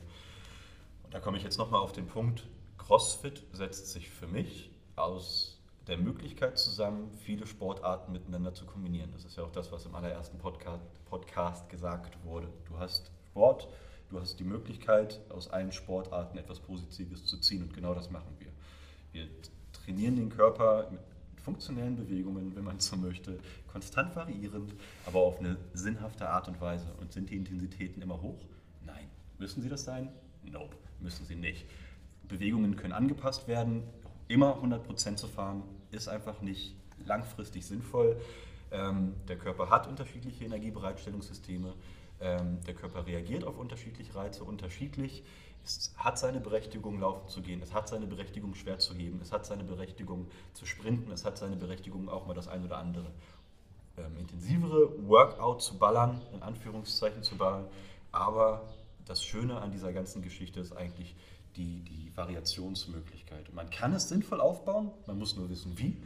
Und 1.05 1.15
da 1.15 1.21
komme 1.21 1.37
ich 1.37 1.45
jetzt 1.45 1.59
nochmal 1.59 1.81
auf 1.81 1.93
den 1.93 2.07
Punkt, 2.07 2.45
CrossFit 2.77 3.45
setzt 3.53 3.93
sich 3.93 4.11
für 4.11 4.27
mich 4.27 4.71
aus 4.97 5.61
der 5.87 5.97
Möglichkeit 5.97 6.59
zusammen, 6.59 7.11
viele 7.25 7.47
Sportarten 7.47 8.13
miteinander 8.13 8.53
zu 8.55 8.67
kombinieren. 8.67 9.11
Das 9.13 9.25
ist 9.25 9.37
ja 9.37 9.45
auch 9.45 9.53
das, 9.53 9.71
was 9.71 9.87
im 9.87 9.95
allerersten 9.95 10.39
Podcast, 10.39 10.83
Podcast 11.09 11.69
gesagt 11.69 12.17
wurde. 12.25 12.49
Du 12.69 12.79
hast 12.79 13.11
Sport, 13.31 13.69
du 14.11 14.21
hast 14.21 14.41
die 14.41 14.45
Möglichkeit, 14.45 15.21
aus 15.29 15.49
allen 15.49 15.73
Sportarten 15.73 16.37
etwas 16.39 16.59
Positives 16.59 17.25
zu 17.27 17.39
ziehen 17.39 17.63
und 17.63 17.73
genau 17.73 17.95
das 17.95 18.11
machen 18.11 18.37
wir. 18.39 18.49
Wir 19.13 19.29
trainieren 19.73 20.17
den 20.17 20.31
Körper 20.31 20.89
mit 20.91 21.01
funktionellen 21.45 21.97
Bewegungen, 21.97 22.55
wenn 22.55 22.65
man 22.65 22.81
so 22.81 22.97
möchte, 22.97 23.39
konstant 23.71 24.15
variierend, 24.17 24.73
aber 25.07 25.21
auf 25.21 25.39
eine 25.39 25.57
sinnhafte 25.75 26.29
Art 26.29 26.49
und 26.49 26.61
Weise. 26.61 26.87
Und 27.01 27.13
sind 27.13 27.31
die 27.31 27.37
Intensitäten 27.37 28.03
immer 28.03 28.21
hoch? 28.21 28.39
Nein. 28.87 29.09
Müssen 29.39 29.63
sie 29.63 29.69
das 29.69 29.85
sein? 29.85 30.09
Nope, 30.45 30.77
müssen 31.01 31.27
sie 31.27 31.37
nicht. 31.37 31.67
Bewegungen 32.29 32.77
können 32.77 32.93
angepasst 32.93 33.49
werden. 33.49 33.83
Immer 34.29 34.57
100% 34.63 35.17
zu 35.17 35.27
fahren 35.27 35.63
ist 35.91 36.09
einfach 36.09 36.41
nicht 36.41 36.75
langfristig 37.07 37.67
sinnvoll. 37.67 38.17
Ähm, 38.71 39.15
der 39.29 39.37
Körper 39.37 39.69
hat 39.71 39.87
unterschiedliche 39.87 40.45
Energiebereitstellungssysteme. 40.45 41.75
Ähm, 42.21 42.59
der 42.67 42.75
Körper 42.75 43.07
reagiert 43.07 43.45
auf 43.45 43.59
unterschiedliche 43.59 44.15
Reize 44.15 44.45
unterschiedlich. 44.45 45.25
Es 45.65 45.95
hat 45.97 46.19
seine 46.19 46.41
Berechtigung, 46.41 46.99
laufen 47.01 47.29
zu 47.29 47.41
gehen. 47.41 47.63
Es 47.63 47.73
hat 47.73 47.89
seine 47.89 48.07
Berechtigung, 48.07 48.55
schwer 48.55 48.79
zu 48.79 48.95
heben. 48.95 49.21
Es 49.23 49.33
hat 49.33 49.47
seine 49.47 49.65
Berechtigung, 49.65 50.29
zu 50.55 50.67
sprinten. 50.67 51.13
Es 51.13 51.25
hat 51.25 51.39
seine 51.39 51.57
Berechtigung, 51.57 52.09
auch 52.09 52.27
mal 52.27 52.35
das 52.35 52.49
ein 52.49 52.65
oder 52.65 52.79
andere 52.79 53.13
ähm, 53.97 54.17
intensivere 54.19 55.07
Workout 55.09 55.63
zu 55.63 55.79
ballern, 55.79 56.21
in 56.33 56.43
Anführungszeichen 56.43 57.23
zu 57.23 57.37
ballern. 57.37 57.67
Aber 58.11 58.75
das 59.05 59.23
Schöne 59.23 59.61
an 59.61 59.71
dieser 59.71 59.93
ganzen 59.93 60.23
Geschichte 60.23 60.61
ist 60.61 60.73
eigentlich 60.73 61.15
die, 61.57 61.83
die 61.83 62.13
Variationsmöglichkeit. 62.17 63.49
Und 63.49 63.55
man 63.55 63.71
kann 63.71 63.93
es 63.93 64.09
sinnvoll 64.09 64.41
aufbauen, 64.41 64.91
man 65.07 65.19
muss 65.19 65.37
nur 65.37 65.49
wissen, 65.51 65.79
wie. 65.79 65.97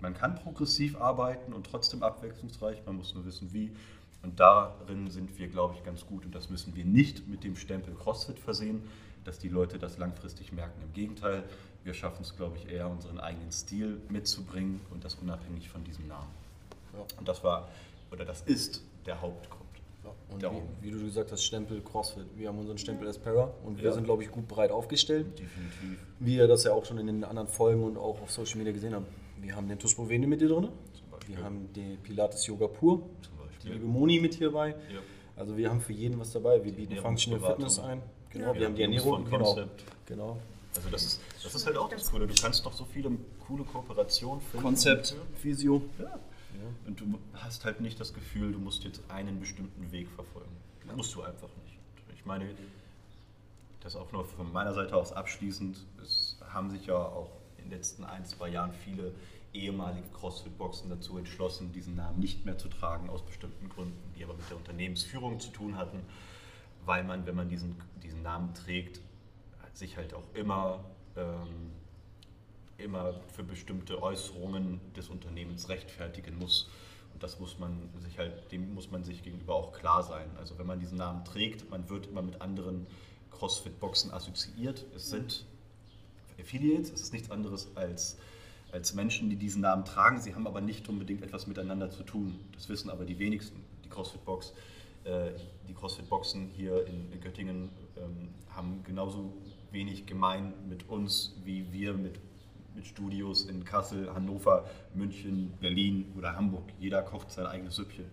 Man 0.00 0.14
kann 0.14 0.36
progressiv 0.36 1.00
arbeiten 1.00 1.52
und 1.52 1.66
trotzdem 1.66 2.02
abwechslungsreich, 2.02 2.84
man 2.86 2.96
muss 2.96 3.14
nur 3.14 3.24
wissen, 3.24 3.52
wie. 3.52 3.74
Und 4.22 4.40
darin 4.40 5.10
sind 5.10 5.38
wir, 5.38 5.48
glaube 5.48 5.74
ich, 5.76 5.84
ganz 5.84 6.06
gut. 6.06 6.24
Und 6.24 6.34
das 6.34 6.50
müssen 6.50 6.74
wir 6.74 6.84
nicht 6.84 7.28
mit 7.28 7.44
dem 7.44 7.56
Stempel 7.56 7.94
CrossFit 7.94 8.38
versehen, 8.38 8.82
dass 9.24 9.38
die 9.38 9.48
Leute 9.48 9.78
das 9.78 9.98
langfristig 9.98 10.52
merken. 10.52 10.80
Im 10.82 10.92
Gegenteil, 10.92 11.44
wir 11.84 11.94
schaffen 11.94 12.22
es, 12.22 12.36
glaube 12.36 12.56
ich, 12.56 12.68
eher 12.70 12.88
unseren 12.88 13.20
eigenen 13.20 13.52
Stil 13.52 14.00
mitzubringen 14.08 14.80
und 14.90 15.04
das 15.04 15.14
unabhängig 15.16 15.68
von 15.68 15.84
diesem 15.84 16.08
Namen. 16.08 16.30
Ja. 16.94 17.04
Und 17.18 17.28
das 17.28 17.44
war, 17.44 17.68
oder 18.10 18.24
das 18.24 18.42
ist 18.42 18.82
der 19.06 19.20
Hauptgrund. 19.20 19.68
Ja, 20.40 20.48
und 20.48 20.62
wie, 20.80 20.86
wie, 20.86 20.90
du 20.90 21.04
gesagt 21.04 21.32
hast, 21.32 21.44
Stempel 21.44 21.80
CrossFit. 21.82 22.26
Wir 22.36 22.48
haben 22.48 22.58
unseren 22.58 22.78
Stempel 22.78 23.08
Aspera 23.08 23.52
und 23.64 23.78
wir 23.78 23.84
ja. 23.84 23.92
sind, 23.92 24.04
glaube 24.04 24.22
ich, 24.22 24.30
gut 24.30 24.48
breit 24.48 24.70
aufgestellt. 24.70 25.26
Definitiv. 25.38 25.98
Wie 26.18 26.36
ihr 26.36 26.48
das 26.48 26.64
ja 26.64 26.72
auch 26.72 26.84
schon 26.84 26.98
in 26.98 27.06
den 27.06 27.24
anderen 27.24 27.48
Folgen 27.48 27.84
und 27.84 27.96
auch 27.96 28.20
auf 28.20 28.30
Social 28.30 28.58
Media 28.58 28.72
gesehen 28.72 28.94
habt. 28.94 29.06
Wir 29.40 29.54
haben 29.54 29.68
den 29.68 29.78
Tuspo 29.78 30.04
mit 30.04 30.40
dir 30.40 30.48
drin. 30.48 30.68
Wir 31.26 31.44
haben 31.44 31.72
den 31.74 31.98
Pilates 31.98 32.46
Yoga 32.46 32.68
Pur 32.68 33.02
die 33.62 33.68
liebe 33.68 33.86
Moni 33.86 34.20
mit 34.20 34.34
hierbei. 34.34 34.70
Ja. 34.92 35.00
Also 35.36 35.56
wir 35.56 35.70
haben 35.70 35.80
für 35.80 35.92
jeden 35.92 36.18
was 36.18 36.32
dabei. 36.32 36.64
Wir 36.64 36.72
bieten 36.72 36.96
Functional 36.96 37.40
Fitness 37.40 37.78
ein. 37.78 38.02
Genau, 38.30 38.54
wir 38.54 38.66
haben 38.66 38.74
die 38.74 38.82
Ernährung. 38.82 39.24
Genau. 39.24 39.56
genau. 40.06 40.38
Also 40.74 40.90
das 40.90 41.04
ist, 41.04 41.20
das 41.42 41.54
ist 41.54 41.66
halt 41.66 41.76
auch 41.76 41.88
das 41.88 42.10
Coole. 42.10 42.26
Du 42.26 42.34
kannst 42.40 42.64
noch 42.64 42.72
so 42.72 42.84
viele 42.84 43.10
coole 43.46 43.64
Kooperationen 43.64 44.40
finden. 44.40 44.64
Konzept, 44.64 45.16
Physio. 45.40 45.82
Ja. 45.98 46.18
Und 46.86 47.00
du 47.00 47.18
hast 47.34 47.64
halt 47.64 47.80
nicht 47.80 48.00
das 48.00 48.12
Gefühl, 48.12 48.52
du 48.52 48.58
musst 48.58 48.84
jetzt 48.84 49.00
einen 49.08 49.40
bestimmten 49.40 49.90
Weg 49.92 50.08
verfolgen. 50.10 50.50
Das 50.86 50.96
musst 50.96 51.14
du 51.14 51.22
einfach 51.22 51.48
nicht. 51.64 51.78
Ich 52.14 52.24
meine, 52.24 52.48
das 53.80 53.96
auch 53.96 54.10
nur 54.12 54.24
von 54.24 54.52
meiner 54.52 54.74
Seite 54.74 54.94
aus 54.96 55.12
abschließend. 55.12 55.78
Es 56.02 56.36
haben 56.52 56.70
sich 56.70 56.86
ja 56.86 56.96
auch 56.96 57.30
in 57.58 57.64
den 57.64 57.72
letzten 57.72 58.04
ein, 58.04 58.24
zwei 58.24 58.48
Jahren 58.48 58.72
viele 58.84 59.12
ehemalige 59.52 60.08
CrossFit-Boxen 60.10 60.90
dazu 60.90 61.18
entschlossen, 61.18 61.72
diesen 61.72 61.96
Namen 61.96 62.18
nicht 62.18 62.44
mehr 62.44 62.58
zu 62.58 62.68
tragen, 62.68 63.08
aus 63.10 63.24
bestimmten 63.24 63.68
Gründen, 63.68 64.12
die 64.16 64.24
aber 64.24 64.34
mit 64.34 64.48
der 64.50 64.56
Unternehmensführung 64.56 65.40
zu 65.40 65.50
tun 65.50 65.76
hatten, 65.76 66.00
weil 66.84 67.04
man, 67.04 67.26
wenn 67.26 67.34
man 67.34 67.48
diesen, 67.48 67.76
diesen 68.02 68.22
Namen 68.22 68.54
trägt, 68.54 69.00
sich 69.78 69.96
halt 69.96 70.12
auch 70.12 70.24
immer, 70.34 70.84
ähm, 71.16 71.72
immer 72.76 73.14
für 73.28 73.44
bestimmte 73.44 74.02
Äußerungen 74.02 74.80
des 74.94 75.08
Unternehmens 75.08 75.68
rechtfertigen 75.68 76.38
muss. 76.38 76.68
Und 77.12 77.22
das 77.22 77.40
muss 77.40 77.58
man 77.58 77.88
sich 77.98 78.18
halt, 78.18 78.50
dem 78.52 78.74
muss 78.74 78.90
man 78.90 79.04
sich 79.04 79.22
gegenüber 79.22 79.54
auch 79.54 79.72
klar 79.72 80.02
sein. 80.02 80.28
Also 80.36 80.58
wenn 80.58 80.66
man 80.66 80.80
diesen 80.80 80.98
Namen 80.98 81.24
trägt, 81.24 81.70
man 81.70 81.88
wird 81.88 82.06
immer 82.08 82.22
mit 82.22 82.40
anderen 82.40 82.86
CrossFit-Boxen 83.30 84.12
assoziiert. 84.12 84.84
Es 84.94 85.10
sind 85.10 85.44
Affiliates, 86.40 86.92
es 86.92 87.02
ist 87.02 87.12
nichts 87.12 87.30
anderes 87.30 87.68
als 87.76 88.18
als 88.72 88.94
Menschen, 88.94 89.30
die 89.30 89.36
diesen 89.36 89.62
Namen 89.62 89.84
tragen. 89.84 90.20
Sie 90.20 90.34
haben 90.34 90.46
aber 90.46 90.60
nicht 90.60 90.88
unbedingt 90.88 91.22
etwas 91.22 91.46
miteinander 91.46 91.90
zu 91.90 92.02
tun. 92.02 92.38
Das 92.52 92.68
wissen 92.68 92.90
aber 92.90 93.04
die 93.04 93.18
wenigsten. 93.18 93.62
Die 93.84 93.88
CrossFit-Box, 93.88 94.52
äh, 95.04 95.30
die 95.68 95.74
CrossFit-Boxen 95.74 96.48
hier 96.48 96.86
in, 96.86 97.10
in 97.12 97.20
Göttingen 97.20 97.70
ähm, 97.96 98.28
haben 98.50 98.82
genauso 98.84 99.32
wenig 99.70 100.06
gemein 100.06 100.52
mit 100.68 100.88
uns, 100.88 101.34
wie 101.44 101.72
wir 101.72 101.94
mit, 101.94 102.18
mit 102.74 102.86
Studios 102.86 103.44
in 103.44 103.64
Kassel, 103.64 104.12
Hannover, 104.12 104.68
München, 104.94 105.52
Berlin 105.60 106.12
oder 106.16 106.36
Hamburg. 106.36 106.64
Jeder 106.78 107.02
kocht 107.02 107.30
sein 107.30 107.46
eigenes 107.46 107.76
Süppchen. 107.76 108.06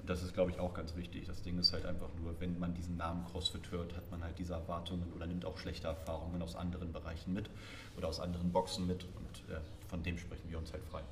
Und 0.00 0.08
das 0.08 0.22
ist, 0.22 0.32
glaube 0.32 0.50
ich, 0.50 0.58
auch 0.58 0.72
ganz 0.72 0.96
wichtig. 0.96 1.26
Das 1.26 1.42
Ding 1.42 1.58
ist 1.58 1.72
halt 1.74 1.84
einfach 1.84 2.08
nur, 2.22 2.34
wenn 2.40 2.58
man 2.58 2.72
diesen 2.74 2.96
Namen 2.96 3.26
CrossFit 3.26 3.70
hört, 3.70 3.94
hat 3.94 4.10
man 4.10 4.22
halt 4.22 4.38
diese 4.38 4.54
Erwartungen 4.54 5.12
oder 5.14 5.26
nimmt 5.26 5.44
auch 5.44 5.58
schlechte 5.58 5.88
Erfahrungen 5.88 6.40
aus 6.40 6.56
anderen 6.56 6.90
Bereichen 6.92 7.34
mit 7.34 7.50
oder 7.98 8.08
aus 8.08 8.18
anderen 8.18 8.50
Boxen 8.50 8.86
mit. 8.86 9.04
Und 9.04 9.54
äh, 9.54 9.60
von 9.90 10.02
dem 10.04 10.16
sprechen 10.16 10.48
wir 10.48 10.56
uns 10.56 10.72
halt 10.72 10.84
frei. 10.84 11.02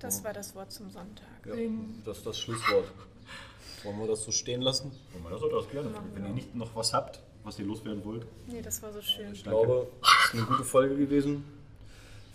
Das 0.00 0.24
war 0.24 0.32
das 0.32 0.54
Wort 0.56 0.72
zum 0.72 0.90
Sonntag. 0.90 1.46
Ja, 1.46 1.54
das 2.04 2.18
ist 2.18 2.26
das 2.26 2.38
Schlusswort. 2.40 2.90
Wollen 3.84 3.98
wir 4.00 4.08
das 4.08 4.24
so 4.24 4.32
stehen 4.32 4.60
lassen? 4.60 4.90
Wollen 5.12 5.24
wir 5.24 5.30
das 5.30 5.42
oder 5.42 5.56
das 5.58 5.70
gerne? 5.70 5.90
Wenn 6.14 6.24
ihr 6.24 6.32
nicht 6.32 6.54
noch 6.56 6.74
was 6.74 6.92
habt, 6.92 7.22
was 7.44 7.56
ihr 7.60 7.66
loswerden 7.66 8.04
wollt. 8.04 8.26
Nee, 8.48 8.60
das 8.62 8.82
war 8.82 8.92
so 8.92 9.00
schön. 9.00 9.32
Ich 9.32 9.44
Danke. 9.44 9.64
glaube, 9.64 9.88
es 10.02 10.24
ist 10.24 10.34
eine 10.34 10.42
gute 10.44 10.64
Folge 10.64 10.96
gewesen. 10.96 11.44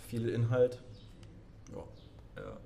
Viel 0.08 0.30
Inhalt. 0.30 0.78
Ja. 1.70 1.84
ja. 2.42 2.56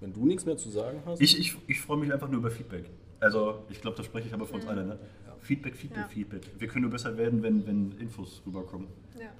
Wenn 0.00 0.12
du 0.12 0.26
nichts 0.26 0.44
mehr 0.44 0.56
zu 0.56 0.70
sagen 0.70 1.00
hast. 1.06 1.20
Ich, 1.20 1.38
ich, 1.38 1.56
ich 1.68 1.80
freue 1.80 1.98
mich 1.98 2.12
einfach 2.12 2.28
nur 2.28 2.40
über 2.40 2.50
Feedback. 2.50 2.90
Also, 3.20 3.64
ich 3.70 3.80
glaube, 3.80 3.96
das 3.96 4.06
spreche 4.06 4.26
ich 4.26 4.34
aber 4.34 4.46
für 4.46 4.54
uns 4.54 4.64
mhm. 4.64 4.70
alle. 4.70 4.84
Ne? 4.84 4.98
Ja. 5.26 5.36
Feedback, 5.40 5.76
Feedback, 5.76 6.02
ja. 6.02 6.08
Feedback. 6.08 6.42
Wir 6.58 6.66
können 6.66 6.82
nur 6.82 6.90
besser 6.90 7.16
werden, 7.16 7.42
wenn, 7.44 7.64
wenn 7.64 7.92
Infos 8.00 8.42
rüberkommen. 8.44 8.88
Ja. 9.18 9.30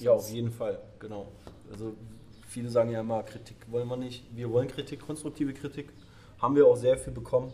Ja, 0.00 0.12
auf 0.12 0.30
jeden 0.30 0.50
Fall, 0.50 0.78
genau. 0.98 1.28
Also, 1.70 1.94
viele 2.48 2.68
sagen 2.68 2.90
ja 2.90 3.00
immer, 3.00 3.22
Kritik 3.22 3.56
wollen 3.68 3.88
wir 3.88 3.96
nicht. 3.96 4.24
Wir 4.34 4.50
wollen 4.50 4.68
Kritik, 4.68 5.00
konstruktive 5.00 5.52
Kritik. 5.52 5.88
Haben 6.38 6.56
wir 6.56 6.66
auch 6.66 6.76
sehr 6.76 6.98
viel 6.98 7.12
bekommen, 7.12 7.52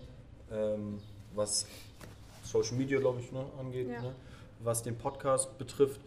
ähm, 0.51 0.99
was 1.35 1.67
Social 2.45 2.77
Media, 2.77 2.99
glaube 2.99 3.21
ich, 3.21 3.31
ne, 3.33 3.45
angeht, 3.59 3.89
ja. 3.89 4.03
ne? 4.03 4.15
was 4.61 4.83
den 4.83 4.97
Podcast 4.97 5.57
betrifft. 5.59 6.01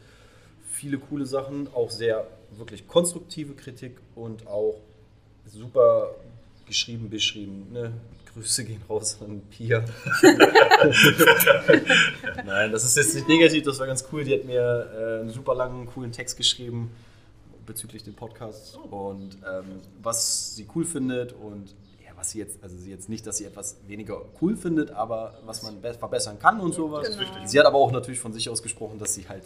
Viele 0.71 0.97
coole 0.97 1.25
Sachen, 1.25 1.67
auch 1.73 1.89
sehr 1.89 2.27
wirklich 2.51 2.87
konstruktive 2.87 3.53
Kritik 3.53 3.97
und 4.13 4.45
auch 4.47 4.81
super 5.45 6.15
geschrieben, 6.65 7.09
beschrieben. 7.09 7.67
Ne? 7.71 7.93
Grüße 8.35 8.65
gehen 8.65 8.81
raus 8.89 9.17
an 9.21 9.41
Pia. 9.49 9.85
Nein, 12.45 12.71
das 12.71 12.83
ist 12.83 12.97
jetzt 12.97 13.15
nicht 13.15 13.29
negativ, 13.29 13.63
das 13.63 13.79
war 13.79 13.87
ganz 13.87 14.05
cool. 14.11 14.25
Die 14.25 14.33
hat 14.33 14.43
mir 14.43 14.91
äh, 14.93 15.21
einen 15.21 15.29
super 15.29 15.55
langen, 15.55 15.85
coolen 15.85 16.11
Text 16.11 16.35
geschrieben 16.35 16.91
bezüglich 17.65 18.03
dem 18.03 18.13
Podcast 18.13 18.77
und 18.91 19.37
ähm, 19.49 19.79
was 20.03 20.53
sie 20.55 20.67
cool 20.75 20.83
findet 20.83 21.31
und 21.31 21.73
ja, 22.05 22.11
was 22.15 22.31
sie 22.31 22.39
jetzt, 22.39 22.61
also 22.61 22.75
sie 22.77 22.91
jetzt 22.91 23.07
nicht, 23.07 23.25
dass 23.25 23.37
sie 23.37 23.45
etwas 23.45 23.77
weniger 23.87 24.21
cool 24.41 24.57
findet, 24.57 24.91
aber 24.91 25.39
was 25.45 25.63
man 25.63 25.81
verbessern 25.81 26.37
kann 26.37 26.59
und 26.59 26.73
sowas. 26.73 27.07
Genau. 27.07 27.45
Sie 27.45 27.57
hat 27.57 27.65
aber 27.65 27.77
auch 27.77 27.91
natürlich 27.91 28.19
von 28.19 28.33
sich 28.33 28.49
aus 28.49 28.61
gesprochen, 28.61 28.99
dass 28.99 29.13
sie 29.13 29.27
halt 29.29 29.43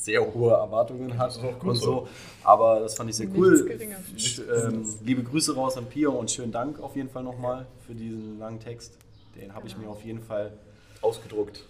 sehr 0.00 0.22
hohe 0.32 0.52
Erwartungen 0.54 1.18
hat 1.18 1.38
und 1.62 1.76
so. 1.76 2.08
Aber 2.42 2.80
das 2.80 2.94
fand 2.94 3.10
ich 3.10 3.16
sehr 3.16 3.28
cool. 3.36 3.70
Ähm, 3.70 4.86
liebe 5.04 5.22
Grüße 5.22 5.54
raus 5.54 5.76
an 5.76 5.86
Pia 5.86 6.08
und 6.08 6.30
schönen 6.30 6.52
Dank 6.52 6.80
auf 6.80 6.96
jeden 6.96 7.10
Fall 7.10 7.22
nochmal 7.22 7.66
für 7.86 7.94
diesen 7.94 8.38
langen 8.38 8.60
Text. 8.60 8.96
Den 9.36 9.54
habe 9.54 9.66
ich 9.66 9.76
mir 9.76 9.88
auf 9.88 10.02
jeden 10.02 10.22
Fall 10.22 10.52
ausgedruckt. 11.02 11.64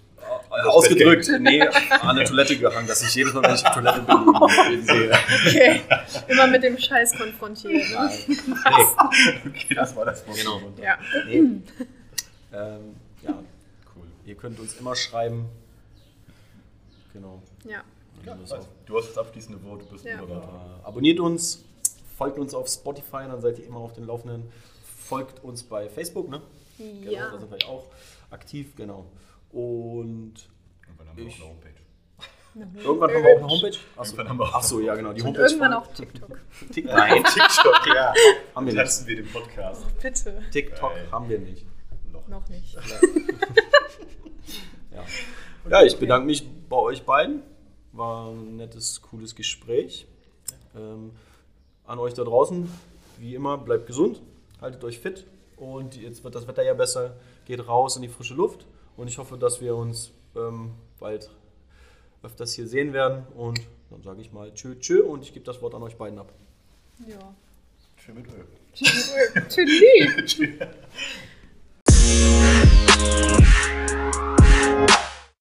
ausgedrückt, 0.49 1.29
nee, 1.41 1.61
an 1.63 1.71
eine 2.17 2.25
Toilette 2.25 2.57
gehangen, 2.57 2.87
dass 2.87 3.03
ich 3.03 3.15
jedes 3.17 3.33
Mal, 3.35 3.43
wenn 3.43 3.55
ich 3.55 3.67
auf 3.67 3.75
Toilette 3.75 4.01
bin, 4.03 4.17
ihn 4.75 4.87
sehe. 4.87 5.13
Okay. 5.47 5.81
Immer 6.29 6.47
mit 6.47 6.63
dem 6.63 6.79
Scheiß 6.79 7.17
konfrontiert. 7.19 7.91
Ne? 7.91 8.11
Nee, 8.29 9.49
Okay, 9.51 9.75
das 9.75 9.97
war 9.97 10.05
das 10.05 10.23
Problem. 10.23 10.45
genau. 10.45 10.61
Ja. 10.83 10.99
Nee. 11.27 11.37
Ähm, 12.53 12.95
ja, 13.23 13.31
Cool. 13.95 14.05
ihr 14.25 14.35
könnt 14.37 14.59
uns 14.61 14.75
immer 14.79 14.95
schreiben. 14.95 15.47
Genau. 17.13 17.43
ja. 17.65 17.83
Ja, 18.27 18.37
du 18.87 18.97
hast 18.99 19.09
das 19.11 19.19
abschließende 19.19 19.63
Wort, 19.65 19.83
du 19.83 19.87
bist 19.87 20.05
Ja. 20.05 20.21
Moderator. 20.21 20.81
Abonniert 20.83 21.21
uns, 21.21 21.65
folgt 22.17 22.39
uns 22.39 22.55
auf 22.55 22.69
Spotify, 22.69 23.25
dann 23.29 23.41
seid 23.41 23.59
ihr 23.59 23.67
immer 23.67 23.81
auf 23.81 23.93
den 23.93 24.05
Laufenden. 24.07 24.51
Folgt 25.07 25.43
uns 25.43 25.63
bei 25.63 25.89
Facebook, 25.89 26.29
ne? 26.29 26.43
Genau, 26.79 27.11
Ja. 27.11 27.31
da 27.31 27.39
sind 27.39 27.51
wir 27.51 27.69
auch 27.69 27.87
aktiv, 28.31 28.75
genau. 28.77 29.07
Und 29.51 30.35
Irgendwann 30.87 31.09
haben 31.09 31.17
wir 31.17 31.27
Ich- 31.27 31.35
auch 31.35 31.47
eine 31.47 31.55
Homepage. 31.55 32.85
irgendwann 32.85 33.11
haben 33.15 33.23
wir 33.25 33.33
auch 33.33 33.39
eine 33.39 33.49
Homepage. 33.49 33.79
Achso, 33.97 34.13
Irgendwann 34.13 34.29
haben 34.29 34.39
wir 34.39 34.45
auch- 34.45 34.55
Achso 34.55 34.81
ja, 34.81 34.95
genau. 34.95 35.13
Die 35.13 35.21
Und 35.23 35.27
Homepage 35.29 35.43
irgendwann 35.43 35.73
auch 35.75 35.87
TikTok. 35.93 36.39
TikTok. 36.73 36.95
Nein, 36.97 37.25
TikTok, 37.25 37.87
ja. 37.95 38.15
haben 38.55 38.67
wir 38.67 38.73
nicht. 38.73 38.83
Lassen 38.83 39.07
wir 39.07 39.17
den 39.17 39.29
Podcast. 39.33 39.87
Bitte. 40.01 40.43
TikTok 40.53 40.93
Geil. 40.95 41.09
haben 41.11 41.29
wir 41.29 41.39
nicht. 41.39 41.67
Noch. 42.13 42.27
Noch 42.29 42.49
nicht. 42.49 42.75
Ja. 42.75 42.81
ja, 45.71 45.83
ich 45.83 45.99
bedanke 45.99 46.27
mich 46.27 46.47
bei 46.69 46.77
euch 46.77 47.03
beiden. 47.05 47.43
War 47.93 48.31
ein 48.31 48.57
nettes, 48.57 49.03
cooles 49.03 49.35
Gespräch. 49.35 50.07
Ähm, 50.77 51.13
an 51.87 51.99
euch 51.99 52.15
da 52.15 52.23
draußen, 52.23 52.71
wie 53.19 53.35
immer, 53.35 53.59
bleibt 53.59 53.87
gesund, 53.87 54.23
haltet 54.61 54.85
euch 54.85 55.01
fit 55.01 55.27
und 55.57 55.97
jetzt 55.97 56.23
wird 56.23 56.35
das 56.35 56.47
Wetter 56.47 56.63
ja 56.63 56.75
besser, 56.75 57.17
geht 57.47 57.67
raus 57.67 57.97
in 57.97 58.03
die 58.03 58.09
frische 58.09 58.35
Luft 58.35 58.65
und 58.97 59.09
ich 59.09 59.19
hoffe, 59.19 59.37
dass 59.37 59.61
wir 59.61 59.75
uns 59.75 60.13
ähm, 60.37 60.71
bald 61.01 61.31
öfters 62.23 62.55
hier 62.55 62.69
sehen 62.69 62.93
werden 62.93 63.27
und 63.35 63.61
dann 63.91 64.03
sage 64.03 64.21
ich 64.21 64.33
mal 64.33 64.55
tschö 64.55 64.79
tschö 64.79 65.03
und 65.03 65.23
ich 65.23 65.33
gebe 65.33 65.45
das 65.45 65.61
Wort 65.63 65.75
an 65.75 65.83
euch 65.83 65.97
beiden 65.97 66.19
ab. 66.19 66.33
Ja. 67.09 67.35
Schön 67.97 68.15
mit 68.15 68.27
Öl. 68.29 68.47
Tschüss. 68.73 69.13
Tschüss. 70.27 70.69